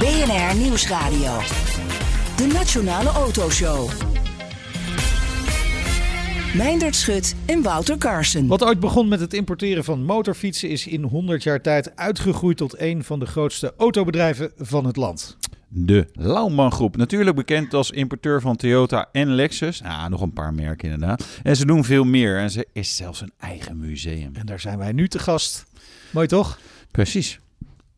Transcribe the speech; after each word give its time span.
BNR 0.00 0.56
Nieuwsradio. 0.56 1.38
De 2.36 2.50
Nationale 2.52 3.08
Autoshow. 3.08 3.90
Meindert 6.56 6.96
Schut 6.96 7.34
en 7.46 7.62
Wouter 7.62 7.98
Carson. 7.98 8.46
Wat 8.46 8.64
ooit 8.64 8.80
begon 8.80 9.08
met 9.08 9.20
het 9.20 9.34
importeren 9.34 9.84
van 9.84 10.04
motorfietsen 10.04 10.68
is 10.68 10.86
in 10.86 11.02
100 11.02 11.42
jaar 11.42 11.60
tijd 11.62 11.96
uitgegroeid 11.96 12.56
tot 12.56 12.80
een 12.80 13.04
van 13.04 13.18
de 13.18 13.26
grootste 13.26 13.74
autobedrijven 13.76 14.52
van 14.56 14.84
het 14.86 14.96
land. 14.96 15.36
De 15.68 16.06
Lauman 16.12 16.72
Groep, 16.72 16.96
natuurlijk 16.96 17.36
bekend 17.36 17.74
als 17.74 17.90
importeur 17.90 18.40
van 18.40 18.56
Toyota 18.56 19.08
en 19.12 19.28
Lexus. 19.34 19.78
Ja, 19.78 20.08
nog 20.08 20.20
een 20.20 20.32
paar 20.32 20.54
merken 20.54 20.90
inderdaad. 20.90 21.24
En 21.42 21.56
ze 21.56 21.66
doen 21.66 21.84
veel 21.84 22.04
meer 22.04 22.38
en 22.38 22.50
ze 22.50 22.66
is 22.72 22.96
zelfs 22.96 23.20
een 23.20 23.32
eigen 23.38 23.78
museum. 23.78 24.30
En 24.34 24.46
daar 24.46 24.60
zijn 24.60 24.78
wij 24.78 24.92
nu 24.92 25.08
te 25.08 25.18
gast. 25.18 25.64
Mooi 26.10 26.26
toch? 26.26 26.58
Precies. 26.90 27.38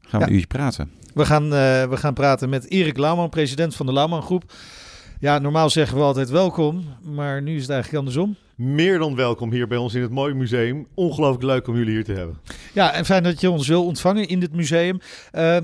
Gaan 0.00 0.10
we 0.10 0.18
Ja. 0.18 0.26
een 0.26 0.32
uurtje 0.32 0.46
praten. 0.58 0.90
We 1.14 1.24
gaan, 1.24 1.44
eh, 1.44 1.88
we 1.88 1.96
gaan 1.96 2.14
praten 2.14 2.48
met 2.48 2.70
Erik 2.70 2.96
Lauwman, 2.98 3.28
president 3.28 3.74
van 3.76 3.86
de 3.86 3.92
Lauwman 3.92 4.22
Groep. 4.22 4.44
Ja, 5.18 5.38
normaal 5.38 5.70
zeggen 5.70 5.96
we 5.96 6.02
altijd 6.02 6.30
welkom, 6.30 6.84
maar 7.02 7.42
nu 7.42 7.54
is 7.54 7.60
het 7.60 7.70
eigenlijk 7.70 7.98
andersom. 7.98 8.36
Meer 8.56 8.98
dan 8.98 9.16
welkom 9.16 9.50
hier 9.50 9.66
bij 9.66 9.78
ons 9.78 9.94
in 9.94 10.02
het 10.02 10.10
mooie 10.10 10.34
museum. 10.34 10.86
Ongelooflijk 10.94 11.44
leuk 11.44 11.68
om 11.68 11.76
jullie 11.76 11.92
hier 11.92 12.04
te 12.04 12.12
hebben. 12.12 12.38
Ja, 12.72 12.92
en 12.92 13.04
fijn 13.04 13.22
dat 13.22 13.40
je 13.40 13.50
ons 13.50 13.68
wil 13.68 13.84
ontvangen 13.84 14.28
in 14.28 14.40
dit 14.40 14.52
museum. 14.52 14.98
Eh, 15.30 15.56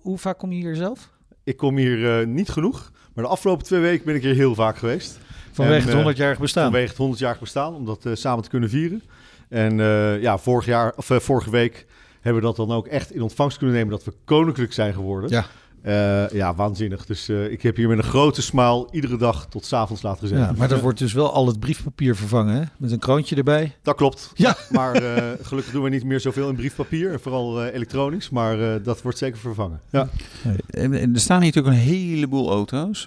hoe 0.00 0.18
vaak 0.18 0.38
kom 0.38 0.52
je 0.52 0.60
hier 0.60 0.74
zelf? 0.74 1.10
Ik 1.44 1.56
kom 1.56 1.76
hier 1.76 2.20
eh, 2.20 2.26
niet 2.26 2.48
genoeg, 2.48 2.92
maar 3.14 3.24
de 3.24 3.30
afgelopen 3.30 3.64
twee 3.64 3.80
weken 3.80 4.04
ben 4.04 4.14
ik 4.14 4.22
hier 4.22 4.34
heel 4.34 4.54
vaak 4.54 4.76
geweest. 4.76 5.18
Vanwege 5.52 5.90
En, 5.90 5.96
het 5.96 6.06
eh, 6.06 6.12
100-jarig 6.12 6.38
bestaan. 6.38 6.70
Vanwege 6.70 7.02
het 7.02 7.16
100-jarig 7.16 7.40
bestaan, 7.40 7.74
om 7.74 7.84
dat 7.84 8.06
samen 8.12 8.42
te 8.42 8.50
kunnen 8.50 8.68
vieren. 8.68 9.02
En 9.48 9.76
ja, 10.20 10.38
vorig 10.38 10.66
jaar, 10.66 10.92
of, 10.96 11.06
vorige 11.06 11.50
week 11.50 11.86
hebben 12.20 12.42
we 12.42 12.48
dat 12.48 12.56
dan 12.56 12.72
ook 12.72 12.86
echt 12.86 13.12
in 13.12 13.22
ontvangst 13.22 13.58
kunnen 13.58 13.76
nemen 13.76 13.90
dat 13.90 14.04
we 14.04 14.12
koninklijk 14.24 14.72
zijn 14.72 14.94
geworden. 14.94 15.30
Ja. 15.30 15.46
Eh, 15.82 16.28
ja, 16.30 16.54
waanzinnig. 16.54 17.06
Dus 17.06 17.28
eh, 17.28 17.50
ik 17.50 17.62
heb 17.62 17.76
hier 17.76 17.88
met 17.88 17.98
een 17.98 18.04
grote 18.04 18.42
smile 18.42 18.88
iedere 18.90 19.16
dag 19.16 19.46
tot 19.46 19.64
's 19.64 19.72
avonds 19.72 20.02
laten 20.02 20.20
gezeten. 20.20 20.44
Ja, 20.44 20.52
maar 20.56 20.68
dat 20.68 20.80
wordt 20.80 20.98
dus 20.98 21.12
wel 21.12 21.32
al 21.32 21.46
het 21.46 21.60
briefpapier 21.60 22.16
vervangen, 22.16 22.54
hè? 22.54 22.62
Met 22.76 22.92
een 22.92 22.98
kroontje 22.98 23.36
erbij. 23.36 23.76
Dat 23.82 23.96
klopt. 23.96 24.30
Ja. 24.34 24.56
Maar 24.70 24.94
eh, 24.94 25.24
gelukkig 25.42 25.72
doen 25.72 25.82
we 25.82 25.88
niet 25.88 26.04
meer 26.04 26.20
zoveel 26.20 26.48
in 26.48 26.56
briefpapier. 26.56 27.12
En 27.12 27.20
vooral 27.20 27.64
elektronisch. 27.64 28.30
Maar 28.30 28.82
dat 28.82 29.02
wordt 29.02 29.18
zeker 29.18 29.38
vervangen. 29.38 29.80
Ja. 29.90 30.08
Er 30.70 31.08
staan 31.12 31.42
hier 31.42 31.52
natuurlijk 31.54 31.66
een 31.66 31.72
heleboel 31.82 32.50
auto's. 32.50 33.06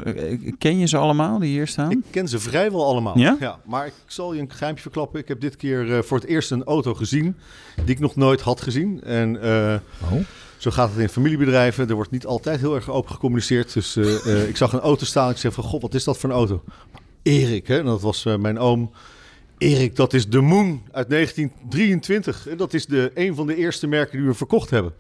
Ken 0.57 0.77
je 0.77 0.87
ze 0.87 0.97
allemaal 0.97 1.39
die 1.39 1.49
hier 1.49 1.67
staan? 1.67 1.91
Ik 1.91 2.03
ken 2.09 2.27
ze 2.27 2.39
vrijwel 2.39 2.85
allemaal. 2.85 3.17
Ja? 3.17 3.59
maar 3.65 3.85
ik 3.85 3.93
zal 4.05 4.33
je 4.33 4.41
een 4.41 4.51
geheimje 4.51 4.81
verklappen. 4.81 5.19
Ik 5.19 5.27
heb 5.27 5.41
dit 5.41 5.55
keer 5.55 6.03
voor 6.03 6.17
het 6.17 6.27
eerst 6.27 6.51
een 6.51 6.63
auto 6.63 6.93
gezien 6.93 7.35
die 7.75 7.95
ik 7.95 7.99
nog 7.99 8.15
nooit 8.15 8.41
had 8.41 8.61
gezien. 8.61 9.03
En 9.03 9.37
Oh. 10.03 10.19
Zo 10.63 10.71
gaat 10.71 10.89
het 10.89 10.99
in 10.99 11.09
familiebedrijven. 11.09 11.89
Er 11.89 11.95
wordt 11.95 12.11
niet 12.11 12.25
altijd 12.25 12.59
heel 12.59 12.75
erg 12.75 12.89
open 12.89 13.11
gecommuniceerd. 13.11 13.73
Dus 13.73 13.95
eh, 13.95 14.27
eh, 14.27 14.47
ik 14.47 14.57
zag 14.57 14.73
een 14.73 14.79
auto 14.79 15.05
staan. 15.05 15.29
Ik 15.29 15.37
zei 15.37 15.53
van, 15.53 15.63
god, 15.63 15.81
wat 15.81 15.93
is 15.93 16.03
dat 16.03 16.17
voor 16.17 16.29
een 16.29 16.35
auto? 16.35 16.63
Erik, 17.23 17.67
hè? 17.67 17.79
En 17.79 17.85
dat 17.85 18.01
was 18.01 18.25
eh, 18.25 18.35
mijn 18.35 18.59
oom. 18.59 18.91
Erik, 19.57 19.95
dat 19.95 20.13
is 20.13 20.29
de 20.29 20.41
Moon 20.41 20.81
uit 20.91 21.09
1923. 21.09 22.47
En 22.47 22.57
dat 22.57 22.73
is 22.73 22.85
de, 22.85 23.11
een 23.13 23.35
van 23.35 23.47
de 23.47 23.55
eerste 23.55 23.87
merken 23.87 24.17
die 24.17 24.27
we 24.27 24.33
verkocht 24.33 24.69
hebben. 24.69 24.93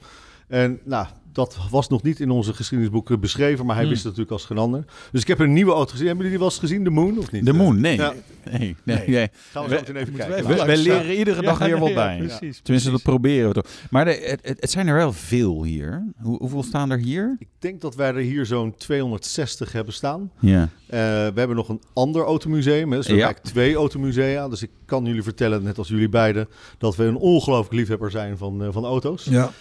En 0.47 0.79
nou, 0.83 1.07
dat 1.33 1.57
was 1.69 1.87
nog 1.89 2.03
niet 2.03 2.19
in 2.19 2.29
onze 2.29 2.53
geschiedenisboeken 2.53 3.19
beschreven, 3.19 3.65
maar 3.65 3.75
hij 3.75 3.83
Hmm. 3.83 3.93
wist 3.93 4.03
het 4.05 4.11
natuurlijk 4.17 4.41
als 4.41 4.45
geen 4.47 4.57
ander. 4.63 4.85
Dus 5.11 5.21
ik 5.21 5.27
heb 5.27 5.39
een 5.39 5.53
nieuwe 5.53 5.71
auto 5.71 5.91
gezien. 5.91 6.07
Hebben 6.07 6.25
jullie 6.25 6.39
die 6.39 6.47
wel 6.47 6.55
eens 6.57 6.67
gezien, 6.69 6.83
de 6.83 6.89
Moon, 6.89 7.17
of 7.17 7.31
niet? 7.31 7.45
De 7.45 7.53
Moon, 7.53 7.79
nee. 7.81 7.95
Ja. 7.97 8.13
nee, 8.51 8.75
nee, 8.83 9.07
nee. 9.07 9.29
Gaan 9.51 9.63
we 9.63 9.69
We- 9.69 9.75
zo 9.75 9.79
meteen 9.81 9.95
even 9.95 10.09
moeten 10.11 10.15
kijken. 10.29 10.47
wij 10.47 10.57
We, 10.57 10.65
langs 10.65 10.81
leren 10.83 11.15
iedere 11.17 11.41
dag 11.41 11.59
Ja, 11.59 11.65
weer 11.65 11.79
wat 11.79 11.89
ja, 11.89 11.95
bij. 11.95 12.17
precies, 12.17 12.37
Tenminste, 12.39 12.61
precies. 12.63 12.89
dat 12.91 13.01
proberen 13.01 13.47
we 13.47 13.53
toch. 13.53 13.65
Maar 13.89 14.05
de, 14.05 14.11
het, 14.11 14.39
het, 14.43 14.57
het 14.61 14.71
zijn 14.71 14.87
er 14.87 14.95
wel 14.95 15.13
veel 15.13 15.63
hier. 15.63 16.11
Hoe, 16.21 16.37
hoeveel 16.37 16.63
staan 16.63 16.89
er 16.91 16.97
hier? 16.97 17.35
Ik 17.39 17.47
denk 17.59 17.81
dat 17.81 17.95
wij 17.95 18.07
er 18.09 18.15
hier 18.15 18.45
zo'n 18.45 18.75
260 18.77 19.71
hebben 19.71 19.93
staan. 19.93 20.31
Ja. 20.39 20.61
Eh, 20.87 20.99
we 20.99 21.33
hebben 21.35 21.55
nog 21.55 21.69
een 21.69 21.81
ander 21.93 22.23
automuseum. 22.23 22.91
Hè. 22.91 22.97
Dus 22.97 23.07
we 23.07 23.13
Ja. 23.15 23.33
twee 23.41 23.75
automusea. 23.75 24.49
Dus 24.49 24.61
ik 24.63 24.69
kan 24.85 25.05
jullie 25.05 25.23
vertellen, 25.23 25.63
net 25.63 25.77
als 25.77 25.87
jullie 25.87 26.09
beiden, 26.09 26.47
dat 26.77 26.95
we 26.95 27.03
een 27.03 27.15
ongelooflijk 27.17 27.73
liefhebber 27.75 28.11
zijn 28.11 28.37
van, 28.37 28.63
eh, 28.63 28.67
van 28.71 28.85
auto's. 28.85 29.23
Ja. 29.23 29.51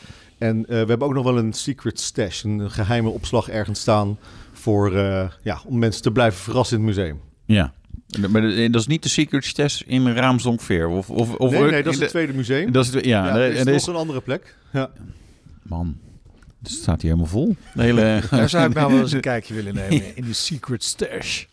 En 0.43 0.59
eh, 0.63 0.69
we 0.69 0.75
hebben 0.77 1.03
ook 1.03 1.15
nog 1.15 1.25
wel 1.25 1.39
een 1.39 1.53
secret 1.53 2.01
stash, 2.01 2.43
een 2.43 2.71
geheime 2.71 3.09
opslag 3.09 3.49
ergens 3.49 3.81
staan 3.81 4.19
voor, 4.53 4.97
eh, 4.97 5.29
ja, 5.43 5.61
om 5.67 5.79
mensen 5.79 6.03
te 6.03 6.11
blijven 6.13 6.41
verrassen 6.41 6.79
in 6.79 6.87
het 6.87 6.97
museum. 6.97 7.21
ja. 7.45 7.73
Maar 8.31 8.41
de- 8.43 8.69
dat 8.71 8.81
is 8.81 8.87
niet 8.87 9.03
de 9.03 9.09
Secret 9.09 9.55
Test 9.55 9.81
in 9.87 10.09
Raamsdonk-Veer? 10.15 10.89
Of, 10.89 11.11
of, 11.11 11.35
of, 11.35 11.51
nee, 11.51 11.63
nee, 11.71 11.83
dat 11.83 11.93
is 11.93 11.99
het 12.01 12.09
tweede 12.09 12.33
museum. 12.33 12.73
Dat 12.73 12.85
is 12.87 12.95
het, 12.95 13.05
ja, 13.05 13.27
ja, 13.27 13.37
er- 13.37 13.53
is 13.53 13.65
nog 13.65 13.75
is- 13.75 13.87
een 13.87 13.95
andere 13.95 14.21
plek. 14.21 14.57
Ja. 14.73 14.91
Man, 15.63 15.97
het 16.63 16.71
staat 16.73 17.03
hier 17.03 17.11
helemaal 17.11 17.31
vol. 17.33 17.57
De 17.75 17.83
hele... 17.83 18.21
Daar 18.31 18.49
zou 18.49 18.69
ik 18.69 18.75
nou 18.75 18.93
wel 18.93 19.01
eens 19.03 19.13
een 19.13 19.21
kijkje 19.33 19.55
willen 19.55 19.75
nemen. 19.75 20.17
In 20.17 20.25
die 20.25 20.33
secret 20.35 20.85
stash. 20.85 21.45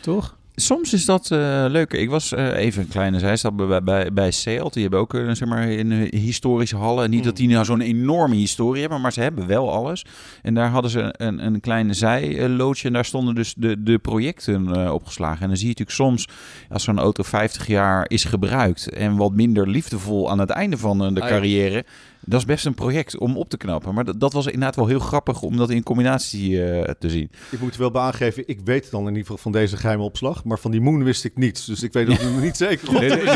Toch? 0.00 0.36
Soms 0.56 0.92
is 0.92 1.04
dat 1.04 1.30
eh, 1.30 1.64
leuker. 1.68 1.98
Ik 1.98 2.10
was 2.10 2.32
eh, 2.32 2.56
even 2.56 2.82
een 2.82 2.88
kleine 2.88 3.18
zijstap 3.18 3.56
bij, 3.56 3.82
bij, 3.82 4.12
bij 4.12 4.30
Seat. 4.30 4.72
Die 4.72 4.82
hebben 4.82 5.00
ook 5.00 5.14
eh, 5.14 5.30
zeg 5.30 5.48
maar, 5.48 5.68
een 5.68 6.08
historische 6.10 6.76
hallen. 6.76 7.10
Niet 7.10 7.24
dat 7.24 7.36
die 7.36 7.48
nou 7.48 7.64
zo'n 7.64 7.80
enorme 7.80 8.34
historie 8.34 8.80
hebben, 8.80 9.00
maar 9.00 9.12
ze 9.12 9.20
hebben 9.20 9.46
wel 9.46 9.72
alles. 9.72 10.04
En 10.42 10.54
daar 10.54 10.68
hadden 10.68 10.90
ze 10.90 11.14
een, 11.16 11.46
een 11.46 11.60
kleine 11.60 11.94
zijloodje. 11.94 12.86
En 12.86 12.94
daar 12.94 13.04
stonden 13.04 13.34
dus 13.34 13.54
de, 13.56 13.82
de 13.82 13.98
projecten 13.98 14.92
opgeslagen. 14.92 15.42
En 15.42 15.48
dan 15.48 15.56
zie 15.56 15.68
je 15.68 15.74
natuurlijk 15.78 15.96
soms, 15.96 16.28
als 16.68 16.84
zo'n 16.84 16.98
auto 16.98 17.22
50 17.22 17.66
jaar 17.66 18.04
is 18.08 18.24
gebruikt... 18.24 18.88
en 18.88 19.16
wat 19.16 19.32
minder 19.32 19.68
liefdevol 19.68 20.30
aan 20.30 20.38
het 20.38 20.50
einde 20.50 20.78
van 20.78 21.14
de 21.14 21.20
Ah, 21.20 21.44
ja. 21.44 21.82
Dat 22.26 22.40
is 22.40 22.46
best 22.46 22.66
een 22.66 22.74
project 22.74 23.18
om 23.18 23.36
op 23.36 23.48
te 23.48 23.56
knappen. 23.56 23.94
Maar 23.94 24.04
dat, 24.04 24.20
dat 24.20 24.32
was 24.32 24.44
inderdaad 24.46 24.76
wel 24.76 24.86
heel 24.86 24.98
grappig 24.98 25.42
om 25.42 25.56
dat 25.56 25.70
in 25.70 25.82
combinatie 25.82 26.64
eh, 26.64 26.90
te 26.98 27.10
zien. 27.10 27.30
Ik 27.50 27.60
moet 27.60 27.76
wel 27.76 28.00
aangeven, 28.00 28.42
ik 28.46 28.60
weet 28.64 28.82
het 28.82 28.90
dan 28.90 29.00
in 29.00 29.06
ieder 29.08 29.22
geval 29.22 29.36
van 29.38 29.52
deze 29.52 29.76
geheime 29.76 30.02
opslag. 30.02 30.44
Maar 30.44 30.58
van 30.58 30.70
die 30.70 30.80
Moon 30.80 31.04
wist 31.04 31.24
ik 31.24 31.36
niets. 31.36 31.64
Dus 31.66 31.82
ik 31.82 31.92
weet 31.92 32.08
ook 32.08 32.22
nog 32.22 32.40
niet 32.40 32.56
zeker. 32.56 32.92
Nee, 32.92 33.10
er 33.10 33.28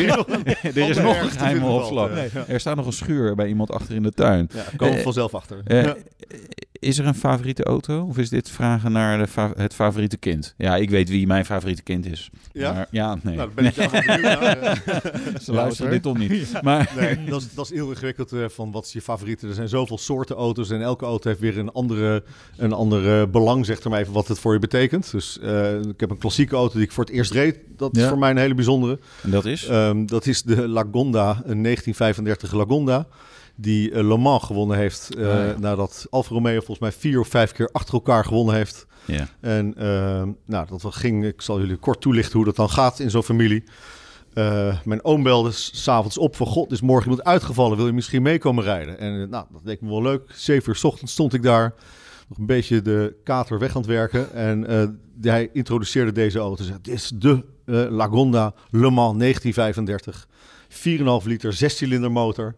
er 0.83 0.89
is 0.89 0.97
nog 0.97 1.21
een 1.23 1.31
geheime 1.31 1.67
opslag. 1.67 2.11
Nee, 2.15 2.29
ja. 2.35 2.45
Er 2.49 2.61
staat 2.61 2.77
nog 2.77 2.87
een 2.87 2.93
schuur 2.93 3.35
bij 3.35 3.49
iemand 3.49 3.71
achter 3.71 3.95
in 3.95 4.03
de 4.03 4.13
tuin. 4.13 4.49
Ja, 4.55 4.63
komen 4.77 4.93
we 4.95 4.99
Eh, 4.99 5.05
vanzelf 5.05 5.35
achter. 5.35 5.61
Eh, 5.65 5.83
Ja. 5.83 5.97
Is 6.81 6.99
er 6.99 7.07
een 7.07 7.15
favoriete 7.15 7.65
auto? 7.65 8.05
Of 8.09 8.19
is 8.19 8.29
dit 8.29 8.51
vragen 8.51 8.93
naar 8.93 9.19
de 9.19 9.27
fa- 9.27 9.53
het 9.57 9.75
favoriete 9.75 10.17
kind? 10.17 10.55
Ja, 10.57 10.77
ik 10.77 10.91
weet 10.91 11.09
wie 11.09 11.27
mijn 11.27 11.45
favoriete 11.45 11.83
kind 11.83 12.07
is. 12.07 12.31
Ja? 12.53 12.73
Maar, 12.73 12.87
ja, 12.91 13.19
nee. 13.23 13.37
Nou, 13.37 13.51
ben 13.55 13.65
ik 13.65 13.75
zelf 13.75 13.91
wel 13.93 14.01
benieuwd 14.07 14.41
naar. 14.41 14.83
Ze 15.43 15.53
luisteren 15.53 15.91
dit 15.91 16.03
toch 16.03 16.19
niet. 16.19 16.63
Maar 16.63 16.93
Nee, 16.99 17.25
dat 17.25 17.41
is, 17.41 17.55
dat 17.55 17.65
is 17.65 17.71
heel 17.71 17.91
ingewikkeld 17.91 18.33
eh, 18.33 18.45
van 18.49 18.73
wat 18.73 18.85
is 18.87 18.93
je 18.93 19.01
favoriete. 19.01 19.47
Er 19.49 19.55
zijn 19.55 19.69
zoveel 19.69 19.99
soorten 19.99 20.37
auto's 20.37 20.71
en 20.71 20.81
elke 20.83 21.05
auto 21.05 21.29
heeft 21.29 21.41
weer 21.41 21.59
een 21.59 21.73
andere, 21.73 22.23
een 22.57 22.73
andere 22.73 23.27
belang, 23.29 23.67
zeg 23.67 23.85
maar 23.85 24.01
even, 24.01 24.13
wat 24.13 24.29
het 24.29 24.39
voor 24.39 24.53
je 24.53 24.59
betekent. 24.59 25.11
Dus 25.11 25.39
eh, 25.39 25.75
ik 25.81 26.01
heb 26.01 26.11
een 26.11 26.19
klassieke 26.19 26.57
auto 26.57 26.75
die 26.75 26.83
ik 26.85 26.93
voor 26.93 27.05
het 27.05 27.13
eerst 27.13 27.33
reed. 27.33 27.59
Dat 27.77 27.97
is 27.97 28.03
Ja. 28.03 28.09
voor 28.09 28.19
mij 28.19 28.31
een 28.31 28.37
hele 28.37 28.55
bijzondere. 28.55 28.99
en 29.23 29.31
dat 29.31 29.45
is? 29.45 29.67
Ehm, 29.67 30.07
dat 30.07 30.27
is 30.27 30.43
de 30.43 30.69
Lagonda, 30.69 31.31
een 31.31 31.63
1935 31.63 32.53
Lagonda. 32.53 33.07
Die 33.61 33.91
eh, 33.93 34.07
Le 34.09 34.17
Mans 34.17 34.43
gewonnen 34.45 34.77
heeft. 34.77 35.15
eh, 35.15 35.29
Ah, 35.29 35.47
ja. 35.47 35.55
Nadat 35.59 36.07
Alfa 36.11 36.35
Romeo 36.35 36.57
volgens 36.57 36.79
mij 36.79 36.93
vier 36.93 37.21
of 37.21 37.29
vijf 37.29 37.53
keer 37.53 37.69
achter 37.73 37.95
elkaar 37.95 38.25
gewonnen 38.25 38.55
heeft. 38.55 38.87
ja. 39.05 39.29
En 39.41 39.75
ehm, 39.77 40.31
nou, 40.47 40.67
dat 40.69 40.85
ging, 40.95 41.25
ik 41.25 41.41
zal 41.43 41.61
jullie 41.61 41.77
kort 41.77 42.01
toelichten 42.01 42.37
hoe 42.37 42.45
dat 42.45 42.57
dan 42.57 42.71
gaat 42.71 42.99
in 42.99 43.11
zo'n 43.11 43.23
familie. 43.23 43.65
Eh, 44.35 44.77
mijn 44.85 45.05
oom 45.05 45.23
belde 45.23 45.51
s- 45.53 45.71
s'avonds 45.83 46.19
op 46.19 46.37
van... 46.37 46.47
God, 46.47 46.73
is 46.73 46.81
morgen 46.81 47.09
iemand 47.11 47.27
uitgevallen. 47.29 47.77
Wil 47.77 47.87
je 47.87 47.93
misschien 47.93 48.23
meekomen 48.23 48.65
rijden? 48.65 48.99
En 48.99 49.29
nou, 49.31 49.47
dat 49.53 49.61
leek 49.65 49.81
me 49.81 49.89
wel 49.89 50.03
leuk. 50.03 50.23
Zeven 50.35 50.69
uur 50.69 50.77
's 50.77 50.85
ochtends 50.85 51.13
stond 51.13 51.35
ik 51.35 51.43
daar. 51.43 51.75
Nog 52.29 52.39
een 52.39 52.47
beetje 52.47 52.83
de 52.83 53.15
kater 53.25 53.59
weg 53.59 53.71
aan 53.71 53.81
het 53.81 53.91
werken. 53.91 54.33
En 54.33 54.67
hij 55.21 55.51
introduceerde 55.53 56.13
deze 56.13 56.39
auto. 56.39 56.65
Zei, 56.65 56.79
Dit 56.83 56.95
is 56.95 57.13
de 57.15 57.45
Lagonda 57.91 58.55
Le 58.71 58.91
Mans 58.91 59.19
1935. 59.19 60.27
4,5 61.23 61.27
liter, 61.27 61.55
6-cilinder 61.65 62.11
motor. 62.11 62.55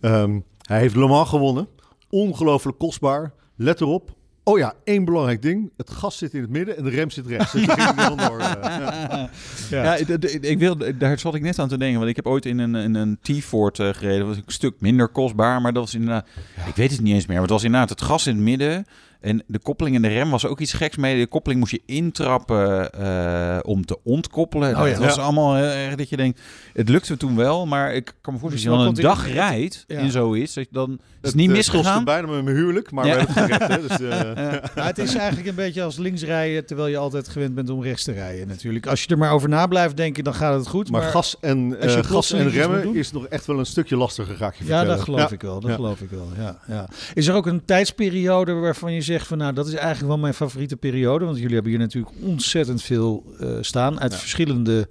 Ehm, 0.00 0.40
hij 0.62 0.78
heeft 0.80 0.96
Le 0.96 1.06
Mans 1.06 1.28
gewonnen. 1.28 1.68
Ongelooflijk 2.10 2.78
kostbaar. 2.78 3.32
Let 3.56 3.80
erop. 3.80 4.14
Oh 4.48 4.58
ja, 4.58 4.74
één 4.84 5.04
belangrijk 5.04 5.42
ding. 5.42 5.72
Het 5.76 5.90
gas 5.90 6.18
zit 6.18 6.34
in 6.34 6.40
het 6.40 6.50
midden 6.50 6.76
en 6.76 6.84
de 6.84 6.90
rem 6.90 7.10
zit 7.10 7.26
rechts. 7.26 7.52
Dus 7.52 7.64
ging 7.68 8.14
door, 8.14 8.38
eh. 8.38 9.24
Ja, 9.70 9.94
ik 10.40 10.58
wil, 10.58 10.76
daar 10.98 11.18
zat 11.18 11.34
ik 11.34 11.42
net 11.42 11.58
aan 11.58 11.68
te 11.68 11.78
denken. 11.78 11.98
Want 11.98 12.10
ik 12.10 12.16
heb 12.16 12.26
ooit 12.26 12.46
in 12.46 12.58
een, 12.58 12.74
in 12.74 12.94
een 12.94 13.18
T-Ford 13.22 13.78
eh, 13.78 13.88
gereden. 13.88 14.18
Dat 14.18 14.28
was 14.28 14.36
een 14.36 14.42
stuk 14.46 14.74
minder 14.80 15.08
kostbaar. 15.08 15.60
Maar 15.60 15.72
dat 15.72 15.82
was 15.82 15.94
inderdaad... 15.94 16.26
Ik 16.66 16.76
weet 16.76 16.90
het 16.90 17.00
niet 17.00 17.14
eens 17.14 17.26
meer. 17.26 17.34
Maar 17.34 17.42
het 17.44 17.52
was 17.52 17.64
inderdaad 17.64 17.90
het 17.90 18.02
gas 18.02 18.26
in 18.26 18.34
het 18.34 18.44
midden. 18.44 18.86
En 19.20 19.42
de 19.46 19.58
koppeling 19.58 19.96
en 19.96 20.02
de 20.02 20.08
rem 20.08 20.30
was 20.30 20.46
ook 20.46 20.60
iets 20.60 20.72
geks 20.72 20.96
mee. 20.96 21.18
De 21.18 21.26
koppeling 21.26 21.60
moest 21.60 21.72
je 21.72 21.82
intrappen 21.86 22.92
eh, 22.92 23.58
om 23.62 23.84
te 23.84 23.98
ontkoppelen. 24.04 24.68
Oh 24.68 24.74
Nou, 24.74 24.86
ja. 24.86 24.92
Het 24.94 25.02
was 25.04 25.14
Ja. 25.14 25.22
allemaal 25.22 25.54
heel 25.54 25.64
erg 25.64 25.94
dat 25.94 26.08
je 26.08 26.16
denkt, 26.16 26.40
het 26.72 26.88
lukte 26.88 27.16
toen 27.16 27.36
wel, 27.36 27.66
maar 27.66 27.94
ik 27.94 28.12
kan 28.20 28.32
me 28.34 28.38
voorstellen, 28.40 28.78
als 28.78 28.86
je 28.86 29.02
dan 29.02 29.10
een 29.10 29.16
dag 29.16 29.32
rijdt 29.32 29.84
ja. 29.86 29.98
in 29.98 30.10
zoiets, 30.10 30.54
dat 30.54 30.64
je 30.64 30.70
dan 30.72 30.90
is 30.90 30.96
het 31.20 31.26
Het 31.26 31.34
niet 31.34 31.50
eh, 31.50 31.56
kostte 31.56 31.76
misgegaan. 31.76 32.04
bijna 32.04 32.26
met 32.28 32.44
mijn 32.44 32.56
huwelijk, 32.56 32.90
maar 32.90 33.06
Ja. 33.06 33.12
we 33.12 33.18
hebben 33.32 33.34
het 33.34 33.52
gered. 33.52 33.68
Hè? 33.68 33.88
Dus, 33.88 34.00
eh, 34.00 34.20
Nou, 34.76 34.86
het 34.88 34.98
is 34.98 35.14
eigenlijk 35.14 35.48
een 35.48 35.54
beetje 35.54 35.82
als 35.82 35.96
links 35.96 36.22
rijden, 36.22 36.66
terwijl 36.66 36.88
je 36.88 36.96
altijd 36.96 37.28
gewend 37.28 37.54
bent 37.54 37.70
om 37.70 37.82
rechts 37.82 38.04
te 38.04 38.12
rijden 38.12 38.48
natuurlijk. 38.48 38.86
Als 38.86 39.02
je 39.02 39.08
er 39.08 39.18
maar 39.18 39.32
over 39.32 39.48
na 39.48 39.66
blijft 39.66 39.96
denken, 39.96 40.24
dan 40.24 40.34
gaat 40.34 40.54
het 40.58 40.66
goed. 40.68 40.90
maar, 40.90 41.02
gas 41.02 41.36
en, 41.40 41.76
als 41.82 41.92
je 41.92 41.98
eh, 41.98 42.04
gas 42.04 42.32
en 42.32 42.50
remmen 42.50 42.82
doen- 42.82 42.96
is 42.96 43.12
nog 43.12 43.26
echt 43.26 43.46
wel 43.46 43.58
een 43.58 43.66
stukje 43.66 43.96
lastiger, 43.96 44.36
ga 44.36 44.46
ik 44.46 44.54
je 44.54 44.64
Ja, 44.64 44.68
vertellen. 44.68 44.96
dat 44.96 45.04
geloof 45.04 45.32
ik 45.32 45.40
wel. 45.42 45.60
Dat 45.60 45.70
Ja. 45.70 45.76
geloof 45.76 46.00
ik 46.00 46.10
wel. 46.10 46.28
Ja, 46.38 46.58
ja. 46.66 46.88
Is 47.14 47.26
er 47.26 47.34
ook 47.34 47.46
een 47.46 47.64
tijdsperiode 47.64 48.52
waarvan 48.52 48.92
je 48.92 49.02
zegt 49.06 49.26
van 49.26 49.38
nou, 49.38 49.52
dat 49.52 49.66
is 49.66 49.74
eigenlijk 49.74 50.06
wel 50.06 50.18
mijn 50.18 50.34
favoriete 50.34 50.76
periode? 50.76 51.24
Want 51.24 51.36
jullie 51.36 51.54
hebben 51.54 51.70
hier 51.70 51.80
natuurlijk 51.80 52.14
ontzettend 52.20 52.82
veel 52.82 53.24
eh, 53.38 53.48
staan 53.60 54.00
uit 54.00 54.14
verschillende 54.14 54.88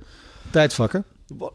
tijdvakken. 0.49 1.05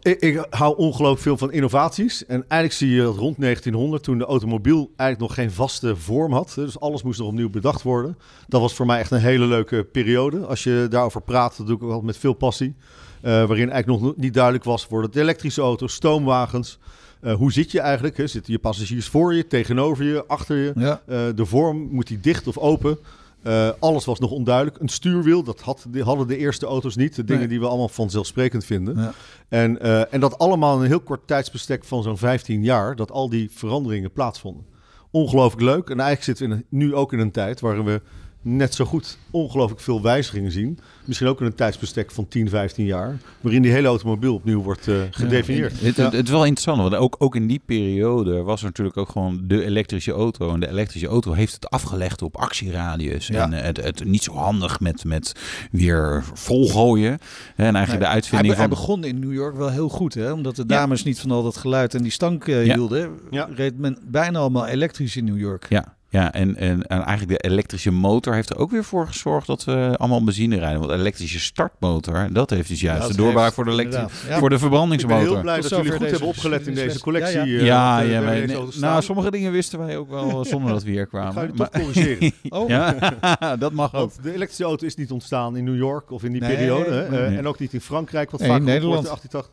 Ik, 0.02 0.20
ik 0.20 0.46
hou 0.50 0.76
ongelooflijk 0.76 1.22
veel 1.22 1.36
van 1.36 1.52
innovaties. 1.52 2.26
En 2.26 2.44
eigenlijk 2.48 2.72
zie 2.72 2.90
je 2.90 3.02
dat 3.02 3.16
rond 3.16 3.40
1900, 3.40 4.02
toen 4.02 4.18
de 4.18 4.24
automobiel 4.24 4.92
eigenlijk 4.96 5.20
nog 5.20 5.34
geen 5.34 5.50
vaste 5.50 5.96
vorm 5.96 6.32
had. 6.32 6.52
Dus 6.54 6.80
alles 6.80 7.02
moest 7.02 7.18
nog 7.18 7.28
opnieuw 7.28 7.50
bedacht 7.50 7.82
worden. 7.82 8.18
Dat 8.48 8.60
was 8.60 8.74
voor 8.74 8.86
mij 8.86 8.98
echt 8.98 9.10
een 9.10 9.20
hele 9.20 9.46
leuke 9.46 9.84
periode. 9.84 10.46
Als 10.46 10.64
je 10.64 10.86
daarover 10.90 11.22
praat, 11.22 11.56
dat 11.56 11.66
doe 11.66 11.76
ik 11.76 11.82
ook 11.82 11.88
altijd 11.88 12.06
met 12.06 12.18
veel 12.18 12.32
passie. 12.32 12.74
Eh, 13.20 13.30
waarin 13.30 13.70
eigenlijk 13.70 14.02
nog 14.02 14.16
niet 14.16 14.34
duidelijk 14.34 14.64
was, 14.64 14.86
worden 14.86 15.10
het 15.10 15.18
elektrische 15.18 15.60
auto's, 15.60 15.94
stoomwagens. 15.94 16.78
Eh, 17.20 17.34
hoe 17.34 17.52
zit 17.52 17.70
je 17.70 17.80
eigenlijk? 17.80 18.16
Hè? 18.16 18.26
Zitten 18.26 18.52
je 18.52 18.58
passagiers 18.58 19.08
voor 19.08 19.34
je, 19.34 19.46
tegenover 19.46 20.04
je, 20.04 20.24
achter 20.26 20.56
je? 20.56 20.72
Ja. 20.76 21.02
Eh, 21.06 21.18
de 21.34 21.46
vorm, 21.46 21.88
moet 21.90 22.06
die 22.06 22.20
dicht 22.20 22.46
of 22.46 22.58
open? 22.58 22.98
Eh, 23.42 23.68
alles 23.78 24.04
was 24.04 24.18
nog 24.18 24.30
onduidelijk. 24.30 24.80
Een 24.80 24.88
stuurwiel, 24.88 25.42
dat 25.42 25.60
had, 25.60 25.86
die 25.88 26.02
hadden 26.02 26.26
de 26.26 26.36
eerste 26.36 26.66
auto's 26.66 26.96
niet. 26.96 27.16
De 27.16 27.24
dingen 27.24 27.40
Nee. 27.40 27.48
die 27.50 27.60
we 27.60 27.66
allemaal 27.66 27.88
vanzelfsprekend 27.88 28.64
vinden. 28.64 28.96
Ja. 28.96 29.12
En, 29.48 29.80
en 30.10 30.20
dat 30.20 30.38
allemaal 30.38 30.76
in 30.76 30.82
een 30.82 30.86
heel 30.86 31.00
kort 31.00 31.26
tijdsbestek 31.26 31.84
van 31.84 32.02
zo'n 32.02 32.18
15 32.18 32.62
jaar, 32.62 32.96
dat 32.96 33.10
al 33.10 33.28
die 33.28 33.50
veranderingen 33.52 34.12
plaatsvonden. 34.12 34.64
Ongelooflijk 35.10 35.62
leuk. 35.62 35.90
En 35.90 36.00
eigenlijk 36.00 36.38
zitten 36.38 36.58
we 36.58 36.64
nu 36.76 36.94
ook 36.94 37.12
in 37.12 37.18
een 37.18 37.30
tijd 37.30 37.60
waarin 37.60 37.84
we 37.84 38.00
net 38.42 38.74
zo 38.74 38.84
goed 38.84 39.18
ongelooflijk 39.30 39.80
veel 39.80 40.02
wijzigingen 40.02 40.52
zien. 40.52 40.78
Misschien 41.04 41.28
ook 41.28 41.40
in 41.40 41.46
een 41.46 41.54
tijdsbestek 41.54 42.10
van 42.10 42.28
10, 42.28 42.48
15 42.48 42.84
jaar, 42.84 43.16
waarin 43.40 43.62
die 43.62 43.72
hele 43.72 43.88
automobiel 43.88 44.34
opnieuw 44.34 44.62
wordt 44.62 44.88
eh, 44.88 44.94
gedefinieerd. 45.10 45.80
Het, 45.80 45.96
het, 45.96 46.12
het 46.12 46.24
is 46.24 46.30
wel 46.30 46.44
interessant, 46.44 46.78
want 46.78 46.94
ook, 46.94 47.16
ook 47.18 47.36
in 47.36 47.46
die 47.46 47.60
periode 47.66 48.42
was 48.42 48.60
er 48.60 48.66
natuurlijk 48.66 48.96
ook 48.96 49.08
gewoon 49.08 49.40
de 49.44 49.64
elektrische 49.64 50.12
auto. 50.12 50.52
En 50.52 50.60
de 50.60 50.68
elektrische 50.68 51.08
auto 51.08 51.32
heeft 51.32 51.54
het 51.54 51.70
afgelegd 51.70 52.22
op 52.22 52.36
actieradius. 52.36 53.26
Ja. 53.26 53.42
En 53.42 53.52
eh, 53.52 53.62
het, 53.62 53.76
het 53.76 54.04
niet 54.04 54.22
zo 54.22 54.32
handig 54.32 54.80
met, 54.80 55.04
met 55.04 55.32
weer 55.70 56.24
volgooien. 56.32 57.18
En 57.56 57.74
eigenlijk 57.74 57.98
de 57.98 58.04
Hij, 58.04 58.14
uitvinding 58.14 58.54
hij 58.54 58.62
van... 58.62 58.70
begon 58.70 59.04
in 59.04 59.18
New 59.18 59.32
York 59.32 59.56
wel 59.56 59.70
heel 59.70 59.88
goed, 59.88 60.14
hè? 60.14 60.32
omdat 60.32 60.56
de 60.56 60.66
dames 60.66 61.04
niet 61.04 61.20
van 61.20 61.30
al 61.30 61.42
dat 61.42 61.56
geluid 61.56 61.94
en 61.94 62.02
die 62.02 62.12
stank 62.12 62.48
eh, 62.48 62.58
hielden. 62.58 63.18
Reed 63.54 63.78
men 63.78 63.98
bijna 64.04 64.38
allemaal 64.38 64.66
elektrisch 64.66 65.16
in 65.16 65.24
New 65.24 65.38
York. 65.38 65.66
Ja, 65.68 65.96
ja 66.12 66.32
en, 66.32 66.56
en, 66.56 66.82
en 66.86 67.02
eigenlijk 67.04 67.42
de 67.42 67.48
elektrische 67.48 67.90
motor 67.90 68.34
heeft 68.34 68.50
er 68.50 68.58
ook 68.58 68.70
weer 68.70 68.84
voor 68.84 69.06
gezorgd 69.06 69.46
dat 69.46 69.64
we 69.64 69.94
allemaal 69.96 70.24
benzine 70.24 70.58
rijden. 70.58 70.78
Want 70.78 70.90
de 70.92 70.98
elektrische 70.98 71.40
startmotor, 71.40 72.28
dat 72.32 72.50
heeft 72.50 72.68
dus 72.68 72.80
juist 72.80 73.00
Dat 73.02 73.10
de 73.10 73.16
doorbraak 73.16 73.42
heeft- 73.42 73.54
voor 73.54 73.64
de, 73.64 73.70
elektri- 73.70 73.96
inderdaad. 74.00 74.24
Ja. 74.28 74.38
voor 74.38 74.48
de 74.48 74.54
Ik 74.54 74.60
ben 74.60 74.70
verbrandingsmotor. 74.70 75.32
heel 75.32 75.40
blij 75.40 75.60
dat 75.60 75.70
jullie 75.70 75.92
goed 75.92 76.10
hebben 76.10 76.28
opgelet 76.28 76.66
in 76.66 76.74
deze 76.74 77.00
collectie. 77.00 77.38
Ja, 77.38 77.42
eh, 77.44 77.64
ja, 77.66 78.02
eh, 78.02 78.10
ja 78.10 78.20
wij- 78.20 78.54
auto's 78.54 78.76
nou, 78.76 79.02
sommige 79.02 79.30
dingen 79.30 79.52
wisten 79.52 79.78
wij 79.78 79.96
ook 79.96 80.10
wel 80.10 80.44
zonder 80.44 80.72
dat 80.72 80.82
we 80.82 80.90
hier 80.90 81.02
Ik 81.02 81.08
ga 81.10 81.30
kwamen. 81.30 81.46
je 81.46 81.52
Maar, 81.56 81.68
toch 81.70 81.82
corrigeren. 81.82 82.32
Oh, 82.48 82.68
ja, 82.68 82.96
dat 83.58 83.72
mag 83.72 83.94
ook. 83.94 84.00
Want 84.00 84.22
de 84.22 84.34
elektrische 84.34 84.64
auto 84.64 84.86
is 84.86 84.94
niet 84.96 85.10
ontstaan 85.10 85.56
in 85.56 85.64
New 85.64 85.76
York 85.76 86.10
of 86.10 86.24
in 86.24 86.32
die 86.32 86.40
Nee, 86.40 86.54
periode. 86.56 86.90
Hè? 86.90 87.08
nee. 87.10 87.20
Eh, 87.20 87.36
En 87.38 87.46
ook 87.46 87.58
niet 87.58 87.72
in 87.72 87.80
Frankrijk, 87.80 88.30
wat 88.30 88.40
Nee, 88.40 88.48
vaak 88.48 88.58
in 88.58 88.64
Nederland. 88.64 89.04
1880, 89.06 89.50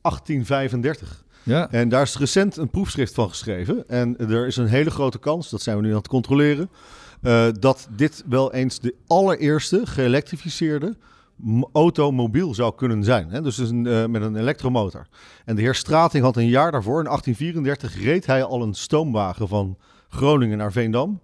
1835. 0.00 1.24
Ja. 1.42 1.70
En 1.70 1.88
daar 1.88 2.02
is 2.02 2.16
recent 2.16 2.56
een 2.56 2.70
proefschrift 2.70 3.14
van 3.14 3.28
geschreven. 3.28 3.88
En 3.88 4.18
er 4.18 4.46
is 4.46 4.56
een 4.56 4.66
hele 4.66 4.90
grote 4.90 5.18
kans, 5.18 5.50
dat 5.50 5.62
zijn 5.62 5.76
we 5.76 5.82
nu 5.82 5.90
aan 5.90 5.96
het 5.96 6.08
controleren, 6.08 6.70
eh, 7.22 7.46
dat 7.60 7.88
dit 7.96 8.24
wel 8.28 8.52
eens 8.52 8.80
de 8.80 8.94
allereerste 9.06 9.80
geëlektrificeerde 9.84 10.96
automobiel 11.72 12.54
zou 12.54 12.74
kunnen 12.74 13.04
zijn. 13.04 13.30
Hè? 13.30 13.42
Dus 13.42 13.58
een, 13.58 13.86
eh, 13.86 14.06
met 14.06 14.22
een 14.22 14.36
elektromotor. 14.36 15.06
En 15.44 15.56
de 15.56 15.62
heer 15.62 15.74
Strating 15.74 16.24
had 16.24 16.36
een 16.36 16.48
jaar 16.48 16.72
daarvoor, 16.72 17.00
in 17.00 17.08
1834, 17.08 18.02
reed 18.02 18.26
hij 18.26 18.44
al 18.44 18.62
een 18.62 18.74
stoomwagen 18.74 19.48
van 19.48 19.76
Groningen 20.08 20.58
naar 20.58 20.72
Veendam. 20.72 21.20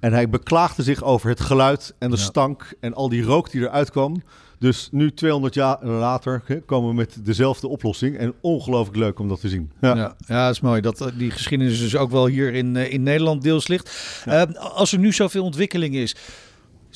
En 0.00 0.12
hij 0.12 0.28
beklaagde 0.28 0.82
zich 0.82 1.02
over 1.02 1.28
het 1.28 1.40
geluid 1.40 1.94
en 1.98 2.10
de 2.10 2.16
Ja. 2.16 2.22
stank 2.22 2.72
en 2.80 2.94
al 2.94 3.08
die 3.08 3.22
rook 3.22 3.50
die 3.50 3.60
eruit 3.60 3.90
kwam. 3.90 4.22
Dus 4.58 4.88
nu, 4.92 5.12
200 5.14 5.54
jaar 5.54 5.84
later, 5.86 6.42
komen 6.66 6.88
we 6.88 6.94
met 6.94 7.16
dezelfde 7.24 7.68
oplossing. 7.68 8.16
En 8.16 8.34
ongelooflijk 8.40 8.96
leuk 8.96 9.18
om 9.18 9.28
dat 9.28 9.40
te 9.40 9.48
zien. 9.48 9.70
Ja. 9.80 9.96
Ja. 9.96 10.16
Ja, 10.26 10.44
dat 10.46 10.54
is 10.54 10.60
mooi. 10.60 10.80
Dat 10.80 11.00
eh, 11.00 11.08
die 11.14 11.30
geschiedenis 11.30 11.78
dus 11.80 11.96
ook 11.96 12.10
wel 12.10 12.26
hier 12.26 12.54
in, 12.54 12.76
eh, 12.76 12.92
in 12.92 13.02
Nederland 13.02 13.42
deels 13.42 13.66
ligt. 13.68 14.22
Eh, 14.24 14.42
als 14.54 14.92
er 14.92 14.98
nu 14.98 15.12
zoveel 15.12 15.44
ontwikkeling 15.44 15.94
is, 15.94 16.16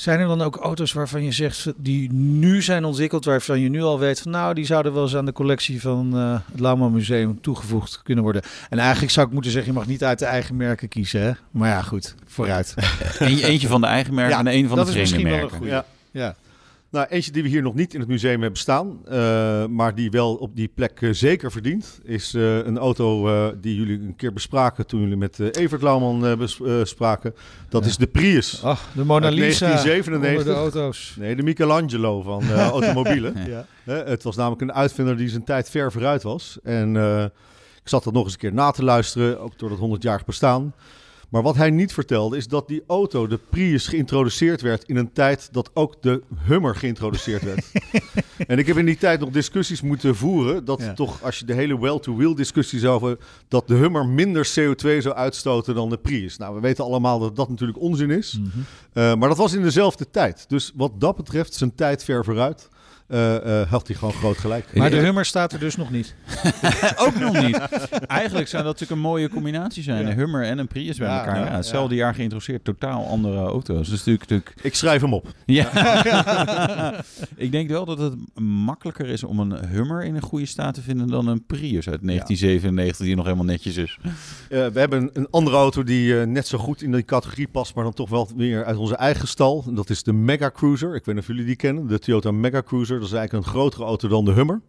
zijn 0.03 0.21
er 0.21 0.27
dan 0.27 0.43
ook 0.43 0.57
auto's 0.57 0.93
waarvan 0.93 1.25
je 1.25 1.33
zegt 1.33 1.73
die 1.77 2.13
nu 2.13 2.63
zijn 2.63 2.85
ontwikkeld, 2.85 3.25
waarvan 3.25 3.61
je 3.61 3.69
nu 3.69 3.83
al 3.83 3.99
weet 3.99 4.21
van 4.21 4.33
nou, 4.33 4.55
die 4.55 4.65
zouden 4.65 4.93
wel 4.93 5.03
eens 5.03 5.17
aan 5.17 5.25
de 5.25 5.33
collectie 5.33 5.81
van 5.81 6.17
eh, 6.17 6.39
het 6.53 6.61
Lauwman 6.61 6.93
Museum 6.93 7.41
toegevoegd 7.41 8.01
kunnen 8.03 8.25
worden. 8.25 8.43
En 8.71 8.79
eigenlijk 8.79 9.13
zou 9.13 9.27
ik 9.27 9.33
moeten 9.33 9.51
zeggen, 9.51 9.73
je 9.73 9.79
mag 9.79 9.87
niet 9.87 10.05
uit 10.05 10.19
de 10.19 10.25
eigen 10.25 10.57
merken 10.57 10.89
kiezen, 10.89 11.23
hè? 11.23 11.33
Maar 11.51 11.69
ja, 11.69 11.83
goed, 11.83 12.15
vooruit. 12.27 12.75
Eentje, 13.19 13.69
van 13.69 13.81
de 13.81 13.87
eigen 13.87 14.15
merken 14.15 14.33
Ja, 14.35 14.39
en 14.39 14.57
een 14.57 14.69
van 14.69 14.77
dat 14.77 14.87
de 14.87 15.01
is 15.01 15.11
vreemde 15.11 15.29
misschien 15.29 15.51
wel 15.51 15.61
een 15.61 15.67
merken. 15.67 15.85
Ja. 16.11 16.21
Ja. 16.27 16.35
Nou, 16.93 17.07
eentje 17.09 17.33
die 17.33 17.43
we 17.43 17.49
hier 17.49 17.63
nog 17.63 17.75
niet 17.75 17.95
in 17.95 18.01
het 18.01 18.09
museum 18.09 18.41
hebben 18.41 18.59
staan, 18.61 18.99
eh, 19.09 19.67
maar 19.67 19.95
die 19.95 20.11
wel 20.11 20.35
op 20.35 20.57
die 20.57 20.69
plek 20.75 21.01
eh, 21.03 21.11
zeker 21.13 21.53
verdient, 21.53 22.01
is 22.05 22.35
eh, 22.35 22.57
een 22.57 22.79
auto 22.79 23.27
die 23.61 23.77
jullie 23.77 24.01
een 24.01 24.17
keer 24.17 24.33
bespraken 24.33 24.87
toen 24.87 25.01
jullie 25.01 25.17
met 25.17 25.39
Evert 25.57 25.83
Lauwman 25.83 26.27
eh, 26.27 26.37
bes- 26.37 26.61
eh, 26.61 26.75
spraken. 26.83 27.35
Dat 27.69 27.83
Ja. 27.83 27.89
is 27.89 27.97
de 27.97 28.07
Prius. 28.07 28.63
Ach, 28.65 28.89
de 28.95 29.05
Mona 29.05 29.29
Lisa 29.29 29.67
1997. 29.67 30.39
onder 30.39 30.45
de 30.73 30.79
auto's. 30.79 31.15
Nee, 31.19 31.37
de 31.37 31.43
Michelangelo 31.43 32.23
van 32.23 32.51
automobielen. 32.81 33.35
Ja. 33.47 33.67
Het 34.05 34.23
was 34.23 34.37
namelijk 34.37 34.61
een 34.63 34.73
uitvinder 34.73 35.17
die 35.17 35.29
zijn 35.29 35.45
tijd 35.45 35.71
ver 35.71 35.93
vooruit 35.93 36.23
was. 36.23 36.59
En 36.63 36.97
ik 37.83 37.89
zat 37.89 38.05
dat 38.05 38.13
nog 38.13 38.25
eens 38.25 38.33
een 38.33 38.39
keer 38.39 38.53
na 38.53 38.71
te 38.71 38.85
luisteren, 38.85 39.41
ook 39.41 39.59
door 39.59 39.69
dat 39.69 39.79
100-jarig 39.79 40.25
bestaan. 40.25 40.75
Maar 41.33 41.43
wat 41.43 41.57
hij 41.57 41.71
niet 41.71 41.93
vertelde 41.93 42.37
is 42.37 42.49
dat 42.49 42.69
die 42.69 42.83
auto, 42.87 43.27
de 43.27 43.39
Prius, 43.51 43.87
geïntroduceerd 43.87 44.61
werd 44.61 44.85
in 44.85 44.97
een 44.97 45.13
tijd 45.13 45.49
dat 45.53 45.71
ook 45.75 46.03
de 46.03 46.23
Hummer 46.47 46.77
geïntroduceerd 46.77 47.43
werd. 47.43 47.73
en 48.47 48.59
ik 48.59 48.67
heb 48.67 48.77
in 48.77 48.85
die 48.85 48.97
tijd 48.97 49.21
nog 49.21 49.31
discussies 49.31 49.81
moeten 49.83 50.17
voeren 50.17 50.65
dat 50.65 50.81
Ja. 50.81 50.93
toch, 50.93 51.23
als 51.23 51.39
je 51.39 51.45
de 51.45 51.55
hele 51.55 51.81
well-to-wheel 51.81 52.35
discussie 52.35 52.79
zou 52.79 52.93
hebben, 53.07 53.27
dat 53.49 53.69
de 53.69 53.75
Hummer 53.75 54.07
minder 54.07 54.47
CO2 54.47 54.99
zou 54.99 55.15
uitstoten 55.15 55.75
dan 55.75 55.89
de 55.89 55.99
Prius. 55.99 56.37
Nou, 56.37 56.55
we 56.55 56.61
weten 56.61 56.85
allemaal 56.85 57.19
dat 57.19 57.37
dat 57.37 57.49
natuurlijk 57.49 57.81
onzin 57.81 58.11
is. 58.11 58.39
Mhm. 58.39 58.49
Uh, 58.59 59.15
maar 59.15 59.29
dat 59.29 59.39
was 59.39 59.53
in 59.53 59.63
dezelfde 59.63 60.11
tijd. 60.11 60.45
Dus 60.49 60.73
wat 60.75 61.01
dat 61.01 61.17
betreft, 61.17 61.55
zijn 61.55 61.75
tijd 61.75 62.05
ver 62.05 62.25
vooruit, 62.25 62.69
had 63.69 63.87
hij 63.87 63.97
gewoon 63.97 64.15
groot 64.15 64.39
gelijk. 64.39 64.75
Maar 64.75 64.91
de 64.91 64.97
Hummer 64.97 65.25
staat 65.25 65.53
er 65.53 65.59
dus 65.59 65.77
nog 65.77 65.91
niet. 65.91 66.15
Ook 67.07 67.19
nog 67.19 67.43
niet. 67.47 67.59
Eigenlijk 68.07 68.49
zou 68.49 68.63
dat 68.63 68.73
natuurlijk 68.73 68.91
een 68.91 69.09
mooie 69.11 69.29
combinatie 69.29 69.83
zijn. 69.83 70.03
Ja. 70.05 70.11
Een 70.11 70.17
Hummer 70.17 70.45
en 70.45 70.59
een 70.59 70.67
Prius 70.67 70.97
bij 70.99 71.09
Ja, 71.09 71.19
elkaar. 71.19 71.39
ja, 71.41 71.45
Ja, 71.47 71.57
hetzelfde 71.57 71.95
jaar 71.95 72.15
geïntroduceerd, 72.15 72.65
totaal 72.65 73.07
andere 73.07 73.39
auto's. 73.39 73.89
Dus 73.89 73.99
natuurlijk, 73.99 74.21
natuurlijk 74.31 74.55
Ik 74.63 74.75
schrijf 74.75 75.01
hem 75.01 75.15
op. 75.15 75.27
ja. 75.47 75.71
ik 77.37 77.53
denk 77.53 77.69
wel 77.69 77.85
dat 77.85 77.99
het 77.99 78.15
makkelijker 78.41 79.07
is 79.07 79.25
om 79.25 79.39
een 79.39 79.67
Hummer 79.69 80.05
in 80.05 80.15
een 80.15 80.23
goede 80.23 80.47
staat 80.47 80.75
te 80.75 80.83
vinden 80.83 81.07
dan 81.09 81.27
een 81.27 81.45
Prius 81.47 81.89
uit 81.89 82.01
1997 82.03 83.07
die 83.07 83.17
nog 83.17 83.25
helemaal 83.25 83.45
netjes 83.47 83.77
is. 83.77 83.99
Uh, 84.03 84.11
we 84.49 84.79
hebben 84.81 85.11
een 85.13 85.27
andere 85.31 85.57
auto 85.57 85.83
die 85.83 86.07
uh, 86.15 86.23
net 86.27 86.47
zo 86.47 86.59
goed 86.59 86.83
in 86.83 86.93
die 86.93 87.05
categorie 87.05 87.49
past, 87.49 87.75
maar 87.75 87.85
dan 87.85 87.93
toch 87.95 88.09
wel 88.09 88.29
weer 88.37 88.65
uit 88.65 88.77
onze 88.77 88.97
eigen 88.97 89.29
stal. 89.29 89.65
En 89.67 89.75
dat 89.75 89.91
is 89.91 90.03
de 90.03 90.13
Mega 90.13 90.51
Cruiser. 90.51 90.95
Ik 90.95 91.05
weet 91.05 91.15
niet 91.15 91.25
of 91.25 91.31
jullie 91.31 91.45
die 91.45 91.57
kennen. 91.57 91.87
De 91.87 91.99
Toyota 91.99 92.31
Mega 92.31 92.63
Cruiser. 92.63 93.01
Dat 93.03 93.11
is 93.11 93.17
eigenlijk 93.17 93.47
een 93.47 93.53
grotere 93.53 93.85
auto 93.85 94.09
dan 94.09 94.25
de 94.25 94.33
Hummer. 94.33 94.61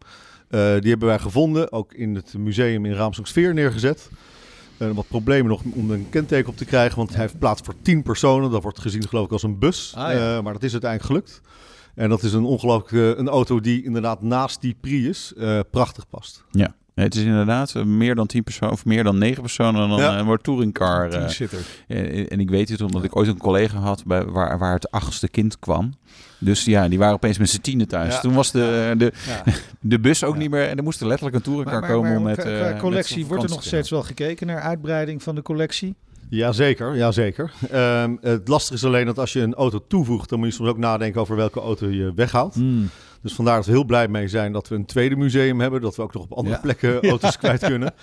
Uh, 0.49 0.59
die 0.79 0.89
hebben 0.89 1.07
wij 1.07 1.19
gevonden, 1.19 1.71
ook 1.71 1.93
in 1.93 2.15
het 2.15 2.33
museum 2.37 2.85
in 2.85 2.93
Raamsdorpsfeer 2.93 3.53
neergezet. 3.53 4.09
Uh, 4.77 4.91
wat 4.91 5.07
problemen 5.07 5.47
nog 5.47 5.61
om 5.73 5.91
een 5.91 6.09
kenteken 6.09 6.49
op 6.49 6.57
te 6.57 6.65
krijgen, 6.65 6.97
want 6.97 7.09
hij 7.09 7.21
heeft 7.21 7.39
plaats 7.39 7.61
voor 7.63 7.73
10 7.81 8.03
personen. 8.03 8.51
Dat 8.51 8.63
wordt 8.63 8.79
gezien 8.79 9.07
geloof 9.07 9.25
ik 9.25 9.31
als 9.31 9.43
een 9.43 9.59
bus, 9.59 9.93
Ah, 9.95 10.13
ja. 10.13 10.37
uh, 10.37 10.43
maar 10.43 10.53
dat 10.53 10.63
is 10.63 10.71
uiteindelijk 10.71 11.11
gelukt. 11.11 11.41
En 11.95 12.09
dat 12.09 12.23
is 12.23 12.33
een 12.33 12.43
ongelooflijk 12.43 13.17
een 13.17 13.29
auto 13.29 13.59
die 13.59 13.83
inderdaad 13.83 14.21
naast 14.21 14.61
die 14.61 14.75
Prius 14.81 15.33
uh, 15.37 15.59
prachtig 15.71 16.09
past. 16.09 16.43
Ja. 16.51 16.75
Nee, 16.95 17.05
het 17.05 17.15
is 17.15 17.23
inderdaad 17.23 17.73
uh, 17.77 17.83
meer 17.83 18.15
dan 18.15 18.27
10 18.27 18.43
personen 18.43 18.73
of 18.73 18.85
meer 18.85 19.03
dan 19.03 19.17
9 19.17 19.41
personen 19.41 19.89
dan 19.89 19.99
Ja. 19.99 20.19
een 20.19 20.27
ja. 20.27 20.37
touringcar. 20.41 21.29
Zitter. 21.29 21.59
en, 21.87 22.27
en 22.27 22.39
ik 22.39 22.49
weet 22.49 22.69
het 22.69 22.81
omdat 22.81 23.03
ik 23.03 23.15
ooit 23.15 23.27
een 23.27 23.37
collega 23.37 23.77
had 23.77 24.03
bij, 24.05 24.25
waar, 24.25 24.57
waar 24.57 24.73
het 24.73 24.91
achtste 24.91 25.27
kind 25.29 25.59
kwam. 25.59 25.93
Dus 26.39 26.65
ja, 26.65 26.87
die 26.87 26.97
waren 26.99 27.13
opeens 27.13 27.37
met 27.37 27.49
z'n 27.49 27.61
tienen 27.61 27.87
thuis. 27.87 28.13
Ja. 28.13 28.19
Toen 28.19 28.33
was 28.33 28.51
de, 28.51 28.93
de, 28.97 29.11
Ja. 29.27 29.43
de 29.79 29.99
bus 29.99 30.23
ook 30.23 30.33
Ja. 30.33 30.39
niet 30.39 30.49
meer. 30.51 30.67
En 30.67 30.77
er 30.77 30.83
moest 30.83 31.01
er 31.01 31.07
letterlijk 31.07 31.35
een 31.37 31.41
touringcar 31.43 31.73
Maar, 31.73 31.81
maar, 31.81 31.91
komen 31.91 32.09
maar 32.09 32.19
om 32.19 32.23
met. 32.25 32.35
qua- 32.39 32.49
eh, 32.49 32.59
qua 32.59 32.69
met 32.71 32.79
collectie 32.81 33.25
wordt 33.25 33.43
er 33.43 33.49
nog 33.49 33.63
steeds 33.63 33.89
wel 33.89 34.03
gekeken 34.03 34.47
naar 34.47 34.59
uitbreiding 34.61 35.23
van 35.23 35.35
de 35.35 35.41
collectie. 35.41 35.95
Jazeker, 36.29 36.95
jazeker. 36.95 37.51
Ehm 37.71 38.15
het 38.21 38.47
lastige 38.47 38.73
is 38.73 38.85
alleen 38.85 39.05
dat 39.05 39.19
als 39.19 39.33
je 39.33 39.39
een 39.41 39.53
auto 39.53 39.83
toevoegt, 39.87 40.29
dan 40.29 40.39
moet 40.39 40.47
je 40.47 40.53
soms 40.53 40.69
ook 40.69 40.77
nadenken 40.77 41.21
over 41.21 41.35
welke 41.35 41.59
auto 41.59 41.89
je 41.89 42.11
weghaalt. 42.15 42.53
Hmm. 42.53 42.89
Dus 43.23 43.33
vandaar 43.33 43.55
dat 43.55 43.65
we 43.65 43.71
heel 43.71 43.83
blij 43.83 44.07
mee 44.07 44.27
zijn 44.27 44.51
dat 44.51 44.67
we 44.67 44.75
een 44.75 44.85
tweede 44.85 45.15
museum 45.15 45.59
hebben. 45.59 45.81
Dat 45.81 45.95
we 45.95 46.01
ook 46.01 46.13
nog 46.13 46.23
op 46.23 46.31
andere 46.33 46.55
Ja. 46.55 46.61
plekken 46.61 47.01
auto's 47.09 47.37
kwijt 47.37 47.65
kunnen. 47.65 47.93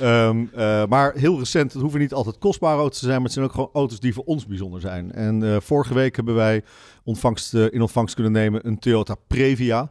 Ehm, 0.00 0.44
eh, 0.54 0.84
maar 0.86 1.12
heel 1.14 1.38
recent, 1.38 1.72
het 1.72 1.82
hoeven 1.82 2.00
niet 2.00 2.12
altijd 2.12 2.38
kostbare 2.38 2.78
auto's 2.78 2.98
te 2.98 3.04
zijn, 3.04 3.14
maar 3.16 3.24
het 3.24 3.32
zijn 3.32 3.44
ook 3.44 3.52
gewoon 3.52 3.70
auto's 3.72 4.00
die 4.00 4.14
voor 4.14 4.24
ons 4.24 4.46
bijzonder 4.46 4.80
zijn. 4.80 5.12
En 5.12 5.42
eh, 5.42 5.56
vorige 5.60 5.94
week 5.94 6.16
hebben 6.16 6.34
wij 6.34 6.62
ontvangst, 7.04 7.54
eh, 7.54 7.64
in 7.70 7.80
ontvangst 7.80 8.14
kunnen 8.14 8.32
nemen 8.32 8.66
een 8.66 8.78
Toyota 8.78 9.14
Previa. 9.26 9.90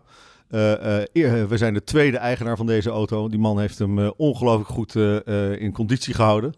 Eer- 0.49 1.47
we 1.47 1.57
zijn 1.57 1.73
de 1.73 1.83
tweede 1.83 2.17
eigenaar 2.17 2.57
van 2.57 2.65
deze 2.65 2.89
auto. 2.89 3.29
Die 3.29 3.39
man 3.39 3.59
heeft 3.59 3.79
hem 3.79 3.99
ongelooflijk 4.17 4.69
goed 4.69 4.95
in 5.59 5.71
conditie 5.73 6.13
gehouden. 6.13 6.53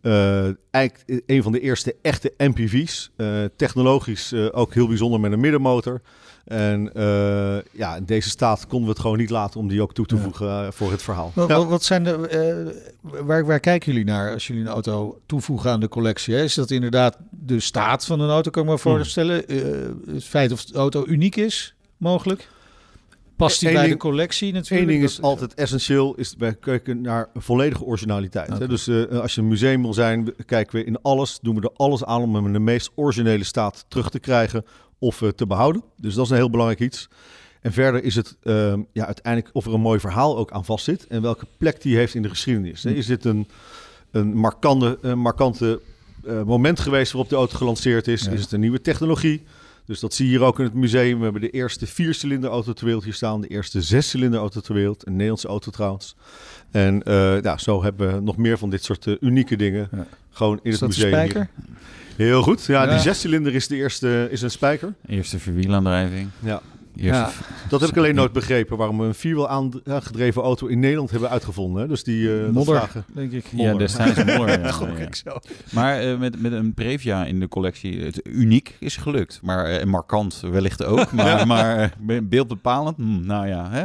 Eh, 0.00 0.44
eigenlijk 0.70 1.22
een 1.26 1.42
van 1.42 1.52
de 1.52 1.60
eerste 1.60 1.96
echte 2.02 2.34
MPV's. 2.38 3.10
Technologisch 3.56 4.34
ook 4.52 4.74
heel 4.74 4.86
bijzonder 4.88 5.20
met 5.20 5.32
een 5.32 5.40
middenmotor. 5.40 6.00
En 6.44 6.92
eh, 6.94 7.56
ja, 7.72 7.96
in 7.96 8.04
deze 8.04 8.28
staat 8.28 8.60
konden 8.66 8.86
we 8.86 8.92
het 8.92 9.00
gewoon 9.00 9.18
niet 9.18 9.30
laten 9.30 9.60
om 9.60 9.68
die 9.68 9.82
ook 9.82 9.94
toe 9.94 10.06
te 10.06 10.14
Ja. 10.14 10.20
voegen 10.20 10.48
eh, 10.48 10.66
voor 10.70 10.90
het 10.90 11.02
verhaal. 11.02 11.32
Wat, 11.34 11.48
Ja. 11.48 11.64
wat- 11.66 11.82
zijn 11.82 12.04
de, 12.04 12.28
eh, 12.28 13.16
waar, 13.24 13.46
waar 13.46 13.60
kijken 13.60 13.92
jullie 13.92 14.06
naar 14.06 14.32
als 14.32 14.46
jullie 14.46 14.62
een 14.62 14.68
auto 14.68 15.20
toevoegen 15.26 15.70
aan 15.70 15.80
de 15.80 15.88
collectie? 15.88 16.34
Hè? 16.34 16.42
Is 16.42 16.54
dat 16.54 16.70
inderdaad 16.70 17.16
de 17.30 17.60
staat 17.60 18.04
van 18.06 18.20
een 18.20 18.30
auto, 18.30 18.50
kan 18.50 18.62
ik 18.64 18.68
me 18.68 18.78
voorstellen? 18.78 19.48
Eh, 19.48 19.56
het 20.14 20.24
feit 20.24 20.52
of 20.52 20.64
de 20.64 20.78
auto 20.78 21.04
uniek 21.06 21.36
is, 21.36 21.74
mogelijk? 21.96 22.48
Past 23.36 23.60
die 23.60 23.68
Eén 23.68 23.74
bij 23.74 23.88
de 23.88 23.96
collectie 23.96 24.52
natuurlijk? 24.52 24.82
Eén 24.90 24.94
ding 24.96 25.02
is 25.04 25.16
Dat- 25.16 25.24
altijd 25.24 25.54
essentieel, 25.54 26.14
is 26.14 26.34
wij 26.38 26.54
kijken 26.54 27.00
naar 27.00 27.28
volledige 27.34 27.84
originaliteit. 27.84 28.58
Hè? 28.58 28.68
Dus 28.68 28.86
eh, 28.88 29.20
als 29.20 29.34
je 29.34 29.40
een 29.40 29.48
museum 29.48 29.82
wil 29.82 29.94
zijn, 29.94 30.34
kijken 30.46 30.78
we 30.78 30.84
in 30.84 31.02
alles, 31.02 31.38
doen 31.42 31.54
we 31.54 31.60
er 31.60 31.72
alles 31.76 32.04
aan 32.04 32.22
om 32.22 32.34
hem 32.34 32.46
in 32.46 32.52
de 32.52 32.58
meest 32.58 32.90
originele 32.94 33.44
staat 33.44 33.84
terug 33.88 34.10
te 34.10 34.18
krijgen 34.18 34.64
of 34.98 35.22
eh, 35.22 35.28
te 35.28 35.46
behouden. 35.46 35.82
Dus 35.96 36.14
dat 36.14 36.24
is 36.24 36.30
een 36.30 36.36
heel 36.36 36.50
belangrijk 36.50 36.80
iets. 36.80 37.08
En 37.60 37.72
verder 37.72 38.04
is 38.04 38.14
het 38.14 38.36
ehm, 38.42 38.80
ja, 38.92 39.06
uiteindelijk 39.06 39.54
of 39.54 39.66
er 39.66 39.74
een 39.74 39.80
mooi 39.80 40.00
verhaal 40.00 40.36
ook 40.36 40.50
aan 40.50 40.64
vastzit 40.64 41.06
en 41.06 41.22
welke 41.22 41.46
plek 41.56 41.82
die 41.82 41.96
heeft 41.96 42.14
in 42.14 42.22
de 42.22 42.28
geschiedenis. 42.28 42.82
Hè? 42.82 42.90
Is 42.90 43.06
dit 43.06 43.24
een, 43.24 43.48
een 44.10 44.36
markante, 44.36 44.98
een 45.00 45.18
markante 45.18 45.80
eh, 46.24 46.42
moment 46.42 46.80
geweest 46.80 47.12
waarop 47.12 47.30
de 47.30 47.36
auto 47.36 47.56
gelanceerd 47.56 48.08
is? 48.08 48.24
Ja. 48.24 48.30
Is 48.30 48.40
het 48.40 48.52
een 48.52 48.60
nieuwe 48.60 48.80
technologie? 48.80 49.42
Dus 49.86 50.00
dat 50.00 50.14
zie 50.14 50.24
je 50.30 50.36
hier 50.36 50.46
ook 50.46 50.58
in 50.58 50.64
het 50.64 50.74
museum. 50.74 51.16
We 51.18 51.24
hebben 51.24 51.40
de 51.42 51.50
eerste 51.50 51.86
viercilinder 51.86 52.50
auto 52.50 52.72
ter 52.72 52.84
wereld 52.84 53.04
hier 53.04 53.12
staan. 53.14 53.40
De 53.40 53.48
eerste 53.48 53.82
zescilinder 53.82 54.40
auto 54.40 54.60
ter 54.60 54.74
wereld. 54.74 55.06
Een 55.06 55.12
Nederlandse 55.12 55.48
auto 55.48 55.70
trouwens. 55.70 56.16
En 56.70 57.02
eh, 57.02 57.40
ja, 57.42 57.58
zo 57.58 57.82
hebben 57.82 58.14
we 58.14 58.20
nog 58.20 58.36
meer 58.36 58.58
van 58.58 58.70
dit 58.70 58.84
soort 58.84 59.06
eh, 59.06 59.14
unieke 59.20 59.56
dingen. 59.56 59.88
Ja. 59.92 60.06
Gewoon 60.30 60.60
in 60.62 60.72
is 60.72 60.80
het 60.80 60.88
museum. 60.88 61.06
hier. 61.20 61.28
spijker? 61.30 61.48
Heel 62.16 62.42
goed. 62.42 62.64
Ja, 62.64 62.82
Ja. 62.84 62.90
die 62.90 62.98
zescilinder 62.98 63.54
is 63.54 63.66
de 63.68 63.76
eerste 63.76 64.28
is 64.30 64.42
een 64.42 64.50
spijker. 64.50 64.94
Eerste 65.06 65.38
vierwielaandrijving. 65.38 66.28
Ja. 66.40 66.62
Ja. 66.94 67.30
Dat 67.68 67.80
heb 67.80 67.90
ik 67.90 67.96
alleen 67.96 68.14
nooit 68.14 68.32
begrepen 68.32 68.76
waarom 68.76 68.98
we 68.98 69.04
een 69.04 69.14
vierwiel 69.14 69.48
aangedreven 69.48 70.42
auto 70.42 70.66
in 70.66 70.78
Nederland 70.80 71.10
hebben 71.10 71.30
uitgevonden. 71.30 71.82
hè. 71.82 71.88
Dus 71.88 72.04
die 72.04 72.34
eh, 72.36 72.42
dat 72.42 72.52
Modder, 72.52 72.76
vragen. 72.76 73.04
denk 73.14 73.32
ik. 73.32 73.44
Ja, 73.56 73.74
destijds 73.74 74.24
Moller. 74.24 74.60
ja, 74.60 74.72
ja. 74.80 75.06
ik 75.06 75.14
zo. 75.14 75.38
Maar 75.72 76.00
eh, 76.00 76.18
met, 76.18 76.42
met 76.42 76.52
een 76.52 76.74
Previa 76.74 77.24
in 77.24 77.40
de 77.40 77.48
collectie, 77.48 78.00
het 78.04 78.20
uniek 78.28 78.76
is 78.80 78.96
gelukt. 78.96 79.40
Maar 79.42 79.64
eh, 79.66 79.84
markant 79.86 80.40
wellicht 80.50 80.84
ook. 80.84 81.12
Maar, 81.24 81.46
maar 81.46 81.92
beeldbepalend, 82.22 82.96
hm, 82.96 83.26
nou 83.26 83.46
ja. 83.48 83.70
Hè? 83.70 83.80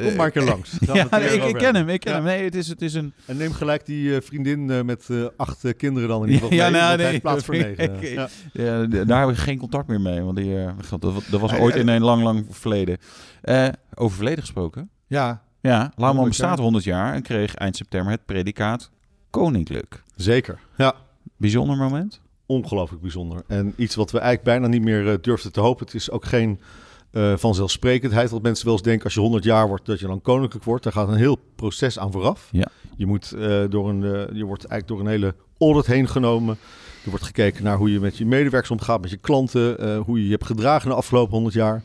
Eh, 0.00 0.06
Kom 0.06 0.16
maar 0.16 0.26
een 0.26 0.32
keer 0.32 0.42
langs. 0.42 0.70
Ja, 0.92 1.18
ik, 1.18 1.54
ken 1.54 1.74
hem, 1.74 1.88
ik 1.88 2.00
ken 2.00 2.12
Ja. 2.12 2.16
hem. 2.18 2.26
Nee, 2.26 2.44
het 2.44 2.54
is, 2.54 2.68
het 2.68 2.82
is 2.82 2.94
een... 2.94 3.12
En 3.26 3.36
neem 3.36 3.52
gelijk 3.52 3.86
die 3.86 4.20
vriendin 4.20 4.84
met 4.86 5.08
acht 5.36 5.74
kinderen 5.76 6.08
dan 6.08 6.22
in 6.26 6.28
ieder 6.32 6.48
geval 6.48 6.64
Ja, 6.64 6.70
mee, 6.70 6.80
nou, 6.80 6.96
nee, 6.96 7.20
plaats 7.20 7.44
voor 7.44 7.54
negen. 7.54 8.02
ik- 8.02 8.08
Ja. 8.14 8.28
Ja, 8.52 8.86
daar 9.04 9.20
heb 9.20 9.30
ik 9.30 9.36
geen 9.36 9.58
contact 9.58 9.88
meer 9.88 10.00
mee. 10.00 10.20
Want 10.20 10.36
die, 10.36 10.58
eh, 10.58 10.70
dat, 11.00 11.22
dat 11.30 11.40
was 11.40 11.50
Hij- 11.50 11.60
ooit 11.60 11.76
in 11.88 11.94
een 11.94 12.02
lang, 12.02 12.22
lang 12.22 12.46
verleden. 12.50 12.98
Eh, 13.42 13.68
over 13.94 14.16
verleden 14.16 14.40
gesproken. 14.40 14.90
Ja, 15.06 15.42
Ja, 15.60 15.78
Lauwman 15.78 16.06
100 16.06 16.28
bestaat 16.28 16.48
jaar. 16.48 16.58
100 16.58 16.84
jaar 16.84 17.14
en 17.14 17.22
kreeg 17.22 17.54
eind 17.54 17.76
september 17.76 18.12
het 18.12 18.24
predicaat 18.24 18.90
koninklijk. 19.30 20.02
Zeker. 20.16 20.58
Ja. 20.76 20.94
Bijzonder 21.36 21.76
moment. 21.76 22.20
ongelooflijk 22.46 23.02
bijzonder. 23.02 23.42
En 23.46 23.74
iets 23.76 23.94
wat 23.94 24.10
we 24.10 24.18
eigenlijk 24.18 24.48
bijna 24.48 24.66
niet 24.66 24.82
meer 24.82 25.08
eh, 25.08 25.14
durfden 25.20 25.52
te 25.52 25.60
hopen. 25.60 25.86
Het 25.86 25.94
is 25.94 26.10
ook 26.10 26.24
geen 26.24 26.60
eh, 27.10 27.32
vanzelfsprekendheid. 27.36 28.30
Wat 28.30 28.42
mensen 28.42 28.64
wel 28.64 28.74
eens 28.74 28.82
denken 28.82 29.04
als 29.04 29.14
je 29.14 29.20
100 29.20 29.44
jaar 29.44 29.68
wordt, 29.68 29.86
dat 29.86 30.00
je 30.00 30.06
dan 30.06 30.20
koninklijk 30.20 30.64
wordt. 30.64 30.84
Daar 30.84 30.92
gaat 30.92 31.08
een 31.08 31.14
heel 31.14 31.38
proces 31.54 31.98
aan 31.98 32.12
vooraf. 32.12 32.48
Ja. 32.52 32.68
Je, 32.96 33.06
moet, 33.06 33.30
door 33.70 33.88
een, 33.88 34.00
je 34.36 34.44
wordt 34.44 34.64
eigenlijk 34.64 34.86
door 34.86 35.00
een 35.00 35.06
hele 35.06 35.34
audit 35.58 35.86
heen 35.86 36.08
genomen. 36.08 36.58
Er 37.04 37.10
wordt 37.10 37.24
gekeken 37.24 37.64
naar 37.64 37.76
hoe 37.76 37.92
je 37.92 38.00
met 38.00 38.16
je 38.16 38.26
medewerkers 38.26 38.70
omgaat, 38.70 39.00
met 39.00 39.10
je 39.10 39.16
klanten. 39.16 39.78
eh, 39.78 39.98
hoe 39.98 40.18
je 40.18 40.24
je 40.24 40.30
hebt 40.30 40.46
gedragen 40.46 40.88
de 40.88 40.96
afgelopen 40.96 41.32
100 41.34 41.54
jaar. 41.54 41.82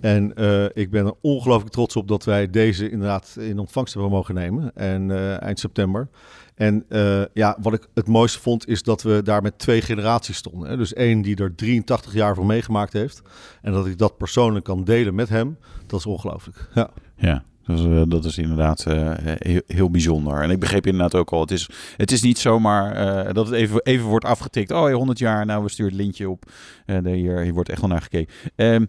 En 0.00 0.34
eh, 0.34 0.64
ik 0.72 0.90
ben 0.90 1.06
er 1.06 1.14
ongelooflijk 1.20 1.72
trots 1.72 1.96
op 1.96 2.08
dat 2.08 2.24
wij 2.24 2.50
deze 2.50 2.90
inderdaad 2.90 3.36
in 3.38 3.58
ontvangst 3.58 3.94
hebben 3.94 4.12
mogen 4.12 4.34
nemen. 4.34 4.74
En 4.74 5.10
eh, 5.10 5.42
eind 5.42 5.58
september. 5.58 6.08
En 6.54 6.84
ja, 7.32 7.58
wat 7.60 7.72
ik 7.72 7.88
het 7.94 8.06
mooiste 8.08 8.40
vond, 8.40 8.68
is 8.68 8.82
dat 8.82 9.02
we 9.02 9.22
daar 9.22 9.42
met 9.42 9.58
twee 9.58 9.80
generaties 9.80 10.36
stonden. 10.36 10.78
Dus 10.78 10.92
één 10.92 11.22
die 11.22 11.36
er 11.36 11.54
83 11.54 12.12
jaar 12.12 12.34
voor 12.34 12.46
meegemaakt 12.46 12.92
heeft. 12.92 13.22
En 13.62 13.72
dat 13.72 13.86
ik 13.86 13.98
dat 13.98 14.16
persoonlijk 14.16 14.64
kan 14.64 14.84
delen 14.84 15.14
met 15.14 15.28
hem, 15.28 15.58
dat 15.86 15.98
is 15.98 16.06
ongelooflijk. 16.06 16.68
Ja. 16.74 16.90
Ja, 17.16 17.44
dat 17.66 17.78
is, 17.78 17.84
eh, 17.84 18.02
dat 18.08 18.24
is 18.24 18.38
inderdaad 18.38 18.86
eh, 18.86 19.12
heel, 19.38 19.60
heel 19.66 19.90
bijzonder. 19.90 20.42
En 20.42 20.50
ik 20.50 20.58
begreep 20.58 20.86
inderdaad 20.86 21.14
ook 21.14 21.32
al, 21.32 21.40
het 21.40 21.50
is, 21.50 21.68
het 21.96 22.12
is 22.12 22.22
niet 22.22 22.38
zomaar 22.38 22.92
eh, 22.92 23.34
dat 23.34 23.46
het 23.46 23.54
even, 23.54 23.80
even 23.82 24.06
wordt 24.06 24.24
afgetikt. 24.24 24.70
Oh, 24.70 24.88
ja, 24.88 24.94
100 24.94 25.18
jaar, 25.18 25.46
nou 25.46 25.62
we 25.62 25.68
sturen 25.68 25.92
het 25.92 26.00
lintje 26.00 26.30
op. 26.30 26.44
Hier, 26.86 27.40
hier 27.40 27.52
wordt 27.52 27.68
echt 27.68 27.80
wel 27.80 27.90
naar 27.90 28.02
gekeken. 28.02 28.34
Ehm, 28.56 28.84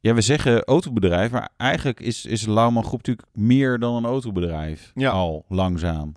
ja, 0.00 0.14
we 0.14 0.20
zeggen 0.20 0.64
autobedrijf, 0.64 1.30
maar 1.30 1.50
eigenlijk 1.56 2.00
is, 2.00 2.26
is 2.26 2.46
Lauwman 2.46 2.84
Groep 2.84 3.06
natuurlijk 3.06 3.28
meer 3.32 3.78
dan 3.78 3.94
een 3.94 4.04
autobedrijf. 4.04 4.92
Ja. 4.94 5.10
Al 5.10 5.44
langzaam. 5.48 6.12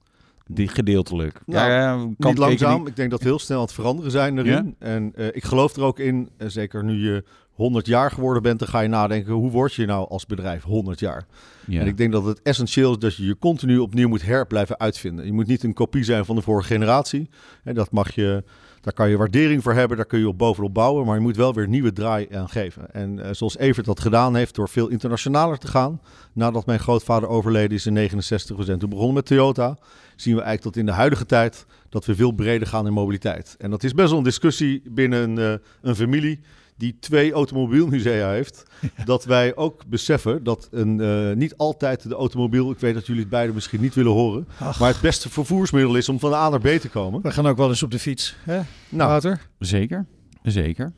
Die 0.50 0.68
gedeeltelijk. 0.68 1.42
Nou, 1.46 1.72
ja, 1.72 1.92
kan 1.96 2.16
Niet 2.18 2.38
langzaam, 2.38 2.88
ik 2.88 2.96
denk 2.96 3.12
dat 3.12 3.22
we 3.22 3.28
heel 3.28 3.40
snel 3.40 3.58
aan 3.58 3.64
het 3.64 3.74
veranderen 3.74 4.12
zijn 4.12 4.38
erin. 4.38 4.76
En 4.80 5.14
ik 5.36 5.44
geloof 5.44 5.76
er 5.76 5.84
ook 5.84 6.00
in, 6.00 6.30
zeker 6.38 6.84
nu 6.84 7.12
je 7.12 7.24
100 7.58 7.88
jaar 7.88 8.12
geworden 8.12 8.44
bent, 8.44 8.60
dan 8.60 8.68
ga 8.68 8.80
je 8.80 8.88
nadenken, 8.88 9.34
hoe 9.34 9.52
word 9.52 9.74
je 9.74 9.86
nou 9.86 10.10
als 10.10 10.26
bedrijf 10.26 10.64
100 10.64 11.00
jaar? 11.00 11.26
Ja. 11.68 11.82
En 11.82 11.88
ik 11.88 11.98
denk 11.98 12.12
dat 12.12 12.26
het 12.26 12.42
essentieel 12.42 12.92
is 12.92 12.98
dat 12.98 13.16
je 13.16 13.26
je 13.26 13.38
continu 13.38 13.78
opnieuw 13.78 14.08
moet 14.08 14.26
her 14.26 14.48
blijven 14.48 14.80
uitvinden. 14.80 15.26
Je 15.26 15.34
moet 15.34 15.48
niet 15.48 15.64
een 15.64 15.74
kopie 15.74 16.04
zijn 16.04 16.26
van 16.26 16.36
de 16.36 16.42
vorige 16.42 16.68
generatie. 16.68 17.30
En 17.64 17.76
dat 17.76 17.92
mag 17.92 18.16
je, 18.16 18.44
daar 18.82 18.94
kan 18.94 19.10
je 19.10 19.18
waardering 19.18 19.64
voor 19.64 19.74
hebben, 19.74 19.98
daar 19.98 20.06
kun 20.06 20.20
je 20.20 20.28
op 20.28 20.38
bovenop 20.38 20.74
bouwen. 20.74 21.06
Maar 21.06 21.16
je 21.16 21.22
moet 21.22 21.36
wel 21.36 21.54
weer 21.54 21.68
nieuwe 21.68 21.94
draai 21.94 22.28
aan 22.32 22.50
geven. 22.50 22.94
En 22.94 23.20
eh, 23.20 23.30
zoals 23.34 23.58
Evert 23.58 23.86
dat 23.86 24.00
gedaan 24.00 24.36
heeft 24.36 24.56
door 24.56 24.70
veel 24.70 24.88
internationaler 24.88 25.58
te 25.58 25.68
gaan. 25.68 26.02
Nadat 26.34 26.66
mijn 26.66 26.80
grootvader 26.80 27.30
overleden 27.30 27.78
is 27.78 27.86
in 27.86 27.94
69, 27.94 28.58
we 28.58 28.64
zijn 28.64 28.80
toen 28.80 28.90
begonnen 28.90 29.16
met 29.16 29.26
Toyota. 29.26 29.78
Zien 30.16 30.36
we 30.36 30.42
eigenlijk 30.42 30.62
tot 30.62 30.78
in 30.78 30.86
de 30.86 30.98
huidige 30.98 31.26
tijd 31.26 31.66
dat 31.90 32.06
we 32.06 32.16
veel 32.16 32.32
breder 32.32 32.68
gaan 32.68 32.88
in 32.88 32.94
mobiliteit. 32.94 33.56
En 33.58 33.70
dat 33.70 33.84
is 33.84 33.94
best 33.94 34.10
wel 34.10 34.18
een 34.18 34.24
discussie 34.24 34.82
binnen 34.90 35.38
eh, 35.38 35.54
een 35.82 35.96
familie 35.96 36.40
die 36.78 36.98
twee 37.00 37.32
automobielmusea 37.32 38.30
heeft. 38.30 38.64
Dat 39.06 39.26
wij 39.26 39.56
ook 39.56 39.86
beseffen 39.88 40.44
dat 40.44 40.68
een, 40.72 41.00
eh, 41.02 41.36
niet 41.36 41.58
altijd 41.58 42.10
de 42.10 42.16
automobiel, 42.16 42.72
ik 42.72 42.80
weet 42.80 42.94
dat 42.94 43.06
jullie 43.06 43.22
het 43.22 43.30
beide 43.32 43.54
misschien 43.54 43.82
niet 43.82 43.94
willen 43.96 44.12
horen, 44.12 44.48
maar 44.80 44.88
het 44.90 45.02
beste 45.02 45.30
vervoersmiddel 45.30 45.96
is 45.96 46.10
om 46.10 46.20
van 46.20 46.34
A 46.34 46.50
naar 46.50 46.60
B 46.60 46.68
te 46.68 46.90
komen. 46.90 47.22
we 47.22 47.32
gaan 47.32 47.48
ook 47.48 47.58
wel 47.58 47.70
eens 47.70 47.84
op 47.84 47.92
de 47.92 48.00
fiets. 48.00 48.36
Hè? 48.44 48.60
Nou, 48.90 49.10
Wouter? 49.10 49.42
Zeker, 49.60 50.06
zeker. 50.44 50.94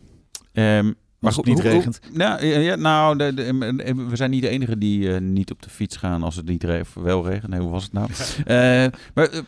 Ehm, 0.53 0.85
maar 0.85 0.93
Als 1.19 1.35
het 1.35 1.45
goed, 1.45 1.45
niet 1.45 1.63
hoe- 1.63 1.71
hoe- 1.71 1.77
regent. 1.83 1.99
nou, 2.13 2.45
ja, 2.45 2.75
nou 2.75 3.17
de, 3.17 3.33
de- 3.33 4.05
we 4.09 4.15
zijn 4.15 4.29
niet 4.31 4.41
de 4.41 4.49
enige 4.49 4.77
die 4.77 5.13
eh, 5.13 5.21
niet 5.21 5.51
op 5.51 5.61
de 5.61 5.69
fiets 5.69 5.97
gaan 5.97 6.23
als 6.23 6.35
het 6.35 6.45
niet 6.47 6.63
re 6.63 6.79
of 6.79 6.93
wel 6.93 7.25
regent. 7.27 7.51
Nee, 7.51 7.59
hoe 7.59 7.71
was 7.71 7.83
het 7.83 7.93
nou? 7.93 8.07
Eh, 8.45 8.85
maar 9.13 9.41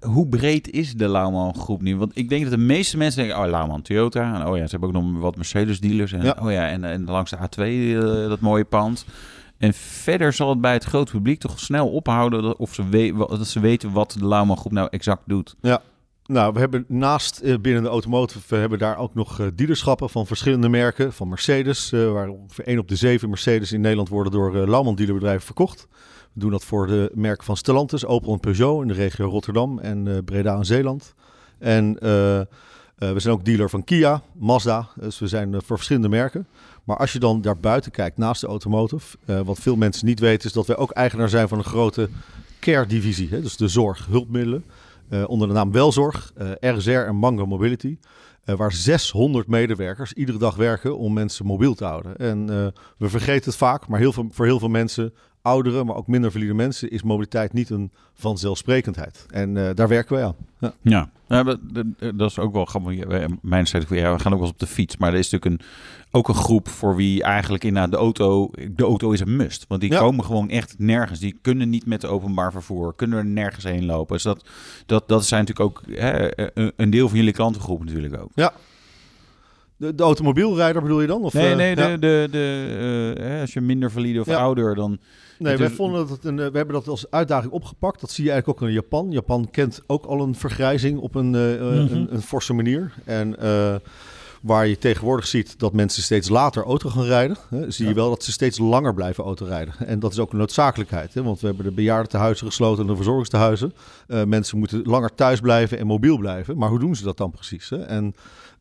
hoe 0.00 0.28
breed 0.28 0.70
is 0.70 0.94
de 0.94 1.08
Lauwman 1.08 1.54
groep 1.54 1.82
nu? 1.82 1.96
Want 1.96 2.18
ik 2.18 2.28
denk 2.28 2.42
dat 2.42 2.50
de 2.50 2.56
meeste 2.58 2.96
mensen 2.96 3.22
denken, 3.24 3.42
oh 3.44 3.50
Lauwman 3.50 3.82
Toyota. 3.82 4.34
En 4.34 4.46
oh 4.46 4.56
ja, 4.56 4.64
ze 4.66 4.70
hebben 4.70 4.88
ook 4.88 5.02
nog 5.12 5.20
wat 5.22 5.36
Mercedes 5.36 5.80
dealers. 5.80 6.12
En, 6.12 6.22
Ja. 6.22 6.36
oh 6.42 6.50
ja, 6.52 6.68
en, 6.68 6.84
en 6.84 7.04
langs 7.04 7.30
de 7.30 7.36
A2 7.36 7.62
eh, 7.62 8.28
dat 8.28 8.40
mooie 8.40 8.64
pand. 8.64 9.06
En 9.58 9.74
verder 9.74 10.32
zal 10.32 10.48
het 10.50 10.60
bij 10.60 10.72
het 10.72 10.84
grote 10.84 11.12
publiek 11.12 11.40
toch 11.40 11.60
snel 11.60 11.88
ophouden 11.88 12.42
dat, 12.42 12.56
of 12.56 12.74
ze 12.74 12.88
we- 12.88 13.14
dat 13.28 13.46
ze 13.46 13.60
weten 13.60 13.92
wat 13.92 14.16
de 14.18 14.26
Lauwman 14.28 14.56
groep 14.56 14.72
nou 14.72 14.88
exact 14.90 15.22
doet. 15.26 15.54
Nou, 16.26 16.52
we 16.52 16.58
hebben 16.58 16.84
naast 16.88 17.38
eh, 17.38 17.54
binnen 17.60 17.82
de 17.82 17.88
automotive, 17.88 18.40
we 18.48 18.56
hebben 18.56 18.78
daar 18.78 18.98
ook 18.98 19.14
nog 19.14 19.40
eh, 19.40 19.46
dealerschappen 19.54 20.10
van 20.10 20.26
verschillende 20.26 20.68
merken. 20.68 21.12
Van 21.12 21.28
Mercedes, 21.28 21.92
eh, 21.92 22.12
waar 22.12 22.28
ongeveer 22.28 22.66
1 22.66 22.78
op 22.78 22.88
de 22.88 22.96
7 22.96 23.28
Mercedes 23.28 23.72
in 23.72 23.80
Nederland 23.80 24.08
worden 24.08 24.32
door 24.32 24.68
Lauwman 24.68 24.94
dealerbedrijven 24.94 25.44
verkocht. 25.46 25.88
We 26.36 26.42
doen 26.42 26.50
dat 26.50 26.64
voor 26.64 26.86
de 26.86 27.10
merken 27.14 27.44
van 27.44 27.56
Stellantis, 27.56 28.04
Opel 28.04 28.32
en 28.32 28.40
Peugeot 28.40 28.82
in 28.82 28.88
de 28.88 28.94
regio 28.94 29.28
Rotterdam 29.28 29.78
en 29.78 30.08
eh, 30.08 30.18
Breda 30.24 30.56
en 30.56 30.64
Zeeland. 30.64 31.14
En 31.58 31.98
eh, 31.98 32.40
eh, 32.40 32.46
we 32.96 33.20
zijn 33.20 33.34
ook 33.34 33.44
dealer 33.44 33.70
van 33.70 33.84
Kia, 33.84 34.22
Mazda, 34.32 34.88
dus 34.94 35.18
we 35.18 35.26
zijn 35.26 35.52
voor 35.52 35.76
verschillende 35.76 36.08
merken. 36.08 36.46
Maar 36.84 36.96
als 36.96 37.12
je 37.12 37.18
dan 37.18 37.40
daar 37.40 37.58
buiten 37.58 37.90
kijkt, 37.90 38.16
naast 38.16 38.40
de 38.40 38.46
automotive, 38.46 39.16
wat 39.44 39.58
veel 39.58 39.76
mensen 39.76 40.06
niet 40.06 40.20
weten, 40.20 40.48
is 40.48 40.54
dat 40.54 40.66
wij 40.66 40.76
ook 40.76 40.90
eigenaar 40.90 41.28
zijn 41.28 41.48
van 41.48 41.58
een 41.58 41.64
grote 41.64 42.08
care-divisie. 42.60 43.28
Hè? 43.30 43.40
Dus 43.40 43.56
de 43.56 43.68
zorg, 43.68 44.06
hulpmiddelen. 44.06 44.64
onder 45.26 45.48
de 45.48 45.54
naam 45.54 45.72
Welzorg, 45.72 46.32
RSR 46.60 46.90
en 46.90 47.16
Mango 47.16 47.46
Mobility. 47.46 47.98
waar 48.44 48.72
600 48.72 49.46
medewerkers 49.46 50.12
iedere 50.12 50.38
dag 50.38 50.56
werken 50.56 50.98
om 50.98 51.12
mensen 51.12 51.46
mobiel 51.46 51.74
te 51.74 51.84
houden. 51.84 52.16
En 52.16 52.46
we 52.98 53.08
vergeten 53.08 53.44
het 53.44 53.56
vaak, 53.56 53.88
maar 53.88 53.98
heel 53.98 54.12
veel, 54.12 54.28
voor 54.30 54.44
heel 54.44 54.58
veel 54.58 54.68
mensen, 54.68 55.14
ouderen, 55.46 55.86
maar 55.86 55.96
ook 55.96 56.06
minder 56.06 56.32
valide 56.32 56.54
mensen, 56.54 56.90
is 56.90 57.02
mobiliteit 57.02 57.52
niet 57.52 57.70
een 57.70 57.90
vanzelfsprekendheid. 58.14 59.26
En 59.30 59.56
eh, 59.56 59.74
daar 59.74 59.88
werken 59.88 60.14
wij 60.14 60.24
aan. 60.24 60.34
Ja. 60.58 60.72
Ja, 60.82 61.10
ja 61.28 61.42
dat, 62.14 62.30
is 62.30 62.38
ook 62.38 62.52
wel 62.52 62.64
grappig. 62.64 63.28
Mijn 63.42 63.66
zei 63.66 63.84
ja, 63.88 64.12
we 64.14 64.18
gaan 64.18 64.32
ook 64.32 64.38
wel 64.38 64.46
eens 64.48 64.50
op 64.50 64.58
de 64.58 64.66
fiets. 64.66 64.96
Maar 64.96 65.12
er 65.12 65.18
is 65.18 65.30
natuurlijk 65.30 65.62
een, 65.62 65.68
ook 66.10 66.28
een 66.28 66.34
groep 66.34 66.68
voor 66.68 66.96
wie 66.96 67.22
eigenlijk 67.22 67.64
inderdaad 67.64 67.90
de 67.90 67.96
auto... 67.96 68.50
De 68.76 68.84
auto 68.84 69.10
is 69.10 69.20
een 69.20 69.36
must. 69.36 69.64
Want 69.68 69.80
die 69.80 69.90
Ja. 69.90 69.98
komen 69.98 70.24
gewoon 70.24 70.48
echt 70.50 70.74
nergens. 70.78 71.18
Die 71.20 71.38
kunnen 71.42 71.70
niet 71.70 71.86
met 71.86 72.04
openbaar 72.06 72.52
vervoer. 72.52 72.94
Kunnen 72.94 73.18
er 73.18 73.24
nergens 73.26 73.64
heen 73.64 73.84
lopen. 73.86 74.14
Dus 74.14 74.22
dat, 74.22 74.44
dat, 74.86 75.08
dat 75.08 75.24
zijn 75.26 75.44
natuurlijk 75.44 75.68
ook 75.70 75.82
hè, 75.98 76.40
een- 76.58 76.72
een 76.76 76.90
deel 76.90 77.08
van 77.08 77.16
jullie 77.18 77.32
klantengroep 77.32 77.84
natuurlijk 77.84 78.20
ook. 78.22 78.30
De, 79.76 79.94
de 79.94 80.02
automobielrijder 80.02 80.82
bedoel 80.82 81.00
je 81.00 81.06
dan? 81.06 81.22
Of, 81.22 81.32
Nee, 81.32 81.50
eh, 81.50 81.56
nee, 81.56 81.74
de, 81.74 81.82
ja. 81.82 81.96
de, 81.96 82.28
de, 82.30 83.14
eh, 83.18 83.40
als 83.40 83.52
je 83.52 83.60
minder 83.60 83.90
valide 83.90 84.20
of 84.20 84.26
Ja. 84.26 84.36
ouder, 84.36 84.74
dan... 84.74 84.98
Nee, 85.38 85.56
wij 85.56 85.70
vonden 85.70 86.08
dat 86.08 86.18
een, 86.24 86.38
eh, 86.38 86.46
we 86.50 86.56
hebben 86.56 86.74
dat 86.74 86.88
als 86.88 87.10
uitdaging 87.10 87.52
opgepakt. 87.52 88.00
Dat 88.00 88.10
zie 88.10 88.24
je 88.24 88.30
eigenlijk 88.30 88.62
ook 88.62 88.68
in 88.68 88.74
Japan. 88.74 89.10
Japan 89.10 89.48
kent 89.50 89.82
ook 89.86 90.04
al 90.04 90.20
een 90.20 90.34
vergrijzing 90.34 90.98
op 90.98 91.14
een, 91.14 91.34
eh, 91.34 91.54
eh, 91.54 91.60
Mhm. 91.84 91.94
een, 91.94 92.14
een 92.14 92.22
forse 92.22 92.52
manier. 92.52 92.92
En 93.04 93.36
waar 94.42 94.66
je 94.66 94.78
tegenwoordig 94.78 95.26
ziet 95.26 95.58
dat 95.58 95.72
mensen 95.72 96.02
steeds 96.02 96.28
later 96.28 96.64
auto 96.64 96.88
gaan 96.88 97.04
rijden, 97.04 97.36
hè, 97.50 97.70
zie 97.70 97.88
je 97.88 97.94
wel 97.94 98.08
dat 98.08 98.22
ze 98.22 98.32
steeds 98.32 98.58
langer 98.58 98.94
blijven 98.94 99.24
autorijden. 99.24 99.74
En 99.86 99.98
dat 99.98 100.12
is 100.12 100.18
ook 100.18 100.32
een 100.32 100.38
noodzakelijkheid. 100.38 101.14
Hè, 101.14 101.22
want 101.22 101.40
we 101.40 101.46
hebben 101.46 101.64
de 101.64 101.70
bejaardentehuizen 101.72 102.46
gesloten 102.46 102.82
en 102.82 102.88
de 102.90 102.96
verzorgingstehuizen. 102.96 103.72
Eh, 104.06 104.24
mensen 104.24 104.58
moeten 104.58 104.82
langer 104.84 105.14
thuis 105.14 105.40
blijven 105.40 105.78
en 105.78 105.86
mobiel 105.86 106.18
blijven. 106.18 106.58
Maar 106.58 106.68
hoe 106.68 106.78
doen 106.78 106.96
ze 106.96 107.04
dat 107.04 107.16
dan 107.16 107.30
precies? 107.30 107.70
Hè? 107.70 107.82
En 107.82 108.14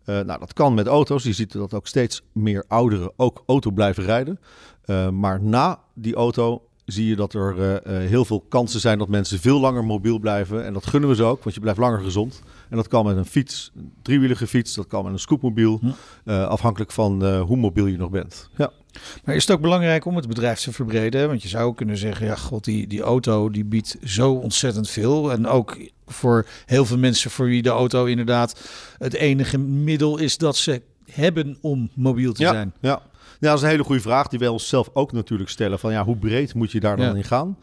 nou, 0.06 0.40
dat 0.40 0.54
kan 0.54 0.74
met 0.74 0.88
auto's. 0.88 1.24
Je 1.24 1.34
ziet 1.34 1.52
dat 1.52 1.74
ook 1.74 1.88
steeds 1.88 2.22
meer 2.32 2.64
ouderen 2.68 3.12
ook 3.16 3.44
auto 3.46 3.72
blijven 3.72 4.04
rijden. 4.04 4.40
Uh, 4.86 5.10
maar 5.10 5.42
na 5.42 5.80
die 5.94 6.16
auto 6.16 6.62
zie 6.86 7.08
je 7.08 7.16
dat 7.16 7.34
er 7.34 7.56
uh, 7.58 7.72
uh, 7.72 7.80
heel 8.10 8.26
veel 8.26 8.46
kansen 8.50 8.80
zijn 8.80 8.98
dat 8.98 9.08
mensen 9.08 9.40
veel 9.40 9.60
langer 9.60 9.86
mobiel 9.86 10.20
blijven. 10.20 10.66
En 10.66 10.74
dat 10.74 10.86
gunnen 10.86 11.10
we 11.10 11.16
ze 11.16 11.24
ook, 11.24 11.44
want 11.44 11.56
je 11.56 11.62
blijft 11.62 11.80
langer 11.80 12.00
gezond. 12.00 12.42
En 12.70 12.76
dat 12.76 12.88
kan 12.88 13.06
met 13.06 13.18
een 13.18 13.26
fiets, 13.26 13.72
een 13.76 13.94
driewielige 14.02 14.48
fiets, 14.48 14.74
dat 14.74 14.88
kan 14.88 15.04
met 15.04 15.14
een 15.14 15.20
scootmobiel. 15.20 15.80
Uh, 16.26 16.48
afhankelijk 16.48 16.92
van 16.92 17.38
hoe 17.38 17.58
mobiel 17.58 17.86
je 17.86 17.98
nog 17.98 18.10
bent. 18.10 18.50
Ja. 18.58 18.72
Maar 19.24 19.36
is 19.36 19.48
het 19.48 19.56
ook 19.56 19.62
belangrijk 19.62 20.06
om 20.06 20.16
het 20.16 20.28
bedrijf 20.28 20.60
te 20.60 20.72
verbreden? 20.72 21.28
Want 21.28 21.42
je 21.42 21.48
zou 21.48 21.76
kunnen 21.76 21.98
zeggen, 21.98 22.26
ja 22.26 22.36
god, 22.36 22.64
die, 22.64 22.88
die 22.88 23.02
auto 23.02 23.50
die 23.50 23.66
biedt 23.66 23.98
zo 24.04 24.32
ontzettend 24.32 24.90
veel. 24.90 25.32
En 25.32 25.48
ook 25.48 25.78
voor 26.06 26.46
heel 26.66 26.86
veel 26.86 26.98
mensen 26.98 27.32
voor 27.32 27.46
wie 27.46 27.62
de 27.62 27.70
auto 27.70 28.06
inderdaad 28.06 28.70
het 28.98 29.14
enige 29.14 29.58
middel 29.58 30.18
is 30.18 30.38
dat 30.38 30.56
ze 30.56 30.82
hebben 31.12 31.58
om 31.62 31.90
mobiel 31.94 32.34
te 32.34 32.44
ja, 32.44 32.52
zijn. 32.52 32.74
Ja, 32.82 33.02
ja, 33.46 33.52
dat 33.52 33.60
is 33.60 33.66
een 33.66 33.74
hele 33.74 33.84
goede 33.84 34.02
vraag 34.02 34.28
die 34.28 34.40
wij 34.40 34.48
onszelf 34.48 34.90
ook 34.94 35.12
natuurlijk 35.12 35.50
stellen. 35.50 35.80
Van 35.80 35.92
ja, 35.92 36.04
hoe 36.04 36.18
breed 36.18 36.54
moet 36.54 36.72
je 36.72 36.80
daar 36.80 36.98
dan 36.98 37.06
ja. 37.06 37.16
in 37.16 37.24
gaan? 37.24 37.58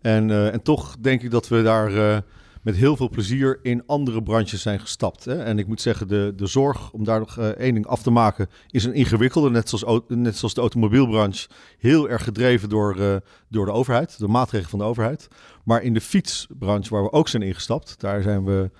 En, 0.00 0.28
uh, 0.28 0.52
en 0.52 0.62
toch 0.62 0.96
denk 1.00 1.22
ik 1.22 1.30
dat 1.30 1.48
we 1.48 1.62
daar 1.62 1.92
uh, 1.92 2.16
met 2.62 2.76
heel 2.76 2.96
veel 2.96 3.08
plezier 3.08 3.58
in 3.62 3.82
andere 3.86 4.22
branches 4.22 4.62
zijn 4.62 4.80
gestapt. 4.80 5.24
Hè? 5.24 5.42
En 5.42 5.58
ik 5.58 5.66
moet 5.66 5.80
zeggen, 5.80 6.08
de, 6.08 6.32
de 6.36 6.46
zorg, 6.46 6.90
om 6.92 7.04
daar 7.04 7.18
nog 7.18 7.38
uh, 7.38 7.46
één 7.46 7.74
ding 7.74 7.86
af 7.86 8.02
te 8.02 8.10
maken, 8.10 8.48
is 8.70 8.84
een 8.84 8.94
ingewikkelde. 8.94 9.50
Net 9.50 9.68
zoals, 9.68 10.02
net 10.08 10.36
zoals 10.36 10.54
de 10.54 10.60
automobielbranche, 10.60 11.48
heel 11.78 12.08
erg 12.08 12.24
gedreven 12.24 12.68
door, 12.68 13.22
door 13.48 13.66
de 13.66 13.72
overheid, 13.72 14.18
de 14.18 14.28
maatregelen 14.28 14.70
van 14.70 14.78
de 14.78 14.84
overheid. 14.84 15.28
Maar 15.64 15.82
in 15.82 15.94
de 15.94 16.00
fietsbranche, 16.00 16.90
waar 16.90 17.02
we 17.02 17.12
ook 17.12 17.28
zijn 17.28 17.42
ingestapt, 17.42 18.00
daar 18.00 18.22
zijn 18.22 18.44
we 18.44 18.70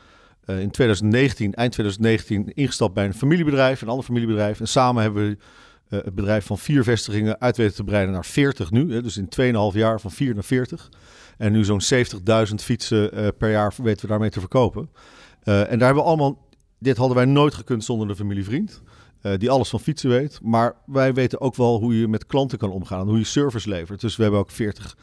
in 0.47 0.71
2019, 0.71 1.55
eind 1.55 1.73
2019, 1.73 2.55
ingestapt 2.55 2.95
bij 2.95 3.05
een 3.05 3.15
familiebedrijf, 3.15 3.83
een 3.83 3.89
ander 3.89 4.05
familiebedrijf. 4.05 4.61
En 4.61 4.69
samen 4.69 5.03
hebben 5.03 5.29
we 5.29 5.37
uh, 5.89 6.01
het 6.05 6.15
bedrijf 6.15 6.47
van 6.47 6.59
vier 6.59 6.85
vestigingen 6.85 7.41
uit 7.41 7.55
te 7.55 7.85
breiden 7.85 8.15
naar 8.15 8.25
40 8.25 8.71
nu. 8.71 8.93
Hè, 8.93 9.03
dus 9.03 9.17
in 9.17 9.29
2,5 9.73 9.79
jaar 9.79 10.01
van 10.01 10.11
4 10.11 10.35
naar 10.35 10.45
40. 10.45 10.89
En 11.39 11.53
nu 11.53 11.65
zo'n 11.65 11.83
70.000 12.49 12.55
fietsen 12.55 13.19
uh, 13.19 13.29
per 13.39 13.51
jaar 13.51 13.75
weten 13.83 14.01
we 14.01 14.07
daarmee 14.07 14.31
te 14.31 14.41
verkopen. 14.41 14.91
Uh, 15.45 15.61
en 15.61 15.79
daar 15.79 15.87
hebben 15.87 16.03
we 16.03 16.09
allemaal, 16.09 16.49
dit 16.79 16.97
hadden 16.97 17.17
wij 17.17 17.25
nooit 17.25 17.55
gekund 17.55 17.85
zonder 17.85 18.09
de 18.09 18.17
familievriend. 18.17 18.83
Die 19.39 19.51
alles 19.51 19.69
van 19.69 19.81
fietsen 19.81 20.11
weet. 20.11 20.39
Maar 20.43 20.75
wij 20.87 21.15
weten 21.15 21.41
ook 21.41 21.55
wel 21.55 21.79
hoe 21.79 21.99
je 21.99 22.09
met 22.09 22.27
klanten 22.27 22.59
kan 22.59 22.71
omgaan. 22.71 23.09
Hoe 23.09 23.19
je 23.19 23.25
service 23.25 23.69
levert. 23.69 24.01
Dus 24.01 24.17
we 24.17 24.23
hebben 24.23 24.41
ook 24.41 24.51
40 24.51 24.97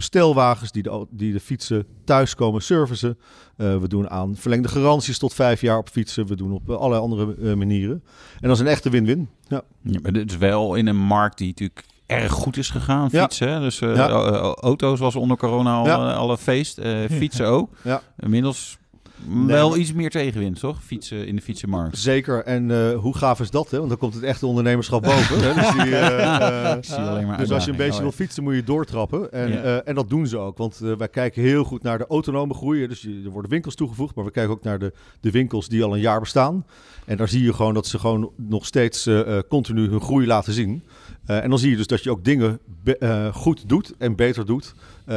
bestelwagens 0.00 0.72
die 0.72 0.82
de, 0.82 1.06
die 1.10 1.32
de 1.32 1.40
fietsen 1.40 1.86
thuis 2.04 2.34
komen 2.34 2.62
servicen. 2.62 3.18
Uh, 3.56 3.76
we 3.76 3.88
doen 3.88 4.10
aan 4.10 4.36
verlengde 4.36 4.68
garanties 4.68 5.18
tot 5.18 5.34
vijf 5.34 5.60
jaar 5.60 5.78
op 5.78 5.88
fietsen. 5.88 6.26
We 6.26 6.36
doen 6.36 6.52
op 6.52 6.68
uh, 6.68 6.76
allerlei 6.76 7.02
andere 7.02 7.36
uh, 7.38 7.54
manieren. 7.54 8.02
En 8.40 8.48
dat 8.48 8.50
is 8.50 8.58
een 8.58 8.66
echte 8.66 8.90
win-win. 8.90 9.28
Ja. 9.48 9.62
ja, 9.82 9.98
maar 10.02 10.12
dit 10.12 10.30
is 10.30 10.36
wel 10.36 10.74
in 10.74 10.86
een 10.86 10.96
markt 10.96 11.38
die 11.38 11.46
natuurlijk 11.46 11.84
erg 12.06 12.32
goed 12.32 12.56
is 12.56 12.70
gegaan, 12.70 13.10
fietsen. 13.10 13.48
Ja. 13.48 13.60
Dus 13.60 13.78
ja. 13.78 14.08
auto's 14.60 14.98
was 14.98 15.16
onder 15.16 15.36
corona 15.36 15.76
al 15.76 16.10
alle 16.10 16.38
feest. 16.38 16.80
fietsen 17.10 17.46
ook. 17.46 17.70
Ja. 17.82 18.02
Inmiddels 18.18 18.78
Nee, 19.26 19.46
wel 19.46 19.76
iets 19.76 19.92
meer 19.92 20.10
tegenwind, 20.10 20.60
toch? 20.60 20.82
Fietsen 20.82 21.26
in 21.26 21.36
de 21.36 21.42
fietsenmarkt. 21.42 21.98
Zeker. 21.98 22.44
En 22.44 22.68
uh, 22.68 22.98
hoe 22.98 23.16
gaaf 23.16 23.40
is 23.40 23.50
dat? 23.50 23.70
Hè? 23.70 23.76
Want 23.76 23.88
dan 23.88 23.98
komt 23.98 24.14
het 24.14 24.22
echte 24.22 24.46
ondernemerschap 24.46 25.02
boven. 25.02 25.40
hè? 25.40 25.54
Dus, 25.54 25.72
die, 25.72 25.90
uh, 26.00 27.28
uh, 27.28 27.38
dus 27.38 27.50
als 27.50 27.64
je 27.64 27.70
een 27.70 27.76
beetje 27.76 28.02
wil 28.02 28.12
fietsen, 28.12 28.42
moet 28.42 28.54
je 28.54 28.62
doortrappen. 28.62 29.32
En, 29.32 29.52
ja. 29.52 29.82
en 29.82 29.94
dat 29.94 30.08
doen 30.08 30.26
ze 30.26 30.38
ook. 30.38 30.58
Want 30.58 30.78
wij 30.78 31.08
kijken 31.08 31.42
heel 31.42 31.64
goed 31.64 31.82
naar 31.82 31.98
de 31.98 32.06
autonome 32.06 32.54
groei. 32.54 32.86
Dus 32.86 33.04
er 33.04 33.30
worden 33.30 33.50
winkels 33.50 33.74
toegevoegd. 33.74 34.14
Maar 34.14 34.24
we 34.24 34.30
kijken 34.30 34.52
ook 34.52 34.62
naar 34.62 34.78
de, 34.78 34.92
de 35.20 35.30
winkels 35.30 35.68
die 35.68 35.84
al 35.84 35.94
een 35.94 36.00
jaar 36.00 36.20
bestaan. 36.20 36.66
En 37.06 37.16
daar 37.16 37.28
zie 37.28 37.42
je 37.42 37.52
gewoon 37.52 37.74
dat 37.74 37.86
ze 37.86 37.98
gewoon 37.98 38.30
nog 38.36 38.66
steeds 38.66 39.08
continu 39.48 39.88
hun 39.88 40.00
groei 40.00 40.26
laten 40.26 40.52
zien. 40.52 40.82
en 41.26 41.50
dan 41.50 41.58
zie 41.58 41.70
je 41.70 41.76
dus 41.76 41.86
dat 41.86 42.02
je 42.02 42.10
ook 42.10 42.24
dingen 42.24 42.60
goed 43.32 43.68
doet 43.68 43.94
en 43.98 44.16
beter 44.16 44.46
doet. 44.46 44.74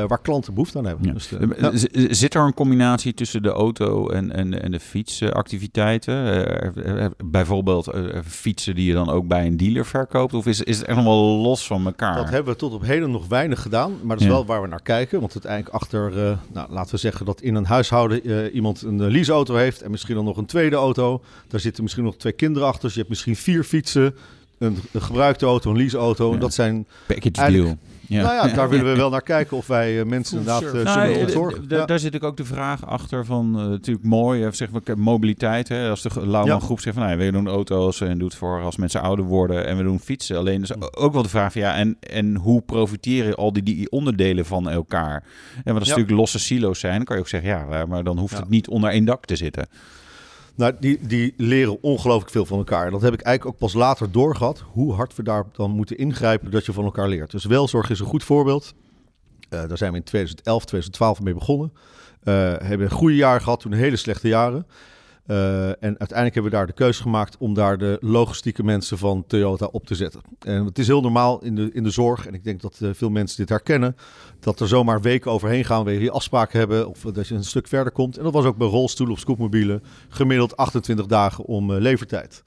Waar 0.08 0.22
klanten 0.22 0.54
behoefte 0.54 0.78
aan 0.78 0.86
hebben. 0.86 1.06
Ja. 1.06 1.14
Dus, 1.14 1.30
ja. 1.58 1.72
Zit 2.14 2.34
er 2.34 2.42
een 2.42 2.54
combinatie 2.54 3.14
tussen 3.14 3.44
de 3.44 3.50
auto 3.50 4.10
en, 4.10 4.32
en, 4.32 4.62
en 4.62 4.72
de 4.72 4.80
fietsactiviteiten? 4.80 6.46
Uh, 6.86 7.06
bijvoorbeeld 7.26 7.94
fietsen 8.26 8.76
die 8.76 8.86
je 8.86 8.94
dan 8.94 9.10
ook 9.10 9.28
bij 9.28 9.46
een 9.46 9.58
dealer 9.58 9.86
verkoopt? 9.86 10.34
Of 10.34 10.46
is, 10.46 10.62
is 10.62 10.78
het 10.78 10.88
echt 10.88 10.98
nog 10.98 11.06
wel 11.06 11.38
los 11.38 11.68
van 11.68 11.86
elkaar? 11.86 12.16
Dat 12.16 12.30
hebben 12.30 12.54
we 12.54 12.60
tot 12.60 12.74
op 12.74 12.82
heden 12.82 13.12
nog 13.12 13.28
weinig 13.28 13.62
gedaan. 13.62 13.92
Maar 13.92 14.16
dat 14.16 14.20
is 14.20 14.26
ja. 14.26 14.32
wel 14.32 14.46
waar 14.46 14.62
we 14.62 14.68
naar 14.68 14.82
kijken. 14.82 15.20
Want 15.20 15.34
uiteindelijk 15.34 15.76
achter, 15.76 16.12
nou, 16.54 16.72
laten 16.72 16.92
we 16.92 16.98
zeggen 16.98 17.26
dat 17.26 17.42
in 17.42 17.56
een 17.56 17.66
huishouden 17.66 18.52
iemand 18.52 18.82
een 18.82 19.12
leaseauto 19.12 19.56
heeft... 19.56 19.82
en 19.82 19.92
misschien 19.92 20.16
dan 20.16 20.26
nog 20.26 20.38
een 20.38 20.46
tweede 20.46 20.76
auto. 20.76 21.22
Daar 21.48 21.60
zitten 21.60 21.84
misschien 21.84 22.04
nog 22.04 22.16
twee 22.18 22.34
kinderen 22.34 22.68
achter. 22.68 22.84
Dus 22.84 22.94
je 22.94 22.98
hebt 22.98 23.10
misschien 23.10 23.36
vier 23.36 23.64
fietsen... 23.64 24.16
Een, 24.58 24.78
gebruikte 24.94 25.46
auto, 25.46 25.72
een 25.72 25.78
leaseauto. 25.78 26.34
Ja. 26.34 26.40
Dat 26.40 26.54
zijn 26.54 26.86
package 27.06 27.52
deal. 27.52 27.78
Ja. 28.14 28.24
Nou 28.24 28.48
ja, 28.48 28.56
daar 28.56 28.70
willen 28.70 28.86
we 28.86 28.96
wel 29.06 29.10
naar 29.10 29.22
kijken 29.22 29.58
of 29.58 29.68
wij 29.68 30.00
uh, 30.00 30.06
mensen 30.06 30.38
inderdaad 30.38 30.64
uh, 30.64 30.84
nou, 30.84 31.08
zullen 31.08 31.22
ontzorgen. 31.22 31.66
Ja. 31.68 31.86
Daar 31.86 32.00
zit 32.00 32.14
ik 32.14 32.24
ook 32.24 32.38
de 32.38 32.46
vraag 32.46 32.86
achter 32.86 33.26
van, 33.26 33.60
uh, 33.60 33.66
natuurlijk 33.66 34.06
mooi, 34.06 34.48
zeg 34.52 34.70
maar, 34.72 34.82
mobiliteit. 34.98 35.68
Hè? 35.68 35.90
Als 35.90 36.02
de 36.02 36.10
Lauwman 36.16 36.60
ja. 36.60 36.60
groep 36.60 36.80
zegt 36.80 36.96
van, 36.96 37.06
nou, 37.06 37.18
we 37.18 37.32
doen 37.32 37.48
auto's 37.48 38.02
en 38.02 38.18
doet 38.18 38.36
voor 38.36 38.62
als 38.62 38.78
mensen 38.78 39.02
ouder 39.02 39.26
worden 39.26 39.68
en 39.68 39.78
we 39.78 39.84
doen 39.84 40.00
fietsen. 40.00 40.38
Alleen 40.38 40.62
is 40.62 40.82
ook 40.96 41.14
wel 41.14 41.24
de 41.24 41.30
vraag 41.30 41.52
van, 41.52 41.62
ja, 41.62 41.76
en, 41.76 41.98
en 42.00 42.36
hoe 42.36 42.62
profiteren 42.62 43.36
al 43.36 43.54
die, 43.54 43.64
die 43.64 43.92
onderdelen 43.92 44.46
van 44.46 44.70
elkaar? 44.70 45.24
En 45.64 45.74
wat 45.74 45.80
als 45.80 45.88
ja. 45.88 45.90
natuurlijk 45.90 46.20
losse 46.20 46.40
silo's 46.40 46.80
zijn, 46.80 46.96
dan 46.96 47.06
kan 47.06 47.16
je 47.16 47.22
ook 47.22 47.28
zeggen, 47.28 47.50
ja, 47.50 47.86
maar 47.86 48.04
dan 48.04 48.18
hoeft 48.18 48.38
het 48.38 48.50
niet 48.50 48.68
onder 48.68 48.90
één 48.90 49.06
dak 49.06 49.26
te 49.26 49.36
zitten. 49.36 49.68
Nou, 50.56 50.74
die, 50.80 51.00
die 51.08 51.34
leren 51.38 51.84
ongelooflijk 51.84 52.32
veel 52.32 52.46
van 52.46 52.58
elkaar. 52.58 52.92
Dat 52.92 53.02
heb 53.02 53.14
ik 53.14 53.22
eigenlijk 53.22 53.56
ook 53.56 53.62
pas 53.62 53.74
later 53.74 54.12
doorgehad. 54.12 54.64
Hoe 54.72 54.94
hard 54.94 55.16
we 55.16 55.24
daar 55.24 55.46
dan 55.52 55.72
moeten 55.72 55.98
ingrijpen 55.98 56.52
dat 56.52 56.66
je 56.66 56.74
van 56.74 56.84
elkaar 56.84 57.08
leert. 57.08 57.32
Dus 57.32 57.46
welzorg 57.46 57.90
is 57.90 58.00
een 58.00 58.06
goed 58.06 58.24
voorbeeld. 58.24 58.74
Uh, 59.50 59.68
daar 59.68 59.78
zijn 59.78 59.92
we 59.92 59.98
in 59.98 60.04
2011, 60.04 60.66
2012 60.66 61.22
mee 61.22 61.34
begonnen. 61.34 61.74
Uh, 61.74 62.34
hebben 62.58 62.82
een 62.82 62.92
goede 62.92 63.16
jaar 63.16 63.42
gehad, 63.42 63.60
toen 63.60 63.74
hele 63.74 63.96
slechte 63.96 64.28
jaren. 64.28 64.68
Uh, 65.28 65.68
en 65.68 65.76
uiteindelijk 65.82 66.34
hebben 66.34 66.52
we 66.52 66.58
daar 66.58 66.68
de 66.68 66.74
keuze 66.74 67.02
gemaakt 67.02 67.38
om 67.38 67.54
daar 67.54 67.78
de 67.78 67.98
logistieke 68.02 68.64
mensen 68.64 68.98
van 68.98 69.24
Toyota 69.28 69.66
op 69.66 69.86
te 69.86 69.96
zetten. 69.96 70.22
En 70.40 70.66
het 70.66 70.80
is 70.80 70.88
heel 70.88 71.02
normaal 71.02 71.44
in 71.44 71.56
de, 71.56 71.70
in 71.74 71.84
de 71.84 71.90
zorg, 71.90 72.28
en 72.28 72.34
ik 72.34 72.44
denk 72.44 72.62
dat 72.62 72.80
uh, 72.82 72.90
veel 72.94 73.10
mensen 73.10 73.38
dit 73.38 73.50
herkennen, 73.50 73.96
dat 74.40 74.60
er 74.60 74.68
zomaar 74.68 75.02
weken 75.02 75.32
overheen 75.32 75.66
gaan, 75.66 75.84
wanneer 75.84 76.02
je 76.02 76.12
afspraken 76.12 76.60
hebben 76.60 76.88
of 76.88 77.02
dat 77.02 77.28
je 77.28 77.36
een 77.36 77.44
stuk 77.44 77.68
verder 77.68 77.94
komt. 77.94 78.18
En 78.18 78.24
dat 78.24 78.34
was 78.34 78.46
ook 78.46 78.58
bij 78.58 78.68
rolstoelen 78.68 79.16
of 79.16 79.22
scootmobielen 79.22 79.84
gemiddeld 80.10 80.58
28 80.58 81.06
dagen 81.06 81.46
om 81.46 81.72
uh, 81.72 81.80
levertijd. 81.80 82.44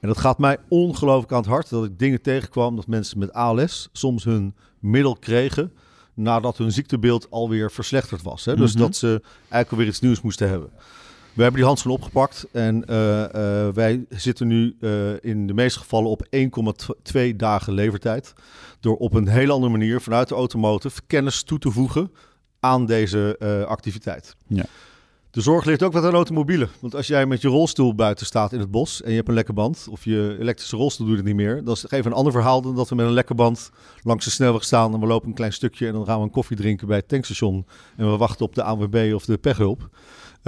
En 0.00 0.08
dat 0.08 0.18
gaat 0.18 0.38
mij 0.38 0.56
ongelooflijk 0.68 1.32
aan 1.32 1.40
het 1.40 1.48
hart 1.48 1.70
dat 1.70 1.84
ik 1.84 1.98
dingen 1.98 2.22
tegenkwam 2.22 2.76
dat 2.76 2.86
mensen 2.86 3.18
met 3.18 3.32
ALS 3.32 3.88
soms 3.92 4.24
hun 4.24 4.54
middel 4.78 5.16
kregen 5.16 5.72
nadat 6.14 6.58
hun 6.58 6.72
ziektebeeld 6.72 7.30
alweer 7.30 7.70
verslechterd 7.70 8.22
was. 8.22 8.44
Hè? 8.44 8.56
Dus 8.56 8.72
mm 8.72 8.78
-hmm. 8.78 8.86
dat 8.86 8.96
ze 8.96 9.22
eigenlijk 9.38 9.70
alweer 9.70 9.86
iets 9.86 10.00
nieuws 10.00 10.20
moesten 10.20 10.48
hebben. 10.48 10.70
We 11.38 11.44
hebben 11.44 11.60
die 11.60 11.70
handschoen 11.70 11.92
opgepakt 11.92 12.46
en 12.52 12.84
uh, 12.90 13.18
uh, 13.20 13.68
wij 13.68 14.04
zitten 14.08 14.46
nu 14.46 14.76
uh, 14.80 15.10
in 15.20 15.46
de 15.46 15.54
meeste 15.54 15.78
gevallen 15.78 16.10
op 16.10 16.26
1,2 17.16 17.36
dagen 17.36 17.72
levertijd. 17.72 18.32
Door 18.80 18.96
op 18.96 19.14
een 19.14 19.28
hele 19.28 19.52
andere 19.52 19.72
manier 19.72 20.00
vanuit 20.00 20.28
de 20.28 20.34
automotive 20.34 21.00
kennis 21.06 21.42
toe 21.42 21.58
te 21.58 21.70
voegen 21.70 22.12
aan 22.60 22.86
deze 22.86 23.36
activiteit. 23.68 24.36
Ja. 24.46 24.64
De 25.30 25.40
zorg 25.40 25.64
ligt 25.64 25.82
ook 25.82 25.92
wat 25.92 26.04
aan 26.04 26.14
automobielen. 26.14 26.68
Want 26.80 26.94
als 26.94 27.06
jij 27.06 27.26
met 27.26 27.40
je 27.40 27.48
rolstoel 27.48 27.94
buiten 27.94 28.26
staat 28.26 28.52
in 28.52 28.60
het 28.60 28.70
bos 28.70 29.02
en 29.02 29.10
je 29.10 29.16
hebt 29.16 29.28
een 29.28 29.34
lekke 29.34 29.52
band, 29.52 29.86
of 29.90 30.04
je 30.04 30.36
elektrische 30.40 30.76
rolstoel 30.76 31.06
doet 31.06 31.16
het 31.16 31.26
niet 31.26 31.34
meer, 31.34 31.64
dan 31.64 31.74
is 31.74 31.82
het 31.82 31.92
even 31.92 32.10
een 32.10 32.16
ander 32.16 32.32
verhaal 32.32 32.62
dan 32.62 32.74
dat 32.74 32.88
we 32.88 32.94
met 32.94 33.06
een 33.06 33.12
lekke 33.12 33.34
band 33.34 33.70
langs 34.02 34.24
de 34.24 34.30
snelweg 34.30 34.64
staan 34.64 34.94
en 34.94 35.00
we 35.00 35.06
lopen 35.06 35.28
een 35.28 35.34
klein 35.34 35.52
stukje 35.52 35.86
en 35.86 35.92
dan 35.92 36.04
gaan 36.04 36.18
we 36.18 36.24
een 36.24 36.30
koffie 36.30 36.56
drinken 36.56 36.86
bij 36.86 36.96
het 36.96 37.08
tankstation 37.08 37.66
en 37.96 38.10
we 38.10 38.16
wachten 38.16 38.46
op 38.46 38.54
de 38.54 38.62
ANWB 38.62 39.12
of 39.14 39.24
de 39.24 39.38
pechhulp. 39.38 39.90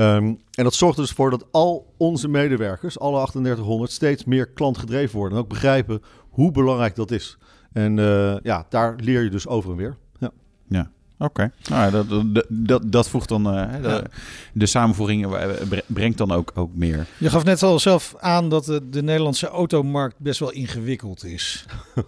Ehm, 0.01 0.25
en 0.55 0.65
dat 0.65 0.75
zorgt 0.75 0.97
er 0.99 1.03
dus 1.05 1.13
voor 1.13 1.31
dat 1.31 1.45
al 1.51 1.95
onze 1.97 2.29
medewerkers, 2.29 2.99
alle 2.99 3.17
3800, 3.27 3.91
steeds 3.93 4.25
meer 4.25 4.47
klantgedreven 4.49 5.17
worden 5.19 5.39
en 5.39 5.45
ook 5.45 5.49
begrijpen 5.51 6.03
hoe 6.31 6.51
belangrijk 6.53 6.95
dat 6.97 7.11
is. 7.11 7.37
En 7.73 7.99
eh, 7.99 8.37
ja, 8.43 8.67
daar 8.69 8.95
leer 9.01 9.23
je 9.23 9.31
dus 9.31 9.47
over 9.47 9.71
en 9.71 9.77
weer. 9.77 9.97
Ja. 10.19 10.31
Ja. 10.69 10.91
Oké, 11.19 11.53
nou, 11.69 11.91
dat, 11.91 12.09
dat, 12.35 12.47
dat, 12.49 12.93
dat 12.93 13.09
voegt 13.09 13.29
dan 13.29 13.47
eh, 13.55 13.83
de, 13.83 13.89
Ja. 13.89 14.03
de 14.53 14.67
samenvoeging 14.67 15.35
eh, 15.37 15.51
bre- 15.69 15.83
brengt 15.87 16.19
dan 16.19 16.31
ook, 16.33 16.53
ook 16.55 16.75
meer. 16.75 17.07
Je 17.19 17.31
gaf 17.31 17.45
net 17.45 17.63
al 17.63 17.79
zelf 17.79 18.15
aan 18.19 18.49
dat 18.49 18.65
de, 18.65 18.89
de 18.89 19.03
Nederlandse 19.03 19.49
automarkt 19.49 20.19
best 20.19 20.41
wel 20.41 20.51
ingewikkeld 20.53 21.25
is. 21.25 21.65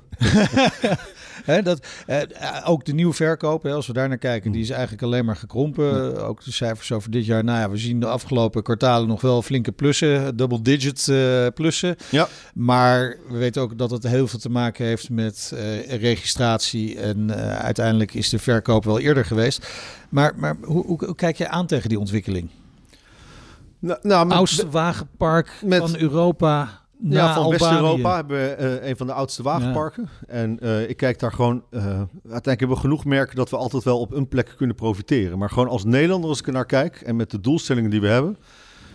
Hè, 1.45 1.63
dat, 1.63 1.87
eh, 2.07 2.23
eh, 2.23 2.29
ook 2.71 2.85
de 2.85 2.95
nieuwe 2.95 3.15
verkoop, 3.15 3.63
hè, 3.63 3.73
als 3.73 3.87
we 3.87 3.93
daar 3.93 4.09
naar 4.09 4.19
kijken, 4.19 4.53
die 4.53 4.63
is 4.63 4.71
eigenlijk 4.71 5.03
alleen 5.03 5.25
maar 5.25 5.37
gekrompen. 5.37 6.23
Ook 6.27 6.45
de 6.45 6.53
cijfers 6.53 6.93
over 6.93 7.11
dit 7.11 7.27
jaar. 7.27 7.45
Nou 7.45 7.59
ja, 7.59 7.71
we 7.71 7.77
zien 7.77 8.01
de 8.01 8.07
afgelopen 8.07 8.63
kwartalen 8.63 9.09
nog 9.09 9.21
wel 9.21 9.43
flinke 9.43 9.73
plussen, 9.73 10.37
double 10.37 10.63
digit 10.63 11.09
eh, 11.09 11.47
plussen. 11.55 11.97
Ja. 12.11 12.29
Maar 12.55 13.17
we 13.29 13.39
weten 13.39 13.63
ook 13.63 13.79
dat 13.79 13.91
het 13.91 14.03
heel 14.03 14.27
veel 14.29 14.39
te 14.39 14.51
maken 14.51 14.85
heeft 14.87 15.11
met 15.11 15.53
eh, 15.55 15.97
registratie. 16.01 16.99
En 16.99 17.31
eh, 17.31 17.59
uiteindelijk 17.59 18.15
is 18.15 18.29
de 18.29 18.39
verkoop 18.39 18.85
wel 18.85 18.99
eerder 18.99 19.25
geweest. 19.25 19.69
Maar, 20.09 20.33
maar 20.37 20.57
hoe, 20.63 20.87
hoe, 20.87 21.05
hoe 21.05 21.15
kijk 21.15 21.37
je 21.37 21.49
aan 21.49 21.67
tegen 21.67 21.89
die 21.89 21.99
ontwikkeling? 21.99 22.49
Nou, 23.79 23.99
nou, 24.03 24.27
met- 24.27 24.37
met- 25.63 25.79
van 25.79 25.97
Europa 25.97 26.81
Ja, 27.09 27.35
van. 27.35 27.51
West-Europa 27.51 28.15
hebben 28.15 28.37
we 28.37 28.49
eh, 28.49 28.89
een 28.89 28.97
van 28.97 29.07
de 29.07 29.13
oudste 29.13 29.43
wagenparken. 29.43 30.09
En 30.27 30.61
eh, 30.61 30.89
ik 30.89 30.97
kijk 30.97 31.19
daar 31.19 31.33
gewoon... 31.33 31.65
eh, 31.71 31.85
uiteindelijk 31.85 32.45
hebben 32.45 32.69
we 32.69 32.77
genoeg 32.77 33.05
merken 33.05 33.37
dat 33.37 33.51
we 33.51 33.57
altijd 33.57 33.85
wel 33.85 34.01
op 34.01 34.13
een 34.13 34.29
plek 34.29 34.55
kunnen 34.57 34.77
profiteren. 34.77 35.39
Maar 35.39 35.51
gewoon 35.51 35.69
als 35.69 35.85
Nederlander, 35.85 36.29
als 36.29 36.39
ik 36.39 36.47
er 36.47 36.53
naar 36.53 36.67
kijk... 36.67 37.01
en 37.01 37.17
met 37.17 37.31
de 37.31 37.41
doelstellingen 37.41 37.91
die 37.91 38.01
we 38.01 38.07
hebben... 38.07 38.37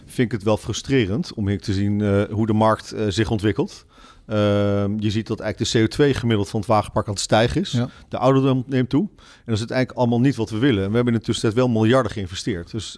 vind 0.05 0.27
ik 0.27 0.31
het 0.31 0.43
wel 0.43 0.57
frustrerend 0.57 1.33
om 1.33 1.47
hier 1.47 1.61
te 1.61 1.73
zien 1.73 2.25
hoe 2.31 2.45
de 2.45 2.53
markt 2.53 2.95
zich 3.07 3.29
ontwikkelt. 3.29 3.85
Ehm, 4.25 4.99
je 4.99 5.11
ziet 5.11 5.27
dat 5.27 5.39
eigenlijk 5.39 5.71
de 5.71 6.11
CO2 6.13 6.17
gemiddeld 6.17 6.49
van 6.49 6.59
het 6.59 6.69
wagenpark 6.69 7.07
aan 7.07 7.13
het 7.13 7.21
stijgen 7.21 7.61
is. 7.61 7.71
Ja. 7.71 7.89
De 8.09 8.17
ouderdom 8.17 8.63
neemt 8.67 8.89
toe. 8.89 9.07
En 9.17 9.43
dat 9.45 9.55
is 9.55 9.61
het 9.61 9.71
eigenlijk 9.71 9.99
allemaal 9.99 10.19
niet 10.19 10.35
wat 10.35 10.49
we 10.49 10.57
willen. 10.57 10.83
En 10.83 10.89
we 10.89 10.95
hebben 10.95 11.13
in 11.13 11.19
de 11.19 11.25
tussentijd 11.25 11.53
wel 11.53 11.69
miljarden 11.69 12.11
geïnvesteerd. 12.11 12.71
Dus 12.71 12.97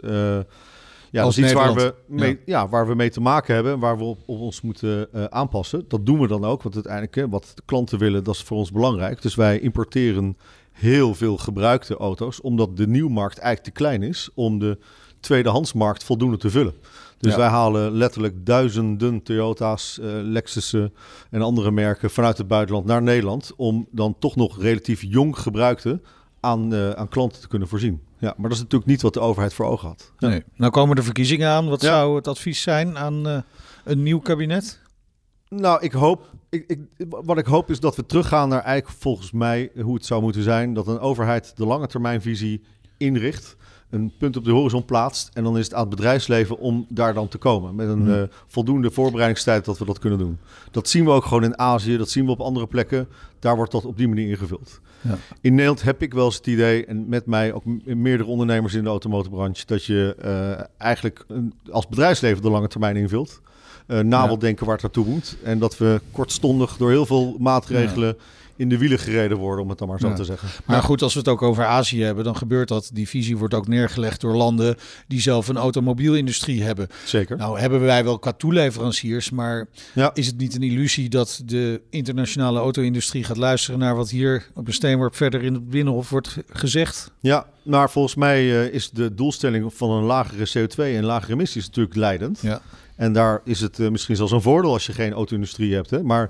ja, 1.12 1.24
Als 1.24 1.36
dat 1.36 1.46
is 1.46 1.52
iets 1.52 1.60
waar 1.60 1.74
we, 1.74 1.94
mee, 2.08 2.40
ja. 2.46 2.70
waar 2.70 2.88
we 2.88 2.96
mee 2.96 3.10
te 3.10 3.22
maken 3.22 3.54
hebben. 3.56 3.74
en 3.74 3.80
Waar 3.80 3.98
we 3.98 4.04
op, 4.04 4.20
op 4.26 4.40
ons 4.40 4.62
moeten 4.62 5.14
eh, 5.14 5.24
aanpassen. 5.24 5.86
Dat 5.88 6.06
doen 6.06 6.20
we 6.20 6.28
dan 6.28 6.46
ook. 6.46 6.62
Want 6.64 6.76
uiteindelijk, 6.76 7.16
hè, 7.16 7.30
wat 7.30 7.52
de 7.56 7.62
klanten 7.66 8.00
willen, 8.00 8.24
dat 8.24 8.36
is 8.36 8.42
voor 8.42 8.58
ons 8.58 8.72
belangrijk. 8.72 9.22
Dus 9.22 9.36
wij 9.36 9.60
importeren 9.60 10.38
heel 10.72 11.16
veel 11.16 11.38
gebruikte 11.38 11.98
auto's. 11.98 12.42
Omdat 12.42 12.78
de 12.78 12.88
nieuwmarkt 12.88 13.38
eigenlijk 13.38 13.76
te 13.76 13.82
klein 13.84 14.04
is 14.04 14.30
om 14.34 14.60
de 14.60 14.78
tweedehandsmarkt 15.20 16.04
voldoende 16.04 16.38
te 16.38 16.50
vullen. 16.50 16.74
Dus 17.18 17.32
Ja. 17.32 17.38
wij 17.38 17.48
halen 17.48 17.92
letterlijk 17.92 18.46
duizenden 18.46 19.24
Toyota's, 19.24 20.00
Lexussen 20.24 20.94
en 21.30 21.42
andere 21.42 21.72
merken 21.72 22.10
vanuit 22.10 22.38
het 22.38 22.48
buitenland 22.48 22.86
naar 22.86 23.02
Nederland. 23.02 23.52
Om 23.56 23.88
dan 23.92 24.16
toch 24.20 24.36
nog 24.36 24.62
relatief 24.62 25.02
jong 25.04 25.38
gebruikte 25.40 26.02
aan, 26.40 26.74
eh, 26.74 26.90
aan 26.92 27.08
klanten 27.08 27.42
te 27.42 27.48
kunnen 27.48 27.68
voorzien. 27.68 28.02
Ja, 28.18 28.34
maar 28.38 28.50
dat 28.50 28.58
is 28.58 28.64
natuurlijk 28.64 28.90
niet 28.92 29.02
wat 29.02 29.14
de 29.14 29.20
overheid 29.20 29.54
voor 29.54 29.66
ogen 29.66 29.88
had. 29.88 30.12
Ja. 30.18 30.28
Nee. 30.28 30.44
Nou 30.56 30.72
komen 30.72 30.96
de 30.96 31.04
verkiezingen 31.04 31.50
aan. 31.50 31.70
Wat 31.70 31.82
Ja. 31.82 31.88
zou 31.88 32.16
het 32.16 32.28
advies 32.28 32.62
zijn 32.62 32.98
aan 32.98 33.28
eh, 33.28 33.38
een 33.84 34.04
nieuw 34.04 34.20
kabinet? 34.20 34.80
Nou, 35.50 35.82
ik 35.84 35.92
hoop, 35.92 36.32
ik, 36.50 36.64
ik, 36.68 36.80
wat 37.10 37.38
ik 37.38 37.46
hoop 37.46 37.70
is 37.70 37.80
dat 37.80 37.96
we 37.96 38.06
teruggaan 38.06 38.50
naar 38.50 38.62
eigenlijk 38.64 39.00
volgens 39.02 39.32
mij 39.32 39.72
hoe 39.82 39.94
het 39.94 40.06
zou 40.06 40.22
moeten 40.22 40.44
zijn. 40.44 40.74
Dat 40.74 40.88
een 40.88 41.00
overheid 41.00 41.58
de 41.58 41.66
lange 41.66 41.88
termijnvisie 41.88 42.62
inricht, 42.98 43.56
een 43.90 44.12
punt 44.18 44.38
op 44.38 44.44
de 44.44 44.52
horizon 44.52 44.86
plaatst. 44.86 45.30
En 45.34 45.44
dan 45.44 45.58
is 45.58 45.64
het 45.64 45.74
aan 45.74 45.80
het 45.82 45.90
bedrijfsleven 45.90 46.58
om 46.60 46.86
daar 46.90 47.14
dan 47.14 47.28
te 47.28 47.38
komen. 47.38 47.76
Met 47.76 47.88
een 47.88 48.00
Hmm. 48.02 48.14
eh, 48.14 48.22
voldoende 48.48 48.92
voorbereidingstijd 48.92 49.66
dat 49.66 49.78
we 49.78 49.86
dat 49.86 50.00
kunnen 50.00 50.20
doen. 50.20 50.38
Dat 50.72 50.90
zien 50.90 51.06
we 51.06 51.12
ook 51.12 51.26
gewoon 51.26 51.44
in 51.44 51.60
Azië, 51.60 51.98
dat 51.98 52.10
zien 52.10 52.26
we 52.26 52.32
op 52.32 52.40
andere 52.42 52.68
plekken. 52.68 53.08
Daar 53.40 53.56
wordt 53.56 53.72
dat 53.72 53.86
op 53.86 53.98
die 53.98 54.08
manier 54.08 54.30
ingevuld. 54.30 54.80
Ja. 55.02 55.18
In 55.42 55.52
Nederland 55.52 55.82
heb 55.82 56.02
ik 56.02 56.14
wel 56.14 56.26
eens 56.26 56.36
het 56.36 56.48
idee, 56.48 56.86
en 56.86 57.10
met 57.10 57.26
mij 57.26 57.54
ook 57.54 57.64
meerdere 57.84 58.30
ondernemers 58.30 58.74
in 58.74 58.84
de 58.84 58.90
automotorbranche, 58.90 59.66
dat 59.66 59.86
je 59.86 60.16
eh, 60.22 60.64
eigenlijk 60.78 61.24
een- 61.28 61.54
als 61.72 61.88
bedrijfsleven 61.88 62.42
de 62.42 62.50
lange 62.50 62.68
termijn 62.68 62.96
invult. 62.96 63.42
Eh 63.88 64.00
na 64.00 64.22
Ja. 64.22 64.28
wil 64.28 64.40
denken 64.40 64.66
waar 64.66 64.74
het 64.74 64.84
naartoe 64.84 65.06
moet. 65.06 65.38
En 65.44 65.60
dat 65.60 65.78
we 65.78 66.02
kortstondig 66.12 66.78
door 66.78 66.90
heel 66.90 67.06
veel 67.06 67.36
maatregelen 67.40 68.18
in 68.60 68.70
de 68.70 68.78
wielen 68.78 69.00
gereden 69.00 69.38
worden, 69.38 69.64
om 69.64 69.70
het 69.70 69.78
dan 69.78 69.88
maar 69.88 70.00
zo 70.00 70.08
Ja. 70.08 70.14
te 70.14 70.24
zeggen. 70.24 70.50
Maar 70.66 70.82
goed, 70.84 71.02
als 71.02 71.14
we 71.14 71.20
het 71.20 71.28
ook 71.28 71.42
over 71.42 71.66
Azië 71.66 72.04
hebben, 72.04 72.24
dan 72.24 72.36
gebeurt 72.38 72.68
dat. 72.68 72.90
Die 72.94 73.08
visie 73.10 73.38
wordt 73.38 73.54
ook 73.54 73.68
neergelegd 73.68 74.22
door 74.22 74.36
landen 74.36 74.76
die 75.08 75.22
zelf 75.22 75.48
een 75.48 75.58
automobielindustrie 75.58 76.64
hebben. 76.64 76.88
Zeker. 77.06 77.38
Nou 77.38 77.60
hebben 77.60 77.80
wij 77.82 78.04
wel 78.04 78.20
qua 78.20 78.32
toeleveranciers, 78.34 79.30
maar 79.30 79.68
Ja. 79.94 80.12
is 80.14 80.26
het 80.28 80.38
niet 80.38 80.56
een 80.56 80.64
illusie 80.64 81.10
dat 81.10 81.42
de 81.46 81.82
internationale 81.90 82.60
auto-industrie 82.60 83.24
gaat 83.24 83.38
luisteren 83.38 83.80
naar 83.80 83.96
wat 83.96 84.10
hier 84.10 84.46
op 84.54 84.68
een 84.68 84.74
steenworp 84.74 85.16
verder 85.16 85.44
in 85.44 85.54
het 85.54 85.70
Binnenhof 85.70 86.10
wordt 86.10 86.28
ge- 86.28 86.44
gezegd? 86.50 87.12
Ja, 87.20 87.46
maar 87.64 87.90
volgens 87.90 88.16
mij 88.16 88.38
eh, 88.66 88.74
is 88.74 88.90
de 88.90 89.14
doelstelling 89.14 89.74
van 89.74 89.90
een 89.92 90.04
lagere 90.04 90.48
CO2 90.68 90.96
en 90.96 91.04
lagere 91.04 91.34
emissies 91.34 91.66
natuurlijk 91.66 91.96
leidend. 91.96 92.40
Ja. 92.42 92.62
En 92.96 93.14
daar 93.14 93.42
is 93.46 93.60
het 93.62 93.80
eh, 93.80 93.90
misschien 93.90 94.16
zelfs 94.16 94.32
een 94.32 94.42
voordeel 94.42 94.72
als 94.74 94.86
je 94.86 94.94
geen 94.94 95.14
auto-industrie 95.14 95.74
hebt. 95.74 95.90
Hè? 95.90 96.04
Maar 96.04 96.30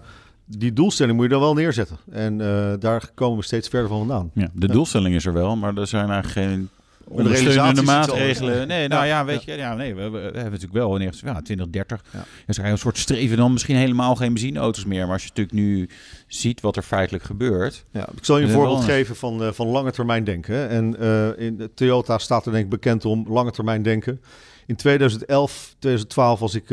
die 0.57 0.73
doelstelling 0.73 1.15
moet 1.15 1.25
je 1.25 1.31
dan 1.31 1.41
wel 1.41 1.53
neerzetten. 1.53 1.97
En 2.11 2.41
eh, 2.41 2.73
daar 2.79 3.09
komen 3.13 3.37
we 3.37 3.43
steeds 3.43 3.67
verder 3.67 3.89
van 3.89 3.97
vandaan. 3.97 4.31
Ja, 4.33 4.49
de 4.53 4.67
doelstelling 4.67 5.15
is 5.15 5.25
er 5.25 5.33
wel, 5.33 5.55
maar 5.55 5.77
er 5.77 5.87
zijn 5.87 6.09
eigenlijk 6.09 6.47
geen 6.47 6.69
ondersteunende 7.09 7.81
maatregelen. 7.81 8.67
Nee, 8.67 8.87
nou 8.87 9.05
ja, 9.05 9.17
Ja, 9.17 9.25
weet 9.25 9.43
je, 9.43 9.53
ja, 9.53 9.73
nee, 9.73 9.95
we, 9.95 10.01
hebben 10.01 10.33
natuurlijk 10.33 10.73
wel 10.73 10.89
wanneer 10.89 11.13
ja, 11.23 11.41
2030. 11.41 12.03
Ja. 12.13 12.25
Dus 12.45 12.57
er 12.57 12.65
een 12.65 12.77
soort 12.77 12.97
streven 12.97 13.37
dan 13.37 13.51
misschien 13.51 13.75
helemaal 13.75 14.15
geen 14.15 14.33
benzineauto's 14.33 14.85
meer. 14.85 15.03
Maar 15.03 15.13
als 15.13 15.23
je 15.23 15.27
natuurlijk 15.27 15.55
nu 15.55 15.89
ziet 16.27 16.61
wat 16.61 16.75
er 16.75 16.83
feitelijk 16.83 17.23
gebeurt. 17.23 17.85
Ja, 17.91 18.07
ik 18.15 18.25
zal 18.25 18.37
je 18.37 18.45
een 18.45 18.51
voorbeeld 18.51 18.83
geven 18.83 19.15
van, 19.15 19.43
eh, 19.43 19.51
van 19.51 19.67
lange 19.67 19.91
termijn 19.91 20.23
denken. 20.23 20.69
En 20.69 20.99
eh, 20.99 21.45
in 21.45 21.69
Toyota 21.75 22.17
staat 22.17 22.45
er 22.45 22.51
denk 22.51 22.63
ik 22.63 22.69
bekend 22.69 23.05
om 23.05 23.25
lange 23.27 23.51
termijn 23.51 23.83
denken. 23.83 24.21
In 24.65 24.75
2011, 24.75 25.75
2012 25.79 26.39
was 26.39 26.55
ik 26.55 26.67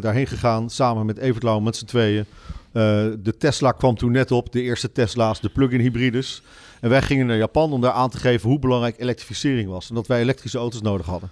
daarheen 0.00 0.26
gegaan 0.26 0.70
samen 0.70 1.06
met 1.06 1.18
Evert 1.18 1.42
Lauw 1.42 1.60
met 1.60 1.76
z'n 1.76 1.84
tweeën. 1.84 2.26
Eh, 2.72 3.06
de 3.18 3.36
Tesla 3.38 3.72
kwam 3.72 3.96
toen 3.96 4.12
net 4.12 4.30
op, 4.30 4.52
de 4.52 4.62
eerste 4.62 4.92
Tesla's, 4.92 5.40
de 5.40 5.48
plug-in 5.48 5.80
hybrides. 5.80 6.42
En 6.80 6.90
wij 6.90 7.02
gingen 7.02 7.26
naar 7.26 7.36
Japan 7.36 7.72
om 7.72 7.80
daar 7.80 7.92
aan 7.92 8.10
te 8.10 8.18
geven 8.18 8.48
hoe 8.48 8.58
belangrijk 8.58 8.98
elektrificering 8.98 9.68
was. 9.68 9.88
En 9.88 9.94
dat 9.94 10.06
wij 10.06 10.20
elektrische 10.20 10.58
auto's 10.58 10.82
nodig 10.82 11.06
hadden. 11.06 11.30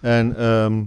En 0.00 0.36
ehm, 0.36 0.82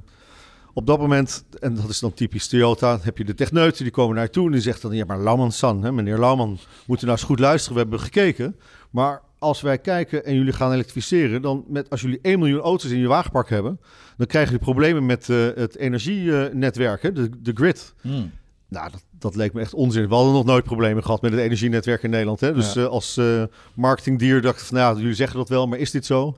op 0.73 0.87
dat 0.87 0.99
moment, 0.99 1.43
en 1.59 1.75
dat 1.75 1.89
is 1.89 1.99
dan 1.99 2.13
typisch 2.13 2.47
Toyota, 2.47 2.99
heb 3.01 3.17
je 3.17 3.23
de 3.23 3.33
techneuten 3.33 3.83
die 3.83 3.93
komen 3.93 4.15
naar 4.15 4.23
je 4.23 4.29
toe 4.29 4.45
en 4.45 4.51
die 4.51 4.61
zegt 4.61 4.81
dan, 4.81 4.95
ja 4.95 5.05
maar 5.05 5.19
Lauman-san, 5.19 5.83
hè, 5.83 5.91
meneer 5.91 6.19
Lauman, 6.19 6.59
moet 6.85 7.01
u 7.01 7.05
nou 7.05 7.17
eens 7.17 7.27
goed 7.27 7.39
luisteren, 7.39 7.73
we 7.73 7.81
hebben 7.81 7.99
gekeken. 7.99 8.55
Maar 8.89 9.21
als 9.39 9.61
wij 9.61 9.77
kijken 9.77 10.25
en 10.25 10.35
jullie 10.35 10.53
gaan 10.53 10.71
elektrificeren, 10.71 11.41
dan 11.41 11.63
met, 11.67 11.89
als 11.89 12.01
jullie 12.01 12.19
1 12.21 12.39
miljoen 12.39 12.59
auto's 12.59 12.91
in 12.91 12.99
je 12.99 13.07
wagenpark 13.07 13.49
hebben, 13.49 13.79
dan 14.17 14.27
krijgen 14.27 14.51
jullie 14.51 14.65
problemen 14.65 15.05
met 15.05 15.29
eh, 15.29 15.37
het 15.55 15.75
energienetwerk, 15.75 17.01
hè, 17.01 17.11
de, 17.11 17.29
de 17.41 17.51
grid. 17.53 17.93
Hmm. 18.01 18.31
Nou, 18.67 18.91
dat, 18.91 19.03
dat 19.19 19.35
leek 19.35 19.53
me 19.53 19.61
echt 19.61 19.73
onzin. 19.73 20.07
We 20.07 20.15
hadden 20.15 20.33
nog 20.33 20.45
nooit 20.45 20.63
problemen 20.63 21.03
gehad 21.03 21.21
met 21.21 21.31
het 21.31 21.39
energienetwerk 21.41 22.03
in 22.03 22.09
Nederland. 22.09 22.39
Hè? 22.39 22.53
Dus 22.53 22.73
Ja. 22.73 22.81
eh, 22.81 22.87
als 22.87 23.17
eh, 23.17 23.43
marketingdier 23.73 24.41
dacht 24.41 24.59
ik 24.59 24.65
van, 24.65 24.77
nou, 24.77 24.97
jullie 24.99 25.13
zeggen 25.13 25.37
dat 25.37 25.49
wel, 25.49 25.67
maar 25.67 25.79
is 25.79 25.91
dit 25.91 26.05
zo? 26.05 26.37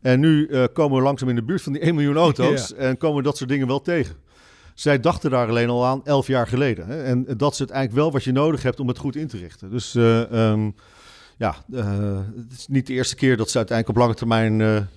En 0.00 0.20
nu 0.20 0.46
eh, 0.46 0.64
komen 0.72 0.96
we 0.98 1.02
langzaam 1.04 1.28
in 1.28 1.34
de 1.34 1.42
buurt 1.42 1.62
van 1.62 1.72
die 1.72 1.82
1 1.88 1.94
miljoen 1.94 2.16
auto's 2.16 2.74
en 2.74 2.96
komen 2.96 3.16
we 3.16 3.22
dat 3.22 3.36
soort 3.36 3.50
dingen 3.50 3.66
wel 3.66 3.80
tegen. 3.80 4.14
Zij 4.74 5.00
dachten 5.00 5.30
daar 5.30 5.48
alleen 5.48 5.68
al 5.68 5.86
aan 5.86 6.00
11 6.04 6.26
jaar 6.26 6.46
geleden. 6.46 6.86
Hè? 6.86 7.02
En 7.02 7.24
dat 7.36 7.52
is 7.52 7.58
het 7.58 7.70
eigenlijk 7.70 8.02
wel 8.02 8.12
wat 8.12 8.24
je 8.24 8.32
nodig 8.32 8.62
hebt 8.62 8.80
om 8.80 8.88
het 8.88 8.98
goed 8.98 9.16
in 9.16 9.26
te 9.28 9.36
richten. 9.36 9.70
Dus 9.70 9.94
eh, 9.94 10.50
ehm, 10.50 10.70
ja, 11.36 11.54
eh, 11.72 12.18
het 12.36 12.52
is 12.52 12.66
niet 12.68 12.86
de 12.86 12.92
eerste 12.92 13.14
keer 13.14 13.36
dat 13.36 13.50
ze 13.50 13.56
uiteindelijk 13.56 13.98
op 13.98 14.02
lange 14.04 14.18
termijn 14.18 14.88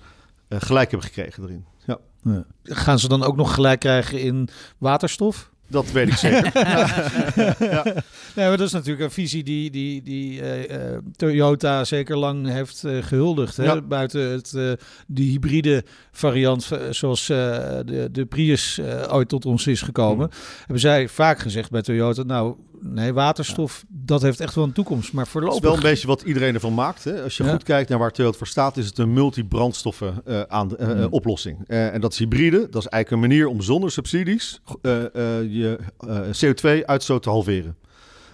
gelijk 0.48 0.90
hebben 0.90 1.08
gekregen 1.08 1.42
erin. 1.42 1.64
Ja. 1.86 1.98
Ja. 2.22 2.44
Gaan 2.62 2.98
ze 2.98 3.08
dan 3.08 3.22
ook 3.22 3.36
nog 3.36 3.54
gelijk 3.54 3.80
krijgen 3.80 4.20
in 4.20 4.48
waterstof? 4.78 5.50
Dat 5.72 5.92
weet 5.92 6.08
ik 6.08 6.14
zeker. 6.14 6.52
Nee, 8.34 8.48
maar 8.48 8.56
dat 8.56 8.66
is 8.66 8.72
natuurlijk 8.72 9.04
een 9.04 9.10
visie 9.10 9.42
die, 9.42 9.70
die, 9.70 10.02
die 10.02 10.40
eh, 10.40 10.92
eh, 10.94 10.98
Toyota 11.16 11.84
zeker 11.84 12.16
lang 12.18 12.48
heeft 12.48 12.84
eh, 12.84 13.02
gehuldigd. 13.02 13.56
Hè? 13.56 13.64
Ja. 13.64 13.80
Buiten 13.80 14.30
het, 14.30 14.54
eh, 14.54 14.72
die 15.06 15.30
hybride 15.30 15.84
variant 16.10 16.70
zoals 16.90 17.28
eh, 17.28 17.36
de, 17.84 18.08
de 18.12 18.26
Prius 18.26 18.78
eh, 18.78 19.14
ooit 19.14 19.28
tot 19.28 19.46
ons 19.46 19.66
is 19.66 19.82
gekomen. 19.82 20.30
Hebben 20.58 20.80
zij 20.80 21.08
vaak 21.08 21.38
gezegd 21.38 21.70
bij 21.70 21.82
Toyota, 21.82 22.22
nou 22.22 22.56
nee, 22.82 23.12
waterstof, 23.12 23.84
dat 23.88 24.22
heeft 24.22 24.40
echt 24.40 24.54
wel 24.54 24.64
een 24.64 24.72
toekomst. 24.72 25.12
Maar 25.12 25.24
Dat 25.24 25.26
is 25.26 25.30
voorlopig... 25.32 25.60
wel 25.62 25.74
een 25.74 25.80
beetje 25.80 26.06
wat 26.06 26.22
iedereen 26.22 26.54
ervan 26.54 26.74
maakt. 26.74 27.04
Hè? 27.04 27.22
Als 27.22 27.36
je 27.36 27.44
Ja. 27.44 27.50
goed 27.50 27.62
kijkt 27.62 27.88
naar 27.88 27.98
waar 27.98 28.10
Toyota 28.12 28.38
voor 28.38 28.46
staat, 28.46 28.76
is 28.76 28.86
het 28.86 28.98
een 28.98 29.12
multi-brandstoffen 29.12 30.14
eh, 30.24 30.40
aan, 30.42 30.76
eh, 30.76 30.86
Hmm. 30.90 31.06
oplossing. 31.10 31.58
Eh, 31.66 31.94
en 31.94 32.00
dat 32.00 32.12
is 32.12 32.18
hybride. 32.18 32.68
Dat 32.70 32.82
is 32.82 32.88
eigenlijk 32.88 33.10
een 33.10 33.28
manier 33.28 33.46
om 33.48 33.60
zonder 33.60 33.90
subsidies 33.90 34.60
eh, 34.82 35.02
eh, 35.04 35.52
je 35.52 35.78
eh, 35.98 36.20
CO2-uitstoot 36.44 37.22
te 37.22 37.28
halveren. 37.30 37.76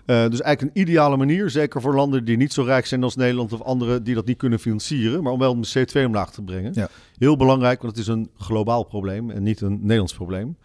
Eh, 0.06 0.28
dus 0.28 0.40
eigenlijk 0.40 0.76
een 0.76 0.82
ideale 0.82 1.16
manier, 1.16 1.50
zeker 1.50 1.80
voor 1.80 1.94
landen 1.94 2.24
die 2.24 2.36
niet 2.36 2.52
zo 2.52 2.62
rijk 2.62 2.86
zijn 2.86 3.02
als 3.02 3.16
Nederland 3.16 3.52
of 3.52 3.62
andere 3.62 4.02
die 4.02 4.14
dat 4.14 4.26
niet 4.26 4.36
kunnen 4.38 4.58
financieren, 4.58 5.22
maar 5.22 5.32
om 5.32 5.38
wel 5.38 5.60
de 5.60 5.68
CO2 5.78 6.04
omlaag 6.06 6.30
te 6.32 6.42
brengen. 6.42 6.72
Ja. 6.74 6.88
Heel 7.18 7.36
belangrijk, 7.36 7.82
want 7.82 7.96
het 7.96 8.02
is 8.06 8.12
een 8.12 8.30
globaal 8.38 8.82
probleem 8.84 9.30
en 9.30 9.42
niet 9.42 9.60
een 9.60 9.78
Nederlands 9.80 10.14
probleem. 10.14 10.56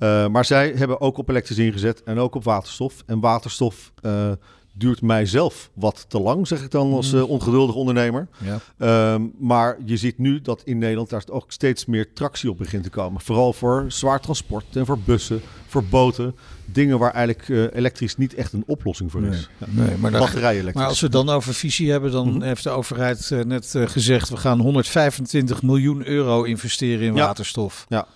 Eh, 0.00 0.26
maar 0.28 0.44
zij 0.44 0.72
hebben 0.76 1.00
ook 1.00 1.18
op 1.18 1.28
elektrisch 1.28 1.58
ingezet 1.58 2.02
en 2.02 2.18
ook 2.18 2.34
op 2.34 2.44
waterstof. 2.44 3.02
En 3.06 3.20
waterstof 3.20 3.92
eh, 4.02 4.30
duurt 4.72 5.02
mijzelf 5.02 5.70
wat 5.74 6.04
te 6.08 6.20
lang, 6.20 6.46
zeg 6.46 6.62
ik 6.62 6.70
dan 6.70 6.92
als 6.92 7.12
eh, 7.12 7.28
ongeduldig 7.30 7.74
ondernemer. 7.74 8.28
Ja. 8.44 8.58
Ehm, 8.78 9.22
maar 9.38 9.76
je 9.84 9.96
ziet 9.96 10.18
nu 10.18 10.40
dat 10.40 10.62
in 10.64 10.78
Nederland 10.78 11.10
daar 11.10 11.22
ook 11.30 11.52
steeds 11.52 11.86
meer 11.86 12.12
tractie 12.12 12.50
op 12.50 12.58
begint 12.58 12.82
te 12.82 12.90
komen. 12.90 13.20
Vooral 13.20 13.52
voor 13.52 13.84
zwaar 13.88 14.20
transport 14.20 14.76
en 14.76 14.86
voor 14.86 14.98
bussen, 14.98 15.40
voor 15.66 15.84
boten. 15.84 16.36
Dingen 16.64 16.98
waar 16.98 17.12
eigenlijk 17.12 17.74
elektrisch 17.74 18.16
niet 18.16 18.34
echt 18.34 18.52
een 18.52 18.64
oplossing 18.66 19.10
voor 19.10 19.22
is. 19.24 19.48
Ja. 19.58 19.66
Nee, 19.70 19.96
maar, 19.96 20.10
Batterij 20.10 20.52
elektrisch. 20.52 20.74
maar 20.74 20.86
als 20.86 21.00
we 21.00 21.08
dan 21.08 21.28
over 21.28 21.54
visie 21.54 21.90
hebben, 21.90 22.10
dan 22.10 22.28
Mhm. 22.32 22.42
heeft 22.42 22.62
de 22.62 22.70
overheid 22.70 23.30
net 23.46 23.74
gezegd... 23.76 24.28
we 24.28 24.36
gaan 24.36 24.60
125 24.60 25.62
miljoen 25.62 26.06
euro 26.06 26.42
investeren 26.42 27.06
in 27.06 27.14
Ja. 27.14 27.26
waterstof. 27.26 27.86
Ja. 27.88 28.06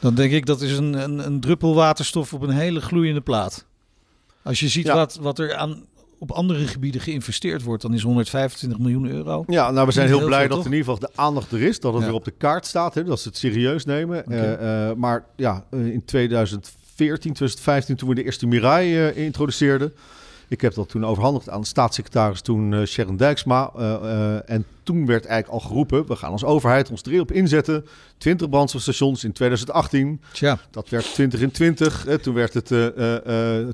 Dan 0.00 0.14
denk 0.14 0.32
ik 0.32 0.46
dat 0.46 0.60
is 0.60 0.78
een, 0.78 0.92
een, 0.92 1.26
een 1.26 1.40
druppel 1.40 1.74
waterstof 1.74 2.32
op 2.32 2.42
een 2.42 2.50
hele 2.50 2.80
gloeiende 2.80 3.20
plaat. 3.20 3.64
Als 4.42 4.60
je 4.60 4.68
ziet 4.68 4.86
Ja. 4.86 4.94
wat, 4.94 5.18
wat 5.20 5.38
er 5.38 5.54
aan, 5.54 5.84
op 6.18 6.30
andere 6.30 6.66
gebieden 6.66 7.00
geïnvesteerd 7.00 7.62
wordt, 7.62 7.82
dan 7.82 7.94
is 7.94 8.02
125 8.02 8.78
miljoen 8.78 9.06
euro. 9.08 9.44
Ja, 9.46 9.70
nou 9.70 9.86
we 9.86 9.92
zijn 9.92 10.06
heel 10.08 10.18
heel 10.18 10.26
blij 10.26 10.38
veel, 10.38 10.48
dat 10.48 10.56
toch? 10.56 10.66
in 10.66 10.72
ieder 10.78 10.92
geval 10.92 11.08
de 11.08 11.16
aandacht 11.22 11.52
er 11.52 11.62
is. 11.62 11.80
Dat 11.80 11.92
het 11.92 12.02
Ja. 12.02 12.08
weer 12.08 12.16
op 12.18 12.24
de 12.24 12.30
kaart 12.30 12.66
staat. 12.66 12.94
Hè, 12.94 13.04
dat 13.04 13.20
ze 13.20 13.28
het 13.28 13.36
serieus 13.36 13.84
nemen. 13.84 14.26
Eh, 14.26 14.88
eh, 14.90 14.96
maar 14.96 15.24
ja, 15.36 15.64
eh, 15.70 15.86
in 15.86 16.04
2014, 16.04 17.32
2015 17.32 17.96
toen 17.96 18.08
we 18.08 18.14
de 18.14 18.24
eerste 18.24 18.46
Mirai 18.46 19.08
introduceerden. 19.10 19.92
Ik 20.50 20.60
heb 20.60 20.74
dat 20.74 20.88
toen 20.88 21.04
overhandigd 21.06 21.48
aan 21.48 21.60
de 21.60 21.66
staatssecretaris 21.66 22.40
toen 22.40 22.74
eh, 22.74 22.84
Sharon 22.86 23.16
Dijksma. 23.16 23.70
eh, 23.76 23.94
eh, 23.94 24.40
en 24.50 24.64
toen 24.82 25.06
werd 25.06 25.26
eigenlijk 25.26 25.62
al 25.62 25.68
geroepen, 25.68 26.06
we 26.06 26.16
gaan 26.16 26.32
als 26.32 26.44
overheid 26.44 26.90
ons 26.90 27.02
er 27.02 27.20
op 27.20 27.32
inzetten. 27.32 27.86
20 28.18 28.48
brandstofstations 28.48 29.24
in 29.24 29.32
2018. 29.32 30.20
Tja, 30.32 30.58
Dat 30.70 30.88
werd 30.88 31.14
20 31.14 31.40
in 31.40 31.50
20. 31.50 32.04
Hè, 32.04 32.18
toen 32.18 32.34
werd 32.34 32.54
het 32.54 32.70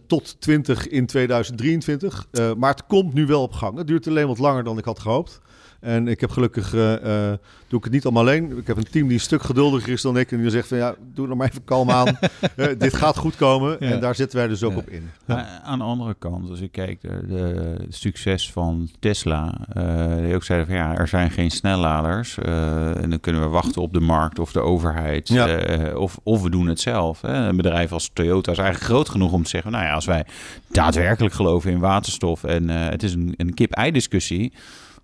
tot 0.07 0.41
20 0.41 0.89
in 0.89 1.07
2023. 1.07 2.27
Eh, 2.31 2.55
maar 2.55 2.71
het 2.71 2.87
komt 2.87 3.15
nu 3.15 3.27
wel 3.27 3.43
op 3.43 3.53
gang. 3.53 3.79
Het 3.79 3.87
duurt 3.87 4.09
alleen 4.09 4.27
wat 4.27 4.39
langer 4.39 4.65
dan 4.65 4.79
ik 4.79 4.85
had 4.85 4.99
gehoopt. 4.99 5.41
En 5.87 6.09
ik 6.09 6.21
heb 6.21 6.31
gelukkig, 6.31 6.75
eh, 6.75 6.95
eh, 7.33 7.39
doe 7.69 7.79
ik 7.79 7.85
het 7.85 7.93
niet 7.93 8.05
allemaal 8.05 8.23
alleen. 8.23 8.59
Ik 8.59 8.67
heb 8.67 8.77
een 8.77 8.91
team 8.91 9.05
die 9.07 9.15
een 9.17 9.21
stuk 9.23 9.43
geduldiger 9.43 9.93
is 9.93 10.03
dan 10.03 10.19
ik. 10.19 10.33
En 10.33 10.41
die 10.41 10.51
zegt 10.51 10.69
van 10.69 10.79
ja, 10.79 10.95
doe 11.15 11.29
er 11.29 11.37
maar 11.37 11.49
even 11.49 11.65
kalm 11.65 11.91
aan. 11.91 12.19
Eh, 12.57 12.67
dit 12.79 12.95
gaat 12.97 13.17
goed 13.17 13.37
komen. 13.37 13.77
Ja. 13.81 13.91
En 13.91 14.01
daar 14.01 14.15
zetten 14.15 14.39
wij 14.39 14.49
dus 14.49 14.63
ook 14.63 14.73
Ja. 14.73 14.77
op 14.79 14.89
in. 14.89 15.11
Maar 15.25 15.61
aan 15.65 15.79
de 15.79 15.85
andere 15.85 16.15
kant, 16.19 16.51
als 16.51 16.61
ik 16.61 16.73
kijk 16.73 17.01
de, 17.01 17.21
de 17.29 17.77
succes 17.89 18.53
van 18.53 18.91
Tesla, 18.99 19.55
eh, 19.73 20.17
die 20.25 20.35
ook 20.35 20.45
zeiden 20.45 20.67
van 20.69 20.77
ja, 20.77 20.97
er 20.97 21.09
zijn 21.09 21.31
geen 21.31 21.51
snelladers 21.51 22.39
eh, 22.39 23.03
en 23.03 23.11
dan 23.11 23.21
kunnen 23.21 23.43
we 23.43 23.49
wachten 23.49 23.83
op 23.83 23.93
de 23.93 24.01
markt 24.01 24.39
of 24.39 24.53
de 24.53 24.61
overheid 24.61 25.29
Ja. 25.29 25.47
eh, 25.49 25.97
of, 25.97 26.19
of 26.23 26.43
we 26.43 26.51
doen 26.51 26.67
het 26.67 26.81
zelf. 26.81 27.21
Hè. 27.21 27.35
Een 27.49 27.57
bedrijf 27.57 27.93
als 27.93 28.11
Toyota 28.13 28.53
is 28.53 28.59
eigenlijk 28.59 28.91
groot 28.91 29.09
genoeg 29.09 29.33
om 29.33 29.43
te 29.43 29.49
zeggen, 29.49 29.71
nou 29.73 29.85
ja, 29.85 29.93
als 29.93 30.05
wij 30.07 30.25
daadwerkelijk 30.71 31.35
geloven 31.35 31.71
in 31.71 31.79
waterstof 31.79 32.45
en 32.45 32.71
eh, 32.71 32.89
het 32.89 33.03
is 33.03 33.13
een, 33.15 33.35
een 33.37 33.55
kip-ei-discussie. 33.55 34.53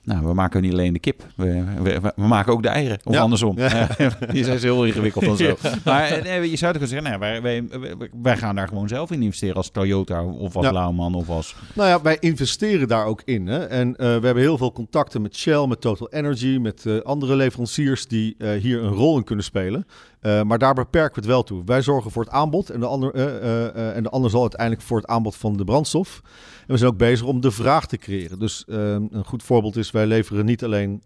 Nou, 0.05 0.27
we 0.27 0.35
maken 0.35 0.62
niet 0.62 0.73
alleen 0.73 0.93
de 0.93 0.99
kip, 0.99 1.27
we, 1.37 1.65
we, 1.83 2.01
we 2.17 2.27
maken 2.27 2.53
ook 2.53 2.62
de 2.62 2.69
eieren. 2.69 2.99
Of 3.05 3.15
Ja. 3.15 3.21
andersom. 3.21 3.59
Ja. 3.59 3.88
Die 4.33 4.45
zijn 4.45 4.59
heel 4.59 4.85
ingewikkeld 4.85 5.25
en 5.25 5.37
zo. 5.37 5.57
Maar 5.85 6.05
eh, 6.05 6.23
nee, 6.23 6.51
je 6.51 6.57
zou 6.57 6.71
kunnen 6.71 6.88
zeggen, 6.88 7.21
nou, 7.21 7.41
wij, 7.43 7.65
wij, 8.23 8.37
gaan 8.37 8.55
daar 8.55 8.69
gewoon 8.69 8.88
zelf 8.88 9.11
in 9.11 9.23
investeren 9.23 9.57
als 9.57 9.71
Toyota 9.71 10.25
of 10.25 10.57
als. 10.57 10.71
Lauwman 10.71 11.15
of 11.15 11.29
als... 11.29 11.55
Nou 11.75 11.88
ja, 11.88 12.03
wij 12.03 12.17
investeren 12.21 12.88
daar 12.88 13.05
ook 13.07 13.23
in. 13.25 13.47
Hè? 13.47 13.65
En 13.65 13.97
eh, 13.97 13.97
we 13.97 14.27
hebben 14.27 14.37
heel 14.37 14.59
veel 14.59 14.73
contacten 14.73 15.23
met 15.23 15.37
Shell, 15.37 15.67
met 15.67 15.81
Total 15.81 16.11
Energy, 16.11 16.59
met 16.61 16.87
eh, 16.87 16.99
andere 16.99 17.37
leveranciers 17.37 18.07
die 18.07 18.37
hier 18.38 18.83
een 18.83 18.93
rol 18.93 19.17
in 19.17 19.25
kunnen 19.25 19.45
spelen. 19.45 19.87
Eh, 20.23 20.43
maar 20.43 20.59
daar 20.59 20.75
beperken 20.75 21.15
we 21.15 21.21
het 21.21 21.31
wel 21.31 21.43
toe. 21.43 21.63
Wij 21.65 21.83
zorgen 21.83 22.11
voor 22.11 22.23
het 22.23 22.33
aanbod 22.33 22.71
en 22.71 22.81
de, 22.81 22.87
ander, 22.87 23.15
eh, 23.15 23.67
eh, 23.67 23.97
en 23.97 24.03
de 24.03 24.09
ander 24.09 24.31
zal 24.31 24.41
uiteindelijk 24.41 24.83
voor 24.83 24.97
het 24.97 25.07
aanbod 25.07 25.37
van 25.37 25.57
de 25.57 25.65
brandstof. 25.65 26.21
En 26.61 26.73
we 26.73 26.77
zijn 26.77 26.91
ook 26.91 26.99
bezig 26.99 27.27
om 27.27 27.41
de 27.41 27.51
vraag 27.51 27.87
te 27.87 27.97
creëren. 27.97 28.39
Dus 28.39 28.65
een 28.67 29.25
goed 29.25 29.43
voorbeeld 29.43 29.77
is, 29.77 29.91
wij 29.91 30.07
leveren 30.07 30.45
niet 30.45 30.65
alleen 30.65 31.03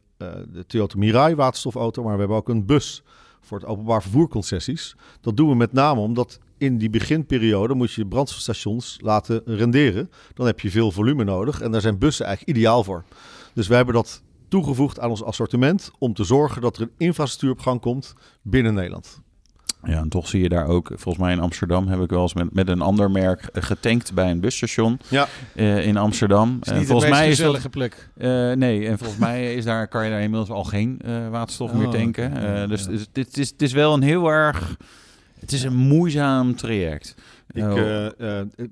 de 0.52 0.64
Toyota 0.66 0.98
Mirai 0.98 1.34
waterstofauto, 1.34 2.02
maar 2.02 2.12
we 2.12 2.18
hebben 2.18 2.36
ook 2.36 2.48
een 2.48 2.66
bus 2.66 3.02
voor 3.40 3.58
het 3.58 3.66
openbaar 3.66 4.02
vervoerconcessies. 4.02 4.96
Dat 5.20 5.36
doen 5.36 5.48
we 5.48 5.54
met 5.54 5.72
name 5.72 6.00
omdat 6.00 6.38
in 6.58 6.78
die 6.78 6.90
beginperiode 6.90 7.74
moet 7.74 7.92
je 7.92 8.06
brandstofstations 8.06 8.98
laten 9.00 9.42
renderen. 9.44 10.10
Dan 10.34 10.46
heb 10.46 10.60
je 10.60 10.70
veel 10.70 10.92
volume 10.92 11.24
nodig 11.24 11.60
en 11.60 11.70
daar 11.70 11.80
zijn 11.80 11.98
bussen 11.98 12.26
eigenlijk 12.26 12.58
ideaal 12.58 12.84
voor. 12.84 13.04
Dus 13.54 13.68
wij 13.68 13.76
hebben 13.76 13.94
dat 13.94 14.22
toegevoegd 14.48 15.00
aan 15.00 15.10
ons 15.10 15.24
assortiment 15.24 15.90
om 15.98 16.14
te 16.14 16.24
zorgen 16.24 16.62
dat 16.62 16.76
er 16.76 16.82
een 16.82 16.90
infrastructuur 16.98 17.50
op 17.50 17.60
gang 17.60 17.80
komt 17.80 18.14
binnen 18.42 18.74
Nederland. 18.74 19.20
Ja, 19.84 19.98
en 19.98 20.08
toch 20.08 20.28
zie 20.28 20.42
je 20.42 20.48
daar 20.48 20.66
ook, 20.66 20.86
volgens 20.94 21.24
mij 21.24 21.32
in 21.32 21.40
Amsterdam 21.40 21.86
heb 21.88 22.00
ik 22.00 22.10
wel 22.10 22.22
eens 22.22 22.34
met, 22.34 22.52
met 22.54 22.68
een 22.68 22.80
ander 22.80 23.10
merk 23.10 23.40
eh, 23.52 23.62
getankt 23.62 24.14
bij 24.14 24.30
een 24.30 24.40
busstation 24.40 24.98
Ja, 25.08 25.28
eh, 25.54 25.86
in 25.86 25.96
Amsterdam. 25.96 26.54
het 26.58 26.66
is 26.66 26.72
En 26.72 26.78
niet 26.78 26.86
volgens 26.86 27.10
de 27.10 27.16
meest 27.16 27.22
mij 27.22 27.30
is 27.32 27.36
dat, 27.38 27.46
gezellige 27.46 27.68
plek. 27.68 28.08
eh, 28.16 28.52
nee, 28.58 28.86
en 28.88 28.98
volgens 28.98 29.18
mij 29.18 29.54
is 29.54 29.64
daar, 29.64 29.88
kan 29.88 30.04
je 30.04 30.10
daar 30.10 30.20
inmiddels 30.22 30.50
al 30.50 30.64
geen 30.64 30.98
eh, 31.04 31.28
waterstof 31.28 31.70
Oh, 31.70 31.76
meer 31.76 31.88
tanken. 31.88 32.30
oké. 32.30 32.38
Eh, 32.62 32.68
dus 32.68 32.84
Ja. 32.84 32.90
het, 32.90 33.00
is- 33.00 33.06
het, 33.12 33.36
is, 33.38 33.48
het 33.50 33.62
is 33.62 33.72
wel 33.72 33.94
een 33.94 34.02
heel 34.02 34.28
erg, 34.28 34.76
het 35.40 35.52
is 35.52 35.62
een 35.62 35.76
moeizaam 35.76 36.56
traject. 36.56 37.14
Ik 37.52 37.64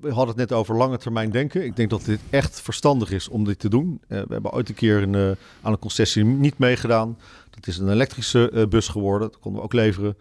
we 0.01 0.11
hadden 0.11 0.27
het 0.27 0.37
net 0.37 0.53
over 0.53 0.77
lange 0.77 0.99
termijn 0.99 1.31
denken. 1.31 1.65
Ik 1.65 1.77
denk 1.77 1.91
dat 1.91 2.05
dit 2.05 2.21
echt 2.31 2.61
verstandig 2.61 3.11
is 3.11 3.29
om 3.29 3.45
dit 3.45 3.59
te 3.59 3.69
doen. 3.69 4.01
Eh, 4.09 4.19
we 4.19 4.33
hebben 4.33 4.53
ooit 4.53 4.69
een 4.69 4.75
keer 4.75 5.03
een, 5.03 5.37
aan 5.63 5.73
een 5.73 5.79
concessie 5.79 6.25
niet 6.25 6.59
meegedaan. 6.59 7.19
Dat 7.51 7.67
is 7.67 7.79
een 7.79 7.91
elektrische 7.91 8.67
bus 8.69 8.89
geworden. 8.89 9.29
Dat 9.31 9.41
konden 9.41 9.61
we 9.61 9.67
ook 9.67 9.73
leveren. 9.73 10.17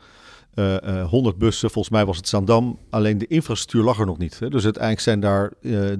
Eh, 0.53 0.99
eh, 0.99 1.09
100 1.09 1.37
bussen, 1.37 1.69
volgens 1.71 1.93
mij 1.93 2.05
was 2.05 2.17
het 2.17 2.27
Zaandam. 2.27 2.79
Alleen 2.89 3.17
de 3.17 3.27
infrastructuur 3.27 3.83
lag 3.83 3.99
er 3.99 4.05
nog 4.05 4.17
niet. 4.17 4.39
Hè. 4.39 4.49
Dus 4.49 4.63
uiteindelijk 4.63 5.03
zijn 5.03 5.19
daar 5.19 5.51
eh, 5.61 5.91
eh, 5.91 5.97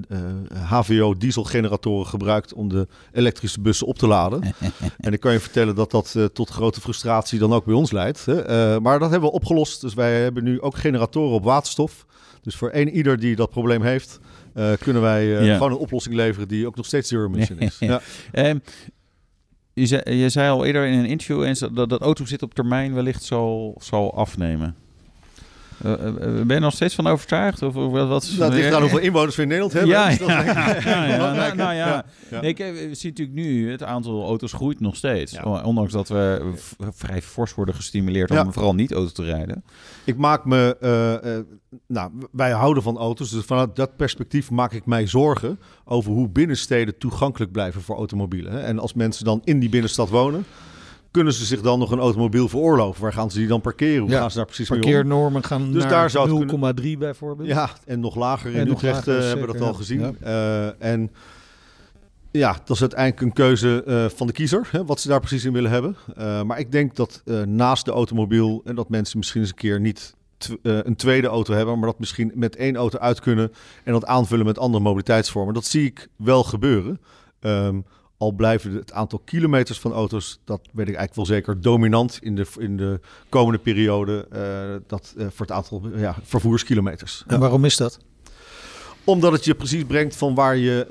HVO 0.52 1.14
dieselgeneratoren 1.14 2.06
gebruikt 2.06 2.52
om 2.52 2.68
de 2.68 2.88
elektrische 3.12 3.60
bussen 3.60 3.86
op 3.86 3.98
te 3.98 4.06
laden. 4.06 4.42
en 4.98 5.12
ik 5.12 5.20
kan 5.20 5.32
je 5.32 5.40
vertellen 5.40 5.74
dat 5.74 5.90
dat 5.90 6.16
tot 6.32 6.50
grote 6.50 6.80
frustratie 6.80 7.38
dan 7.38 7.52
ook 7.52 7.64
bij 7.64 7.74
ons 7.74 7.90
leidt. 7.90 8.24
Hè. 8.24 8.80
Maar 8.80 8.98
dat 8.98 9.10
hebben 9.10 9.28
we 9.28 9.34
opgelost. 9.34 9.80
Dus 9.80 9.94
wij 9.94 10.22
hebben 10.22 10.44
nu 10.44 10.60
ook 10.60 10.76
generatoren 10.76 11.34
op 11.34 11.44
waterstof. 11.44 12.06
Dus 12.44 12.56
voor 12.56 12.70
een 12.72 12.90
ieder 12.90 13.18
die 13.20 13.36
dat 13.36 13.50
probleem 13.50 13.82
heeft, 13.82 14.20
eh, 14.54 14.72
kunnen 14.80 15.02
wij 15.02 15.36
eh, 15.38 15.46
Ja. 15.46 15.54
gewoon 15.54 15.70
een 15.72 15.78
oplossing 15.78 16.14
leveren 16.14 16.48
die 16.48 16.66
ook 16.66 16.76
nog 16.76 16.86
steeds 16.86 17.08
zero 17.08 17.26
emission 17.26 17.58
is. 17.58 17.76
Ja. 17.78 18.00
Ehm, 18.32 18.58
je, 19.72 19.86
zei, 19.86 20.16
je 20.16 20.28
zei 20.28 20.50
al 20.50 20.64
eerder 20.64 20.86
in 20.86 20.98
een 20.98 21.06
interview 21.06 21.42
eens 21.44 21.58
dat, 21.58 21.88
dat 21.88 22.00
auto 22.00 22.24
zit 22.24 22.42
op 22.42 22.54
termijn 22.54 22.94
wellicht 22.94 23.22
zal, 23.22 23.76
zal 23.80 24.14
afnemen. 24.14 24.74
Eh, 25.82 25.92
eh, 25.92 26.14
ben 26.46 26.54
je 26.56 26.58
nog 26.60 26.72
steeds 26.72 26.94
van 26.94 27.06
overtuigd? 27.06 27.62
Of, 27.62 27.76
of 27.76 27.92
wat, 27.92 28.32
Dat 28.38 28.52
ligt 28.52 28.72
aan 28.74 28.80
hoeveel 28.80 28.98
inwoners 28.98 29.36
we 29.36 29.42
in 29.42 29.48
Nederland 29.48 29.72
hebben. 29.74 29.90
Ja, 29.92 30.08
Dus 30.08 30.18
dat 30.18 30.28
ik- 30.28 30.34
ja, 30.84 31.04
ja, 31.06 31.32
nou, 31.32 31.56
nou 31.56 31.74
ja. 31.74 32.04
Nee, 32.40 32.54
zien 32.94 33.10
natuurlijk 33.10 33.32
nu, 33.32 33.70
het 33.70 33.82
aantal 33.82 34.24
auto's 34.24 34.52
groeit 34.52 34.80
nog 34.80 34.96
steeds. 34.96 35.42
Ondanks 35.42 35.92
dat 35.92 36.08
we 36.08 36.52
vrij 36.78 37.22
fors 37.22 37.54
worden 37.54 37.74
gestimuleerd 37.74 38.30
om 38.30 38.52
vooral 38.52 38.74
niet 38.74 38.92
auto 38.92 39.10
te 39.12 39.22
rijden. 39.24 39.64
Ik 40.04 40.16
maak 40.16 40.44
me, 40.44 40.76
eh, 40.80 41.36
eh, 41.36 41.44
nou, 41.86 42.10
wij 42.32 42.50
houden 42.50 42.82
van 42.82 42.98
auto's, 42.98 43.30
dus 43.30 43.44
vanuit 43.44 43.76
dat 43.76 43.96
perspectief 43.96 44.50
maak 44.50 44.72
ik 44.72 44.86
mij 44.86 45.06
zorgen 45.06 45.58
over 45.84 46.12
hoe 46.12 46.28
binnensteden 46.28 46.98
toegankelijk 46.98 47.52
blijven 47.52 47.82
voor 47.82 47.96
automobielen. 47.96 48.52
hè. 48.52 48.60
En 48.60 48.78
als 48.78 48.94
mensen 48.94 49.24
dan 49.24 49.40
in 49.44 49.58
die 49.58 49.68
binnenstad 49.68 50.08
wonen, 50.08 50.44
kunnen 51.14 51.32
ze 51.32 51.44
zich 51.44 51.60
dan 51.60 51.78
nog 51.78 51.90
een 51.90 51.98
automobiel 51.98 52.48
veroorloven? 52.48 53.02
Waar 53.02 53.12
gaan 53.12 53.30
ze 53.30 53.38
die 53.38 53.46
dan 53.46 53.60
parkeren? 53.60 54.00
Hoe 54.00 54.10
Ja, 54.10 54.20
gaan 54.20 54.30
ze 54.30 54.36
daar 54.36 54.46
precies? 54.46 54.68
Parkeernormen 54.68 55.44
gaan 55.44 55.72
Dus 55.72 55.82
naar 55.82 55.90
daar 55.90 56.10
zou 56.10 56.46
het 56.46 56.80
0,3 56.80 56.98
bijvoorbeeld. 56.98 57.48
Ja, 57.48 57.70
en 57.86 58.00
nog 58.00 58.14
lager 58.14 58.54
in 58.54 58.66
nog 58.66 58.76
Utrecht 58.76 59.06
lager, 59.06 59.18
eh, 59.22 59.26
hebben 59.26 59.46
we 59.46 59.52
dat 59.52 59.68
al 59.68 59.74
gezien. 59.74 60.00
Ja. 60.00 60.12
Eh, 60.20 60.90
en 60.90 61.10
ja, 62.38 62.52
dat 62.64 62.76
is 62.76 62.80
uiteindelijk 62.80 63.20
een 63.20 63.32
keuze 63.32 63.82
eh, 63.86 64.16
van 64.16 64.26
de 64.26 64.32
kiezer, 64.32 64.68
hè, 64.70 64.84
wat 64.84 65.00
ze 65.00 65.08
daar 65.08 65.20
precies 65.20 65.44
in 65.44 65.52
willen 65.52 65.70
hebben. 65.70 65.96
Eh, 66.16 66.42
maar 66.42 66.58
ik 66.58 66.72
denk 66.72 66.96
dat 66.96 67.22
eh, 67.24 67.42
naast 67.42 67.84
de 67.84 67.90
automobiel 67.90 68.62
en 68.64 68.74
dat 68.74 68.88
mensen 68.88 69.18
misschien 69.18 69.40
eens 69.40 69.50
een 69.50 69.56
keer 69.56 69.80
niet 69.80 70.14
een 70.62 70.96
tweede 70.96 71.26
auto 71.26 71.54
hebben, 71.54 71.78
maar 71.78 71.88
dat 71.88 71.98
misschien 71.98 72.32
met 72.34 72.56
één 72.56 72.76
auto 72.76 72.98
uit 72.98 73.20
kunnen 73.20 73.52
en 73.84 73.92
dat 73.92 74.06
aanvullen 74.06 74.46
met 74.46 74.58
andere 74.58 74.82
mobiliteitsvormen. 74.82 75.54
Dat 75.54 75.64
zie 75.64 75.84
ik 75.84 76.08
wel 76.16 76.44
gebeuren. 76.44 77.00
Ehm, 77.40 77.80
al 78.16 78.32
blijven 78.32 78.72
het 78.72 78.92
aantal 78.92 79.18
kilometers 79.24 79.80
van 79.80 79.92
auto's, 79.92 80.40
dat 80.44 80.60
weet 80.60 80.88
ik 80.88 80.94
eigenlijk 80.96 81.14
wel 81.14 81.26
zeker, 81.26 81.60
dominant 81.60 82.18
in 82.22 82.36
de, 82.36 82.46
in 82.58 82.76
de 82.76 83.00
komende 83.28 83.58
periode. 83.58 84.26
eh, 84.30 84.80
dat, 84.86 85.14
eh, 85.16 85.26
voor 85.30 85.46
het 85.46 85.54
aantal 85.54 85.88
ja, 85.96 86.16
vervoerskilometers. 86.22 87.24
En 87.26 87.40
waarom 87.40 87.64
is 87.64 87.76
dat? 87.76 87.98
Omdat 89.04 89.32
het 89.32 89.44
je 89.44 89.54
precies 89.54 89.84
brengt 89.84 90.16
van 90.16 90.34
waar 90.34 90.56
je, 90.56 90.86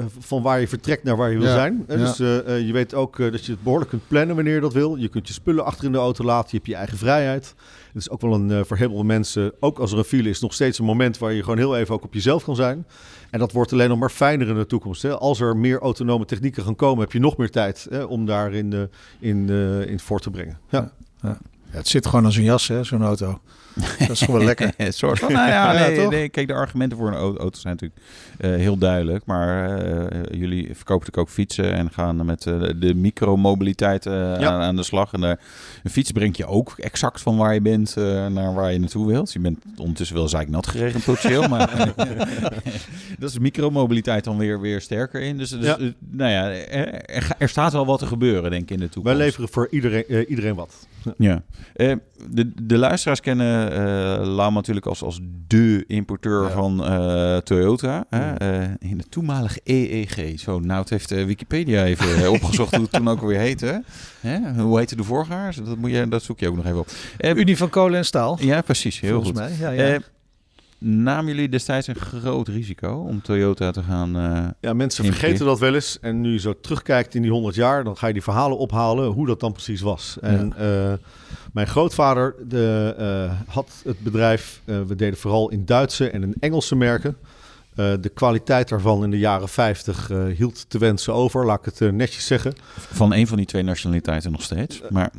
eh, 0.00 0.04
van 0.18 0.42
waar 0.42 0.60
je 0.60 0.68
vertrekt 0.68 1.02
naar 1.02 1.16
waar 1.16 1.30
je 1.30 1.38
wil 1.38 1.46
Ja, 1.46 1.54
zijn. 1.54 1.84
Eh, 1.86 1.98
ja. 1.98 2.04
Dus 2.04 2.18
eh, 2.20 2.56
eh, 2.56 2.66
je 2.66 2.72
weet 2.72 2.94
ook 2.94 3.18
eh, 3.18 3.30
dat 3.32 3.44
je 3.44 3.52
het 3.52 3.62
behoorlijk 3.62 3.90
kunt 3.90 4.08
plannen 4.08 4.34
wanneer 4.34 4.54
je 4.54 4.60
dat 4.60 4.72
wil. 4.72 4.96
Je 4.96 5.08
kunt 5.08 5.26
je 5.28 5.32
spullen 5.34 5.64
achter 5.64 5.84
in 5.84 5.92
de 5.92 5.98
auto 5.98 6.24
laten. 6.24 6.48
Je 6.50 6.56
hebt 6.56 6.68
je 6.68 6.74
eigen 6.74 6.98
vrijheid. 6.98 7.54
Het 7.92 8.02
is 8.02 8.10
ook 8.10 8.20
wel 8.20 8.34
een, 8.34 8.50
eh, 8.50 8.60
voor 8.64 8.76
heel 8.76 8.90
veel 8.90 9.02
mensen, 9.02 9.52
ook 9.60 9.78
als 9.78 9.92
er 9.92 9.98
een 9.98 10.04
file 10.04 10.28
is, 10.28 10.40
nog 10.40 10.52
steeds 10.54 10.78
een 10.78 10.84
moment 10.84 11.18
waar 11.18 11.32
je 11.32 11.42
gewoon 11.42 11.58
heel 11.58 11.76
even 11.76 11.94
ook 11.94 12.04
op 12.04 12.14
jezelf 12.14 12.44
kan 12.44 12.56
zijn. 12.56 12.86
En 13.30 13.38
dat 13.38 13.52
wordt 13.52 13.72
alleen 13.72 13.88
nog 13.88 13.98
maar 13.98 14.10
fijner 14.10 14.48
in 14.48 14.54
de 14.54 14.66
toekomst. 14.66 15.02
Hè. 15.02 15.16
Als 15.18 15.40
er 15.40 15.56
meer 15.56 15.78
autonome 15.78 16.24
technieken 16.24 16.62
gaan 16.62 16.76
komen, 16.76 17.00
heb 17.00 17.12
je 17.12 17.18
nog 17.18 17.36
meer 17.36 17.50
tijd 17.50 17.86
hè, 17.90 18.02
om 18.02 18.26
daar 18.26 18.52
in, 18.52 18.72
eh, 18.72 18.80
in, 19.18 19.48
eh, 19.50 19.86
in 19.90 19.98
voort 20.00 20.22
te 20.22 20.30
brengen. 20.30 20.58
Ja. 20.70 20.92
Ja, 21.22 21.38
het 21.70 21.88
zit 21.88 22.06
gewoon 22.06 22.24
als 22.24 22.36
een 22.36 22.42
jas, 22.42 22.68
hè, 22.68 22.84
zo'n 22.84 23.02
auto. 23.02 23.40
Dat 23.98 24.10
is 24.10 24.20
gewoon 24.20 24.44
lekker. 24.44 24.72
Een 24.76 24.92
soort 25.02 25.18
van, 25.18 25.32
nou 25.32 25.48
ja, 25.56 25.72
nee, 26.08 26.28
kijk, 26.28 26.46
de 26.46 26.54
argumenten 26.54 26.98
voor 26.98 27.08
een 27.08 27.14
au- 27.14 27.36
auto 27.36 27.58
zijn 27.58 27.76
natuurlijk 27.80 28.00
eh, 28.38 28.50
heel 28.50 28.78
duidelijk. 28.78 29.26
Maar 29.26 29.78
eh, 29.78 30.22
jullie 30.38 30.64
verkopen 30.64 30.84
natuurlijk 31.06 31.18
ook 31.18 31.28
fietsen 31.28 31.72
en 31.72 31.90
gaan 31.92 32.24
met 32.26 32.46
eh, 32.46 32.60
de 32.76 32.94
micromobiliteit 32.94 34.06
eh, 34.06 34.12
Ja. 34.14 34.36
aan, 34.50 34.60
aan 34.60 34.76
de 34.76 34.82
slag. 34.82 35.12
En 35.12 35.22
een 35.22 35.36
fiets 35.90 36.12
brengt 36.12 36.36
je 36.36 36.46
ook 36.46 36.74
exact 36.78 37.20
van 37.20 37.36
waar 37.36 37.54
je 37.54 37.60
bent 37.60 37.96
eh, 37.96 38.26
naar 38.26 38.54
waar 38.54 38.72
je 38.72 38.78
naartoe 38.78 39.06
wilt. 39.06 39.24
Dus 39.24 39.32
je 39.32 39.40
bent 39.40 39.58
ondertussen 39.76 40.16
wel 40.16 40.28
zeiknat 40.28 40.66
geregend 40.66 41.04
potentieel, 41.04 41.48
maar 41.48 41.94
dat 43.18 43.30
is 43.30 43.38
micromobiliteit 43.38 44.24
dan 44.24 44.38
weer, 44.38 44.60
weer 44.60 44.80
sterker 44.80 45.20
in. 45.20 45.38
Dus, 45.38 45.50
dus 45.50 45.64
Ja. 45.64 45.76
nou 46.10 46.30
ja, 46.30 46.50
er, 47.38 47.48
staat 47.48 47.72
wel 47.72 47.86
wat 47.86 47.98
te 47.98 48.06
gebeuren, 48.06 48.50
denk 48.50 48.62
ik, 48.62 48.70
in 48.70 48.78
de 48.78 48.88
toekomst. 48.88 49.16
Wij 49.16 49.26
leveren 49.26 49.48
voor 49.48 49.68
iedereen, 49.70 50.04
eh, 50.08 50.30
iedereen 50.30 50.54
wat. 50.54 50.86
Ja. 51.16 51.42
Eh, 51.74 51.92
de, 52.30 52.52
de 52.62 52.78
luisteraars 52.78 53.20
kennen 53.20 54.26
Lama 54.26 54.54
natuurlijk 54.54 54.86
als, 54.86 55.02
als 55.02 55.20
de 55.46 55.84
importeur 55.86 56.42
Ja. 56.42 56.50
van 56.50 56.84
eh, 56.84 57.36
Toyota. 57.36 58.04
Ja. 58.10 58.38
In 58.78 58.98
de 58.98 59.08
toenmalige 59.08 59.60
EEG. 59.64 60.40
Zo, 60.40 60.58
nou, 60.60 60.80
het 60.80 60.90
heeft 60.90 61.10
Wikipedia 61.10 61.84
even 61.84 62.30
opgezocht 62.32 62.74
hoe 62.74 62.82
het 62.82 62.92
toen 62.92 63.08
ook 63.08 63.20
alweer 63.20 63.38
heette. 63.38 63.82
Hè? 64.20 64.62
Hoe 64.62 64.78
heette 64.78 64.96
de 64.96 65.04
voorgangers? 65.04 65.56
Dat, 65.56 65.76
moet 65.76 65.90
je, 65.90 66.08
dat 66.08 66.22
zoek 66.22 66.40
je 66.40 66.48
ook 66.48 66.56
nog 66.56 66.66
even 66.66 66.78
op. 66.78 66.88
Unie 67.36 67.56
van 67.56 67.68
kolen 67.70 67.98
en 67.98 68.04
staal. 68.04 68.38
ja, 68.40 68.60
precies. 68.60 69.00
Heel 69.00 69.22
volgens 69.22 69.40
goed. 69.40 69.58
mij. 69.58 69.76
Ja, 69.76 69.84
ja. 69.84 69.98
Namen 70.78 71.34
jullie 71.34 71.48
destijds 71.48 71.86
een 71.86 71.94
groot 71.94 72.48
risico 72.48 72.88
om 73.08 73.22
Toyota 73.22 73.70
te 73.70 73.82
gaan... 73.82 74.16
eh, 74.16 74.48
Ja, 74.60 74.72
mensen 74.72 75.04
vergeten 75.04 75.46
dat 75.46 75.58
wel 75.58 75.74
eens. 75.74 75.98
En 76.00 76.20
nu 76.20 76.32
je 76.32 76.38
zo 76.38 76.54
terugkijkt 76.60 77.14
in 77.14 77.22
die 77.22 77.30
100 77.30 77.54
jaar, 77.54 77.84
dan 77.84 77.96
ga 77.96 78.06
je 78.06 78.12
die 78.12 78.22
verhalen 78.22 78.58
ophalen 78.58 79.10
hoe 79.10 79.26
dat 79.26 79.40
dan 79.40 79.52
precies 79.52 79.80
was. 79.80 80.16
En 80.20 80.52
eh, 80.56 80.92
mijn 81.52 81.66
grootvader 81.66 82.34
de, 82.48 82.94
eh, 82.98 83.54
had 83.54 83.70
het 83.84 84.00
bedrijf, 84.00 84.60
we 84.64 84.94
deden 84.96 85.18
vooral 85.18 85.50
in 85.50 85.64
Duitse 85.64 86.10
en 86.10 86.22
in 86.22 86.34
Engelse 86.40 86.76
merken. 86.76 87.16
De 88.00 88.10
kwaliteit 88.14 88.68
daarvan 88.68 89.04
in 89.04 89.10
de 89.10 89.18
jaren 89.18 89.48
50 89.48 90.10
eh, 90.10 90.24
hield 90.36 90.70
te 90.70 90.78
wensen 90.78 91.14
over, 91.14 91.46
laat 91.46 91.66
ik 91.66 91.78
het 91.78 91.92
netjes 91.92 92.26
zeggen. 92.26 92.54
van 92.74 93.12
een 93.12 93.26
van 93.26 93.36
die 93.36 93.46
twee 93.46 93.62
nationaliteiten 93.62 94.32
nog 94.32 94.42
steeds. 94.42 94.80
Maar 94.90 95.10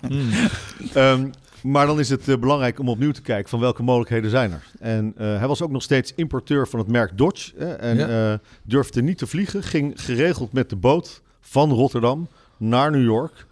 Hmm. 0.00 1.30
Maar 1.62 1.86
dan 1.86 1.98
is 1.98 2.08
het 2.08 2.28
eh, 2.28 2.36
belangrijk 2.36 2.78
om 2.78 2.88
opnieuw 2.88 3.10
te 3.12 3.22
kijken 3.22 3.50
van 3.50 3.60
welke 3.60 3.82
mogelijkheden 3.82 4.30
zijn 4.30 4.52
er. 4.52 4.62
En 4.80 5.12
eh, 5.16 5.38
hij 5.38 5.46
was 5.48 5.62
ook 5.62 5.70
nog 5.70 5.82
steeds 5.82 6.12
importeur 6.16 6.68
van 6.68 6.78
het 6.78 6.88
merk 6.88 7.18
Dodge. 7.18 7.52
hè, 7.58 7.72
en 7.72 7.96
Ja. 7.98 8.32
eh, 8.32 8.38
durfde 8.62 9.02
niet 9.02 9.18
te 9.18 9.26
vliegen. 9.26 9.62
Ging 9.62 9.92
geregeld 10.02 10.52
met 10.52 10.70
de 10.70 10.76
boot 10.76 11.22
van 11.40 11.70
Rotterdam 11.72 12.28
naar 12.56 12.90
New 12.90 13.02
York. 13.04 13.46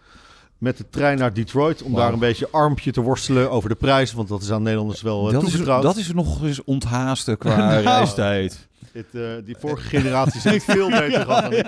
Met 0.59 0.77
de 0.77 0.85
trein 0.90 1.18
naar 1.18 1.33
Detroit. 1.35 1.83
Om 1.83 1.94
daar 1.94 2.12
een 2.12 2.18
beetje 2.18 2.49
armpje 2.51 2.92
te 2.92 3.01
worstelen 3.01 3.51
over 3.51 3.68
de 3.68 3.75
prijzen. 3.75 4.16
Want 4.16 4.29
dat 4.29 4.42
is 4.42 4.51
aan 4.53 4.62
Nederlanders 4.62 5.03
wel 5.03 5.31
dat, 5.33 5.42
is, 5.42 5.64
dat 5.64 5.97
is 5.97 6.12
nog 6.12 6.42
eens 6.44 6.64
onthaasten 6.64 7.38
qua 7.38 7.57
Nou. 7.57 7.83
reistijd. 7.83 8.67
Het, 8.98 9.14
eh, 9.14 9.44
die 9.44 9.56
vorige 9.58 9.88
generaties 9.88 10.42
zijn 10.42 10.61
veel 10.61 10.88
beter 11.00 11.24
gehad. 11.24 11.54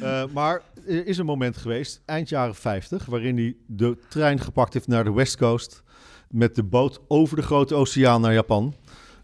Eh, 0.00 0.24
maar 0.32 0.62
er 0.86 1.06
is 1.06 1.18
een 1.18 1.26
moment 1.26 1.56
geweest, 1.56 2.02
eind 2.04 2.28
jaren 2.28 2.54
50, 2.54 3.04
waarin 3.04 3.36
hij 3.36 3.56
de 3.66 3.98
trein 4.08 4.40
gepakt 4.40 4.72
heeft 4.72 4.86
naar 4.86 5.04
de 5.04 5.12
West 5.12 5.36
Coast. 5.36 5.82
Met 6.30 6.54
de 6.54 6.62
boot 6.62 7.00
over 7.08 7.36
de 7.36 7.42
grote 7.42 7.74
oceaan 7.74 8.20
naar 8.20 8.32
Japan. 8.32 8.74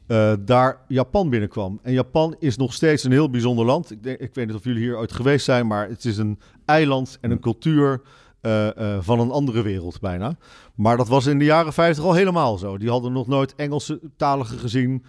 Eh, 0.07 0.33
daar 0.41 0.81
Japan 0.89 1.31
binnenkwam. 1.31 1.79
En 1.83 1.93
Japan 1.93 2.37
is 2.39 2.57
nog 2.57 2.73
steeds 2.73 3.05
een 3.05 3.13
heel 3.13 3.31
bijzonder 3.31 3.65
land. 3.65 3.91
Ik, 3.91 4.03
denk, 4.03 4.19
ik 4.19 4.35
weet 4.35 4.47
niet 4.47 4.57
of 4.57 4.65
jullie 4.65 4.83
hier 4.83 4.97
ooit 4.97 5.13
geweest 5.13 5.45
zijn, 5.45 5.67
maar 5.67 5.89
het 5.89 6.05
is 6.05 6.17
een 6.17 6.39
eiland 6.65 7.19
en 7.21 7.31
een 7.31 7.41
cultuur 7.41 8.03
eh, 8.41 8.69
van 9.01 9.21
een 9.21 9.31
andere 9.31 9.63
wereld 9.63 10.01
bijna. 10.01 10.37
Maar 10.75 10.97
dat 10.97 11.09
was 11.09 11.27
in 11.27 11.39
de 11.39 11.45
jaren 11.45 11.73
50 11.73 12.05
al 12.05 12.15
helemaal 12.15 12.59
zo. 12.59 12.79
Die 12.79 12.91
hadden 12.91 13.13
nog 13.13 13.27
nooit 13.27 13.55
Engelse 13.55 14.01
taligen 14.17 14.59
gezien. 14.59 15.05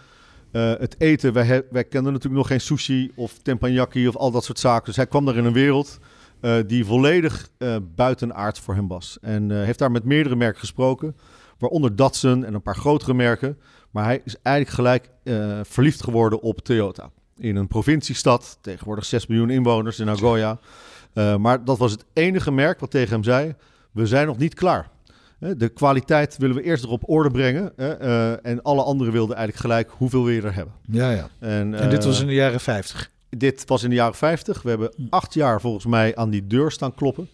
Eh, 0.53 0.73
het 0.77 0.95
eten, 0.97 1.33
wij, 1.33 1.65
wij 1.71 1.83
kenden 1.83 2.13
natuurlijk 2.13 2.41
nog 2.41 2.47
geen 2.47 2.61
sushi 2.61 3.11
of 3.15 3.37
teppanyaki 3.41 4.07
of 4.07 4.15
al 4.15 4.31
dat 4.31 4.43
soort 4.43 4.59
zaken. 4.59 4.85
Dus 4.85 4.95
hij 4.95 5.07
kwam 5.07 5.25
daar 5.25 5.37
in 5.37 5.45
een 5.45 5.53
wereld 5.53 5.99
eh, 6.39 6.55
die 6.67 6.85
volledig 6.85 7.49
eh 7.57 7.75
buitenaards 7.95 8.59
voor 8.59 8.75
hem 8.75 8.87
was. 8.87 9.17
En 9.21 9.63
heeft 9.63 9.79
daar 9.79 9.91
met 9.91 10.03
meerdere 10.03 10.35
merken 10.35 10.59
gesproken, 10.59 11.15
waaronder 11.57 11.95
Datsun 11.95 12.45
en 12.45 12.53
een 12.53 12.61
paar 12.61 12.75
grotere 12.75 13.13
merken. 13.13 13.57
Maar 13.91 14.03
hij 14.03 14.21
is 14.23 14.35
eigenlijk 14.41 14.75
gelijk 14.75 15.09
verliefd 15.67 16.03
geworden 16.03 16.41
op 16.41 16.59
Toyota. 16.59 17.09
In 17.37 17.55
een 17.55 17.67
provinciestad, 17.67 18.57
tegenwoordig 18.61 19.05
6 19.05 19.27
miljoen 19.27 19.49
inwoners 19.49 19.99
in 19.99 20.05
Nagoya. 20.05 20.59
Maar 21.37 21.65
dat 21.65 21.77
was 21.77 21.91
het 21.91 22.05
enige 22.13 22.51
merk 22.51 22.79
wat 22.79 22.91
tegen 22.91 23.13
hem 23.13 23.23
zei, 23.23 23.55
we 23.91 24.05
zijn 24.05 24.27
nog 24.27 24.37
niet 24.37 24.53
klaar. 24.53 24.89
De 25.57 25.69
kwaliteit 25.69 26.37
willen 26.37 26.55
we 26.55 26.61
eerst 26.63 26.83
nog 26.83 26.91
op 26.91 27.09
orde 27.09 27.31
brengen. 27.31 27.77
eh, 27.77 28.45
en 28.45 28.61
alle 28.61 28.83
anderen 28.83 29.13
wilden 29.13 29.35
eigenlijk 29.35 29.65
gelijk 29.65 29.89
hoeveel 29.97 30.23
wil 30.23 30.33
je 30.33 30.41
er 30.41 30.53
hebben. 30.53 30.73
ja, 30.91 31.11
ja. 31.11 31.29
En, 31.39 31.73
En 31.73 31.89
dit 31.89 31.99
eh, 31.99 32.05
was 32.05 32.21
in 32.21 32.27
de 32.27 32.33
jaren 32.33 32.59
50. 32.59 33.11
dit 33.29 33.63
was 33.65 33.83
in 33.83 33.89
de 33.89 33.95
jaren 33.95 34.15
50. 34.15 34.61
We 34.61 34.69
hebben 34.69 34.93
acht 35.09 35.33
jaar 35.33 35.61
volgens 35.61 35.85
mij 35.85 36.15
aan 36.15 36.29
die 36.29 36.47
deur 36.47 36.71
staan 36.71 36.93
kloppen. 36.95 37.29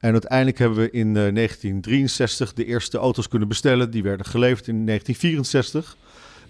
En 0.00 0.12
uiteindelijk 0.12 0.58
hebben 0.58 0.78
we 0.78 0.90
in 0.90 1.06
eh, 1.06 1.34
1963 1.34 2.52
de 2.52 2.64
eerste 2.64 2.98
auto's 2.98 3.28
kunnen 3.28 3.48
bestellen. 3.48 3.90
Die 3.90 4.02
werden 4.02 4.26
geleverd 4.26 4.68
in 4.68 4.86
1964. 4.86 5.96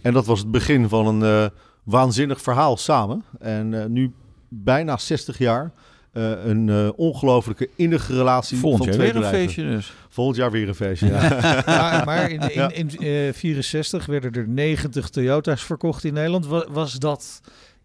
En 0.03 0.12
dat 0.12 0.27
was 0.27 0.38
het 0.38 0.51
begin 0.51 0.88
van 0.88 1.07
een 1.07 1.23
eh, 1.23 1.51
waanzinnig 1.83 2.40
verhaal 2.40 2.77
samen. 2.77 3.25
En 3.38 3.81
eh, 3.83 3.87
nu 3.87 4.12
bijna 4.49 4.97
60 4.97 5.38
jaar. 5.38 5.73
Eh, 6.18 6.44
een 6.50 6.68
eh, 6.68 6.88
ongelooflijke 6.96 7.68
innige 7.76 8.12
relatie 8.16 8.59
Volgend 8.59 8.85
van 8.85 8.92
jaar 8.92 9.02
twee 9.02 9.12
weer 9.12 9.22
een 9.22 9.38
feestje 9.38 9.62
dus. 9.62 9.92
Volgend 10.09 10.37
jaar 10.37 10.50
weer 10.50 10.68
een 10.68 10.74
feestje. 10.74 11.07
Ja. 11.12 11.62
maar, 11.66 12.04
maar 12.04 12.31
in, 12.31 12.40
in, 12.40 12.48
Ja. 12.54 12.70
in, 12.72 12.88
eh, 12.98 13.33
64 13.33 14.07
werden 14.07 14.33
er 14.33 14.48
90 14.48 15.09
Toyota's 15.09 15.62
verkocht 15.62 16.04
in 16.04 16.12
Nederland. 16.14 16.46
Was, 16.46 16.64
was 16.70 16.92
dat 16.94 17.40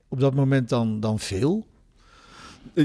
op 0.07 0.19
dat 0.19 0.33
moment 0.33 0.69
dan, 0.69 0.99
dan 0.99 1.19
veel? 1.19 1.65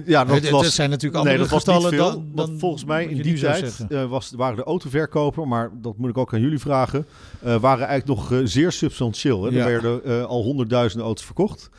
ja, 0.04 0.24
dat 0.24 0.48
was, 0.48 0.64
het 0.64 0.74
zijn 0.74 0.90
natuurlijk 0.90 1.24
nee, 1.24 1.32
andere 1.38 1.50
dat 1.50 1.64
was 1.64 1.76
niet 1.80 1.84
getallen 1.86 2.12
veel. 2.12 2.24
dan- 2.34 2.48
dan 2.48 2.58
volgens 2.58 2.84
mij 2.84 3.04
in 3.04 3.22
die 3.22 3.38
tijd 3.38 3.86
eh, 3.88 4.04
was, 4.10 4.32
waren 4.36 4.56
de 4.56 4.62
autoverkoper, 4.62 5.48
maar 5.48 5.70
dat 5.82 5.96
moet 5.98 6.10
ik 6.10 6.18
ook 6.18 6.34
aan 6.34 6.40
jullie 6.40 6.58
vragen, 6.58 7.06
eh, 7.42 7.56
waren 7.60 7.86
eigenlijk 7.86 8.20
nog 8.20 8.40
zeer 8.44 8.72
substantieel. 8.72 9.44
Hè? 9.44 9.50
Ja. 9.50 9.58
Er 9.58 9.64
werden 9.80 10.04
eh, 10.04 10.24
al 10.24 10.42
honderdduizenden 10.42 11.06
auto's 11.06 11.24
verkocht. 11.24 11.70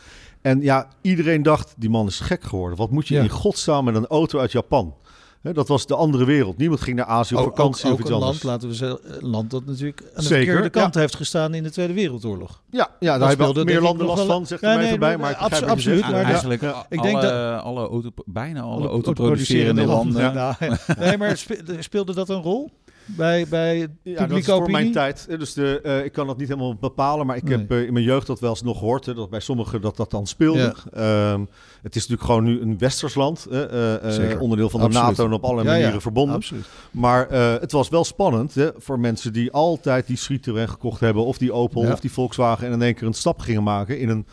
En 0.41 0.61
ja, 0.61 0.87
iedereen 1.01 1.43
dacht, 1.43 1.73
die 1.77 1.89
man 1.89 2.07
is 2.07 2.19
gek 2.19 2.43
geworden. 2.43 2.77
Wat 2.77 2.91
moet 2.91 3.07
je 3.07 3.13
Ja. 3.15 3.21
in 3.21 3.29
godsnaam 3.29 3.85
met 3.85 3.95
een 3.95 4.07
auto 4.07 4.39
uit 4.39 4.51
Japan? 4.51 4.93
Hè, 5.41 5.53
dat 5.53 5.67
was 5.67 5.85
de 5.85 5.95
andere 5.95 6.25
wereld. 6.25 6.57
Niemand 6.57 6.81
ging 6.81 6.95
naar 6.97 7.05
Azië 7.05 7.35
op 7.35 7.43
vakantie 7.43 7.85
ook, 7.87 7.93
of 7.93 7.99
iets 7.99 8.09
een 8.09 8.15
anders. 8.15 8.43
land, 8.43 8.43
laten 8.43 8.67
we 8.69 8.75
zeggen, 8.75 8.99
een 9.23 9.29
land 9.29 9.51
dat 9.51 9.65
natuurlijk 9.65 10.01
aan 10.01 10.09
de 10.15 10.21
Zeker, 10.21 10.43
verkeerde 10.45 10.69
kant 10.69 10.93
ja. 10.93 10.99
heeft 10.99 11.15
gestaan 11.15 11.53
in 11.53 11.63
de 11.63 11.71
Tweede 11.71 11.93
Wereldoorlog. 11.93 12.61
Ja, 12.69 12.89
ja 12.99 13.17
daar 13.17 13.27
hebben 13.27 13.47
speelde 13.47 13.65
meer 13.65 13.75
ik 13.75 13.81
landen 13.81 14.05
last 14.05 14.25
van, 14.25 14.45
zegt 14.45 14.61
Ja, 14.61 14.69
er 14.71 14.75
maar 14.77 14.85
nee, 14.85 14.97
bij. 14.97 15.17
Maar 15.17 15.31
ik 15.31 15.37
abso- 15.37 15.65
absoluut, 15.65 16.01
maar 16.01 16.11
Ja. 16.11 16.21
Eigenlijk 16.23 16.61
ik 16.61 16.69
alle, 16.73 17.01
denk 17.01 17.21
dat- 17.21 17.61
alle 17.61 17.87
auto, 17.87 18.09
bijna 18.25 18.61
alle, 18.61 18.75
Alle 18.75 18.87
autoproducerende 18.87 19.85
landen. 19.85 20.33
Nou, 20.33 20.55
nee, 20.99 21.17
maar 21.17 21.37
spe- 21.37 21.61
speelde 21.79 22.13
dat 22.13 22.29
een 22.29 22.41
rol 22.41 22.71
bij, 23.15 23.45
bij 23.49 23.87
Ja, 24.03 24.27
dat 24.27 24.37
is 24.37 24.45
voor 24.45 24.53
opinie? 24.55 24.71
mijn 24.81 24.91
tijd. 24.91 25.25
Eh, 25.29 25.39
Dus 25.39 25.53
de, 25.53 25.81
eh, 25.81 26.03
ik 26.05 26.11
kan 26.11 26.27
dat 26.27 26.37
niet 26.37 26.47
helemaal 26.47 26.75
bepalen, 26.75 27.25
maar 27.25 27.35
ik 27.35 27.43
Nee. 27.43 27.57
heb 27.57 27.71
eh, 27.71 27.83
in 27.83 27.93
mijn 27.93 28.05
jeugd 28.05 28.27
dat 28.27 28.39
wel 28.39 28.49
eens 28.49 28.61
nog 28.61 28.77
gehoord. 28.77 29.05
Hè, 29.05 29.13
dat 29.13 29.29
bij 29.29 29.39
sommigen 29.39 29.81
dat 29.81 29.97
dat 29.97 30.11
dan 30.11 30.27
speelde. 30.27 30.59
Ja. 30.93 31.31
Ehm, 31.31 31.39
het 31.81 31.95
is 31.95 32.07
natuurlijk 32.07 32.23
gewoon 32.23 32.43
nu 32.43 32.61
een 32.61 32.77
westers 32.77 33.15
land. 33.15 33.47
Zeker. 33.49 34.39
onderdeel 34.39 34.69
van 34.69 34.79
de 34.79 34.85
Absoluut. 34.85 35.07
NATO 35.07 35.25
en 35.25 35.33
op 35.33 35.43
allerlei 35.43 35.67
ja, 35.67 35.73
manieren 35.73 36.01
verbonden. 36.01 36.35
Absoluut. 36.35 36.65
Maar 36.91 37.29
het 37.59 37.71
was 37.71 37.89
wel 37.89 38.03
spannend 38.03 38.55
hè, 38.55 38.69
voor 38.77 38.99
mensen 38.99 39.33
die 39.33 39.51
altijd 39.51 40.07
die 40.07 40.17
Citroën 40.17 40.69
gekocht 40.69 40.99
hebben. 40.99 41.25
Of 41.25 41.37
die 41.37 41.51
Opel 41.53 41.81
of 41.91 41.99
die 41.99 42.11
Volkswagen. 42.11 42.67
En 42.67 42.73
in 42.73 42.81
één 42.81 42.95
keer 42.95 43.07
een 43.07 43.13
stap 43.13 43.39
gingen 43.39 43.63
maken 43.63 43.99
in 43.99 44.09
een 44.09 44.25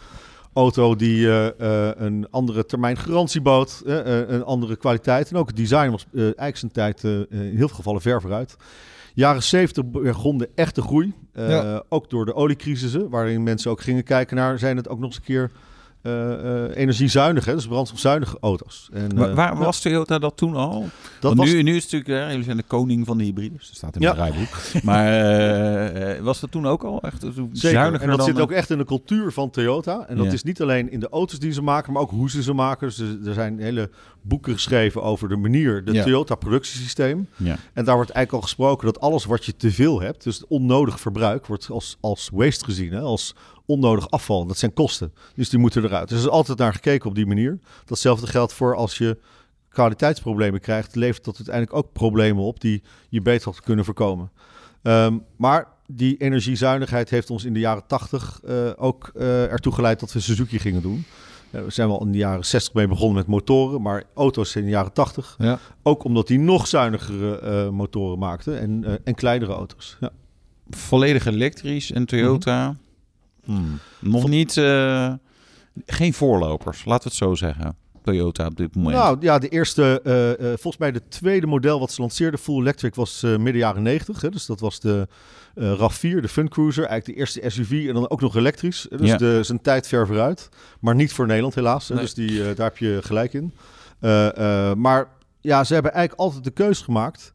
auto 0.57 0.97
die 0.97 1.27
eh, 1.29 1.47
eh, 1.47 1.95
een 1.97 2.27
andere 2.31 2.67
termijn 2.67 2.97
garantie 2.97 3.41
bood. 3.41 3.83
eh, 3.87 4.29
een 4.29 4.45
andere 4.45 4.77
kwaliteit. 4.77 5.31
En 5.31 5.37
ook 5.37 5.47
het 5.47 5.57
design 5.57 5.91
was 5.91 6.07
eigenlijk 6.15 6.57
zijn 6.57 6.73
tijd 6.73 7.03
in 7.05 7.27
heel 7.31 7.57
veel 7.57 7.69
gevallen 7.69 8.01
ver 8.01 8.21
vooruit. 8.21 8.57
Jaren 9.15 9.43
70 9.43 9.85
begon 9.91 10.39
de 10.39 10.49
echte 10.55 10.83
groei. 10.83 11.15
Ja. 11.33 11.83
Ook 11.89 12.11
door 12.11 12.25
de 12.25 12.35
oliecrisissen, 12.35 13.11
waarin 13.11 13.43
mensen 13.43 13.71
ook 13.71 13.81
gingen 13.81 14.05
kijken 14.05 14.37
naar... 14.37 14.59
zijn 14.59 14.77
het 14.77 14.89
ook 14.89 14.99
nog 14.99 15.09
eens 15.09 15.17
een 15.17 15.23
keer 15.23 15.51
eh, 16.07 16.65
eh, 16.65 16.77
energiezuinige, 16.77 17.55
dus 17.55 17.67
brandstofzuinige 17.67 18.37
auto's. 18.41 18.89
En, 18.93 19.11
Maar 19.15 19.29
eh, 19.31 19.35
waar 19.35 19.53
ja, 19.53 19.59
was 19.59 19.81
Toyota 19.81 20.19
dat 20.19 20.37
toen 20.37 20.55
al? 20.55 20.85
dat 21.21 21.35
was, 21.35 21.51
nu, 21.53 21.63
nu 21.63 21.77
is 21.77 21.83
het 21.83 21.93
natuurlijk, 21.93 22.21
hè, 22.25 22.31
jullie 22.31 22.45
zijn 22.45 22.57
de 22.57 22.63
koning 22.67 23.07
van 23.07 23.19
de 23.19 23.25
hybrides. 23.25 23.67
Dat 23.67 23.77
staat 23.77 23.95
in 23.97 24.01
Ja. 24.01 24.15
mijn 24.15 24.33
draaiboek. 24.33 24.83
Maar 24.85 25.07
eh, 25.07 26.17
eh, 26.17 26.23
was 26.25 26.41
dat 26.41 26.51
toen 26.51 26.67
ook 26.67 26.83
al 26.85 27.03
echt 27.03 27.25
zuiniger 27.53 28.01
En 28.03 28.09
dat 28.09 28.17
dan... 28.19 28.27
zit 28.27 28.41
ook 28.41 28.51
echt 28.53 28.71
in 28.71 28.79
de 28.79 28.85
cultuur 28.85 29.33
van 29.33 29.51
Toyota. 29.51 30.05
En 30.09 30.17
dat 30.17 30.27
Ja. 30.27 30.33
is 30.33 30.43
niet 30.43 30.63
alleen 30.63 30.91
in 30.91 31.01
de 31.01 31.09
auto's 31.09 31.39
die 31.39 31.53
ze 31.53 31.63
maken, 31.63 31.93
maar 31.93 32.03
ook 32.03 32.11
hoe 32.11 32.31
ze 32.31 32.43
ze 32.43 32.53
maken. 32.53 32.89
Dus 32.89 32.99
er- 32.99 33.35
zijn 33.35 33.59
hele 33.59 33.91
boeken 34.23 34.53
geschreven 34.53 35.03
over 35.03 35.29
de 35.29 35.37
manier, 35.37 35.85
de 35.85 35.93
Ja. 35.93 36.03
Toyota 36.03 36.35
productiesysteem. 36.35 37.29
Ja. 37.37 37.57
En 37.73 37.85
daar 37.85 37.95
wordt 37.95 38.11
eigenlijk 38.11 38.33
al 38.33 38.41
gesproken 38.41 38.87
dat 38.87 39.01
alles 39.01 39.25
wat 39.25 39.45
je 39.45 39.57
te 39.57 39.71
veel 39.71 40.01
hebt, 40.01 40.25
dus 40.25 40.47
onnodig 40.49 41.01
verbruik, 41.01 41.47
wordt 41.47 41.71
als, 41.71 41.97
als 42.01 42.31
waste 42.33 42.65
gezien, 42.65 42.93
hè? 42.93 43.01
als 43.01 43.35
onnodig 43.67 44.11
afval. 44.11 44.47
Dat 44.47 44.59
zijn 44.59 44.73
kosten. 44.73 45.13
Dus 45.35 45.49
die 45.49 45.59
moeten 45.59 45.85
eruit. 45.85 46.09
Dus 46.09 46.19
er 46.19 46.25
is 46.25 46.31
altijd 46.31 46.59
naar 46.59 46.73
gekeken 46.73 47.09
op 47.09 47.15
die 47.15 47.27
manier. 47.27 47.59
Datzelfde 47.85 48.27
geldt 48.27 48.53
voor 48.53 48.77
als 48.77 48.99
je 48.99 49.19
kwaliteitsproblemen 49.69 50.61
krijgt, 50.61 50.95
levert 50.95 51.25
dat 51.25 51.37
uiteindelijk 51.37 51.77
ook 51.77 51.93
problemen 51.93 52.45
op 52.45 52.61
die 52.61 52.83
je 53.09 53.23
beter 53.23 53.45
had 53.45 53.61
kunnen 53.61 53.85
voorkomen. 53.85 54.31
Ehm, 54.83 55.19
maar 55.37 55.67
die 55.87 56.17
energiezuinigheid 56.17 57.11
heeft 57.11 57.31
ons 57.31 57.45
in 57.45 57.53
de 57.53 57.61
jaren 57.61 57.87
80 57.87 58.41
eh, 58.45 58.71
ook 58.77 59.11
eh, 59.15 59.53
ertoe 59.53 59.73
geleid 59.73 60.01
dat 60.01 60.13
we 60.13 60.21
Suzuki 60.21 60.59
gingen 60.59 60.83
doen. 60.83 61.05
We 61.51 61.71
zijn 61.71 61.89
wel 61.89 62.01
in 62.01 62.13
de 62.13 62.19
jaren 62.19 62.45
60 62.45 62.75
mee 62.75 62.89
begonnen 62.89 63.17
met 63.17 63.27
motoren, 63.27 63.83
maar 63.83 64.05
auto's 64.15 64.57
in 64.57 64.65
de 64.65 64.71
jaren 64.71 64.93
80. 64.93 65.35
Ja. 65.39 65.59
Ook 65.83 66.05
omdat 66.05 66.27
die 66.27 66.39
nog 66.39 66.67
zuinigere 66.67 67.39
eh, 67.39 67.69
motoren 67.69 68.19
maakten 68.19 68.61
en, 68.61 69.01
en 69.05 69.15
kleinere 69.15 69.53
auto's. 69.53 69.97
Ja. 70.01 70.11
Volledig 70.71 71.27
elektrisch 71.27 71.93
en 71.93 72.07
Toyota... 72.07 72.67
Mhm. 72.67 72.77
hmm, 72.77 72.86
nog 74.01 74.29
niet... 74.29 74.57
eh, 74.57 75.13
geen 75.87 76.15
voorlopers, 76.15 76.85
laten 76.85 77.03
we 77.03 77.09
het 77.09 77.19
zo 77.29 77.35
zeggen. 77.35 77.77
Toyota 78.03 78.47
op 78.47 78.57
dit 78.57 78.75
moment. 78.75 78.95
Nou 78.97 79.17
ja, 79.21 79.39
de 79.39 79.49
eerste, 79.49 80.01
eh, 80.05 80.31
eh, 80.33 80.39
volgens 80.47 80.77
mij 80.77 80.93
de 80.93 81.09
tweede 81.09 81.47
model 81.47 81.81
wat 81.81 81.93
ze 81.93 82.01
lanceerden, 82.01 82.41
full 82.41 82.61
electric, 82.61 82.95
was 82.95 83.21
midden 83.23 83.57
jaren 83.57 83.83
90. 83.83 84.21
Hè? 84.21 84.29
Dus 84.31 84.47
dat 84.47 84.61
was 84.61 84.81
de 84.81 85.09
eh 85.55 85.73
RAV4, 85.79 86.21
de 86.21 86.29
Fun 86.29 86.49
Cruiser, 86.49 86.85
eigenlijk 86.85 87.05
de 87.07 87.15
eerste 87.25 87.41
SUV 87.51 87.85
en 87.89 87.95
dan 87.95 88.11
ook 88.11 88.21
nog 88.21 88.37
elektrisch. 88.37 88.87
Dus 88.91 89.09
Ja. 89.09 89.17
de, 89.17 89.43
zijn 89.43 89.61
tijd 89.61 89.87
ver 89.89 90.07
vooruit, 90.07 90.49
maar 90.81 90.95
niet 90.95 91.13
voor 91.13 91.27
Nederland 91.27 91.55
helaas. 91.55 91.89
hè. 91.89 91.95
Nee. 91.95 92.03
Dus 92.05 92.15
die, 92.15 92.55
daar 92.55 92.67
heb 92.67 92.79
je 92.79 92.99
gelijk 93.03 93.33
in. 93.33 93.53
Maar 94.77 95.09
ja, 95.41 95.65
ze 95.65 95.75
hebben 95.75 95.93
eigenlijk 95.93 96.21
altijd 96.21 96.45
de 96.45 96.51
keus 96.51 96.81
gemaakt. 96.81 97.33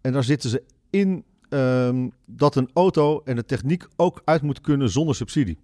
En 0.00 0.12
daar 0.12 0.24
zitten 0.24 0.50
ze 0.50 0.62
in 0.90 1.24
ehm, 1.50 2.08
dat 2.26 2.56
een 2.56 2.70
auto 2.74 3.22
en 3.24 3.36
de 3.36 3.44
techniek 3.44 3.86
ook 3.96 4.22
uit 4.24 4.42
moet 4.42 4.60
kunnen 4.60 4.90
zonder 4.90 5.14
subsidie. 5.14 5.58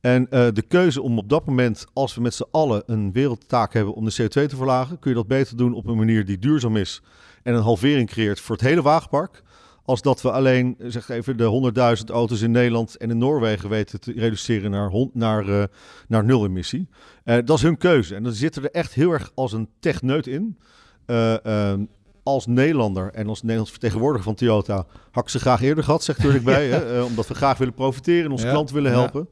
En 0.00 0.30
eh, 0.30 0.46
de 0.52 0.62
keuze 0.62 1.02
om 1.02 1.18
op 1.18 1.28
dat 1.28 1.46
moment, 1.46 1.86
als 1.92 2.14
we 2.14 2.20
met 2.20 2.34
z'n 2.34 2.46
allen 2.50 2.82
een 2.86 3.12
wereldtaak 3.12 3.72
hebben 3.72 3.94
om 3.94 4.04
de 4.04 4.22
CO2 4.22 4.28
te 4.28 4.56
verlagen, 4.56 4.98
kun 4.98 5.10
je 5.10 5.16
dat 5.16 5.26
beter 5.26 5.56
doen 5.56 5.74
op 5.74 5.86
een 5.86 5.96
manier 5.96 6.24
die 6.24 6.38
duurzaam 6.38 6.76
is 6.76 7.02
en 7.42 7.54
een 7.54 7.62
halvering 7.62 8.08
creëert 8.08 8.40
voor 8.40 8.56
het 8.56 8.64
hele 8.64 8.82
wagenpark. 8.82 9.42
Als 9.88 10.02
dat 10.02 10.22
we 10.22 10.30
alleen 10.30 10.76
zeg 10.78 11.08
even, 11.08 11.36
de 11.36 11.72
100.000 11.98 12.04
auto's 12.10 12.40
in 12.40 12.50
Nederland 12.50 12.96
en 12.96 13.10
in 13.10 13.18
Noorwegen 13.18 13.68
weten 13.68 14.00
te 14.00 14.12
reduceren 14.12 14.70
naar, 14.70 14.90
naar, 15.12 15.48
eh, 15.48 15.64
naar 16.08 16.24
nul 16.24 16.44
emissie. 16.44 16.88
Eh, 17.24 17.36
dat 17.44 17.56
is 17.56 17.62
hun 17.62 17.78
keuze. 17.78 18.14
En 18.14 18.22
dan 18.22 18.32
zitten 18.32 18.62
er 18.62 18.70
echt 18.70 18.94
heel 18.94 19.12
erg 19.12 19.30
als 19.34 19.52
een 19.52 19.68
techneut 19.80 20.26
in. 20.26 20.58
Eh, 21.06 21.44
ehm, 21.44 21.84
als 22.28 22.46
Nederlander 22.46 23.10
en 23.14 23.28
als 23.28 23.40
Nederlands 23.42 23.70
vertegenwoordiger 23.70 24.24
van 24.24 24.34
Toyota 24.34 24.86
had 25.10 25.22
ik 25.24 25.28
ze 25.30 25.38
graag 25.38 25.62
eerder 25.62 25.84
gehad, 25.84 26.04
zegt 26.04 26.24
er 26.24 26.42
bij. 26.42 26.66
Hè? 26.68 26.76
Eh, 26.98 27.04
omdat 27.04 27.26
we 27.28 27.34
graag 27.34 27.58
willen 27.58 27.74
profiteren 27.74 28.24
en 28.24 28.30
onze 28.30 28.46
Ja, 28.46 28.52
klanten 28.52 28.74
willen 28.74 28.90
helpen. 28.92 29.28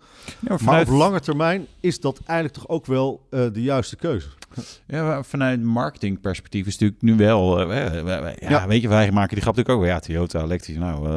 Ja, 0.49 0.57
maar 0.65 0.81
op 0.81 0.89
lange 0.89 1.21
termijn 1.21 1.67
is 1.81 2.01
dat 2.01 2.21
eigenlijk 2.27 2.59
toch 2.59 2.69
ook 2.69 2.87
wel 2.87 3.27
eh, 3.31 3.41
de 3.53 3.63
juiste 3.63 3.97
keuze. 3.97 4.29
ja, 4.87 5.23
vanuit 5.23 5.63
marketingperspectief 5.63 6.67
is 6.67 6.73
het 6.73 6.81
natuurlijk 6.81 7.03
nu 7.21 7.27
wel... 7.27 7.57
we- 7.57 7.91
we- 7.91 8.03
we- 8.03 8.37
ja, 8.49 8.67
weet 8.67 8.83
je, 8.83 8.89
wij 8.89 9.13
maken 9.13 9.35
die 9.35 9.43
grap 9.43 9.57
natuurlijk 9.57 9.85
ook. 9.85 9.91
Ja, 9.93 10.01
Toyota 10.01 10.43
elektrisch. 10.43 10.77
Nou, 10.77 11.09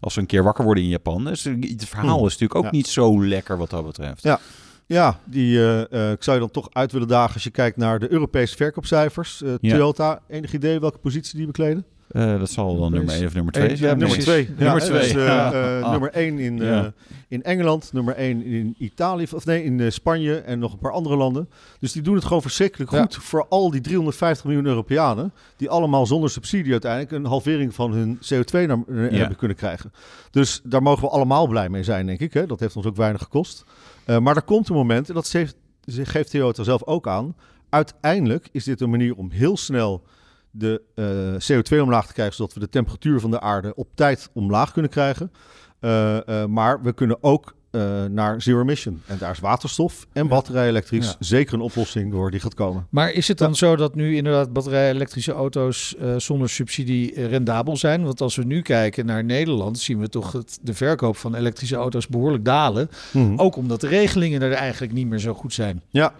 als 0.00 0.14
we 0.14 0.20
een 0.20 0.26
keer 0.26 0.42
wakker 0.42 0.64
worden 0.64 0.82
in 0.84 0.88
Japan... 0.88 1.24
Dus 1.24 1.44
het 1.44 1.84
verhaal 1.84 2.16
Hmm. 2.16 2.26
is 2.26 2.32
natuurlijk 2.32 2.54
ook 2.54 2.64
Ja. 2.64 2.70
niet 2.70 2.86
zo 2.86 3.24
lekker 3.24 3.58
wat 3.58 3.70
dat 3.70 3.84
betreft. 3.86 4.22
Ja. 4.22 4.40
Ja, 4.88 5.20
die, 5.24 5.58
eh, 5.58 5.92
eh, 5.92 6.10
ik 6.12 6.22
zou 6.22 6.36
je 6.36 6.42
dan 6.42 6.50
toch 6.52 6.68
uit 6.72 6.92
willen 6.92 7.08
dagen 7.08 7.34
als 7.34 7.42
je 7.44 7.50
kijkt 7.50 7.76
naar 7.76 7.98
de 7.98 8.12
Europese 8.12 8.56
verkoopcijfers. 8.56 9.42
Eh, 9.42 9.50
Ja. 9.60 9.70
Toyota, 9.70 10.20
enig 10.28 10.52
idee 10.52 10.78
welke 10.80 10.98
positie 10.98 11.36
die 11.36 11.46
bekleden? 11.46 11.84
Eh, 12.08 12.38
dat 12.38 12.50
zal 12.50 12.78
dan 12.78 12.92
nummer 12.92 13.14
1 13.14 13.26
of 13.26 13.34
nummer 13.34 13.52
2 13.52 13.70
Eén, 13.70 13.76
zijn. 13.76 13.90
ja, 13.90 13.96
nummer 13.96 14.16
precies. 14.24 14.46
2. 14.46 14.56
Nummer 14.58 14.80
twee, 14.82 14.98
Dus, 15.00 15.08
eh, 15.10 15.26
ja. 15.26 15.52
eh, 15.52 15.82
Ah. 15.84 15.90
Nummer 15.90 16.10
1 16.12 16.38
in, 16.38 16.62
eh, 16.62 16.84
in 17.28 17.42
Engeland, 17.42 17.92
nummer 17.92 18.14
1 18.18 18.42
in 18.44 18.74
Italië, 18.78 19.26
of 19.34 19.44
nee, 19.44 19.64
in 19.64 19.80
eh, 19.80 19.90
Spanje 19.90 20.36
en 20.36 20.58
nog 20.58 20.72
een 20.72 20.78
paar 20.78 20.92
andere 20.92 21.16
landen. 21.16 21.48
Dus 21.80 21.92
die 21.92 22.02
doen 22.02 22.14
het 22.14 22.24
gewoon 22.24 22.42
verschrikkelijk 22.42 22.90
Ja. 22.90 23.00
goed 23.00 23.16
voor 23.16 23.46
al 23.48 23.70
die 23.70 23.80
350 23.80 24.44
miljoen 24.46 24.66
Europeanen. 24.66 25.32
Die 25.56 25.70
allemaal 25.70 26.06
zonder 26.06 26.30
subsidie 26.30 26.72
uiteindelijk 26.72 27.12
een 27.12 27.24
halvering 27.24 27.74
van 27.74 27.92
hun 27.92 28.18
CO2 28.20 28.66
naar, 28.66 28.78
eh, 28.88 29.10
Ja. 29.10 29.16
hebben 29.18 29.36
kunnen 29.36 29.56
krijgen. 29.56 29.92
Dus 30.30 30.60
daar 30.64 30.82
mogen 30.82 31.02
we 31.02 31.08
allemaal 31.10 31.46
blij 31.46 31.68
mee 31.68 31.82
zijn, 31.82 32.06
denk 32.06 32.20
ik. 32.20 32.32
Hè? 32.34 32.46
Dat 32.46 32.60
heeft 32.60 32.76
ons 32.76 32.86
ook 32.86 32.96
weinig 32.96 33.22
gekost. 33.22 33.64
Eh, 34.08 34.18
maar 34.18 34.36
er 34.36 34.42
komt 34.42 34.68
een 34.68 34.74
moment, 34.74 35.08
en 35.08 35.14
dat 35.14 35.28
geeft, 35.28 35.56
geeft 35.86 36.30
Toyota 36.30 36.62
zelf 36.62 36.84
ook 36.84 37.08
aan. 37.08 37.36
Uiteindelijk 37.68 38.48
is 38.52 38.64
dit 38.64 38.80
een 38.80 38.90
manier 38.90 39.14
om 39.14 39.30
heel 39.30 39.56
snel 39.56 40.04
de 40.50 40.82
eh, 40.94 41.56
CO2 41.58 41.82
omlaag 41.82 42.06
te 42.06 42.12
krijgen, 42.12 42.34
zodat 42.34 42.54
we 42.54 42.60
de 42.60 42.68
temperatuur 42.68 43.20
van 43.20 43.30
de 43.30 43.40
aarde 43.40 43.74
op 43.74 43.88
tijd 43.94 44.30
omlaag 44.32 44.72
kunnen 44.72 44.90
krijgen. 44.90 45.32
Eh, 45.80 46.44
maar 46.44 46.82
we 46.82 46.92
kunnen 46.92 47.22
ook 47.22 47.54
eh, 47.70 48.04
naar 48.04 48.42
zero 48.42 48.60
emission. 48.60 49.02
En 49.06 49.18
daar 49.18 49.30
is 49.30 49.38
waterstof 49.40 50.06
en 50.12 50.28
batterij 50.28 50.68
elektrisch 50.68 51.06
Ja. 51.06 51.14
zeker 51.18 51.54
een 51.54 51.60
oplossing 51.60 52.10
door 52.12 52.30
die 52.30 52.40
gaat 52.40 52.54
komen. 52.54 52.86
Maar 52.90 53.12
is 53.12 53.28
het 53.28 53.38
dan 53.38 53.56
zo 53.56 53.76
dat 53.76 53.94
nu 53.94 54.16
inderdaad 54.16 54.52
batterij-elektrische 54.52 55.32
auto's 55.32 55.96
eh, 55.96 56.14
zonder 56.16 56.48
subsidie 56.48 57.14
eh, 57.14 57.26
rendabel 57.26 57.76
zijn? 57.76 58.04
Want 58.04 58.20
als 58.20 58.36
we 58.36 58.44
nu 58.44 58.62
kijken 58.62 59.06
naar 59.06 59.24
Nederland, 59.24 59.78
zien 59.78 59.98
we 59.98 60.08
toch 60.08 60.32
het, 60.32 60.58
de 60.62 60.74
verkoop 60.74 61.16
van 61.16 61.34
elektrische 61.34 61.76
auto's 61.76 62.06
behoorlijk 62.06 62.44
dalen. 62.44 62.90
Ook 63.36 63.56
omdat 63.56 63.80
de 63.80 63.88
regelingen 63.88 64.42
er 64.42 64.52
eigenlijk 64.52 64.92
niet 64.92 65.06
meer 65.06 65.18
zo 65.18 65.34
goed 65.34 65.52
zijn. 65.54 65.82
Ja. 65.90 66.12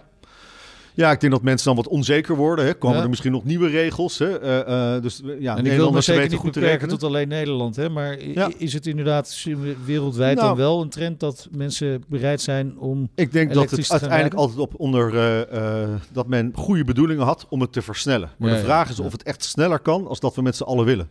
Ja, 0.98 1.10
ik 1.10 1.20
denk 1.20 1.32
dat 1.32 1.42
mensen 1.42 1.66
dan 1.66 1.76
wat 1.76 1.88
onzeker 1.88 2.36
worden. 2.36 2.64
Hè. 2.64 2.74
Komen 2.74 2.96
Ja. 2.96 3.02
er 3.02 3.08
misschien 3.08 3.32
nog 3.32 3.44
nieuwe 3.44 3.68
regels? 3.68 4.18
Hè? 4.18 4.38
Eh, 4.38 5.02
dus 5.02 5.22
eh, 5.22 5.40
ja, 5.40 5.56
en 5.56 5.66
ik 5.66 5.72
wil 5.72 5.90
me 5.90 6.00
zeker 6.00 6.22
niet 6.22 6.32
goed 6.34 6.52
te 6.52 6.58
beperken 6.60 6.70
rekenen. 6.80 6.98
tot 6.98 7.08
alleen 7.08 7.28
Nederland. 7.28 7.76
Hè? 7.76 7.88
Maar 7.88 8.22
Ja. 8.22 8.50
is 8.56 8.72
het 8.72 8.86
inderdaad 8.86 9.44
wereldwijd 9.84 10.36
Nou. 10.36 10.48
dan 10.48 10.56
wel 10.56 10.80
een 10.82 10.88
trend 10.88 11.20
dat 11.20 11.48
mensen 11.50 12.02
bereid 12.08 12.40
zijn 12.40 12.78
om... 12.78 13.08
Ik 13.14 13.32
denk 13.32 13.54
dat 13.54 13.70
het 13.70 13.90
uiteindelijk 13.90 14.10
rijden? 14.20 14.38
altijd 14.38 14.58
op 14.58 14.74
onder 14.80 15.18
eh, 15.48 15.88
dat 16.12 16.26
men 16.26 16.52
goede 16.54 16.84
bedoelingen 16.84 17.24
had 17.24 17.46
om 17.48 17.60
het 17.60 17.72
te 17.72 17.82
versnellen. 17.82 18.30
Maar 18.38 18.50
Ja, 18.50 18.56
de 18.56 18.62
vraag 18.62 18.90
is 18.90 19.00
of 19.00 19.12
het 19.12 19.22
echt 19.22 19.44
sneller 19.44 19.78
kan 19.78 20.06
als 20.06 20.20
dat 20.20 20.34
we 20.34 20.42
met 20.42 20.56
z'n 20.56 20.62
allen 20.62 20.84
willen. 20.84 21.08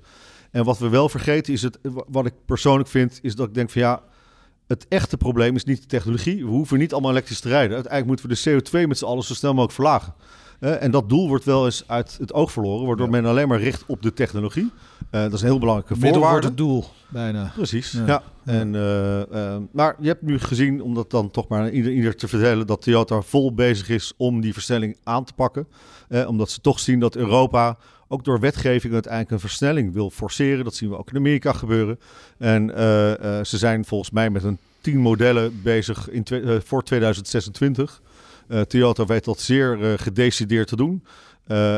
En 0.52 0.64
wat 0.64 0.78
we 0.80 0.90
wel 0.90 1.10
vergeten 1.10 1.54
is 1.54 1.62
het, 1.62 1.80
wat 2.08 2.26
ik 2.26 2.34
persoonlijk 2.46 2.90
vind, 2.90 3.20
is 3.22 3.36
dat 3.36 3.48
ik 3.48 3.54
denk 3.54 3.70
van 3.70 3.82
ja, 3.82 4.02
het 4.68 4.86
echte 4.90 5.18
probleem 5.18 5.56
is 5.56 5.64
niet 5.64 5.82
de 5.82 5.88
technologie. 5.88 6.46
We 6.46 6.52
hoeven 6.52 6.78
niet 6.78 6.94
allemaal 6.94 7.12
elektrisch 7.12 7.40
te 7.40 7.50
rijden. 7.50 7.74
Uiteindelijk 7.76 8.22
moeten 8.22 8.44
we 8.46 8.60
de 8.62 8.62
CO2 8.84 8.88
met 8.88 8.98
z'n 8.98 9.06
allen 9.06 9.24
zo 9.24 9.34
snel 9.34 9.52
mogelijk 9.52 9.74
verlagen. 9.74 10.14
Eh, 10.60 10.84
en 10.84 10.92
dat 10.92 11.10
doel 11.10 11.28
wordt 11.28 11.46
wel 11.46 11.66
eens 11.66 11.84
uit 11.88 12.18
het 12.20 12.34
oog 12.34 12.52
verloren, 12.52 12.88
waardoor 12.88 13.06
Ja. 13.06 13.12
men 13.12 13.26
alleen 13.26 13.48
maar 13.48 13.60
richt 13.60 13.84
op 13.88 14.02
de 14.02 14.14
technologie. 14.14 14.72
Eh, 15.12 15.22
dat 15.22 15.34
is 15.34 15.42
een 15.42 15.48
heel 15.48 15.60
belangrijke 15.60 15.94
Middel 15.94 16.10
wordt 16.12 16.24
voorwaarde. 16.26 16.48
het 16.48 16.58
doel, 16.58 16.86
bijna. 17.10 17.52
Precies, 17.56 17.92
Ja. 17.92 18.06
ja. 18.06 18.24
En, 18.46 18.76
eh, 18.76 19.58
maar 19.72 19.96
je 20.00 20.08
hebt 20.08 20.22
nu 20.22 20.40
gezien, 20.40 20.82
om 20.82 20.94
dat 20.94 21.12
dan 21.12 21.32
toch 21.32 21.48
maar 21.48 21.62
aan 21.62 21.70
ieder, 21.70 21.92
ieder 21.92 22.16
te 22.16 22.28
vertellen, 22.28 22.68
dat 22.68 22.82
Toyota 22.82 23.22
vol 23.22 23.54
bezig 23.54 23.90
is 23.90 24.14
om 24.18 24.42
die 24.42 24.54
versnelling 24.54 24.98
aan 25.04 25.24
te 25.24 25.34
pakken. 25.34 25.68
Omdat 26.28 26.50
ze 26.50 26.62
toch 26.62 26.80
zien 26.80 27.00
dat 27.00 27.16
Europa 27.16 27.78
ook 28.08 28.24
door 28.24 28.40
wetgeving 28.40 28.94
uiteindelijk 28.94 29.32
een 29.32 29.40
versnelling 29.40 29.94
wil 29.94 30.10
forceren. 30.10 30.64
Dat 30.64 30.76
zien 30.76 30.90
we 30.90 30.98
ook 30.98 31.10
in 31.10 31.18
Amerika 31.18 31.54
gebeuren. 31.54 32.00
En 32.38 32.76
eh, 32.76 33.40
eh, 33.40 33.46
ze 33.46 33.58
zijn 33.58 33.86
volgens 33.86 34.12
mij 34.12 34.30
met 34.30 34.44
een 34.44 34.58
tien 34.82 34.98
modellen 34.98 35.62
bezig 35.62 36.10
in 36.10 36.24
eh, 36.24 36.56
voor 36.64 36.84
2026. 36.84 38.02
Eh, 38.48 38.62
Toyota 38.62 39.06
weet 39.06 39.26
dat 39.26 39.40
zeer 39.40 40.00
gedecideerd 40.00 40.68
te 40.68 40.76
doen. 40.76 41.04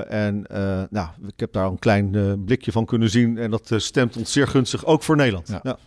En 0.09 0.45
nou, 0.89 1.07
ik 1.27 1.39
heb 1.39 1.53
daar 1.53 1.65
een 1.65 1.79
klein 1.79 2.43
blikje 2.45 2.71
van 2.71 2.85
kunnen 2.85 3.09
zien. 3.09 3.37
En 3.37 3.51
dat 3.51 3.71
stemt 3.75 4.17
ons 4.17 4.31
zeer 4.31 4.47
gunstig, 4.47 4.85
ook 4.85 5.03
voor 5.03 5.15
Nederland. 5.15 5.47
Ja. 5.47 5.59
Ja. 5.63 5.77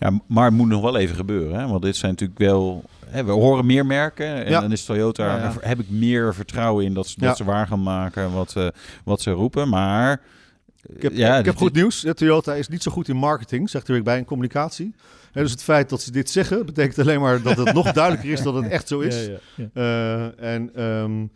Ja, 0.00 0.20
maar 0.26 0.44
het 0.44 0.54
moet 0.54 0.68
nog 0.68 0.82
wel 0.82 0.96
even 0.96 1.16
gebeuren. 1.16 1.60
Hè? 1.60 1.66
Want 1.68 1.82
dit 1.82 1.96
zijn 1.96 2.10
natuurlijk 2.10 2.38
wel... 2.38 2.84
Hè, 3.10 3.24
we 3.24 3.30
horen 3.32 3.66
meer 3.66 3.86
merken. 3.86 4.26
En 4.44 4.50
Ja. 4.50 4.60
dan 4.60 4.72
is 4.72 4.84
Toyota... 4.84 5.36
Ja, 5.36 5.52
Heb 5.60 5.78
ik 5.78 5.90
meer 5.90 6.34
vertrouwen 6.34 6.84
in 6.84 6.94
dat 6.94 7.06
ze, 7.06 7.14
dat 7.18 7.36
ze 7.36 7.44
waar 7.44 7.66
gaan 7.66 7.82
maken 7.82 8.32
wat, 8.32 8.56
eh, 8.56 8.68
wat 9.04 9.20
ze 9.20 9.30
roepen. 9.30 9.68
Maar... 9.68 10.20
Ik 10.94 11.02
heb, 11.02 11.12
ja, 11.12 11.28
ik 11.28 11.34
heb 11.34 11.44
dit- 11.44 11.56
goed 11.62 11.72
nieuws. 11.74 12.06
Toyota 12.14 12.54
is 12.54 12.68
niet 12.68 12.82
zo 12.82 12.90
goed 12.90 13.08
in 13.08 13.16
marketing, 13.16 13.70
zegt 13.70 13.86
er 13.88 13.92
weer 13.94 14.02
bij, 14.02 14.18
in 14.18 14.24
communicatie. 14.24 14.94
Hè, 15.32 15.42
dus 15.42 15.50
het 15.50 15.62
feit 15.62 15.88
dat 15.88 16.02
ze 16.02 16.10
dit 16.12 16.30
zeggen, 16.30 16.66
betekent 16.66 16.98
alleen 16.98 17.20
maar 17.20 17.42
dat 17.42 17.56
het 17.56 17.72
nog 17.80 17.92
duidelijker 17.92 18.30
is 18.30 18.42
dat 18.42 18.54
het 18.54 18.68
echt 18.68 18.88
zo 18.88 19.00
is. 19.00 19.26
Ja, 19.26 19.32
ja, 19.54 19.68
ja. 19.74 20.30
Eh, 20.38 20.52
en 20.54 20.70
ehm, 20.74 21.26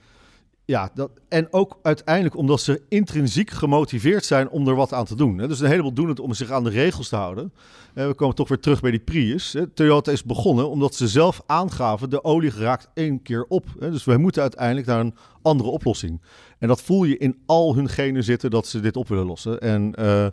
Ja, 0.66 0.90
dat, 0.94 1.10
en 1.28 1.52
ook 1.52 1.78
uiteindelijk 1.82 2.36
omdat 2.36 2.60
ze 2.60 2.82
intrinsiek 2.88 3.50
gemotiveerd 3.50 4.24
zijn 4.24 4.48
om 4.48 4.68
er 4.68 4.74
wat 4.74 4.92
aan 4.92 5.04
te 5.04 5.16
doen. 5.16 5.36
Dus 5.36 5.60
een 5.60 5.68
heleboel 5.68 5.92
doen 5.92 6.08
het 6.08 6.20
om 6.20 6.34
zich 6.34 6.50
aan 6.50 6.64
de 6.64 6.70
regels 6.70 7.08
te 7.08 7.16
houden. 7.16 7.52
Eh, 7.94 8.06
we 8.06 8.14
komen 8.14 8.34
toch 8.34 8.48
weer 8.48 8.60
terug 8.60 8.80
bij 8.80 8.90
die 8.90 9.00
Prius. 9.00 9.56
Toyota 9.74 10.12
is 10.12 10.24
begonnen 10.24 10.70
omdat 10.70 10.94
ze 10.94 11.08
zelf 11.08 11.42
aangaven... 11.46 12.10
de 12.10 12.24
olie 12.24 12.50
raakt 12.50 12.88
één 12.94 13.22
keer 13.22 13.44
op. 13.48 13.64
Dus 13.78 14.04
wij 14.04 14.16
moeten 14.16 14.42
uiteindelijk 14.42 14.86
naar 14.86 15.00
een 15.00 15.14
andere 15.42 15.70
oplossing. 15.70 16.20
En 16.58 16.68
dat 16.68 16.82
voel 16.82 17.04
je 17.04 17.18
in 17.18 17.38
al 17.46 17.74
hun 17.74 17.88
genen 17.88 18.24
zitten 18.24 18.50
dat 18.50 18.66
ze 18.66 18.80
dit 18.80 18.96
op 18.96 19.08
willen 19.08 19.26
lossen. 19.26 19.60
En 19.60 19.94
eh, 19.94 20.26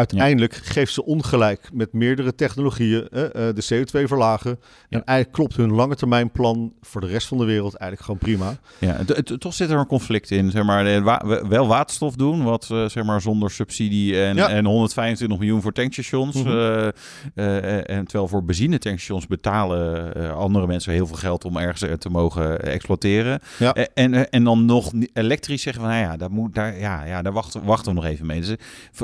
uiteindelijk 0.00 0.54
geeft 0.54 0.92
ze 0.92 1.04
ongelijk 1.04 1.70
met 1.72 1.92
meerdere 1.92 2.34
technologieën 2.34 3.06
hè, 3.10 3.28
eh, 3.32 3.54
de 3.54 3.62
CO2 3.68 4.04
verlagen. 4.08 4.58
En 4.88 5.04
eigenlijk 5.04 5.32
klopt 5.38 5.56
hun 5.56 5.72
lange 5.72 5.94
termijn 5.94 6.30
plan 6.30 6.72
voor 6.80 7.00
de 7.00 7.06
rest 7.06 7.26
van 7.26 7.38
de 7.38 7.44
wereld 7.44 7.74
eigenlijk 7.74 8.02
gewoon 8.10 8.18
prima. 8.20 8.58
Ja, 8.78 8.98
toch 9.38 9.54
zit 9.54 9.70
er 9.70 9.78
een 9.78 9.86
conflict 9.86 10.30
in. 10.30 10.50
Zeg 10.50 10.64
maar, 10.64 11.02
wa- 11.02 11.46
wel 11.48 11.66
waterstof 11.66 12.14
doen, 12.14 12.42
wat 12.42 12.68
eh, 12.70 12.88
zeg 12.88 13.04
maar 13.04 13.20
zonder 13.20 13.50
subsidie 13.50 14.22
en, 14.22 14.36
Ja. 14.36 14.48
en 14.48 14.64
125 14.64 15.38
miljoen 15.38 15.62
voor 15.62 15.72
tankstations. 15.72 16.34
Mhm. 16.42 16.48
eh, 16.48 16.86
eh, 17.34 17.74
en 17.90 18.04
terwijl 18.04 18.28
voor 18.28 18.44
benzinetankstations 18.44 19.26
betalen 19.26 20.14
eh, 20.14 20.36
andere 20.36 20.66
mensen 20.66 20.92
heel 20.92 21.06
veel 21.06 21.16
geld 21.16 21.44
om 21.44 21.56
ergens 21.56 21.82
eh, 21.82 21.92
te 21.92 22.08
mogen 22.10 22.62
exploiteren. 22.62 23.40
Ja. 23.58 23.74
Eh, 23.74 23.84
en, 23.94 24.14
eh, 24.14 24.22
en 24.30 24.44
dan 24.44 24.64
nog 24.64 24.92
elektrisch 25.12 25.62
zeggen 25.62 25.82
van, 25.82 25.90
nou 25.90 26.02
ja, 26.04 26.16
daar, 26.16 26.30
moet, 26.30 26.54
daar, 26.54 26.78
ja, 26.78 27.04
ja, 27.04 27.22
daar 27.22 27.32
wachten, 27.32 27.64
wachten 27.64 27.94
we 27.94 28.00
nog 28.00 28.10
even 28.10 28.26
mee. 28.26 28.40
Dus, 28.40 28.48
eh, 28.50 28.56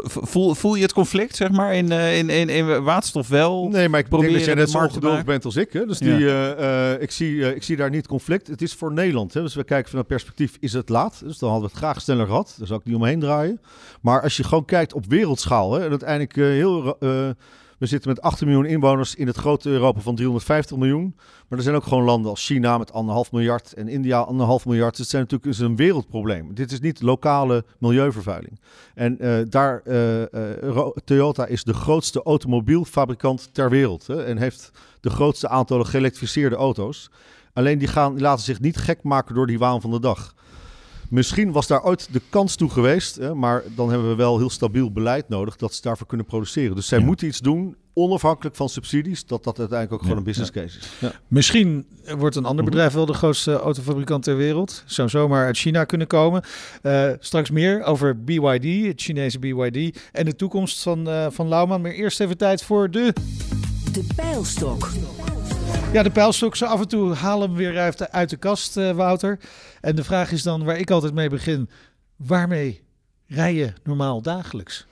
voel, 0.04 0.54
voel 0.54 0.74
je 0.74 0.85
het 0.86 0.94
conflict, 0.94 1.36
zeg 1.36 1.50
maar, 1.50 1.74
in, 1.74 1.92
eh, 1.92 2.18
in, 2.18 2.30
in, 2.30 2.48
in 2.48 2.82
waterstof 2.82 3.28
wel? 3.28 3.68
Nee, 3.68 3.88
maar 3.88 4.00
ik 4.00 4.08
proberen 4.08 4.32
denk 4.32 4.44
dat 4.46 4.54
jij 4.54 4.64
net 4.64 4.70
zo 4.70 4.78
ongeduldig 4.78 5.24
bent 5.24 5.44
als 5.44 5.56
ik. 5.56 5.72
Hè? 5.72 5.86
Dus 5.86 5.98
Ja. 5.98 6.16
die, 6.16 6.26
eh, 6.26 6.92
eh, 6.92 7.02
ik, 7.02 7.10
zie, 7.10 7.54
ik 7.54 7.62
zie 7.62 7.76
daar 7.76 7.90
niet 7.90 8.06
conflict. 8.06 8.46
Het 8.46 8.62
is 8.62 8.74
voor 8.74 8.92
Nederland. 8.92 9.34
Hè? 9.34 9.42
Dus 9.42 9.54
we 9.54 9.64
kijken 9.64 9.88
vanuit 9.88 10.06
perspectief, 10.06 10.56
is 10.60 10.72
het 10.72 10.88
laat? 10.88 11.20
Dus 11.24 11.38
dan 11.38 11.50
hadden 11.50 11.68
we 11.68 11.74
het 11.74 11.84
graag 11.84 12.00
sneller 12.00 12.26
gehad. 12.26 12.54
Daar 12.58 12.66
zou 12.66 12.80
ik 12.80 12.86
niet 12.86 12.96
omheen 12.96 13.20
draaien. 13.20 13.60
Maar 14.00 14.22
als 14.22 14.36
je 14.36 14.44
gewoon 14.44 14.64
kijkt 14.64 14.92
op 14.92 15.04
wereldschaal... 15.08 15.72
Hè, 15.72 15.84
en 15.84 15.90
uiteindelijk 15.90 16.34
heel... 16.34 16.96
we 17.78 17.86
zitten 17.86 18.08
met 18.10 18.20
18 18.20 18.46
miljoen 18.46 18.66
inwoners 18.66 19.14
in 19.14 19.26
het 19.26 19.36
grote 19.36 19.70
Europa 19.70 20.00
van 20.00 20.14
350 20.14 20.76
miljoen. 20.76 21.14
Maar 21.48 21.58
er 21.58 21.64
zijn 21.64 21.76
ook 21.76 21.84
gewoon 21.84 22.04
landen 22.04 22.30
als 22.30 22.46
China 22.46 22.78
met 22.78 22.92
anderhalf 22.92 23.32
miljard 23.32 23.72
en 23.72 23.88
India 23.88 24.18
anderhalf 24.20 24.66
miljard. 24.66 24.90
Dus 24.90 24.98
het 24.98 25.08
zijn 25.08 25.22
natuurlijk 25.22 25.50
is 25.50 25.58
een 25.58 25.76
wereldprobleem. 25.76 26.54
Dit 26.54 26.72
is 26.72 26.80
niet 26.80 27.02
lokale 27.02 27.64
milieuvervuiling. 27.78 28.60
En 28.94 29.18
eh, 29.18 29.38
daar, 29.48 29.80
eh, 29.84 30.22
eh, 30.22 30.88
Toyota 31.04 31.46
is 31.46 31.64
de 31.64 31.74
grootste 31.74 32.22
automobielfabrikant 32.22 33.48
ter 33.54 33.70
wereld. 33.70 34.06
Hè, 34.06 34.24
en 34.24 34.38
heeft 34.38 34.70
de 35.00 35.10
grootste 35.10 35.48
aantallen 35.48 35.86
geëlektrificeerde 35.86 36.56
auto's. 36.56 37.10
Alleen 37.52 37.78
die, 37.78 37.88
gaan, 37.88 38.20
laten 38.20 38.44
zich 38.44 38.60
niet 38.60 38.76
gek 38.76 39.02
maken 39.02 39.34
door 39.34 39.46
die 39.46 39.58
waan 39.58 39.80
van 39.80 39.90
de 39.90 40.00
dag. 40.00 40.34
Misschien 41.10 41.52
was 41.52 41.66
daar 41.66 41.82
ooit 41.84 42.08
de 42.12 42.20
kans 42.30 42.56
toe 42.56 42.70
geweest, 42.70 43.16
hè, 43.16 43.34
maar 43.34 43.62
dan 43.74 43.90
hebben 43.90 44.08
we 44.08 44.14
wel 44.14 44.38
heel 44.38 44.50
stabiel 44.50 44.92
beleid 44.92 45.28
nodig 45.28 45.56
dat 45.56 45.74
ze 45.74 45.82
daarvoor 45.82 46.06
kunnen 46.06 46.26
produceren. 46.26 46.74
Dus 46.76 46.86
zij 46.88 46.98
Ja. 46.98 47.04
moeten 47.04 47.26
iets 47.26 47.40
doen, 47.40 47.76
onafhankelijk 47.94 48.56
van 48.56 48.68
subsidies, 48.68 49.26
dat 49.26 49.44
dat 49.44 49.58
uiteindelijk 49.58 49.96
ook 49.98 50.02
gewoon 50.02 50.16
een 50.16 50.24
business 50.24 50.50
case 50.50 50.78
is. 50.78 50.88
Ja. 50.98 51.12
Misschien 51.28 51.86
wordt 52.18 52.36
een 52.36 52.44
ander 52.44 52.62
Mhm. 52.64 52.72
bedrijf 52.72 52.92
wel 52.92 53.06
de 53.06 53.12
grootste 53.14 53.52
autofabrikant 53.52 54.22
ter 54.24 54.36
wereld. 54.36 54.82
Zou 54.86 55.08
zomaar 55.08 55.46
uit 55.46 55.56
China 55.56 55.84
kunnen 55.84 56.06
komen. 56.06 56.42
Eh, 56.82 57.08
straks 57.20 57.50
meer 57.50 57.82
over 57.82 58.24
BYD, 58.24 58.86
het 58.86 59.00
Chinese 59.02 59.38
BYD. 59.38 59.98
En 60.12 60.24
de 60.24 60.36
toekomst 60.36 60.82
van, 60.82 61.08
eh 61.08 61.26
van 61.30 61.48
Lauwman. 61.48 61.80
Maar 61.80 61.90
eerst 61.90 62.20
even 62.20 62.36
tijd 62.36 62.62
voor 62.62 62.90
de... 62.90 63.12
De 63.92 64.06
pijlstok. 64.16 64.88
Ja, 65.92 66.02
de 66.02 66.10
pijlstok. 66.10 66.60
Af 66.60 66.80
en 66.80 66.88
toe 66.88 67.14
halen 67.14 67.50
we 67.50 67.56
weer 67.56 67.78
uit 67.78 67.98
de, 67.98 68.10
uit 68.10 68.30
de 68.30 68.36
kast, 68.36 68.76
eh, 68.76 68.90
Wouter. 68.90 69.38
En 69.80 69.96
de 69.96 70.04
vraag 70.04 70.32
is 70.32 70.42
dan, 70.42 70.64
waar 70.64 70.78
ik 70.78 70.90
altijd 70.90 71.14
mee 71.14 71.28
begin. 71.28 71.70
Waarmee 72.16 72.82
rij 73.26 73.54
je 73.54 73.72
normaal 73.84 74.22
dagelijks? 74.22 74.86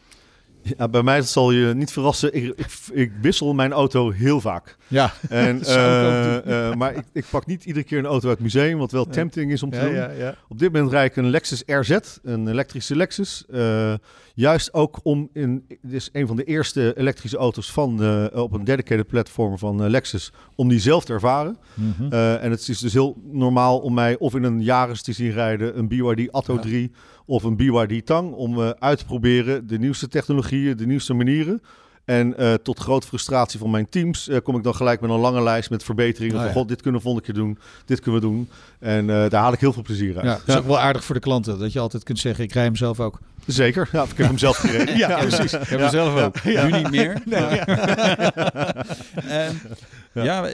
Ja, 0.78 0.88
bij 0.88 1.02
mij 1.02 1.22
zal 1.22 1.50
je 1.50 1.74
niet 1.74 1.92
verrassen. 1.92 2.34
Ik, 2.34 2.44
ik, 2.56 2.66
ik 2.92 3.12
wissel 3.20 3.54
mijn 3.54 3.72
auto 3.72 4.10
heel 4.10 4.40
vaak. 4.40 4.76
Ja, 4.88 5.12
En, 5.28 5.62
eh, 5.64 6.68
eh, 6.68 6.74
maar 6.76 6.94
ik, 6.94 7.04
ik 7.12 7.24
pak 7.30 7.46
niet 7.46 7.64
iedere 7.64 7.84
keer 7.84 7.98
een 7.98 8.06
auto 8.06 8.28
uit 8.28 8.38
het 8.38 8.44
museum, 8.44 8.78
wat 8.78 8.92
wel 8.92 9.06
tempting 9.06 9.52
is 9.52 9.62
om 9.62 9.70
te 9.70 9.76
ja, 9.76 9.84
doen. 9.84 10.16
ja. 10.16 10.34
Op 10.48 10.58
dit 10.58 10.72
moment 10.72 10.92
rijd 10.92 11.10
ik 11.10 11.16
een 11.16 11.30
Lexus 11.30 11.62
RZ, 11.66 11.98
een 12.22 12.48
elektrische 12.48 12.96
Lexus. 12.96 13.44
Eh, 13.50 13.94
juist 14.34 14.74
ook 14.74 15.00
om 15.02 15.28
in, 15.32 15.64
dit 15.68 15.92
is 15.92 16.08
een 16.12 16.26
van 16.26 16.36
de 16.36 16.44
eerste 16.44 16.94
elektrische 16.96 17.36
auto's 17.36 17.72
van 17.72 17.92
op 18.32 18.52
een 18.52 18.64
dedicated 18.64 19.06
platform 19.06 19.58
van 19.58 19.90
Lexus, 19.90 20.32
om 20.54 20.68
die 20.68 20.80
zelf 20.80 21.04
te 21.04 21.12
ervaren. 21.12 21.58
Mhm. 21.74 22.12
En 22.12 22.50
het 22.50 22.68
is 22.68 22.78
dus 22.78 22.92
heel 22.92 23.16
normaal 23.32 23.78
om 23.78 23.94
mij 23.94 24.18
of 24.18 24.34
in 24.34 24.42
een 24.42 24.62
Yaris 24.62 25.02
te 25.02 25.12
zien 25.12 25.30
rijden, 25.30 25.78
een 25.78 25.88
BYD 25.88 26.32
Atto 26.32 26.54
Ja. 26.54 26.60
3 26.60 26.92
of 27.24 27.42
een 27.42 27.56
BYD 27.56 28.06
Tang, 28.06 28.32
om 28.32 28.60
eh, 28.62 28.70
uit 28.78 28.98
te 28.98 29.04
proberen 29.04 29.66
de 29.66 29.78
nieuwste 29.78 30.08
technologieën, 30.08 30.76
de 30.76 30.86
nieuwste 30.86 31.14
manieren. 31.14 31.62
En 32.04 32.36
eh, 32.38 32.54
tot 32.54 32.78
grote 32.78 33.06
frustratie 33.06 33.58
van 33.58 33.70
mijn 33.70 33.88
teams 33.88 34.28
eh, 34.28 34.38
kom 34.42 34.56
ik 34.56 34.62
dan 34.62 34.74
gelijk 34.74 35.00
met 35.00 35.10
een 35.10 35.18
lange 35.18 35.42
lijst 35.42 35.70
met 35.70 35.84
verbeteringen. 35.84 36.34
Oh, 36.34 36.40
van 36.40 36.48
ja. 36.48 36.54
god, 36.56 36.68
dit 36.68 36.82
kunnen 36.82 37.00
we 37.00 37.06
volgende 37.06 37.32
keer 37.32 37.42
doen, 37.42 37.58
dit 37.84 38.00
kunnen 38.00 38.20
we 38.20 38.26
doen. 38.26 38.48
En 38.78 39.10
eh, 39.10 39.30
daar 39.30 39.42
haal 39.42 39.52
ik 39.52 39.60
heel 39.60 39.72
veel 39.72 39.82
plezier 39.82 40.16
uit. 40.16 40.24
Ja, 40.24 40.32
dat 40.44 40.48
is 40.48 40.62
ook 40.62 40.66
wel 40.66 40.78
aardig 40.78 41.04
voor 41.04 41.14
de 41.14 41.20
klanten. 41.20 41.58
Dat 41.58 41.72
je 41.72 41.78
altijd 41.80 42.02
kunt 42.02 42.18
zeggen, 42.18 42.44
ik 42.44 42.52
rij 42.52 42.64
hem 42.64 42.76
zelf 42.76 43.00
ook. 43.00 43.18
Zeker, 43.46 43.88
ja, 43.92 44.02
ik 44.02 44.16
heb 44.16 44.26
hem 44.26 44.38
zelf 44.38 44.56
gereden. 44.56 44.96
Ja, 45.04 45.18
precies. 45.18 45.52
Ik 45.52 45.68
heb 45.68 45.80
hem 45.80 45.90
zelf 45.90 46.22
ook. 46.22 46.44
Nu 46.44 46.70
niet 46.70 46.90
meer. 46.90 47.22
maar- 47.24 47.64
Ja, 50.14 50.48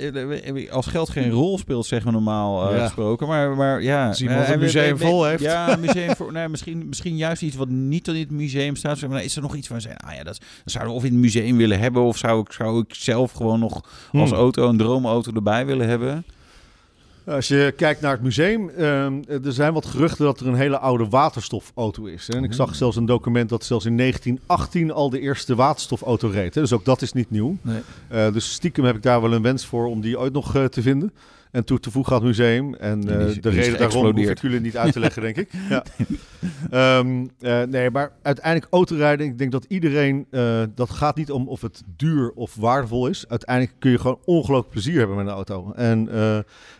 als 0.70 0.86
geld 0.86 1.08
geen 1.10 1.30
rol 1.30 1.58
speelt, 1.58 1.86
zeggen 1.86 2.06
we 2.08 2.12
normaal 2.14 2.68
eh, 2.70 2.76
Ja. 2.76 2.84
gesproken. 2.84 3.26
Maar, 3.26 3.56
maar 3.56 3.82
ja. 3.82 4.08
Als 4.08 4.20
iemand 4.22 4.44
eh, 4.46 4.50
een 4.50 4.58
museum 4.58 4.98
vol 4.98 5.24
heeft. 5.24 5.42
Ja, 5.42 5.76
museum 5.80 6.16
voor, 6.16 6.32
nou, 6.32 6.48
misschien, 6.48 6.86
misschien 6.88 7.16
juist 7.16 7.42
iets 7.42 7.56
wat 7.56 7.68
niet 7.68 8.08
in 8.08 8.14
het 8.14 8.30
museum 8.30 8.76
staat. 8.76 8.98
Zeg 8.98 9.10
maar, 9.10 9.24
is 9.24 9.36
er 9.36 9.42
nog 9.42 9.54
iets 9.56 9.68
waar 9.68 9.80
zeggen, 9.80 10.00
ah 10.00 10.14
ja, 10.14 10.22
dat, 10.22 10.38
dat 10.64 10.72
zouden 10.72 10.92
we 10.92 10.98
of 10.98 11.04
in 11.06 11.12
het 11.12 11.20
museum 11.20 11.56
willen 11.56 11.78
hebben. 11.78 12.02
Of 12.02 12.16
zou 12.16 12.40
ik, 12.40 12.52
zou 12.52 12.80
ik 12.80 12.94
zelf 12.94 13.32
gewoon 13.32 13.60
nog 13.60 13.74
als 14.12 14.30
Hmm. 14.30 14.38
auto 14.38 14.68
een 14.68 14.76
droomauto 14.76 15.32
erbij 15.32 15.66
willen 15.66 15.88
hebben? 15.88 16.24
Als 17.24 17.48
je 17.48 17.72
kijkt 17.76 18.00
naar 18.00 18.12
het 18.12 18.22
museum, 18.22 18.68
ehm, 18.68 19.22
er 19.44 19.52
zijn 19.52 19.72
wat 19.72 19.86
geruchten 19.86 20.24
dat 20.24 20.40
er 20.40 20.46
een 20.46 20.54
hele 20.54 20.78
oude 20.78 21.08
waterstofauto 21.08 22.04
is. 22.04 22.26
hè. 22.26 22.34
En 22.36 22.44
ik 22.44 22.52
zag 22.52 22.74
zelfs 22.74 22.96
een 22.96 23.06
document 23.06 23.48
dat 23.48 23.64
zelfs 23.64 23.84
in 23.84 23.94
1918 23.96 24.92
al 24.92 25.10
de 25.10 25.20
eerste 25.20 25.54
waterstofauto 25.54 26.28
reed. 26.28 26.54
hè. 26.54 26.60
Dus 26.60 26.72
ook 26.72 26.84
dat 26.84 27.02
is 27.02 27.12
niet 27.12 27.30
nieuw. 27.30 27.56
Nee. 27.62 27.80
Eh, 28.08 28.32
dus 28.32 28.52
stiekem 28.52 28.84
heb 28.84 28.96
ik 28.96 29.02
daar 29.02 29.20
wel 29.20 29.32
een 29.32 29.42
wens 29.42 29.66
voor 29.66 29.86
om 29.86 30.00
die 30.00 30.18
ooit 30.18 30.32
nog 30.32 30.56
eh, 30.56 30.64
te 30.64 30.82
vinden. 30.82 31.12
En 31.50 31.64
toe 31.64 31.80
te 31.80 31.90
voegen 31.90 32.12
aan 32.12 32.18
het 32.18 32.28
museum. 32.28 32.74
En 32.74 33.08
eh, 33.20 33.26
is- 33.26 33.40
de 33.40 33.48
reden 33.48 33.78
daarom 33.78 34.16
hoef 34.16 34.28
ik 34.28 34.40
jullie 34.40 34.60
niet 34.60 34.76
uit 34.76 34.92
te 34.92 35.00
leggen, 35.00 35.22
denk 35.22 35.36
ik. 35.36 35.50
Ja. 35.68 35.84
Ehm, 36.70 37.26
eh, 37.40 37.62
nee, 37.62 37.90
maar 37.90 38.12
uiteindelijk 38.22 38.72
autorijden, 38.72 39.26
ik 39.26 39.38
denk 39.38 39.52
dat 39.52 39.64
iedereen, 39.68 40.26
eh, 40.30 40.62
dat 40.74 40.90
gaat 40.90 41.16
niet 41.16 41.30
om 41.30 41.48
of 41.48 41.60
het 41.60 41.82
duur 41.96 42.30
of 42.34 42.54
waardevol 42.54 43.06
is. 43.06 43.24
Uiteindelijk 43.28 43.76
kun 43.78 43.90
je 43.90 43.98
gewoon 43.98 44.18
ongelooflijk 44.24 44.70
plezier 44.70 44.98
hebben 44.98 45.16
met 45.16 45.26
een 45.26 45.32
auto. 45.32 45.72
En 45.72 46.08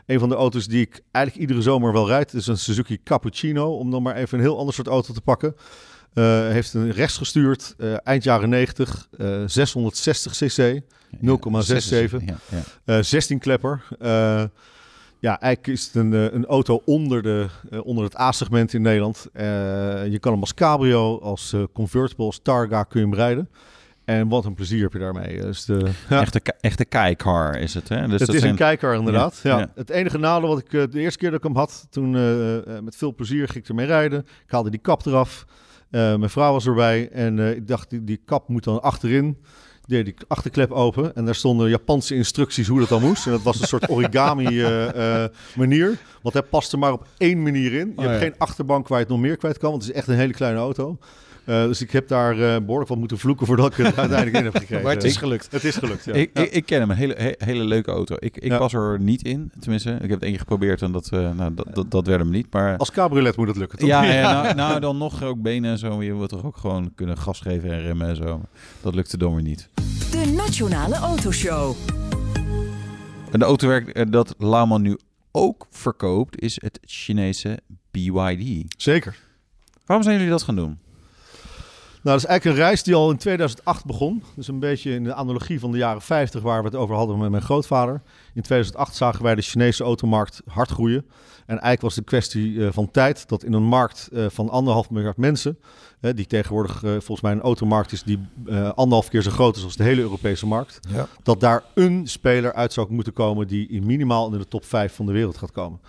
een 0.07 0.19
van 0.19 0.29
de 0.29 0.35
auto's 0.35 0.67
die 0.67 0.81
ik 0.81 1.01
eigenlijk 1.11 1.47
iedere 1.47 1.63
zomer 1.63 1.93
wel 1.93 2.07
rijd, 2.07 2.35
is 2.35 2.47
een 2.47 2.59
Suzuki 2.59 3.03
Cappuccino. 3.05 3.77
Om 3.77 3.91
dan 3.91 4.03
maar 4.03 4.17
even 4.17 4.39
een 4.39 4.45
heel 4.45 4.59
ander 4.59 4.75
soort 4.75 4.87
auto 4.89 5.13
te 5.13 5.21
pakken. 5.21 5.55
Eh, 6.15 6.25
heeft 6.49 6.75
een 6.75 6.91
rechts 6.93 7.17
gestuurd, 7.17 7.75
eh, 7.79 7.95
eind 8.07 8.25
jaren 8.25 8.49
90, 8.49 9.09
eh 9.19 9.43
660 9.47 10.33
cc. 10.33 10.81
0,67. 11.21 12.23
Ja, 12.27 12.35
ja. 12.49 12.63
Eh 12.97 13.03
16 13.03 13.39
klepper. 13.39 13.83
Eh, 13.99 14.43
ja, 15.19 15.41
eigenlijk 15.41 15.67
is 15.79 15.85
het 15.87 15.95
een, 15.95 16.13
eh, 16.15 16.33
een 16.33 16.47
auto 16.47 16.83
onder, 16.85 17.23
de, 17.23 17.47
eh, 17.71 17.87
onder 17.87 18.05
het 18.05 18.19
A-segment 18.19 18.73
in 18.75 18.83
Nederland. 18.83 19.27
Eh, 19.33 19.45
je 20.07 20.19
kan 20.21 20.33
hem 20.33 20.41
als 20.41 20.55
cabrio, 20.55 21.19
als 21.21 21.53
eh, 21.53 21.63
convertible, 21.73 22.25
als 22.25 22.41
targa 22.43 22.83
kun 22.83 23.01
je 23.01 23.07
hem 23.07 23.15
rijden. 23.15 23.49
En 24.05 24.29
wat 24.29 24.45
een 24.45 24.55
plezier 24.55 24.83
heb 24.83 24.93
je 24.93 24.99
daarmee. 24.99 25.41
Dus 25.41 25.65
de, 25.65 25.91
ja, 26.09 26.21
Echte, 26.21 26.41
echte 26.61 26.85
kijkar 26.85 27.59
is 27.59 27.75
het, 27.75 27.89
hè? 27.89 28.01
Dus 28.03 28.11
het 28.11 28.19
dat 28.27 28.35
is 28.35 28.39
zijn- 28.41 28.51
een 28.53 28.59
kijker 28.59 28.95
inderdaad. 28.95 29.41
Ja, 29.43 29.59
ja. 29.59 29.71
Het 29.75 29.91
enige 29.91 30.19
nadeel 30.19 30.49
wat 30.49 30.59
ik 30.59 30.73
eh, 30.73 30.83
de 30.91 31.01
eerste 31.01 31.19
keer 31.19 31.31
dat 31.31 31.39
ik 31.39 31.45
hem 31.45 31.57
had, 31.57 31.87
toen 31.91 32.15
eh, 32.17 32.57
eh, 32.57 32.83
met 32.83 32.97
veel 32.97 33.15
plezier 33.15 33.47
ging 33.47 33.59
ik 33.65 33.69
ermee 33.69 33.87
rijden. 33.87 34.19
Ik 34.21 34.51
haalde 34.51 34.71
die 34.71 34.81
kap 34.81 35.07
eraf. 35.07 35.45
Eh, 35.91 36.17
mijn 36.17 36.31
vrouw 36.31 36.53
was 36.53 36.67
erbij 36.67 37.09
en 37.09 37.39
eh, 37.39 37.51
ik 37.51 37.69
dacht, 37.69 37.91
die, 37.91 38.05
die 38.05 38.21
kap 38.25 38.49
moet 38.49 38.65
dan 38.65 38.83
achterin. 38.83 39.39
Deed 39.87 40.05
die 40.05 40.15
achterklep 40.29 40.71
open 40.71 41.15
en 41.15 41.25
daar 41.25 41.35
stonden 41.35 41.69
Japanse 41.69 42.15
instructies 42.15 42.69
hoe 42.69 42.79
dat 42.79 42.89
dan 42.89 43.01
moest. 43.03 43.27
En 43.27 43.33
dat 43.33 43.43
was 43.43 43.61
een 43.61 43.67
soort 43.67 43.89
origami 43.97 44.63
eh, 44.63 45.25
manier. 45.57 45.99
Want 46.23 46.35
hij 46.35 46.43
past 46.43 46.73
er 46.73 46.79
maar 46.79 46.93
op 46.93 47.07
één 47.19 47.43
manier 47.43 47.73
in. 47.73 47.87
Je 47.87 47.93
Oh, 47.97 48.05
hebt 48.05 48.15
ja. 48.15 48.21
geen 48.21 48.35
achterbank 48.39 48.89
waar 48.89 48.99
je 48.99 49.05
het 49.05 49.13
nog 49.13 49.23
meer 49.23 49.37
kwijt 49.37 49.59
kan. 49.59 49.71
Want 49.71 49.83
het 49.83 49.93
is 49.93 49.99
echt 49.99 50.09
een 50.09 50.15
hele 50.17 50.33
kleine 50.33 50.59
auto. 50.59 50.99
Eh, 51.51 51.65
dus 51.65 51.81
ik 51.81 51.91
heb 51.91 52.09
daar 52.09 52.33
eh, 52.33 52.57
behoorlijk 52.61 52.89
wat 52.89 52.99
moeten 52.99 53.19
vloeken 53.19 53.47
voordat 53.47 53.79
ik 53.79 53.85
het 53.87 53.99
uiteindelijk 54.05 54.37
in 54.39 54.45
heb 54.45 54.57
gekregen. 54.57 54.85
Maar 54.85 54.95
het 54.95 55.05
is 55.05 55.17
gelukt. 55.17 55.49
Het 55.53 55.65
is 55.65 55.77
gelukt, 55.77 56.05
ja. 56.05 56.13
Ik, 56.13 56.31
Ja. 56.35 56.43
ik, 56.43 56.51
ik 56.53 56.67
ken 56.67 56.81
hem, 56.81 56.91
een 56.91 56.97
hele, 56.97 57.15
he- 57.19 57.33
hele 57.47 57.65
leuke 57.65 57.91
auto. 57.91 58.17
Ik, 58.19 58.37
ik 58.37 58.51
Ja. 58.51 58.59
pas 58.59 58.73
er 58.73 59.01
niet 59.01 59.23
in, 59.23 59.53
tenminste. 59.61 59.91
Ik 59.91 60.01
heb 60.01 60.11
het 60.11 60.23
één 60.23 60.31
keer 60.31 60.39
geprobeerd 60.41 60.83
en 60.83 60.93
dat, 60.93 61.09
eh, 61.13 61.31
nou, 61.33 61.55
dat, 61.55 61.67
dat, 61.75 61.91
dat 61.91 62.07
werd 62.07 62.21
hem 62.21 62.31
niet. 62.31 62.47
Maar 62.53 62.77
Als 62.77 62.91
cabriolet 62.91 63.37
moet 63.37 63.49
het 63.49 63.57
lukken, 63.57 63.79
toch? 63.79 63.89
ja, 63.89 64.03
ja, 64.13 64.43
nou, 64.43 64.55
nou, 64.55 64.81
dan 64.81 64.99
nog 64.99 65.23
ook 65.23 65.43
benen 65.43 65.71
en 65.71 65.79
zo. 65.79 66.03
Je 66.03 66.13
moet 66.13 66.29
toch 66.29 66.45
ook 66.45 66.57
gewoon 66.57 66.93
kunnen 66.95 67.19
gas 67.19 67.41
geven 67.41 67.71
en 67.71 67.81
remmen 67.83 68.09
en 68.09 68.17
zo. 68.17 68.41
Dat 68.81 68.95
lukte 68.95 69.17
dan 69.19 69.35
weer 69.35 69.43
niet. 69.45 69.69
De 70.11 70.33
Nationale 70.37 70.95
Autoshow. 70.97 71.75
En 73.31 73.39
de 73.39 73.45
autowerk 73.45 74.13
dat 74.13 74.35
Lauman 74.39 74.83
nu 74.83 74.99
ook 75.33 75.67
verkoopt, 75.71 76.41
is 76.43 76.61
het 76.63 76.79
Chinese 76.85 77.59
BYD. 77.91 78.75
Zeker. 78.77 79.19
Waarom 79.87 80.05
zijn 80.05 80.17
jullie 80.17 80.33
dat 80.33 80.43
gaan 80.43 80.57
doen? 80.57 80.79
Nou, 82.03 82.17
dat 82.17 82.25
is 82.25 82.31
eigenlijk 82.31 82.59
een 82.59 82.65
reis 82.67 82.83
die 82.83 82.95
al 82.95 83.11
in 83.11 83.17
2008 83.17 83.85
begon. 83.85 84.23
Dus 84.35 84.49
een 84.49 84.59
beetje 84.59 84.91
in 84.95 85.05
de 85.05 85.15
analogie 85.15 85.61
van 85.61 85.73
de 85.73 85.79
jaren 85.79 86.03
50 86.03 86.43
waar 86.43 86.61
we 86.61 86.69
het 86.69 86.77
over 86.77 86.95
hadden 86.95 87.19
met 87.19 87.31
mijn 87.31 87.43
grootvader. 87.43 88.03
In 88.35 88.43
2008 88.43 88.97
zagen 88.97 89.23
wij 89.23 89.35
de 89.35 89.43
Chinese 89.43 89.85
automarkt 89.85 90.43
hard 90.47 90.71
groeien. 90.71 91.05
En 91.47 91.59
eigenlijk 91.59 91.81
was 91.81 91.95
het 91.95 91.99
een 92.05 92.11
kwestie 92.11 92.67
eh, 92.67 92.73
van 92.73 92.91
tijd 92.91 93.29
dat 93.29 93.45
in 93.45 93.53
een 93.53 93.63
markt 93.63 94.09
uh, 94.13 94.27
van 94.29 94.49
anderhalf 94.51 94.91
miljard 94.91 95.17
mensen, 95.17 95.59
die 96.01 96.27
tegenwoordig 96.27 96.79
volgens 96.81 97.21
mij 97.21 97.33
een 97.33 97.41
automarkt 97.41 97.93
is 97.93 98.03
die 98.03 98.19
anderhalf 98.75 99.09
keer 99.09 99.23
zo 99.23 99.31
groot 99.31 99.57
is 99.57 99.65
als 99.65 99.77
de 99.77 99.83
hele 99.83 100.01
Europese 100.01 100.47
markt, 100.47 100.79
Ja. 100.89 101.07
dat 101.23 101.41
daar 101.41 101.63
een 101.75 102.07
speler 102.07 102.53
uit 102.53 102.73
zou 102.73 102.93
moeten 102.93 103.13
komen 103.13 103.47
die 103.47 103.69
in 103.69 103.87
minimaal 103.87 104.33
in 104.33 104.39
de 104.39 104.49
top 104.49 104.65
5 104.65 104.95
van 104.95 105.07
de 105.07 105.13
wereld 105.13 105.37
gaat 105.39 105.53
komen. 105.53 105.81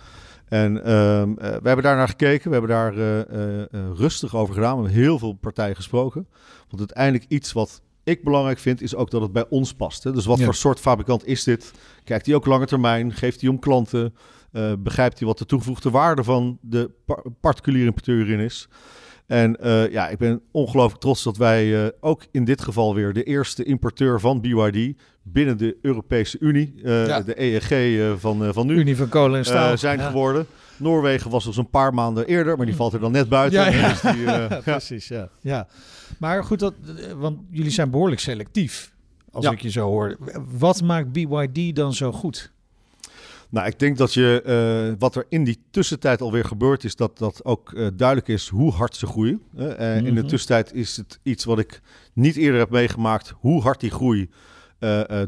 En 0.52 0.84
ehm, 0.84 1.30
uh, 1.30 1.36
we 1.36 1.66
hebben 1.66 1.82
daar 1.82 1.96
naar 1.96 2.08
gekeken, 2.08 2.50
we 2.50 2.56
hebben 2.56 2.70
daar 2.70 2.96
uh, 2.96 3.18
uh, 3.18 3.64
rustig 3.94 4.36
over 4.36 4.54
gedaan, 4.54 4.76
we 4.76 4.82
hebben 4.82 5.02
heel 5.02 5.18
veel 5.18 5.32
partijen 5.32 5.76
gesproken. 5.76 6.26
Want 6.68 6.78
uiteindelijk 6.78 7.24
iets 7.28 7.52
wat 7.52 7.82
ik 8.04 8.24
belangrijk 8.24 8.58
vind, 8.58 8.82
is 8.82 8.94
ook 8.94 9.10
dat 9.10 9.22
het 9.22 9.32
bij 9.32 9.46
ons 9.48 9.74
past. 9.74 10.04
Hè? 10.04 10.12
Dus 10.12 10.24
wat 10.24 10.38
Ja. 10.38 10.44
voor 10.44 10.54
soort 10.54 10.80
fabrikant 10.80 11.26
is 11.26 11.44
dit? 11.44 11.72
Kijkt 12.04 12.26
hij 12.26 12.34
ook 12.34 12.46
lange 12.46 12.66
termijn? 12.66 13.12
Geeft 13.12 13.40
hij 13.40 13.50
om 13.50 13.58
klanten? 13.58 14.14
Uh, 14.52 14.72
begrijpt 14.78 15.18
hij 15.18 15.28
wat 15.28 15.38
de 15.38 15.46
toegevoegde 15.46 15.90
waarde 15.90 16.24
van 16.24 16.58
de 16.60 16.90
par 17.04 17.22
particuliere 17.40 17.86
importeur 17.86 18.30
in 18.30 18.40
is? 18.40 18.68
En 19.32 19.56
uh, 19.62 19.90
ja, 19.90 20.08
ik 20.08 20.18
ben 20.18 20.40
ongelooflijk 20.50 21.00
trots 21.00 21.22
dat 21.22 21.36
wij 21.36 21.66
uh, 21.66 21.86
ook 22.00 22.24
in 22.30 22.44
dit 22.44 22.62
geval 22.62 22.94
weer 22.94 23.12
de 23.12 23.22
eerste 23.22 23.64
importeur 23.64 24.20
van 24.20 24.40
BYD 24.40 24.96
binnen 25.22 25.58
de 25.58 25.76
Europese 25.82 26.36
Unie, 26.40 26.74
uh, 26.76 27.06
Ja. 27.06 27.20
de 27.20 27.40
EEG 27.42 28.20
van, 28.20 28.52
van 28.54 28.66
nu, 28.66 28.74
Unie 28.74 28.96
van 28.96 29.08
kolen 29.08 29.38
en 29.38 29.44
staal. 29.44 29.72
uh, 29.72 29.76
zijn 29.78 29.98
Ja. 29.98 30.06
geworden. 30.08 30.46
Noorwegen 30.76 31.30
was 31.30 31.44
dus 31.44 31.56
een 31.56 31.70
paar 31.70 31.94
maanden 31.94 32.26
eerder, 32.26 32.56
maar 32.56 32.66
die 32.66 32.74
valt 32.76 32.92
er 32.92 33.00
dan 33.00 33.12
net 33.12 33.28
buiten. 33.28 33.60
Ja, 33.60 33.68
ja. 33.68 33.88
Dus 33.88 34.00
die, 34.00 34.12
uh, 34.20 34.24
Ja, 34.24 34.48
ja. 34.50 34.60
precies. 34.60 35.08
Ja. 35.08 35.28
ja. 35.40 35.66
Maar 36.18 36.44
goed, 36.44 36.58
dat, 36.58 36.74
eh, 36.98 37.12
want 37.12 37.38
jullie 37.50 37.70
zijn 37.70 37.90
behoorlijk 37.90 38.20
selectief. 38.20 38.92
Als 39.30 39.44
Ja. 39.44 39.50
ik 39.50 39.60
je 39.60 39.70
zo 39.70 39.86
hoor. 39.88 40.16
Wat 40.58 40.82
maakt 40.82 41.12
BYD 41.12 41.76
dan 41.76 41.94
zo 41.94 42.12
goed? 42.12 42.52
Nou, 43.52 43.66
ik 43.66 43.78
denk 43.78 43.96
dat 43.96 44.14
je, 44.14 44.42
uh, 44.90 44.94
wat 44.98 45.16
er 45.16 45.26
in 45.28 45.44
die 45.44 45.58
tussentijd 45.70 46.20
alweer 46.20 46.44
gebeurd 46.44 46.84
is, 46.84 46.96
dat 46.96 47.18
dat 47.18 47.44
ook 47.44 47.72
uh, 47.72 47.88
duidelijk 47.94 48.28
is 48.28 48.48
hoe 48.48 48.72
hard 48.72 48.96
ze 48.96 49.06
groeien. 49.06 49.42
Uh, 49.56 49.64
mm 49.64 49.74
-hmm. 49.76 50.06
In 50.06 50.14
de 50.14 50.24
tussentijd 50.24 50.74
is 50.74 50.96
het 50.96 51.18
iets 51.22 51.44
wat 51.44 51.58
ik 51.58 51.80
niet 52.12 52.36
eerder 52.36 52.60
heb 52.60 52.70
meegemaakt, 52.70 53.34
hoe 53.36 53.62
hard 53.62 53.80
die 53.80 53.90
groei 53.90 54.30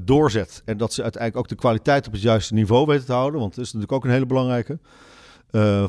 doorzet. 0.01 0.63
En 0.65 0.77
dat 0.77 0.93
ze 0.93 1.03
uiteindelijk 1.03 1.43
ook 1.43 1.49
de 1.49 1.63
kwaliteit 1.63 2.07
op 2.07 2.13
het 2.13 2.23
juiste 2.23 2.55
niveau 2.55 2.87
weten 2.87 3.07
te 3.07 3.13
houden, 3.13 3.41
want 3.41 3.55
dat 3.55 3.65
is 3.65 3.73
natuurlijk 3.73 3.99
ook 3.99 4.05
een 4.05 4.15
hele 4.15 4.27
belangrijke. 4.27 4.79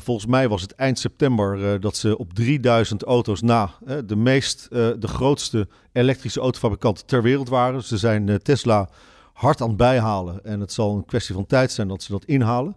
Volgens 0.00 0.26
mij 0.26 0.48
was 0.48 0.62
het 0.62 0.74
eind 0.74 0.98
september 0.98 1.80
dat 1.80 1.96
ze 1.96 2.18
op 2.18 2.34
3000 2.34 3.02
auto's 3.02 3.42
na 3.42 3.70
de 4.04 4.16
meest, 4.16 4.66
de 4.70 5.08
grootste 5.08 5.68
elektrische 5.92 6.40
autofabrikant 6.40 7.08
ter 7.08 7.22
wereld 7.22 7.48
waren. 7.48 7.82
Ze 7.82 7.96
zijn 7.96 8.42
Tesla 8.42 8.88
hard 9.36 9.60
aan 9.60 9.68
het 9.68 9.76
bijhalen 9.76 10.44
en 10.44 10.60
het 10.60 10.72
zal 10.72 10.96
een 10.96 11.04
kwestie 11.04 11.34
van 11.34 11.46
tijd 11.46 11.72
zijn 11.72 11.88
dat 11.88 12.02
ze 12.02 12.12
dat 12.12 12.24
inhalen. 12.24 12.76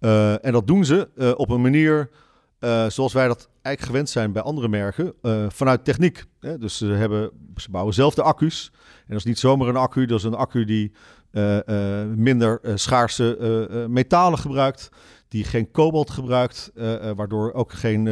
Uh, 0.00 0.44
en 0.44 0.52
dat 0.52 0.66
doen 0.66 0.84
ze 0.84 1.08
uh, 1.14 1.30
op 1.36 1.50
een 1.50 1.60
manier 1.60 2.10
uh, 2.60 2.86
zoals 2.88 3.12
wij 3.12 3.26
dat 3.26 3.48
eigenlijk 3.62 3.80
gewend 3.94 4.10
zijn 4.10 4.32
bij 4.32 4.42
andere 4.42 4.68
merken, 4.68 5.14
vanuit 5.48 5.84
techniek. 5.84 6.24
Hè? 6.40 6.58
Dus 6.58 6.76
ze, 6.76 6.86
hebben, 6.86 7.30
ze 7.56 7.70
bouwen 7.70 7.94
zelf 7.94 8.14
de 8.14 8.22
accu's. 8.22 8.70
En 8.74 9.06
dat 9.08 9.16
is 9.16 9.24
niet 9.24 9.38
zomaar 9.38 9.68
een 9.68 9.76
accu, 9.76 10.06
dat 10.06 10.18
is 10.18 10.24
een 10.24 10.34
accu 10.34 10.64
die 10.64 10.92
minder 12.14 12.60
schaarse 12.74 13.86
metalen 13.88 14.38
gebruikt, 14.38 14.88
die 15.28 15.44
geen 15.44 15.70
kobalt 15.70 16.10
gebruikt, 16.10 16.72
waardoor 17.16 17.52
ook 17.52 17.72
geen 17.72 18.04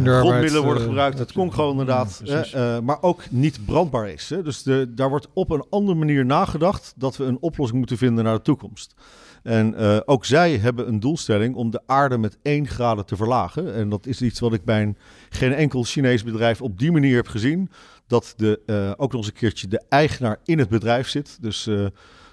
grondmiddelen 0.00 0.62
worden 0.62 0.82
gebruikt. 0.82 1.18
Het 1.18 1.32
gewoon 1.32 1.70
inderdaad. 1.70 2.20
Ja, 2.24 2.46
uh, 2.54 2.80
maar 2.80 3.02
ook 3.02 3.22
niet 3.30 3.64
brandbaar 3.64 4.08
is. 4.08 4.28
Hè? 4.28 4.42
Dus 4.42 4.62
de, 4.62 4.94
daar 4.94 5.08
wordt 5.08 5.28
op 5.32 5.50
een 5.50 5.64
andere 5.70 5.98
manier 5.98 6.24
nagedacht 6.24 6.94
dat 6.96 7.16
we 7.16 7.24
een 7.24 7.38
oplossing 7.40 7.78
moeten 7.78 7.98
vinden 7.98 8.24
naar 8.24 8.34
de 8.34 8.42
toekomst. 8.42 8.94
En 9.42 9.74
uh, 9.78 9.98
ook 10.04 10.24
zij 10.24 10.56
hebben 10.56 10.88
een 10.88 11.00
doelstelling 11.00 11.54
om 11.54 11.70
de 11.70 11.80
aarde 11.86 12.18
met 12.18 12.38
1 12.42 12.68
graden 12.68 13.06
te 13.06 13.16
verlagen. 13.16 13.74
En 13.74 13.88
dat 13.88 14.06
is 14.06 14.22
iets 14.22 14.40
wat 14.40 14.52
ik 14.52 14.64
bij 14.64 14.82
een, 14.82 14.96
geen 15.30 15.54
enkel 15.54 15.82
Chinees 15.84 16.24
bedrijf 16.24 16.60
op 16.60 16.78
die 16.78 16.92
manier 16.92 17.16
heb 17.16 17.28
gezien. 17.28 17.70
Dat 18.06 18.34
de, 18.36 18.60
uh, 18.66 18.90
ook 18.96 19.12
nog 19.12 19.20
eens 19.20 19.26
een 19.26 19.38
keertje 19.38 19.68
de 19.68 19.82
eigenaar 19.88 20.38
in 20.44 20.58
het 20.58 20.68
bedrijf 20.68 21.08
zit. 21.08 21.38
Dus 21.40 21.68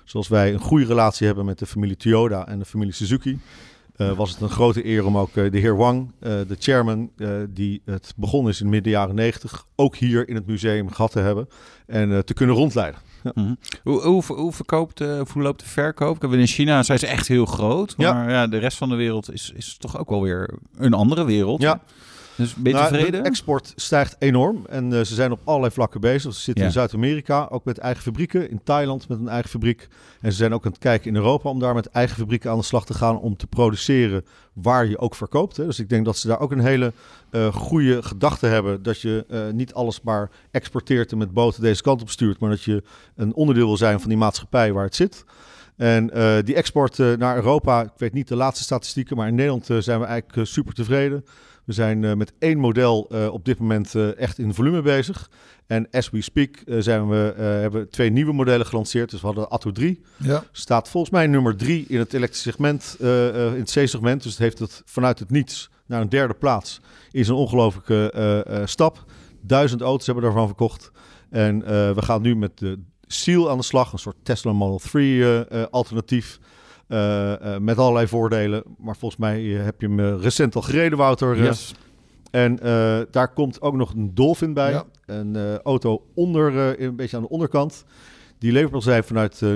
zoals 0.03 0.27
wij 0.27 0.53
een 0.53 0.59
goede 0.59 0.85
relatie 0.85 1.25
hebben 1.25 1.45
met 1.45 1.59
de 1.59 1.65
familie 1.65 1.95
Toyota 1.95 2.47
en 2.47 2.59
de 2.59 2.65
familie 2.65 2.93
Suzuki. 2.93 3.39
Uh, 4.01 4.11
was 4.11 4.31
het 4.31 4.41
een 4.41 4.49
grote 4.49 4.85
eer 4.85 5.05
om 5.05 5.17
ook 5.17 5.35
uh, 5.35 5.51
de 5.51 5.57
heer 5.57 5.77
Wang, 5.77 6.11
uh, 6.21 6.31
de 6.47 6.55
chairman, 6.59 7.11
die 7.49 7.81
het 7.85 8.13
begonnen 8.15 8.51
is 8.51 8.61
in 8.61 8.69
midden 8.69 8.91
jaren 8.91 9.15
negentig, 9.15 9.65
ook 9.75 9.95
hier 9.95 10.29
in 10.29 10.35
het 10.35 10.47
museum 10.47 10.91
gehad 10.91 11.11
te 11.11 11.19
hebben 11.19 11.49
en 11.85 12.25
te 12.25 12.33
kunnen 12.33 12.55
rondleiden. 12.55 12.99
Ja. 13.23 13.31
Mm 13.33 13.43
-hmm. 13.43 13.57
hoe, 13.83 14.01
hoe, 14.01 14.23
hoe, 14.25 14.51
verkoopt, 14.51 14.99
hoe 14.99 15.41
loopt 15.41 15.59
de 15.59 15.65
verkoop? 15.65 16.23
In 16.23 16.47
China 16.47 16.83
zijn 16.83 16.99
ze 16.99 17.07
echt 17.07 17.27
heel 17.27 17.45
groot, 17.45 17.97
maar 17.97 18.07
ja. 18.07 18.29
ja 18.29 18.47
de 18.47 18.57
rest 18.57 18.77
van 18.77 18.89
de 18.89 18.95
wereld 18.95 19.31
is, 19.31 19.51
is 19.55 19.77
toch 19.77 19.97
ook 19.97 20.09
wel 20.09 20.21
weer 20.21 20.49
een 20.77 20.93
andere 20.93 21.25
wereld. 21.25 21.61
Ja. 21.61 21.81
Dus 22.39 22.55
ben 22.55 22.71
je 22.71 22.77
nou, 22.77 22.91
tevreden? 22.91 23.23
De 23.23 23.29
export 23.29 23.73
stijgt 23.75 24.15
enorm 24.19 24.65
en 24.69 24.91
uh, 24.91 25.01
ze 25.01 25.13
zijn 25.13 25.31
op 25.31 25.39
allerlei 25.43 25.73
vlakken 25.73 26.01
bezig. 26.01 26.33
Ze 26.33 26.41
zitten 26.41 26.63
Ja. 26.63 26.69
in 26.69 26.75
Zuid-Amerika, 26.75 27.47
ook 27.51 27.65
met 27.65 27.77
eigen 27.77 28.03
fabrieken. 28.03 28.49
In 28.49 28.61
Thailand 28.63 29.07
met 29.07 29.19
een 29.19 29.27
eigen 29.27 29.49
fabriek. 29.49 29.87
En 30.21 30.31
ze 30.31 30.37
zijn 30.37 30.53
ook 30.53 30.65
aan 30.65 30.71
het 30.71 30.79
kijken 30.79 31.09
in 31.09 31.15
Europa 31.15 31.49
om 31.49 31.59
daar 31.59 31.73
met 31.73 31.85
eigen 31.85 32.17
fabrieken 32.17 32.51
aan 32.51 32.57
de 32.57 32.63
slag 32.63 32.85
te 32.85 32.93
gaan 32.93 33.19
om 33.19 33.37
te 33.37 33.47
produceren 33.47 34.25
waar 34.53 34.85
je 34.85 34.97
ook 34.97 35.15
verkoopt. 35.15 35.57
Hè. 35.57 35.65
Dus 35.65 35.79
ik 35.79 35.89
denk 35.89 36.05
dat 36.05 36.17
ze 36.17 36.27
daar 36.27 36.39
ook 36.39 36.51
een 36.51 36.59
hele 36.59 36.93
uh, 37.31 37.53
goede 37.53 38.03
gedachte 38.03 38.45
hebben. 38.45 38.83
Dat 38.83 39.01
je 39.01 39.25
uh, 39.29 39.39
niet 39.53 39.73
alles 39.73 40.01
maar 40.01 40.29
exporteert 40.51 41.11
en 41.11 41.17
met 41.17 41.33
boten 41.33 41.61
deze 41.61 41.81
kant 41.81 42.01
op 42.01 42.09
stuurt. 42.09 42.39
Maar 42.39 42.49
dat 42.49 42.63
je 42.63 42.83
een 43.15 43.33
onderdeel 43.33 43.67
wil 43.67 43.77
zijn 43.77 43.99
van 43.99 44.09
die 44.09 44.17
maatschappij 44.17 44.73
waar 44.73 44.85
het 44.85 44.95
zit. 44.95 45.23
En 45.75 46.11
uh, 46.17 46.35
die 46.43 46.55
export 46.55 46.97
naar 46.97 47.35
Europa, 47.35 47.81
ik 47.81 47.91
weet 47.97 48.13
niet 48.13 48.27
de 48.27 48.35
laatste 48.35 48.63
statistieken, 48.63 49.17
maar 49.17 49.27
in 49.27 49.35
Nederland 49.35 49.65
zijn 49.79 49.99
we 49.99 50.05
eigenlijk 50.05 50.47
super 50.47 50.73
tevreden. 50.73 51.25
We 51.69 51.75
zijn 51.75 52.03
uh, 52.03 52.13
met 52.13 52.33
één 52.39 52.57
model 52.57 53.07
uh, 53.11 53.33
op 53.33 53.45
dit 53.45 53.59
moment 53.59 53.93
uh, 53.93 54.17
echt 54.17 54.37
in 54.37 54.53
volume 54.53 54.81
bezig. 54.81 55.29
En 55.67 55.89
as 55.91 56.09
we 56.09 56.21
speak 56.21 56.63
zijn 56.65 57.09
we, 57.09 57.33
hebben 57.37 57.81
we 57.81 57.89
twee 57.89 58.09
nieuwe 58.09 58.33
modellen 58.33 58.65
gelanceerd. 58.65 59.09
Dus 59.09 59.19
we 59.19 59.25
hadden 59.25 59.49
Atto 59.49 59.71
3. 59.71 60.01
Ja. 60.17 60.43
Staat 60.51 60.89
volgens 60.89 61.11
mij 61.11 61.27
nummer 61.27 61.55
3 61.57 61.85
in 61.87 61.99
het 61.99 62.13
elektrische 62.13 62.49
segment, 62.49 62.95
in 62.99 63.59
het 63.59 63.71
C-segment. 63.71 64.23
Dus 64.23 64.31
het 64.31 64.41
heeft 64.41 64.59
het 64.59 64.81
vanuit 64.85 65.19
het 65.19 65.29
niets 65.29 65.69
naar 65.85 66.01
een 66.01 66.09
derde 66.09 66.33
plaats. 66.33 66.81
Is 67.11 67.27
een 67.27 67.35
ongelofelijke 67.35 68.63
stap. 68.65 69.05
Duizend 69.41 69.81
auto's 69.81 70.05
hebben 70.05 70.23
daarvan 70.23 70.47
verkocht. 70.47 70.91
En 71.29 71.59
we 71.95 72.01
gaan 72.01 72.21
nu 72.21 72.35
met 72.35 72.57
de 72.57 72.79
Seal 73.07 73.49
aan 73.49 73.57
de 73.57 73.63
slag. 73.63 73.91
Een 73.91 73.99
soort 73.99 74.17
Tesla 74.23 74.53
Model 74.53 74.79
3 74.79 75.25
alternatief. 75.69 76.39
Uh, 76.89 77.33
uh, 77.41 77.57
met 77.57 77.77
allerlei 77.77 78.07
voordelen. 78.07 78.63
Maar 78.77 78.95
volgens 78.95 79.21
mij 79.21 79.41
uh, 79.41 79.63
heb 79.63 79.81
je 79.81 79.87
hem 79.87 79.99
recent 79.99 80.55
al 80.55 80.61
gereden, 80.61 80.97
Wouter. 80.97 81.43
Yes. 81.43 81.75
En 82.31 82.55
daar 83.11 83.33
komt 83.33 83.61
ook 83.61 83.75
nog 83.75 83.93
een 83.93 84.13
Dolphin 84.13 84.53
bij. 84.53 84.71
Ja. 84.71 84.85
Een 85.05 85.57
auto 85.63 86.05
onder, 86.15 86.81
een 86.81 86.95
beetje 86.95 87.17
aan 87.17 87.23
de 87.23 87.29
onderkant. 87.29 87.85
Die 88.37 88.51
levert 88.51 88.73
al 88.73 88.81
zijn 88.81 89.03
vanuit 89.03 89.41
29.900 89.43 89.49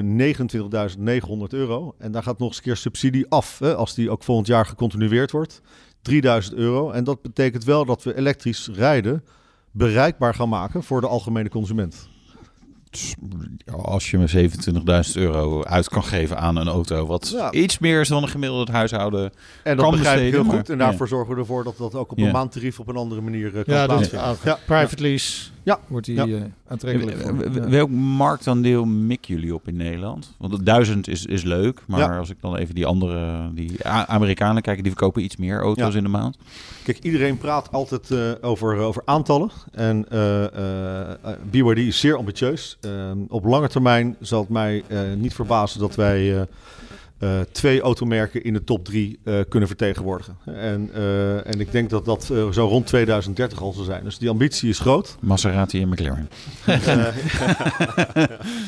euro. 1.50 1.96
En 1.98 2.12
daar 2.12 2.24
gaat 2.24 2.40
nog 2.40 2.48
eens 2.48 2.58
een 2.58 2.64
keer 2.64 2.78
subsidie 2.78 3.26
af. 3.30 3.60
Hè, 3.60 3.76
als 3.76 3.94
die 3.94 4.10
ook 4.10 4.24
volgend 4.24 4.48
jaar 4.48 4.66
gecontinueerd 4.66 5.32
wordt. 5.32 5.62
3000 6.02 6.56
euro. 6.56 6.92
En 6.92 7.04
dat 7.04 7.22
betekent 7.22 7.64
wel 7.64 7.86
dat 7.86 8.04
we 8.04 8.18
elektrisch 8.18 8.70
rijden 8.74 9.24
bereikbaar 9.72 10.34
gaan 10.34 10.50
maken 10.50 10.84
voor 10.84 11.02
de 11.02 11.08
algemene 11.08 11.50
consument 11.50 12.12
als 13.84 14.12
je 14.12 14.18
me 14.18 14.28
27.000 15.08 15.14
euro 15.14 15.64
uit 15.64 15.89
kan 15.89 16.04
geven 16.04 16.38
aan 16.38 16.56
een 16.56 16.68
auto, 16.68 17.06
wat 17.06 17.30
Ja. 17.36 17.52
iets 17.52 17.80
meer 17.80 18.00
is 18.02 18.08
dan 18.08 18.24
een 18.24 18.30
gemiddelde 18.30 18.72
huishouden. 18.72 19.32
En 19.64 19.76
dat 19.78 19.86
Kan 19.86 19.96
begrijp 19.98 20.20
ik 20.26 20.34
heel 20.34 20.44
goed. 20.44 20.70
En 20.70 20.78
daarvoor 20.78 21.08
zorgen 21.08 21.34
we 21.34 21.39
ervoor 21.39 21.64
dat 21.64 21.78
dat 21.78 21.96
ook 21.96 22.12
op 22.12 22.18
Ja. 22.18 22.26
een 22.26 22.32
maandtarief 22.32 22.80
op 22.80 22.88
een 22.88 22.96
andere 22.96 23.22
manier 23.22 23.58
eh, 23.58 23.64
kan 23.66 23.76
Ja, 23.76 23.86
plaatsvinden. 23.86 24.28
ah, 24.28 24.54
private 24.66 25.02
lease 25.02 25.41
Ja. 25.64 25.80
wordt 25.88 26.05
die 26.05 26.16
Ja. 26.16 26.26
eh, 26.26 26.41
aantrekkelijk 26.68 27.18
voor. 27.22 27.70
Welk 27.70 27.89
marktaandeel 27.89 28.86
mikken 28.86 29.34
jullie 29.36 29.53
op 29.53 29.68
in 29.68 29.76
Nederland? 29.76 30.36
Want 30.38 30.51
de 30.57 30.64
duizend 30.64 31.07
is, 31.07 31.26
is 31.26 31.43
leuk, 31.43 31.82
maar 31.88 31.99
Ja. 31.99 32.18
als 32.18 32.30
ik 32.30 32.38
dan 32.41 32.55
even 32.55 32.76
die 32.76 32.86
andere, 32.86 33.49
die 33.53 33.86
Amerikanen 33.88 34.61
kijk, 34.61 34.78
die 34.82 34.91
verkopen 34.91 35.24
iets 35.24 35.38
meer 35.38 35.59
auto's 35.61 35.91
Ja. 35.91 35.97
in 35.97 36.03
de 36.03 36.09
maand. 36.09 36.38
Kijk, 36.84 36.99
iedereen 36.99 37.38
praat 37.38 37.72
altijd 37.72 38.11
eh, 38.11 38.32
over, 38.41 38.78
over 38.78 39.01
aantallen. 39.05 39.49
En 39.72 40.05
eh 40.09 40.43
eh, 40.45 41.11
eh, 41.11 41.16
BYD 41.51 41.78
is 41.78 41.99
zeer 41.99 42.18
ambitieus. 42.18 42.78
Eh, 42.82 43.11
op 43.28 43.45
lange 43.45 43.68
termijn 43.70 44.16
zal 44.20 44.39
het 44.39 44.49
mij 44.49 44.84
eh, 44.88 44.99
niet 45.18 45.34
verbazen 45.34 45.80
dat 45.80 45.95
wij 45.95 46.47
eh, 47.24 47.39
twee 47.51 47.82
automerken 47.82 48.43
in 48.43 48.53
de 48.53 48.63
top 48.63 48.86
drie 48.86 49.19
eh, 49.24 49.39
kunnen 49.49 49.67
vertegenwoordigen. 49.67 50.38
En, 50.45 50.89
eh, 50.93 51.47
en 51.47 51.59
ik 51.59 51.71
denk 51.71 51.89
dat 51.89 52.05
dat 52.05 52.24
zo 52.51 52.65
rond 52.67 52.88
2030 52.88 53.61
al 53.61 53.74
zal 53.74 53.84
zijn. 53.84 54.03
Dus 54.03 54.17
die 54.17 54.30
ambitie 54.30 54.69
is 54.69 54.80
groot. 54.80 55.17
Maserati 55.21 55.82
en 55.82 55.89
McLaren. 55.89 56.30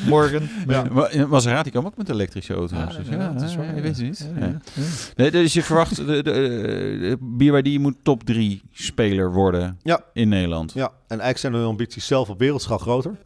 Morgen. 0.06 0.50
Ja. 0.68 0.84
Maar 0.92 1.04
eh, 1.04 1.24
Maserati 1.26 1.70
kwam 1.70 1.86
ook 1.86 1.96
met 1.96 2.08
elektrische 2.08 2.54
auto's. 2.54 2.78
Ja, 2.78 2.86
dus 2.86 3.08
ja, 3.08 3.32
dat 3.32 3.42
is 3.42 3.56
waar, 3.56 3.66
je 3.66 3.74
ja. 3.74 3.80
weet 3.82 3.96
het 3.96 4.06
niet. 4.06 4.28
Ja, 4.34 4.40
Ja. 4.40 4.46
ja, 4.46 4.60
ja. 4.74 4.82
Nee, 5.16 5.30
dus 5.30 5.52
je 5.52 5.62
verwacht, 5.62 5.96
de, 5.96 6.04
de, 6.04 6.22
de 6.22 7.16
BYD 7.20 7.78
moet 7.78 7.96
top 8.02 8.24
3 8.24 8.62
speler 8.72 9.32
worden 9.32 9.78
Ja. 9.82 10.00
in 10.12 10.28
Nederland. 10.28 10.72
Ja, 10.72 10.84
en 10.86 10.92
eigenlijk 11.08 11.38
zijn 11.38 11.52
hun 11.52 11.64
ambities 11.64 12.06
zelf 12.06 12.28
op 12.28 12.38
wereldschaal 12.38 12.78
groter. 12.78 13.16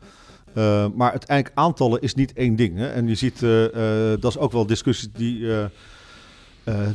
Uh, 0.55 0.87
maar 0.95 1.11
uiteindelijk 1.11 1.59
aantallen 1.59 2.01
is 2.01 2.15
niet 2.15 2.33
één 2.33 2.57
ding. 2.57 2.77
Hè? 2.77 2.89
En 2.89 3.09
je 3.09 3.15
ziet, 3.15 3.43
uh, 3.43 3.63
uh, 3.63 3.71
dat 4.21 4.31
is 4.31 4.39
ook 4.39 4.53
wel 4.53 4.67
discussie 4.67 5.11
die... 5.13 5.47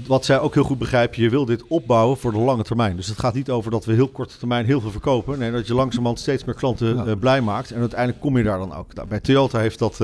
wat 0.08 0.26
zij 0.26 0.40
ook 0.40 0.54
heel 0.54 0.64
goed 0.64 0.78
begrijpen, 0.78 1.22
je 1.22 1.30
wil 1.30 1.46
dit 1.46 1.68
opbouwen 1.68 2.18
voor 2.18 2.32
de 2.32 2.38
lange 2.38 2.64
termijn. 2.64 2.96
Dus 2.96 3.08
het 3.08 3.20
gaat 3.20 3.34
niet 3.34 3.50
over 3.50 3.72
dat 3.72 3.86
we 3.86 3.94
heel 3.94 4.08
korte 4.08 4.38
termijn 4.38 4.66
heel 4.66 4.82
veel 4.82 4.92
verkopen. 4.92 5.40
Nee, 5.40 5.52
dat 5.52 5.68
je 5.68 5.74
langzamerhand 5.74 6.20
steeds 6.20 6.44
meer 6.44 6.56
klanten 6.56 7.20
blij 7.20 7.42
maakt. 7.42 7.72
En 7.72 7.80
uiteindelijk 7.80 8.22
kom 8.22 8.38
je 8.38 8.44
daar 8.44 8.60
dan 8.60 8.74
ook. 8.74 8.94
Nou, 8.94 9.08
bij 9.08 9.20
Toyota 9.20 9.60
heeft 9.60 9.80
dat... 9.80 10.00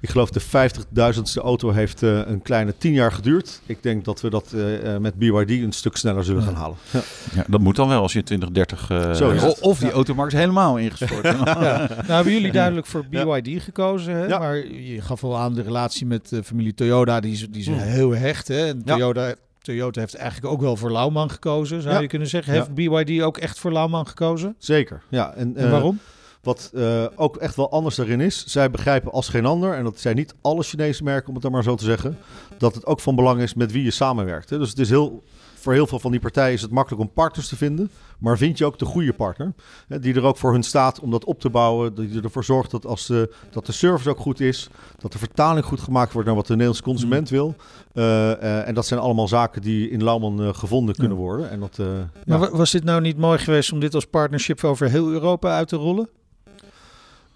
Ik 0.00 0.08
geloof 0.10 0.30
de 0.30 0.42
50.000ste 0.42 1.42
auto 1.42 1.70
heeft 1.70 2.02
uh, 2.02 2.26
een 2.26 2.42
kleine 2.42 2.74
10 2.78 2.92
jaar 2.92 3.12
geduurd. 3.12 3.60
Ik 3.66 3.82
denk 3.82 4.04
dat 4.04 4.20
we 4.20 4.30
dat 4.30 4.52
uh, 4.54 4.96
met 4.96 5.14
BYD 5.14 5.50
een 5.50 5.72
stuk 5.72 5.96
sneller 5.96 6.24
zullen 6.24 6.42
gaan 6.42 6.54
halen. 6.54 6.76
Ja. 6.90 7.00
Ja, 7.34 7.44
dat 7.48 7.60
moet 7.60 7.76
dan 7.76 7.88
wel 7.88 8.02
als 8.02 8.12
je 8.12 8.22
2030... 8.22 8.90
Uh, 8.90 9.12
Zo 9.12 9.52
of 9.60 9.78
die 9.78 9.90
automarkt 9.90 10.32
is 10.32 10.38
helemaal 10.38 10.76
ingestort. 10.76 11.24
ja. 11.44 11.88
Nou 11.88 12.12
hebben 12.12 12.32
jullie 12.32 12.52
duidelijk 12.52 12.86
voor 12.86 13.04
BYD 13.10 13.62
gekozen. 13.62 14.14
Hè? 14.14 14.26
Ja. 14.26 14.38
Maar 14.38 14.56
je 14.66 15.00
gaf 15.00 15.24
al 15.24 15.38
aan 15.38 15.54
de 15.54 15.62
relatie 15.62 16.06
met 16.06 16.28
de 16.28 16.44
familie 16.44 16.74
Toyota. 16.74 17.20
Die 17.20 17.32
is, 17.32 17.48
die 17.50 17.60
is 17.60 17.66
heel 17.66 18.14
hecht. 18.14 18.48
Hè? 18.48 18.66
En 18.66 18.82
Toyota, 18.84 19.34
Toyota 19.62 20.00
heeft 20.00 20.14
eigenlijk 20.14 20.52
ook 20.52 20.60
wel 20.60 20.76
voor 20.76 20.92
Lauwman 20.92 21.30
gekozen, 21.30 21.82
zou 21.82 22.00
je 22.00 22.08
kunnen 22.08 22.28
zeggen. 22.28 22.52
Heeft 22.52 22.74
BYD 22.74 23.22
ook 23.22 23.38
echt 23.38 23.58
voor 23.58 23.72
Lauwman 23.72 24.06
gekozen? 24.06 24.54
Zeker, 24.58 25.02
ja. 25.08 25.34
En, 25.34 25.56
en 25.56 25.70
waarom? 25.70 25.98
Wat 26.46 26.70
uh, 26.74 27.04
ook 27.16 27.36
echt 27.36 27.56
wel 27.56 27.70
anders 27.70 27.94
daarin 27.94 28.20
is, 28.20 28.44
zij 28.46 28.70
begrijpen 28.70 29.12
als 29.12 29.28
geen 29.28 29.46
ander, 29.46 29.74
en 29.74 29.84
dat 29.84 29.98
zijn 29.98 30.16
niet 30.16 30.34
alle 30.40 30.62
Chinese 30.62 31.02
merken, 31.02 31.28
om 31.28 31.34
het 31.34 31.42
dan 31.42 31.52
maar 31.52 31.62
zo 31.62 31.74
te 31.74 31.84
zeggen, 31.84 32.18
dat 32.58 32.74
het 32.74 32.86
ook 32.86 33.00
van 33.00 33.16
belang 33.16 33.40
is 33.40 33.54
met 33.54 33.72
wie 33.72 33.84
je 33.84 33.90
samenwerkt. 33.90 34.50
Hè. 34.50 34.58
Dus 34.58 34.68
het 34.68 34.78
is 34.78 34.88
heel, 34.88 35.22
voor 35.54 35.72
heel 35.72 35.86
veel 35.86 35.98
van 35.98 36.10
die 36.10 36.20
partijen 36.20 36.52
is 36.52 36.62
het 36.62 36.70
makkelijk 36.70 37.02
om 37.02 37.12
partners 37.12 37.48
te 37.48 37.56
vinden, 37.56 37.90
maar 38.18 38.38
vind 38.38 38.58
je 38.58 38.64
ook 38.64 38.78
de 38.78 38.84
goede 38.84 39.12
partner, 39.12 39.54
hè, 39.88 39.98
die 39.98 40.14
er 40.14 40.24
ook 40.24 40.36
voor 40.36 40.52
hun 40.52 40.62
staat 40.62 41.00
om 41.00 41.10
dat 41.10 41.24
op 41.24 41.40
te 41.40 41.50
bouwen, 41.50 41.94
die 41.94 42.22
ervoor 42.22 42.44
zorgt 42.44 42.70
dat, 42.70 42.86
als 42.86 43.06
de, 43.06 43.34
dat 43.50 43.66
de 43.66 43.72
service 43.72 44.10
ook 44.10 44.18
goed 44.18 44.40
is, 44.40 44.68
dat 44.98 45.12
de 45.12 45.18
vertaling 45.18 45.64
goed 45.64 45.80
gemaakt 45.80 46.12
wordt 46.12 46.26
naar 46.26 46.36
wat 46.36 46.46
de 46.46 46.52
Nederlandse 46.52 46.84
consument 46.84 47.28
wil. 47.28 47.54
Uh, 47.94 48.04
uh, 48.04 48.68
en 48.68 48.74
dat 48.74 48.86
zijn 48.86 49.00
allemaal 49.00 49.28
zaken 49.28 49.62
die 49.62 49.90
in 49.90 50.04
Lauwman 50.04 50.54
gevonden 50.54 50.94
kunnen 50.94 51.16
worden. 51.16 51.50
En 51.50 51.60
dat, 51.60 51.78
maar 52.26 52.40
ja. 52.40 52.50
was 52.50 52.70
dit 52.70 52.84
nou 52.84 53.00
niet 53.00 53.18
mooi 53.18 53.38
geweest 53.38 53.72
om 53.72 53.80
dit 53.80 53.94
als 53.94 54.06
partnership 54.06 54.64
over 54.64 54.90
heel 54.90 55.10
Europa 55.10 55.56
uit 55.56 55.68
te 55.68 55.76
rollen? 55.76 56.08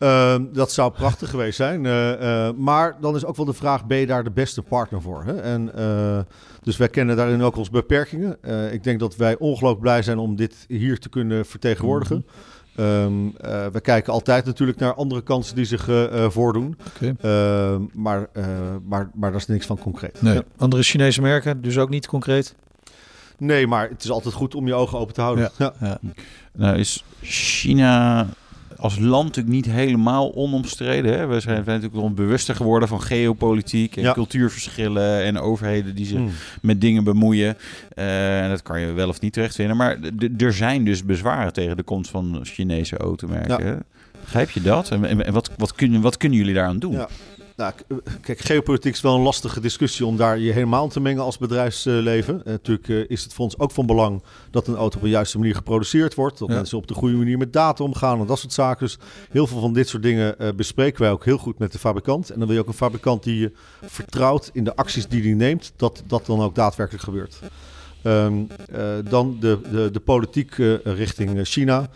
Uh, 0.00 0.34
dat 0.52 0.72
zou 0.72 0.92
prachtig 0.92 1.30
geweest 1.30 1.56
zijn. 1.56 1.84
Uh, 1.84 2.20
uh, 2.20 2.50
maar 2.56 2.96
dan 3.00 3.16
is 3.16 3.24
ook 3.24 3.36
wel 3.36 3.46
de 3.46 3.52
vraag: 3.52 3.86
ben 3.86 3.98
je 3.98 4.06
daar 4.06 4.24
de 4.24 4.30
beste 4.30 4.62
partner 4.62 5.02
voor? 5.02 5.24
Hè? 5.24 5.40
En, 5.40 5.72
dus 6.62 6.76
wij 6.76 6.88
kennen 6.88 7.16
daarin 7.16 7.42
ook 7.42 7.56
onze 7.56 7.70
beperkingen. 7.70 8.38
ik 8.72 8.84
denk 8.84 9.00
dat 9.00 9.16
wij 9.16 9.38
ongelooflijk 9.38 9.80
blij 9.80 10.02
zijn 10.02 10.18
om 10.18 10.36
dit 10.36 10.64
hier 10.68 10.98
te 10.98 11.08
kunnen 11.08 11.46
vertegenwoordigen. 11.46 12.16
Mm 12.16 12.24
-hmm. 12.74 12.84
um, 12.84 13.32
we 13.72 13.80
kijken 13.82 14.12
altijd 14.12 14.44
natuurlijk 14.44 14.78
naar 14.78 14.94
andere 14.94 15.22
kansen 15.22 15.56
die 15.56 15.64
zich 15.64 15.88
voordoen. 16.28 16.78
Okay. 16.96 17.14
Ehm, 17.20 17.82
maar, 17.92 18.28
maar, 18.84 19.10
maar 19.14 19.30
daar 19.30 19.40
is 19.40 19.46
niks 19.46 19.66
van 19.66 19.78
concreet. 19.78 20.22
Nee. 20.22 20.34
Ja. 20.34 20.42
Andere 20.56 20.82
Chinese 20.82 21.20
merken, 21.20 21.62
dus 21.62 21.78
ook 21.78 21.90
niet 21.90 22.06
concreet? 22.06 22.54
Nee, 23.38 23.66
maar 23.66 23.88
het 23.88 24.04
is 24.04 24.10
altijd 24.10 24.34
goed 24.34 24.54
om 24.54 24.66
je 24.66 24.74
ogen 24.74 24.98
open 24.98 25.14
te 25.14 25.20
houden. 25.20 25.50
Ja. 25.58 25.74
ja. 25.80 25.98
Nou 26.52 26.78
is 26.78 27.04
China 27.22 28.26
als 28.80 28.98
land 28.98 29.24
natuurlijk 29.26 29.54
niet 29.54 29.74
helemaal 29.74 30.34
onomstreden. 30.34 31.12
Hè? 31.18 31.26
We 31.26 31.40
zijn, 31.40 31.56
we 31.58 31.64
zijn 31.64 31.80
natuurlijk 31.80 31.94
wel 31.94 32.12
bewuster 32.14 32.54
geworden 32.54 32.88
van 32.88 33.02
geopolitiek 33.02 33.96
en 33.96 34.02
Ja. 34.02 34.12
cultuurverschillen 34.12 35.22
en 35.24 35.38
overheden 35.38 35.94
die 35.94 36.06
zich 36.06 36.18
Mm. 36.18 36.30
met 36.62 36.80
dingen 36.80 37.04
bemoeien. 37.04 37.56
Eh, 37.94 38.42
en 38.42 38.48
dat 38.48 38.62
kan 38.62 38.80
je 38.80 38.92
wel 38.92 39.08
of 39.08 39.20
niet 39.20 39.32
terugvinden. 39.32 39.76
Maar 39.76 39.98
d- 40.00 40.42
er 40.42 40.52
zijn 40.52 40.84
dus 40.84 41.04
bezwaren 41.04 41.52
tegen 41.52 41.76
de 41.76 41.82
komst 41.82 42.10
van 42.10 42.40
Chinese 42.42 42.96
automerken. 42.96 43.66
Ja. 43.66 43.78
Begrijp 44.24 44.50
je 44.50 44.60
dat? 44.62 44.90
En, 44.90 45.04
en, 45.04 45.26
en 45.26 45.32
wat, 45.32 45.50
wat, 45.56 45.74
kunnen, 45.74 46.00
wat 46.00 46.16
kunnen 46.16 46.38
jullie 46.38 46.54
daaraan 46.54 46.78
doen? 46.78 46.92
Ja. 46.92 47.08
Nou, 47.60 47.72
kijk, 48.20 48.40
geopolitiek 48.40 48.92
is 48.92 49.00
wel 49.00 49.14
een 49.14 49.20
lastige 49.20 49.60
discussie 49.60 50.06
om 50.06 50.16
daar 50.16 50.38
je 50.38 50.52
helemaal 50.52 50.88
te 50.88 51.00
mengen 51.00 51.22
als 51.22 51.38
bedrijfsleven. 51.38 52.44
Eh, 52.44 52.52
natuurlijk 52.52 52.88
eh, 52.88 53.04
is 53.08 53.22
het 53.22 53.32
voor 53.32 53.44
ons 53.44 53.58
ook 53.58 53.70
van 53.70 53.86
belang 53.86 54.22
dat 54.50 54.66
een 54.66 54.74
auto 54.76 54.96
op 54.96 55.02
de 55.02 55.08
juiste 55.08 55.38
manier 55.38 55.54
geproduceerd 55.54 56.14
wordt. 56.14 56.38
Dat 56.38 56.48
Ja. 56.48 56.54
mensen 56.54 56.78
op 56.78 56.86
de 56.86 56.94
goede 56.94 57.16
manier 57.16 57.38
met 57.38 57.52
data 57.52 57.84
omgaan 57.84 58.20
en 58.20 58.26
dat 58.26 58.38
soort 58.38 58.52
zaken. 58.52 58.86
Dus 58.86 58.98
heel 59.30 59.46
veel 59.46 59.60
van 59.60 59.72
dit 59.72 59.88
soort 59.88 60.02
dingen 60.02 60.38
eh, 60.38 60.48
bespreken 60.56 61.02
wij 61.02 61.10
ook 61.10 61.24
heel 61.24 61.38
goed 61.38 61.58
met 61.58 61.72
de 61.72 61.78
fabrikant. 61.78 62.30
En 62.30 62.38
dan 62.38 62.46
wil 62.46 62.56
je 62.56 62.62
ook 62.62 62.68
een 62.68 62.74
fabrikant 62.74 63.22
die 63.22 63.38
je 63.38 63.52
vertrouwt 63.82 64.50
in 64.52 64.64
de 64.64 64.76
acties 64.76 65.06
die 65.06 65.22
hij 65.22 65.34
neemt, 65.34 65.72
dat 65.76 66.02
dat 66.06 66.26
dan 66.26 66.40
ook 66.40 66.54
daadwerkelijk 66.54 67.04
gebeurt. 67.04 67.38
Ehm, 68.02 68.42
eh, 68.72 68.82
dan 69.04 69.36
de, 69.40 69.58
de, 69.70 69.90
de 69.92 70.00
politiek 70.00 70.54
richting 70.84 71.46
China. 71.48 71.88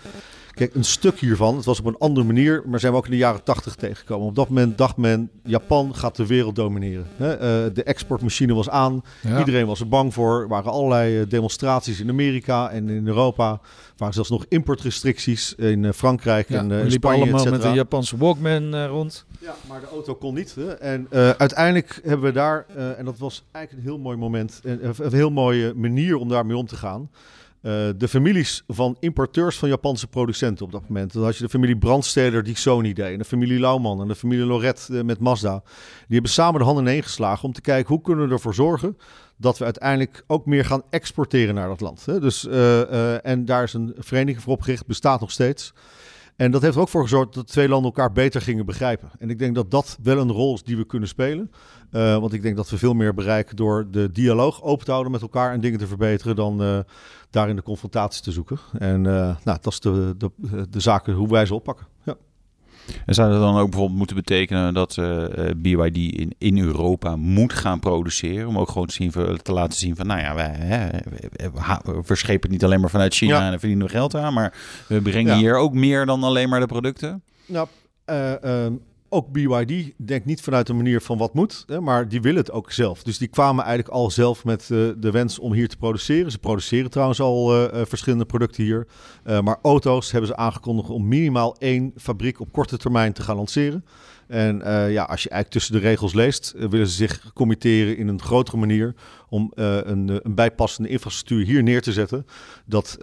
Kijk, 0.54 0.74
een 0.74 0.84
stuk 0.84 1.18
hiervan, 1.18 1.56
het 1.56 1.64
was 1.64 1.78
op 1.78 1.86
een 1.86 1.98
andere 1.98 2.26
manier, 2.26 2.62
maar 2.66 2.80
zijn 2.80 2.92
we 2.92 2.98
ook 2.98 3.04
in 3.04 3.10
de 3.10 3.16
jaren 3.16 3.42
tachtig 3.42 3.74
tegengekomen. 3.74 4.26
Op 4.26 4.34
dat 4.34 4.48
moment 4.48 4.78
dacht 4.78 4.96
men, 4.96 5.30
Japan 5.44 5.94
gaat 5.94 6.16
de 6.16 6.26
wereld 6.26 6.56
domineren. 6.56 7.06
Hè? 7.16 7.32
Eh, 7.32 7.74
de 7.74 7.82
exportmachine 7.82 8.54
was 8.54 8.68
aan, 8.68 9.02
Ja. 9.22 9.38
iedereen 9.38 9.66
was 9.66 9.80
er 9.80 9.88
bang 9.88 10.14
voor. 10.14 10.40
Er 10.40 10.48
waren 10.48 10.72
allerlei 10.72 11.20
eh, 11.20 11.28
demonstraties 11.28 12.00
in 12.00 12.08
Amerika 12.08 12.70
en 12.70 12.88
in 12.88 13.06
Europa. 13.06 13.50
Er 13.50 13.60
waren 13.96 14.14
zelfs 14.14 14.30
nog 14.30 14.44
importrestricties 14.48 15.54
in 15.54 15.84
eh, 15.84 15.92
Frankrijk 15.92 16.48
Ja, 16.48 16.58
en 16.58 16.66
liepen 16.68 16.90
Spanje, 16.90 17.22
allemaal 17.22 17.44
et 17.44 17.50
met 17.50 17.64
een 17.64 17.74
Japanse 17.74 18.16
Walkman 18.16 18.86
rond. 18.86 19.24
Ja, 19.40 19.54
maar 19.68 19.80
de 19.80 19.86
auto 19.86 20.14
kon 20.14 20.34
niet. 20.34 20.54
Hè? 20.54 20.72
En 20.72 21.06
uiteindelijk 21.38 22.00
hebben 22.04 22.26
we 22.26 22.32
daar, 22.32 22.66
en 22.96 23.04
dat 23.04 23.18
was 23.18 23.44
eigenlijk 23.52 23.86
een 23.86 23.92
heel 23.92 24.02
mooi 24.02 24.16
moment, 24.16 24.60
een, 24.62 24.94
een 24.98 25.12
heel 25.12 25.30
mooie 25.30 25.72
manier 25.74 26.16
om 26.16 26.28
daarmee 26.28 26.56
om 26.56 26.66
te 26.66 26.76
gaan. 26.76 27.08
Eh, 27.64 27.88
de 27.96 28.08
families 28.08 28.62
van 28.66 28.96
importeurs 29.00 29.58
van 29.58 29.68
Japanse 29.68 30.06
producenten 30.06 30.64
op 30.64 30.72
dat 30.72 30.88
moment. 30.88 31.12
Dan 31.12 31.22
had 31.22 31.36
je 31.36 31.42
de 31.42 31.48
familie 31.48 31.78
Brandsteder 31.78 32.42
die 32.42 32.56
Sony 32.56 32.92
deed. 32.92 33.12
En 33.12 33.18
de 33.18 33.24
familie 33.24 33.60
Lauman 33.60 34.00
en 34.00 34.08
de 34.08 34.14
familie 34.14 34.44
Lorette 34.44 34.98
eh, 34.98 35.04
met 35.04 35.18
Mazda. 35.18 35.62
Die 35.96 36.04
hebben 36.08 36.30
samen 36.30 36.58
de 36.60 36.66
handen 36.66 36.84
ineen 36.84 37.02
geslagen 37.02 37.44
om 37.44 37.52
te 37.52 37.60
kijken 37.60 37.94
hoe 37.94 38.02
kunnen 38.02 38.26
we 38.26 38.32
ervoor 38.32 38.54
zorgen 38.54 38.96
dat 39.36 39.58
we 39.58 39.64
uiteindelijk 39.64 40.24
ook 40.26 40.46
meer 40.46 40.64
gaan 40.64 40.82
exporteren 40.90 41.54
naar 41.54 41.68
dat 41.68 41.80
land. 41.80 42.06
Hè? 42.06 42.20
Dus, 42.20 42.46
eh, 42.46 43.26
en 43.26 43.44
daar 43.44 43.62
is 43.62 43.72
een 43.72 43.94
vereniging 43.98 44.42
voor 44.42 44.52
opgericht, 44.52 44.86
bestaat 44.86 45.20
nog 45.20 45.30
steeds. 45.30 45.72
En 46.36 46.50
dat 46.50 46.62
heeft 46.62 46.74
er 46.74 46.80
ook 46.80 46.88
voor 46.88 47.02
gezorgd 47.02 47.34
dat 47.34 47.46
de 47.46 47.52
twee 47.52 47.68
landen 47.68 47.92
elkaar 47.92 48.12
beter 48.12 48.40
gingen 48.40 48.66
begrijpen. 48.66 49.10
En 49.18 49.30
ik 49.30 49.38
denk 49.38 49.54
dat 49.54 49.70
dat 49.70 49.98
wel 50.02 50.18
een 50.18 50.32
rol 50.32 50.54
is 50.54 50.62
die 50.62 50.76
we 50.76 50.86
kunnen 50.86 51.08
spelen. 51.08 51.50
Uh, 51.92 52.18
want 52.18 52.32
ik 52.32 52.42
denk 52.42 52.56
dat 52.56 52.70
we 52.70 52.78
veel 52.78 52.94
meer 52.94 53.14
bereiken 53.14 53.56
door 53.56 53.86
de 53.90 54.10
dialoog 54.12 54.62
open 54.62 54.84
te 54.84 54.90
houden 54.90 55.12
met 55.12 55.22
elkaar 55.22 55.52
en 55.52 55.60
dingen 55.60 55.78
te 55.78 55.86
verbeteren 55.86 56.36
dan 56.36 56.62
uh, 56.62 56.78
daarin 57.30 57.56
de 57.56 57.62
confrontatie 57.62 58.22
te 58.22 58.32
zoeken. 58.32 58.58
En 58.78 58.98
uh, 59.04 59.36
nou, 59.44 59.58
dat 59.60 59.66
is 59.66 59.80
de, 59.80 60.14
de, 60.18 60.30
de 60.70 60.80
zaken 60.80 61.14
hoe 61.14 61.28
wij 61.28 61.46
ze 61.46 61.54
oppakken. 61.54 61.86
En 63.06 63.14
zou 63.14 63.30
dat 63.30 63.40
dan 63.40 63.56
ook 63.56 63.70
bijvoorbeeld 63.70 63.98
moeten 63.98 64.16
betekenen 64.16 64.74
dat 64.74 64.96
uh, 64.96 65.24
BYD 65.56 65.96
in, 65.96 66.34
in 66.38 66.58
Europa 66.58 67.16
moet 67.16 67.52
gaan 67.52 67.80
produceren? 67.80 68.48
Om 68.48 68.58
ook 68.58 68.68
gewoon 68.68 68.86
te, 68.86 68.92
zien, 68.92 69.12
te 69.42 69.52
laten 69.52 69.78
zien 69.78 69.96
van, 69.96 70.06
nou 70.06 70.20
ja, 70.20 70.34
wij 70.34 70.54
hè, 70.58 70.88
we, 71.84 72.00
verschepen 72.02 72.42
het 72.42 72.50
niet 72.50 72.64
alleen 72.64 72.80
maar 72.80 72.90
vanuit 72.90 73.14
China 73.14 73.38
ja. 73.38 73.52
en 73.52 73.58
verdienen 73.58 73.86
we 73.86 73.92
geld 73.92 74.14
aan. 74.14 74.34
Maar 74.34 74.54
we 74.86 75.00
brengen 75.00 75.32
ja. 75.32 75.38
hier 75.38 75.56
ook 75.56 75.74
meer 75.74 76.06
dan 76.06 76.22
alleen 76.22 76.48
maar 76.48 76.60
de 76.60 76.66
producten? 76.66 77.22
Nou, 77.46 77.68
uh, 78.10 78.66
ook 79.14 79.32
BYD 79.32 79.92
denkt 79.96 80.26
niet 80.26 80.40
vanuit 80.40 80.66
de 80.66 80.72
manier 80.72 81.00
van 81.00 81.18
wat 81.18 81.34
moet, 81.34 81.64
hè, 81.66 81.80
maar 81.80 82.08
die 82.08 82.20
willen 82.20 82.40
het 82.40 82.50
ook 82.50 82.72
zelf. 82.72 83.02
Dus 83.02 83.18
die 83.18 83.28
kwamen 83.28 83.64
eigenlijk 83.64 83.94
al 83.94 84.10
zelf 84.10 84.44
met 84.44 84.68
uh, 84.72 84.88
de 84.96 85.10
wens 85.10 85.38
om 85.38 85.52
hier 85.52 85.68
te 85.68 85.76
produceren. 85.76 86.30
Ze 86.30 86.38
produceren 86.38 86.90
trouwens 86.90 87.20
al 87.20 87.64
uh, 87.74 87.82
verschillende 87.84 88.24
producten 88.24 88.64
hier. 88.64 88.86
Maar 89.42 89.58
auto's 89.62 90.10
hebben 90.10 90.30
ze 90.30 90.36
aangekondigd 90.36 90.90
om 90.90 91.08
minimaal 91.08 91.56
één 91.58 91.92
fabriek 91.96 92.40
op 92.40 92.52
korte 92.52 92.76
termijn 92.76 93.12
te 93.12 93.22
gaan 93.22 93.36
lanceren. 93.36 93.84
En 94.26 94.56
ja, 94.90 95.02
als 95.02 95.22
je 95.22 95.28
eigenlijk 95.28 95.50
tussen 95.50 95.72
de 95.72 95.78
regels 95.78 96.12
leest, 96.12 96.54
willen 96.56 96.86
ze 96.86 96.94
zich 96.94 97.32
committeren 97.32 97.96
in 97.96 98.08
een 98.08 98.20
grotere 98.22 98.56
manier 98.56 98.94
om 99.28 99.52
een, 99.54 100.20
een, 100.22 100.34
bijpassende 100.34 100.88
infrastructuur 100.88 101.44
hier 101.44 101.62
neer 101.62 101.82
te 101.82 101.92
zetten. 101.92 102.26
Dat 102.66 102.96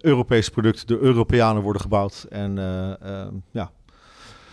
Europese 0.00 0.50
producten 0.50 0.86
door 0.86 0.98
Europeanen 0.98 1.62
worden 1.62 1.82
gebouwd. 1.82 2.26
En 2.30 2.56
ja, 3.50 3.72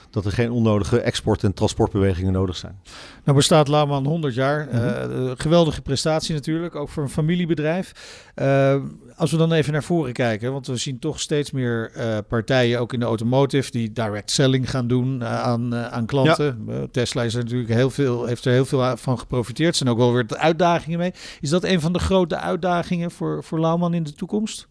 dat 0.10 0.26
er 0.26 0.32
geen 0.32 0.52
onnodige 0.52 1.00
export- 1.00 1.44
en 1.44 1.54
transportbewegingen 1.54 2.34
nodig 2.34 2.56
zijn. 2.56 2.82
Nou 3.24 3.38
bestaat 3.38 3.68
Lauwman 3.68 4.06
100 4.06 4.34
jaar. 4.34 4.68
Mhm. 4.72 4.78
Eh, 4.78 5.32
geweldige 5.38 5.82
prestatie 5.82 6.34
natuurlijk, 6.36 6.76
ook 6.76 6.90
voor 6.90 7.04
een 7.04 7.10
familiebedrijf. 7.10 7.94
Eh, 8.36 8.76
als 9.16 9.32
we 9.32 9.38
dan 9.38 9.52
even 9.52 9.74
naar 9.74 9.84
voren 9.84 10.14
kijken, 10.14 10.52
want 10.52 10.68
we 10.68 10.78
zien 10.78 11.00
toch 11.00 11.20
steeds 11.20 11.52
meer 11.52 11.92
eh, 11.94 12.18
partijen, 12.28 12.80
ook 12.80 12.94
in 12.94 13.00
de 13.00 13.06
automotive, 13.06 13.72
die 13.72 13.92
direct 13.92 14.32
selling 14.32 14.70
gaan 14.70 14.88
doen 14.88 15.22
eh, 15.22 15.42
aan, 15.42 15.74
eh, 15.74 15.88
aan 15.88 16.06
klanten. 16.06 16.66
Eh, 16.68 16.76
Tesla 16.92 17.24
is 17.24 17.34
er 17.34 17.44
natuurlijk 17.44 17.74
heel 17.74 17.90
veel, 17.90 18.26
heeft 18.26 18.46
er 18.46 18.52
heel 18.52 18.66
veel 18.66 18.98
van 18.98 19.20
geprofiteerd. 19.20 19.70
Er 19.70 19.76
zijn 19.76 19.90
ook 19.90 19.98
wel 19.98 20.14
weer 20.14 20.26
uitdagingen 20.28 21.00
mee. 21.00 21.14
Is 21.42 21.50
dat 21.50 21.64
een 21.64 21.82
van 21.82 21.94
de 21.94 22.00
grote 22.00 22.38
uitdagingen 22.38 23.12
voor, 23.12 23.44
voor 23.44 23.60
Lauwman 23.60 23.94
in 23.94 24.04
de 24.04 24.14
toekomst? 24.14 24.68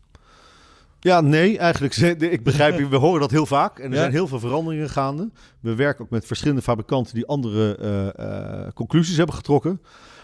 Ja, 1.01 1.21
nee, 1.21 1.59
eigenlijk. 1.59 1.97
Ik 2.33 2.43
begrijp, 2.43 2.77
we 2.91 2.97
horen 2.97 3.21
dat 3.21 3.31
heel 3.31 3.47
vaak. 3.47 3.79
En 3.79 3.85
er 3.85 3.91
Ja. 3.95 3.97
zijn 3.99 4.11
heel 4.13 4.27
veel 4.27 4.39
veranderingen 4.41 4.91
gaande. 4.91 5.31
We 5.61 5.75
werken 5.75 6.05
ook 6.05 6.11
met 6.11 6.27
verschillende 6.27 6.63
fabrikanten 6.63 7.15
die 7.15 7.27
andere 7.27 7.77
eh, 7.77 8.65
eh, 8.67 8.73
conclusies 8.75 9.17
hebben 9.17 9.35
getrokken. 9.35 9.81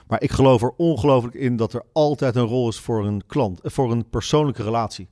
Maar 0.08 0.22
ik 0.22 0.30
geloof 0.32 0.62
er 0.62 0.72
ongelooflijk 0.76 1.34
in 1.34 1.56
dat 1.56 1.72
er 1.72 1.82
altijd 1.92 2.36
een 2.36 2.46
rol 2.46 2.68
is 2.68 2.78
voor 2.78 3.06
een 3.06 3.22
klant, 3.26 3.60
eh, 3.60 3.70
voor 3.70 3.92
een 3.92 4.08
persoonlijke 4.08 4.62
relatie. 4.62 5.08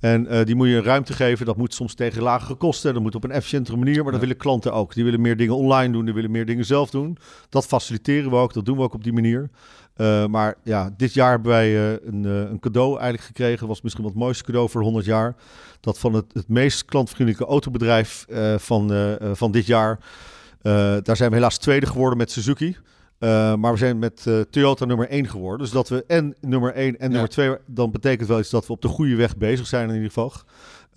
En 0.00 0.44
die 0.44 0.54
moet 0.54 0.68
je 0.68 0.82
ruimte 0.82 1.12
geven. 1.12 1.46
Dat 1.46 1.56
moet 1.56 1.74
soms 1.74 1.94
tegen 1.94 2.22
lagere 2.22 2.54
kosten. 2.54 2.94
Dat 2.94 3.02
moet 3.02 3.14
op 3.14 3.24
een 3.24 3.30
efficiëntere 3.30 3.76
manier. 3.76 4.02
Maar 4.02 4.12
dat 4.12 4.20
willen 4.20 4.36
klanten 4.36 4.72
ook. 4.72 4.94
Die 4.94 5.04
willen 5.04 5.20
meer 5.20 5.36
dingen 5.36 5.56
online 5.56 5.92
doen. 5.92 6.04
Die 6.04 6.14
willen 6.14 6.30
meer 6.30 6.46
dingen 6.46 6.64
zelf 6.64 6.90
doen. 6.90 7.16
Dat 7.48 7.66
faciliteren 7.66 8.30
we 8.30 8.36
ook. 8.36 8.52
Dat 8.52 8.64
doen 8.64 8.76
we 8.76 8.82
ook 8.82 8.94
op 8.94 9.04
die 9.04 9.12
manier. 9.12 9.50
Eh, 9.96 10.26
maar 10.26 10.54
ja, 10.62 10.90
dit 10.96 11.14
jaar 11.14 11.30
hebben 11.30 11.50
wij 11.50 11.76
eh, 11.76 12.06
een, 12.06 12.24
eh, 12.24 12.50
een 12.50 12.60
cadeau 12.60 12.90
eigenlijk 12.90 13.24
gekregen. 13.24 13.58
Dat 13.58 13.68
was 13.68 13.82
misschien 13.82 14.04
wel 14.04 14.12
het 14.12 14.22
mooiste 14.22 14.44
cadeau 14.44 14.68
voor 14.68 14.82
100 14.82 15.04
jaar. 15.04 15.36
Dat 15.80 15.98
van 15.98 16.14
het, 16.14 16.24
het 16.32 16.48
meest 16.48 16.84
klantvriendelijke 16.84 17.50
autobedrijf 17.50 18.26
van, 18.56 19.16
van 19.32 19.52
dit 19.52 19.66
jaar. 19.66 19.98
Daar 21.02 21.16
zijn 21.16 21.30
we 21.30 21.36
helaas 21.36 21.58
tweede 21.58 21.86
geworden 21.86 22.18
met 22.18 22.30
Suzuki. 22.30 22.76
Maar 23.18 23.72
we 23.72 23.76
zijn 23.76 23.98
met 23.98 24.26
Toyota 24.50 24.84
nummer 24.84 25.08
1 25.08 25.28
geworden. 25.28 25.58
Dus 25.58 25.70
dat 25.70 25.88
we 25.88 26.04
en 26.06 26.36
nummer 26.40 26.74
1 26.74 26.98
en 26.98 27.10
nummer 27.10 27.28
2, 27.28 27.56
dan 27.66 27.90
betekent 27.90 28.28
wel 28.28 28.38
iets 28.38 28.50
dat 28.50 28.66
we 28.66 28.72
op 28.72 28.82
de 28.82 28.88
goede 28.88 29.16
weg 29.16 29.36
bezig 29.36 29.66
zijn 29.66 29.88
in 29.88 29.94
ieder 29.94 30.08
geval. 30.08 30.32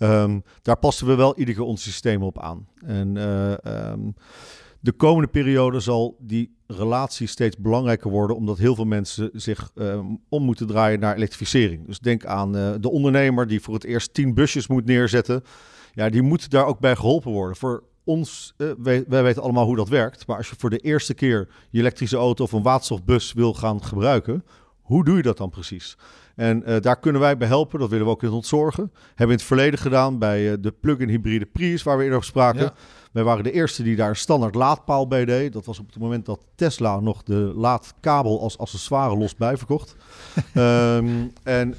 Ehm, 0.00 0.38
daar 0.62 0.76
passen 0.76 1.06
we 1.06 1.14
wel 1.14 1.38
ieder 1.38 1.54
keer 1.54 1.64
ons 1.64 1.82
systeem 1.82 2.22
op 2.22 2.38
aan. 2.38 2.66
En 2.84 3.16
eh, 3.16 3.64
ehm, 3.64 4.00
de 4.80 4.92
komende 4.92 5.28
periode 5.28 5.80
zal 5.80 6.16
die 6.20 6.58
relatie 6.66 7.26
steeds 7.26 7.56
belangrijker 7.56 8.10
worden, 8.10 8.36
omdat 8.36 8.58
heel 8.58 8.74
veel 8.74 8.84
mensen 8.84 9.30
zich 9.32 9.70
ehm, 9.74 10.04
om 10.28 10.42
moeten 10.42 10.66
draaien 10.66 11.00
naar 11.00 11.16
elektrificering. 11.16 11.86
Dus 11.86 11.98
denk 11.98 12.24
aan 12.24 12.56
eh, 12.56 12.72
de 12.80 12.90
ondernemer 12.90 13.46
die 13.46 13.60
voor 13.60 13.74
het 13.74 13.84
eerst 13.84 14.14
10 14.14 14.34
busjes 14.34 14.66
moet 14.66 14.84
neerzetten. 14.84 15.42
Ja, 15.92 16.08
die 16.08 16.22
moet 16.22 16.50
daar 16.50 16.66
ook 16.66 16.78
bij 16.78 16.96
geholpen 16.96 17.32
worden. 17.32 17.56
Voor 17.56 17.82
ons, 18.04 18.54
eh, 18.56 18.68
wij, 18.78 19.04
wij 19.08 19.22
weten 19.22 19.42
allemaal 19.42 19.64
hoe 19.64 19.76
dat 19.76 19.88
werkt. 19.88 20.26
Maar 20.26 20.36
als 20.36 20.48
je 20.48 20.54
voor 20.58 20.70
de 20.70 20.78
eerste 20.78 21.14
keer 21.14 21.48
je 21.70 21.80
elektrische 21.80 22.16
auto 22.16 22.44
of 22.44 22.52
een 22.52 22.62
waterstofbus 22.62 23.32
wil 23.32 23.54
gaan 23.54 23.84
gebruiken, 23.84 24.44
hoe 24.80 25.04
doe 25.04 25.16
je 25.16 25.22
dat 25.22 25.36
dan 25.36 25.50
precies? 25.50 25.96
En 26.34 26.64
eh, 26.64 26.80
daar 26.80 26.98
kunnen 26.98 27.20
wij 27.20 27.36
bij 27.36 27.48
helpen. 27.48 27.78
Dat 27.78 27.90
willen 27.90 28.06
we 28.06 28.12
ook 28.12 28.22
in 28.22 28.30
ontzorgen. 28.30 28.90
Hebben 28.92 29.16
we 29.16 29.24
in 29.24 29.30
het 29.30 29.42
verleden 29.42 29.78
gedaan 29.78 30.18
bij 30.18 30.60
de 30.60 30.72
plug-in 30.80 31.08
hybride 31.08 31.46
Prius, 31.46 31.82
waar 31.82 31.96
we 31.96 32.02
eerder 32.02 32.18
over 32.18 32.30
spraken. 32.30 32.62
Ja. 32.62 32.74
Wij 33.10 33.22
waren 33.24 33.44
de 33.44 33.52
eerste 33.52 33.82
die 33.82 33.96
daar 33.96 34.08
een 34.08 34.16
standaard 34.16 34.54
laadpaal 34.54 35.06
bij 35.08 35.24
deed. 35.24 35.52
Dat 35.52 35.64
was 35.64 35.78
op 35.78 35.86
het 35.86 35.98
moment 35.98 36.26
dat 36.26 36.40
Tesla 36.54 37.00
nog 37.00 37.22
de 37.22 37.52
laadkabel 37.56 38.40
als 38.40 38.58
accessoire 38.58 39.16
los 39.16 39.34
bij 39.34 39.56
verkocht. 39.56 39.96
Ehm, 40.54 41.08
en, 41.42 41.74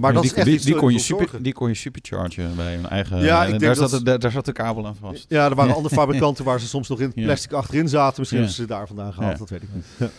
maar 0.00 0.12
dat 0.12 0.22
die, 0.22 0.30
is 0.30 0.34
echt 0.34 0.64
die, 0.64 0.74
kon 0.74 0.92
je 0.92 0.98
super, 0.98 1.42
die 1.42 1.52
kon 1.52 1.68
je 1.68 1.74
superchargen 1.74 2.56
bij 2.56 2.74
een 2.74 2.88
eigen... 2.88 3.20
Ja, 3.22 3.44
ik 3.44 3.60
daar, 3.60 3.74
dat- 3.74 3.90
zat, 3.90 3.98
de- 3.98 4.04
daar, 4.04 4.18
daar 4.18 4.30
zat 4.30 4.44
de 4.44 4.52
kabel 4.52 4.86
aan 4.86 4.96
vast. 5.00 5.24
Ja, 5.28 5.48
er 5.48 5.54
waren 5.54 5.74
andere 5.74 5.94
fabrikanten 5.94 6.44
waar 6.44 6.60
ze 6.60 6.66
soms 6.66 6.88
nog 6.88 7.00
in 7.00 7.06
het 7.14 7.24
plastic 7.24 7.52
achterin 7.52 7.88
zaten. 7.88 8.14
Misschien 8.18 8.38
hebben 8.40 8.56
ze 8.58 8.66
daar 8.66 8.86
vandaan 8.86 9.12
gehaald, 9.12 9.38
dat 9.38 9.50
weet 9.50 9.62
ik 9.62 9.68
niet. 9.74 9.84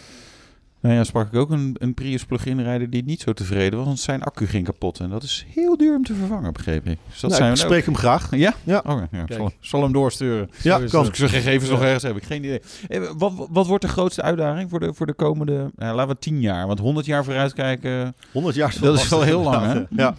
Nou 0.84 0.96
ja, 0.96 1.04
sprak 1.04 1.28
ik 1.28 1.36
ook 1.40 1.50
een, 1.50 1.76
een 1.80 1.94
Prius 1.94 2.26
plug-in 2.26 2.62
rijder 2.62 2.90
die 2.90 3.04
niet 3.04 3.22
zo 3.22 3.34
tevreden 3.34 3.78
was, 3.78 3.88
want 3.88 4.00
zijn 4.00 4.24
accu 4.24 4.46
ging 4.48 4.66
kapot. 4.66 5.00
En 5.00 5.10
dat 5.10 5.24
is 5.24 5.46
heel 5.50 5.78
duur 5.78 5.96
om 5.96 6.04
te 6.04 6.14
vervangen, 6.14 6.54
begreep 6.54 6.86
ik. 6.88 6.98
Dus 7.10 7.20
dat 7.20 7.30
Nou, 7.30 7.42
zijn 7.42 7.54
ik 7.54 7.58
we 7.58 7.64
spreek 7.64 7.86
hem 7.86 7.96
graag. 7.96 8.36
Ja? 8.36 8.54
Ja. 8.64 8.78
Oké, 8.86 9.08
ja. 9.12 9.26
Zal, 9.30 9.52
zal 9.60 9.82
hem 9.84 9.92
doorsturen. 9.92 10.50
Ja, 10.62 10.80
kan. 10.80 11.00
Als 11.00 11.08
ik 11.08 11.16
zijn 11.16 11.30
gegevens 11.30 11.70
nog 11.70 11.82
ergens 11.82 12.04
heb, 12.04 12.16
ik 12.16 12.24
geen 12.24 12.44
idee. 12.44 12.62
Eh, 12.88 13.02
Wat, 13.18 13.48
wat 13.50 13.68
wordt 13.68 13.84
de 13.84 13.90
grootste 13.90 14.22
uitdaging 14.22 14.70
voor 14.70 14.80
de, 14.80 14.94
voor 14.94 15.06
de 15.06 15.14
komende, 15.14 15.72
nou, 15.76 15.96
laten 15.96 16.14
we 16.14 16.20
10 16.20 16.42
jaar, 16.42 16.68
want 16.68 16.80
100 16.80 17.06
jaar 17.06 17.24
vooruitkijken, 17.24 18.16
100 18.32 18.56
jaar 18.56 18.76
Dat 18.82 18.96
is 19.00 19.10
wel 19.10 19.22
heel 19.22 19.42
lang, 19.42 19.66
inderdaad. 19.66 19.88
Ja. 19.90 20.16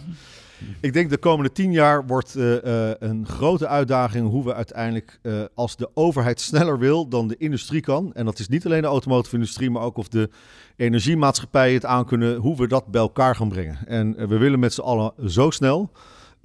Ik 0.81 0.93
denk 0.93 1.09
de 1.09 1.17
komende 1.17 1.51
tien 1.51 1.71
jaar 1.71 2.05
wordt 2.05 2.35
eh, 2.35 2.89
eh, 2.89 2.95
een 2.99 3.27
grote 3.27 3.67
uitdaging 3.67 4.29
hoe 4.29 4.43
we 4.43 4.53
uiteindelijk, 4.53 5.19
eh, 5.21 5.33
als 5.53 5.75
de 5.75 5.89
overheid 5.93 6.41
sneller 6.49 6.79
wil 6.79 7.07
dan 7.07 7.27
de 7.27 7.37
industrie 7.37 7.81
kan, 7.81 8.13
en 8.13 8.25
dat 8.25 8.39
is 8.39 8.47
niet 8.47 8.65
alleen 8.65 8.81
de 8.81 8.87
automotive 8.87 9.35
industrie, 9.35 9.69
maar 9.69 9.81
ook 9.81 9.97
of 9.97 10.07
de 10.07 10.29
energiemaatschappijen 10.75 11.73
het 11.73 11.85
aankunnen, 11.85 12.35
hoe 12.35 12.57
we 12.57 12.67
dat 12.67 12.87
bij 12.87 13.01
elkaar 13.01 13.35
gaan 13.35 13.49
brengen. 13.49 13.77
En 13.87 14.27
we 14.27 14.37
willen 14.37 14.59
met 14.59 14.73
z'n 14.73 14.81
allen 14.81 15.13
zo 15.25 15.49
snel. 15.49 15.91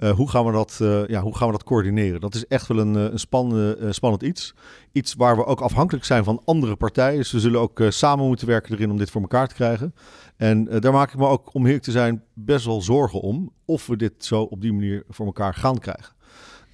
Eh, 0.01 0.11
hoe, 0.11 0.29
gaan 0.29 0.45
we 0.45 0.51
dat, 0.51 0.79
eh, 0.81 1.07
ja, 1.07 1.21
hoe 1.21 1.37
gaan 1.37 1.47
we 1.47 1.53
dat 1.53 1.63
coördineren? 1.63 2.21
Dat 2.21 2.35
is 2.35 2.47
echt 2.47 2.67
wel 2.67 2.77
een, 2.77 2.95
eh, 2.95 3.11
een 3.11 3.19
spannende, 3.19 3.93
spannend 3.93 4.23
iets. 4.23 4.53
Iets 4.91 5.13
waar 5.13 5.35
we 5.35 5.45
ook 5.45 5.61
afhankelijk 5.61 6.05
zijn 6.05 6.23
van 6.23 6.41
andere 6.45 6.75
partijen. 6.75 7.17
Dus 7.17 7.31
we 7.31 7.39
zullen 7.39 7.59
ook 7.59 7.83
samen 7.89 8.27
moeten 8.27 8.47
werken 8.47 8.73
erin 8.73 8.91
om 8.91 8.97
dit 8.97 9.11
voor 9.11 9.21
elkaar 9.21 9.47
te 9.47 9.55
krijgen. 9.55 9.93
En 10.37 10.63
daar 10.63 10.91
maak 10.91 11.11
ik 11.11 11.17
me 11.17 11.27
ook, 11.27 11.53
om 11.53 11.65
eerlijk 11.65 11.83
te 11.83 11.91
zijn, 11.91 12.23
best 12.33 12.65
wel 12.65 12.81
zorgen 12.81 13.19
om. 13.19 13.51
Of 13.65 13.87
we 13.87 13.95
dit 13.95 14.25
zo 14.25 14.41
op 14.41 14.61
die 14.61 14.73
manier 14.73 15.03
voor 15.09 15.25
elkaar 15.25 15.53
gaan 15.53 15.79
krijgen. 15.79 16.13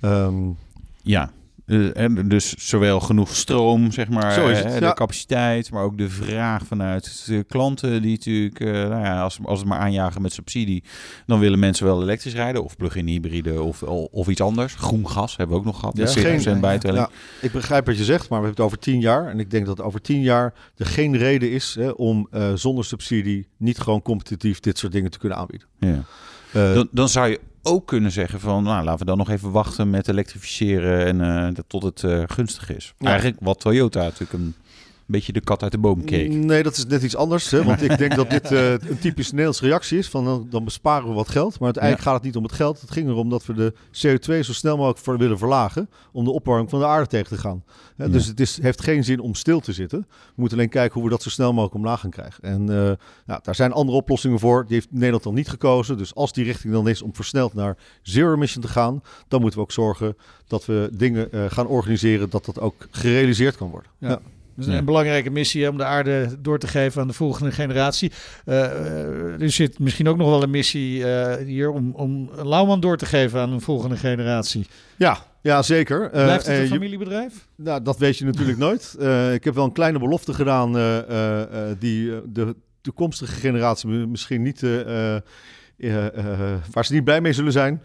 Ehm, 0.02 0.52
ja. 1.02 1.32
Eh, 1.68 1.98
en 1.98 2.28
dus 2.28 2.54
zowel 2.58 3.00
genoeg 3.00 3.36
stroom, 3.36 3.92
zeg 3.92 4.10
maar, 4.10 4.32
Zo 4.34 4.48
is 4.48 4.60
het, 4.60 4.80
de 4.80 4.94
capaciteit, 4.94 5.72
maar 5.72 5.84
ook 5.84 5.98
de 5.98 6.10
vraag 6.10 6.66
vanuit 6.66 7.24
de 7.26 7.44
klanten 7.48 8.02
die 8.02 8.12
natuurlijk, 8.12 8.60
eh, 8.60 8.68
nou 8.72 9.04
ja, 9.04 9.22
als, 9.22 9.38
als 9.44 9.60
het 9.60 9.68
maar 9.68 9.80
aanjagen 9.80 10.22
met 10.22 10.34
subsidie, 10.34 10.84
dan 11.26 11.40
willen 11.40 11.60
mensen 11.60 11.86
wel 11.86 12.02
elektrisch 12.02 12.34
rijden 12.34 12.64
of 12.64 12.76
plug-in 12.78 13.08
hybride 13.08 13.62
of, 13.62 13.84
of 14.12 14.28
iets 14.28 14.42
anders. 14.42 14.76
Groen 14.76 15.10
gas 15.10 15.38
hebben 15.38 15.56
we 15.56 15.62
ook 15.62 15.68
nog 15.68 15.80
gehad, 15.80 15.98
Ja, 15.98 16.06
70% 16.08 16.44
geen- 16.44 16.60
bijtelling. 16.62 16.98
ja, 17.00 17.10
ik 17.42 17.52
begrijp 17.52 17.86
wat 17.86 17.98
je 17.98 18.04
zegt, 18.04 18.30
maar 18.30 18.40
we 18.40 18.46
hebben 18.46 18.64
het 18.66 18.74
over 18.74 18.80
tien 18.80 19.00
jaar. 19.00 19.28
En 19.28 19.40
ik 19.40 19.52
denk 19.52 19.66
dat 19.66 19.82
over 19.82 20.02
tien 20.02 20.22
jaar 20.22 20.54
er 20.78 20.86
geen 20.86 21.18
reden 21.18 21.52
is 21.52 21.76
hè, 21.80 21.90
om 21.90 22.28
eh, 22.32 22.52
zonder 22.56 22.86
subsidie 22.86 23.48
niet 23.58 23.80
gewoon 23.80 24.02
competitief 24.02 24.60
dit 24.60 24.78
soort 24.78 24.92
dingen 24.92 25.12
te 25.12 25.18
kunnen 25.20 25.38
aanbieden. 25.38 25.68
Ja. 25.80 26.04
Dan, 26.74 26.88
dan 26.92 27.10
zou 27.10 27.28
je 27.28 27.40
ook 27.68 27.88
kunnen 27.88 28.12
zeggen 28.12 28.40
van, 28.40 28.64
nou, 28.64 28.84
laten 28.84 29.00
we 29.00 29.06
dan 29.06 29.18
nog 29.18 29.30
even 29.30 29.52
wachten 29.52 29.90
met 29.90 30.08
elektrificeren 30.08 31.06
en 31.06 31.22
eh, 31.48 31.54
dat- 31.56 31.66
tot 31.68 31.84
het 31.84 32.04
eh, 32.04 32.24
gunstig 32.28 32.70
is. 32.76 32.94
Ja. 32.98 33.08
Eigenlijk 33.08 33.38
wat 33.42 33.60
Toyota 33.60 34.02
natuurlijk 34.02 34.34
een 34.34 34.54
beetje 35.08 35.34
de 35.34 35.42
kat 35.42 35.64
uit 35.64 35.72
de 35.72 35.78
boom 35.78 36.04
keek. 36.04 36.32
Nee, 36.32 36.64
dat 36.64 36.78
is 36.78 36.86
net 36.86 37.04
iets 37.04 37.16
anders. 37.16 37.52
Hè? 37.52 37.64
Want 37.64 37.82
ik 37.82 37.98
denk 37.98 38.16
dat 38.16 38.30
dit 38.30 38.52
eh, 38.52 38.72
een 38.72 39.00
typisch 39.00 39.30
Nederlandse 39.30 39.66
reactie 39.66 39.98
is. 39.98 40.10
Van 40.10 40.26
dan, 40.26 40.48
dan 40.50 40.64
besparen 40.64 41.08
we 41.08 41.14
wat 41.14 41.30
geld. 41.30 41.54
Maar 41.54 41.64
uiteindelijk 41.64 42.04
gaat 42.04 42.14
het 42.14 42.24
niet 42.24 42.36
om 42.36 42.44
het 42.44 42.52
geld. 42.52 42.82
Het 42.82 42.92
ging 42.92 43.08
erom 43.10 43.30
dat 43.30 43.46
we 43.46 43.54
de 43.54 43.74
CO2 43.74 44.40
zo 44.40 44.54
snel 44.54 44.78
mogelijk 44.78 45.00
voor 45.00 45.18
willen 45.18 45.38
verlagen. 45.38 45.90
Om 46.12 46.24
de 46.24 46.32
opwarming 46.32 46.70
van 46.70 46.80
de 46.80 46.86
aarde 46.86 47.08
tegen 47.08 47.28
te 47.28 47.38
gaan. 47.38 47.64
Hè, 47.96 48.04
Ja. 48.06 48.12
Dus 48.12 48.26
het 48.26 48.40
is, 48.40 48.62
heeft 48.62 48.82
geen 48.84 49.04
zin 49.04 49.20
om 49.20 49.36
stil 49.36 49.60
te 49.60 49.74
zitten. 49.74 50.00
We 50.10 50.34
moeten 50.36 50.58
alleen 50.58 50.70
kijken 50.70 50.94
hoe 50.94 51.04
we 51.04 51.10
dat 51.10 51.24
zo 51.24 51.30
snel 51.30 51.50
mogelijk 51.54 51.76
omlaag 51.76 52.00
gaan 52.00 52.10
krijgen. 52.10 52.44
En 52.44 52.62
eh, 52.62 52.92
nou, 53.26 53.40
daar 53.44 53.56
zijn 53.56 53.72
andere 53.72 53.98
oplossingen 53.98 54.40
voor. 54.40 54.66
Die 54.66 54.74
heeft 54.74 54.92
Nederland 54.92 55.24
dan 55.24 55.34
niet 55.34 55.50
gekozen. 55.50 55.98
Dus 55.98 56.16
als 56.16 56.34
die 56.34 56.44
richting 56.44 56.74
dan 56.74 56.88
is 56.88 57.02
om 57.02 57.16
versneld 57.16 57.54
naar 57.54 57.78
zero 58.02 58.34
emission 58.34 58.64
te 58.64 58.70
gaan. 58.70 59.02
Dan 59.28 59.42
moeten 59.42 59.60
we 59.60 59.66
ook 59.66 59.72
zorgen 59.72 60.18
dat 60.48 60.66
we 60.66 60.90
dingen 60.94 61.32
eh, 61.32 61.46
gaan 61.48 61.68
organiseren. 61.68 62.30
Dat 62.30 62.46
dat 62.46 62.60
ook 62.60 62.88
gerealiseerd 62.92 63.58
kan 63.58 63.70
worden. 63.70 63.92
Ja. 63.98 64.10
Ja. 64.10 64.20
Ja. 64.66 64.78
een 64.78 64.86
belangrijke 64.86 65.30
missie 65.30 65.70
om 65.70 65.78
de 65.78 65.84
aarde 65.84 66.36
door 66.42 66.60
te 66.60 66.68
geven 66.68 67.02
aan 67.02 67.08
de 67.08 67.14
volgende 67.14 67.52
generatie. 67.52 68.12
Eh, 68.46 68.64
eh, 68.66 69.42
er 69.42 69.52
zit 69.52 69.80
misschien 69.80 70.08
ook 70.08 70.18
nog 70.18 70.30
wel 70.30 70.44
een 70.44 70.50
missie 70.50 71.06
eh, 71.12 71.46
hier 71.46 71.70
om, 71.72 71.92
om 71.92 72.30
Lauwman 72.44 72.80
door 72.80 72.98
te 72.98 73.06
geven 73.06 73.40
aan 73.40 73.52
een 73.52 73.62
volgende 73.62 73.96
generatie. 73.98 74.68
Ja, 74.96 75.18
ja 75.42 75.62
zeker. 75.62 76.10
Blijft 76.10 76.46
het 76.46 76.58
een 76.60 76.68
familiebedrijf? 76.68 77.48
Nou, 77.56 77.82
dat 77.84 77.98
weet 77.98 78.18
je 78.18 78.26
natuurlijk 78.26 78.58
nooit. 78.68 78.96
Ik 79.34 79.44
heb 79.44 79.54
wel 79.56 79.64
een 79.66 79.72
kleine 79.72 80.00
belofte 80.00 80.34
gedaan 80.34 80.72
die 81.80 82.12
de 82.32 82.56
toekomstige 82.82 83.32
generatie 83.34 83.90
mi- 83.90 84.06
misschien 84.06 84.42
niet, 84.42 84.62
waar 86.72 86.86
ze 86.86 86.94
niet 86.94 87.04
blij 87.04 87.22
mee 87.22 87.34
zullen 87.34 87.52
zijn. 87.52 87.82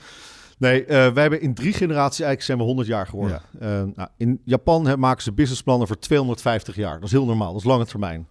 Nee, 0.63 0.85
eh, 0.85 1.13
wij 1.13 1.23
hebben 1.23 1.41
in 1.41 1.55
drie 1.55 1.73
generaties 1.73 2.21
eigenlijk 2.21 2.43
zijn 2.43 2.59
we 2.59 2.65
100 2.65 2.89
jaar 2.89 3.07
geworden. 3.07 3.43
Eh, 3.59 3.69
nou, 3.69 4.09
in 4.17 4.41
Japan 4.45 4.87
hè, 4.87 4.97
maken 4.97 5.23
ze 5.23 5.33
businessplannen 5.33 5.87
voor 5.87 5.99
250 5.99 6.77
jaar. 6.77 6.95
Dat 6.95 7.05
is 7.05 7.11
heel 7.11 7.25
normaal, 7.25 7.53
dat 7.53 7.61
is 7.61 7.67
lange 7.67 7.87
termijn. 7.87 8.29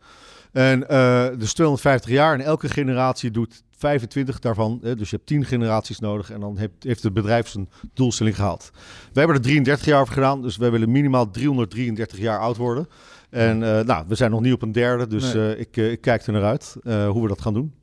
En 0.51 0.89
eh, 0.89 1.27
dus 1.37 1.53
250 1.53 2.11
jaar 2.11 2.33
en 2.33 2.41
elke 2.41 2.69
generatie 2.69 3.31
doet 3.31 3.63
25 3.77 4.39
daarvan. 4.39 4.79
Hè, 4.81 4.95
dus 4.95 5.09
je 5.09 5.15
hebt 5.15 5.27
10 5.27 5.45
generaties 5.45 5.99
nodig 5.99 6.31
en 6.31 6.39
dan 6.39 6.57
heeft, 6.57 6.71
heeft 6.79 7.03
het 7.03 7.13
bedrijf 7.13 7.47
zijn 7.47 7.69
doelstelling 7.93 8.35
gehaald. 8.35 8.71
We 9.13 9.19
hebben 9.19 9.37
er 9.37 9.41
33 9.41 9.85
jaar 9.85 10.01
over 10.01 10.13
gedaan, 10.13 10.41
dus 10.41 10.57
wij 10.57 10.71
willen 10.71 10.91
minimaal 10.91 11.29
333 11.29 12.19
jaar 12.19 12.39
oud 12.39 12.57
worden. 12.57 12.87
En 13.29 13.57
nou, 13.59 14.03
we 14.07 14.15
zijn 14.15 14.31
nog 14.31 14.41
niet 14.41 14.53
op 14.53 14.61
een 14.61 14.71
derde, 14.71 15.07
dus 15.07 15.33
Nee. 15.33 15.57
ik, 15.57 15.77
ik 15.77 16.01
kijk 16.01 16.25
er 16.25 16.33
naar 16.33 16.43
uit 16.43 16.75
hoe 16.83 17.21
we 17.21 17.27
dat 17.27 17.41
gaan 17.41 17.53
doen. 17.53 17.73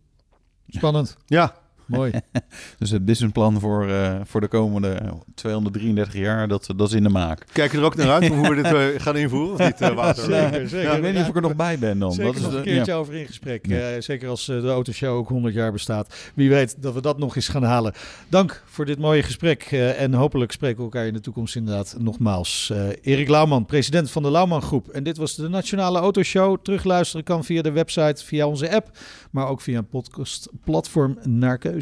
Spannend. 0.69 1.17
Ja, 1.27 1.55
mooi. 1.89 2.13
Dus 2.79 2.91
het 2.91 3.05
businessplan 3.05 3.61
voor, 3.61 3.89
eh, 3.89 4.15
voor 4.25 4.41
de 4.41 4.49
komende 4.49 4.99
233 5.35 6.15
jaar, 6.21 6.49
dat, 6.49 6.69
dat 6.77 6.89
is 6.89 6.95
in 6.95 7.03
de 7.03 7.09
maak. 7.09 7.45
Kijk 7.53 7.73
je 7.73 7.79
er 7.79 7.85
ook 7.85 7.97
naar 7.97 8.11
uit 8.11 8.27
hoe 8.29 8.49
we 8.49 8.55
dit 8.55 8.65
eh, 8.65 8.87
gaan 8.97 9.17
invoeren 9.17 9.53
of 9.53 9.59
niet, 9.59 9.81
eh? 9.81 10.15
Zeker, 10.15 10.69
zeker. 10.69 10.93
ik 10.95 11.01
weet 11.03 11.13
niet 11.13 11.23
of 11.23 11.29
ik 11.29 11.35
er 11.37 11.43
nog 11.43 11.57
bij 11.57 11.79
ben 11.79 11.99
dan. 11.99 12.13
Zeker 12.13 12.27
dat 12.33 12.37
is 12.37 12.43
nog 12.43 12.51
de- 12.53 12.57
een 12.59 12.65
keertje 12.65 12.93
ja. 12.93 12.99
over 12.99 13.15
in 13.15 13.27
gesprek. 13.27 13.67
Ja. 13.67 13.77
Eh, 13.91 14.01
zeker 14.01 14.29
als 14.29 14.45
de 14.47 14.69
autoshow 14.69 15.17
ook 15.17 15.29
100 15.29 15.55
jaar 15.55 15.73
bestaat. 15.73 16.15
Wie 16.35 16.49
weet 16.49 16.83
dat 16.83 16.95
we 16.95 17.01
dat 17.01 17.19
nog 17.19 17.37
eens 17.37 17.49
gaan 17.49 17.63
halen. 17.63 17.93
Dank 18.29 18.63
voor 18.67 18.85
dit 18.85 18.99
mooie 18.99 19.23
gesprek. 19.23 19.63
eh, 19.63 20.01
en 20.03 20.15
hopelijk 20.15 20.53
spreken 20.53 20.77
we 20.77 20.83
elkaar 20.83 21.07
in 21.07 21.13
de 21.13 21.21
toekomst 21.21 21.57
inderdaad 21.57 21.97
nogmaals. 21.99 22.71
Eh, 22.73 22.89
Erik 23.03 23.29
Lauwman, 23.29 23.67
president 23.67 24.11
van 24.11 24.23
de 24.23 24.31
Lauwman 24.31 24.63
Groep. 24.63 24.89
En 24.89 25.03
dit 25.03 25.17
was 25.17 25.35
de 25.35 25.49
Nationale 25.49 25.99
Autoshow. 25.99 26.57
Terugluisteren 26.63 27.25
kan 27.25 27.45
via 27.45 27.63
de 27.63 27.71
website, 27.73 28.25
via 28.25 28.47
onze 28.47 28.75
app. 28.75 28.91
Maar 29.31 29.49
ook 29.49 29.61
via 29.61 29.79
een 29.79 29.89
podcastplatform 29.89 31.19
naar 31.23 31.59
keuze. 31.59 31.77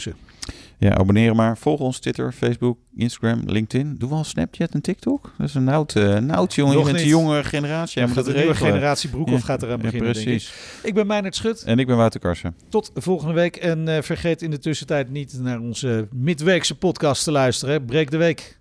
Ja, 0.79 0.95
abonneren 0.97 1.37
maar. 1.37 1.59
Volg 1.59 1.81
ons 1.81 1.99
Twitter, 1.99 2.33
Facebook, 2.33 2.79
Instagram, 2.97 3.43
LinkedIn. 3.47 3.95
Doe 3.99 4.11
wel 4.11 4.25
Snapchat 4.25 4.71
en 4.71 4.81
TikTok. 4.81 5.33
Dat 5.39 5.49
is 5.49 5.55
een 5.55 5.69
oud, 5.69 5.95
eh, 5.97 6.03
een 6.15 6.31
oud 6.31 6.55
jongen. 6.55 6.79
Je 6.79 6.85
bent 6.85 6.99
de 6.99 7.07
jonge 7.07 7.45
generatie. 7.45 8.01
Ja, 8.03 8.07
dat 8.15 8.25
de 8.25 8.33
nieuwe 8.35 8.55
generatie 8.55 9.09
Broekhoff 9.11 9.39
Ja. 9.41 9.45
gaat 9.45 9.63
eraan 9.63 9.77
Ja, 9.77 9.83
beginnen, 9.83 10.13
denk 10.13 10.27
ik. 10.27 10.33
precies. 10.33 10.53
Ik 10.83 10.95
ben 10.95 11.07
Meijnerd 11.07 11.35
Schut. 11.37 11.63
En 11.63 11.79
ik 11.79 11.87
ben 11.87 11.97
Wouter 11.97 12.21
Karsen. 12.21 12.55
Tot 12.69 12.91
volgende 12.95 13.35
week. 13.35 13.57
En 13.57 13.89
eh, 13.89 14.03
vergeet 14.03 14.43
in 14.43 14.51
de 14.51 14.59
tussentijd 14.59 15.11
niet 15.11 15.39
naar 15.41 15.61
onze 15.61 16.09
midweekse 16.13 16.75
podcast 16.75 17.25
te 17.25 17.31
luisteren. 17.31 17.75
hè. 17.75 17.81
Breek 17.81 18.11
de 18.11 18.17
week. 18.17 18.59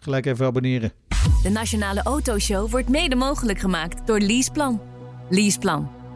Gelijk 0.00 0.26
even 0.26 0.46
abonneren. 0.46 0.92
De 1.42 1.50
Nationale 1.50 2.02
Autoshow 2.02 2.70
wordt 2.70 2.88
mede 2.88 3.14
mogelijk 3.16 3.58
gemaakt 3.58 4.06
door 4.06 4.20
Leaseplan. 4.20 4.80
Leaseplan. 5.30 5.90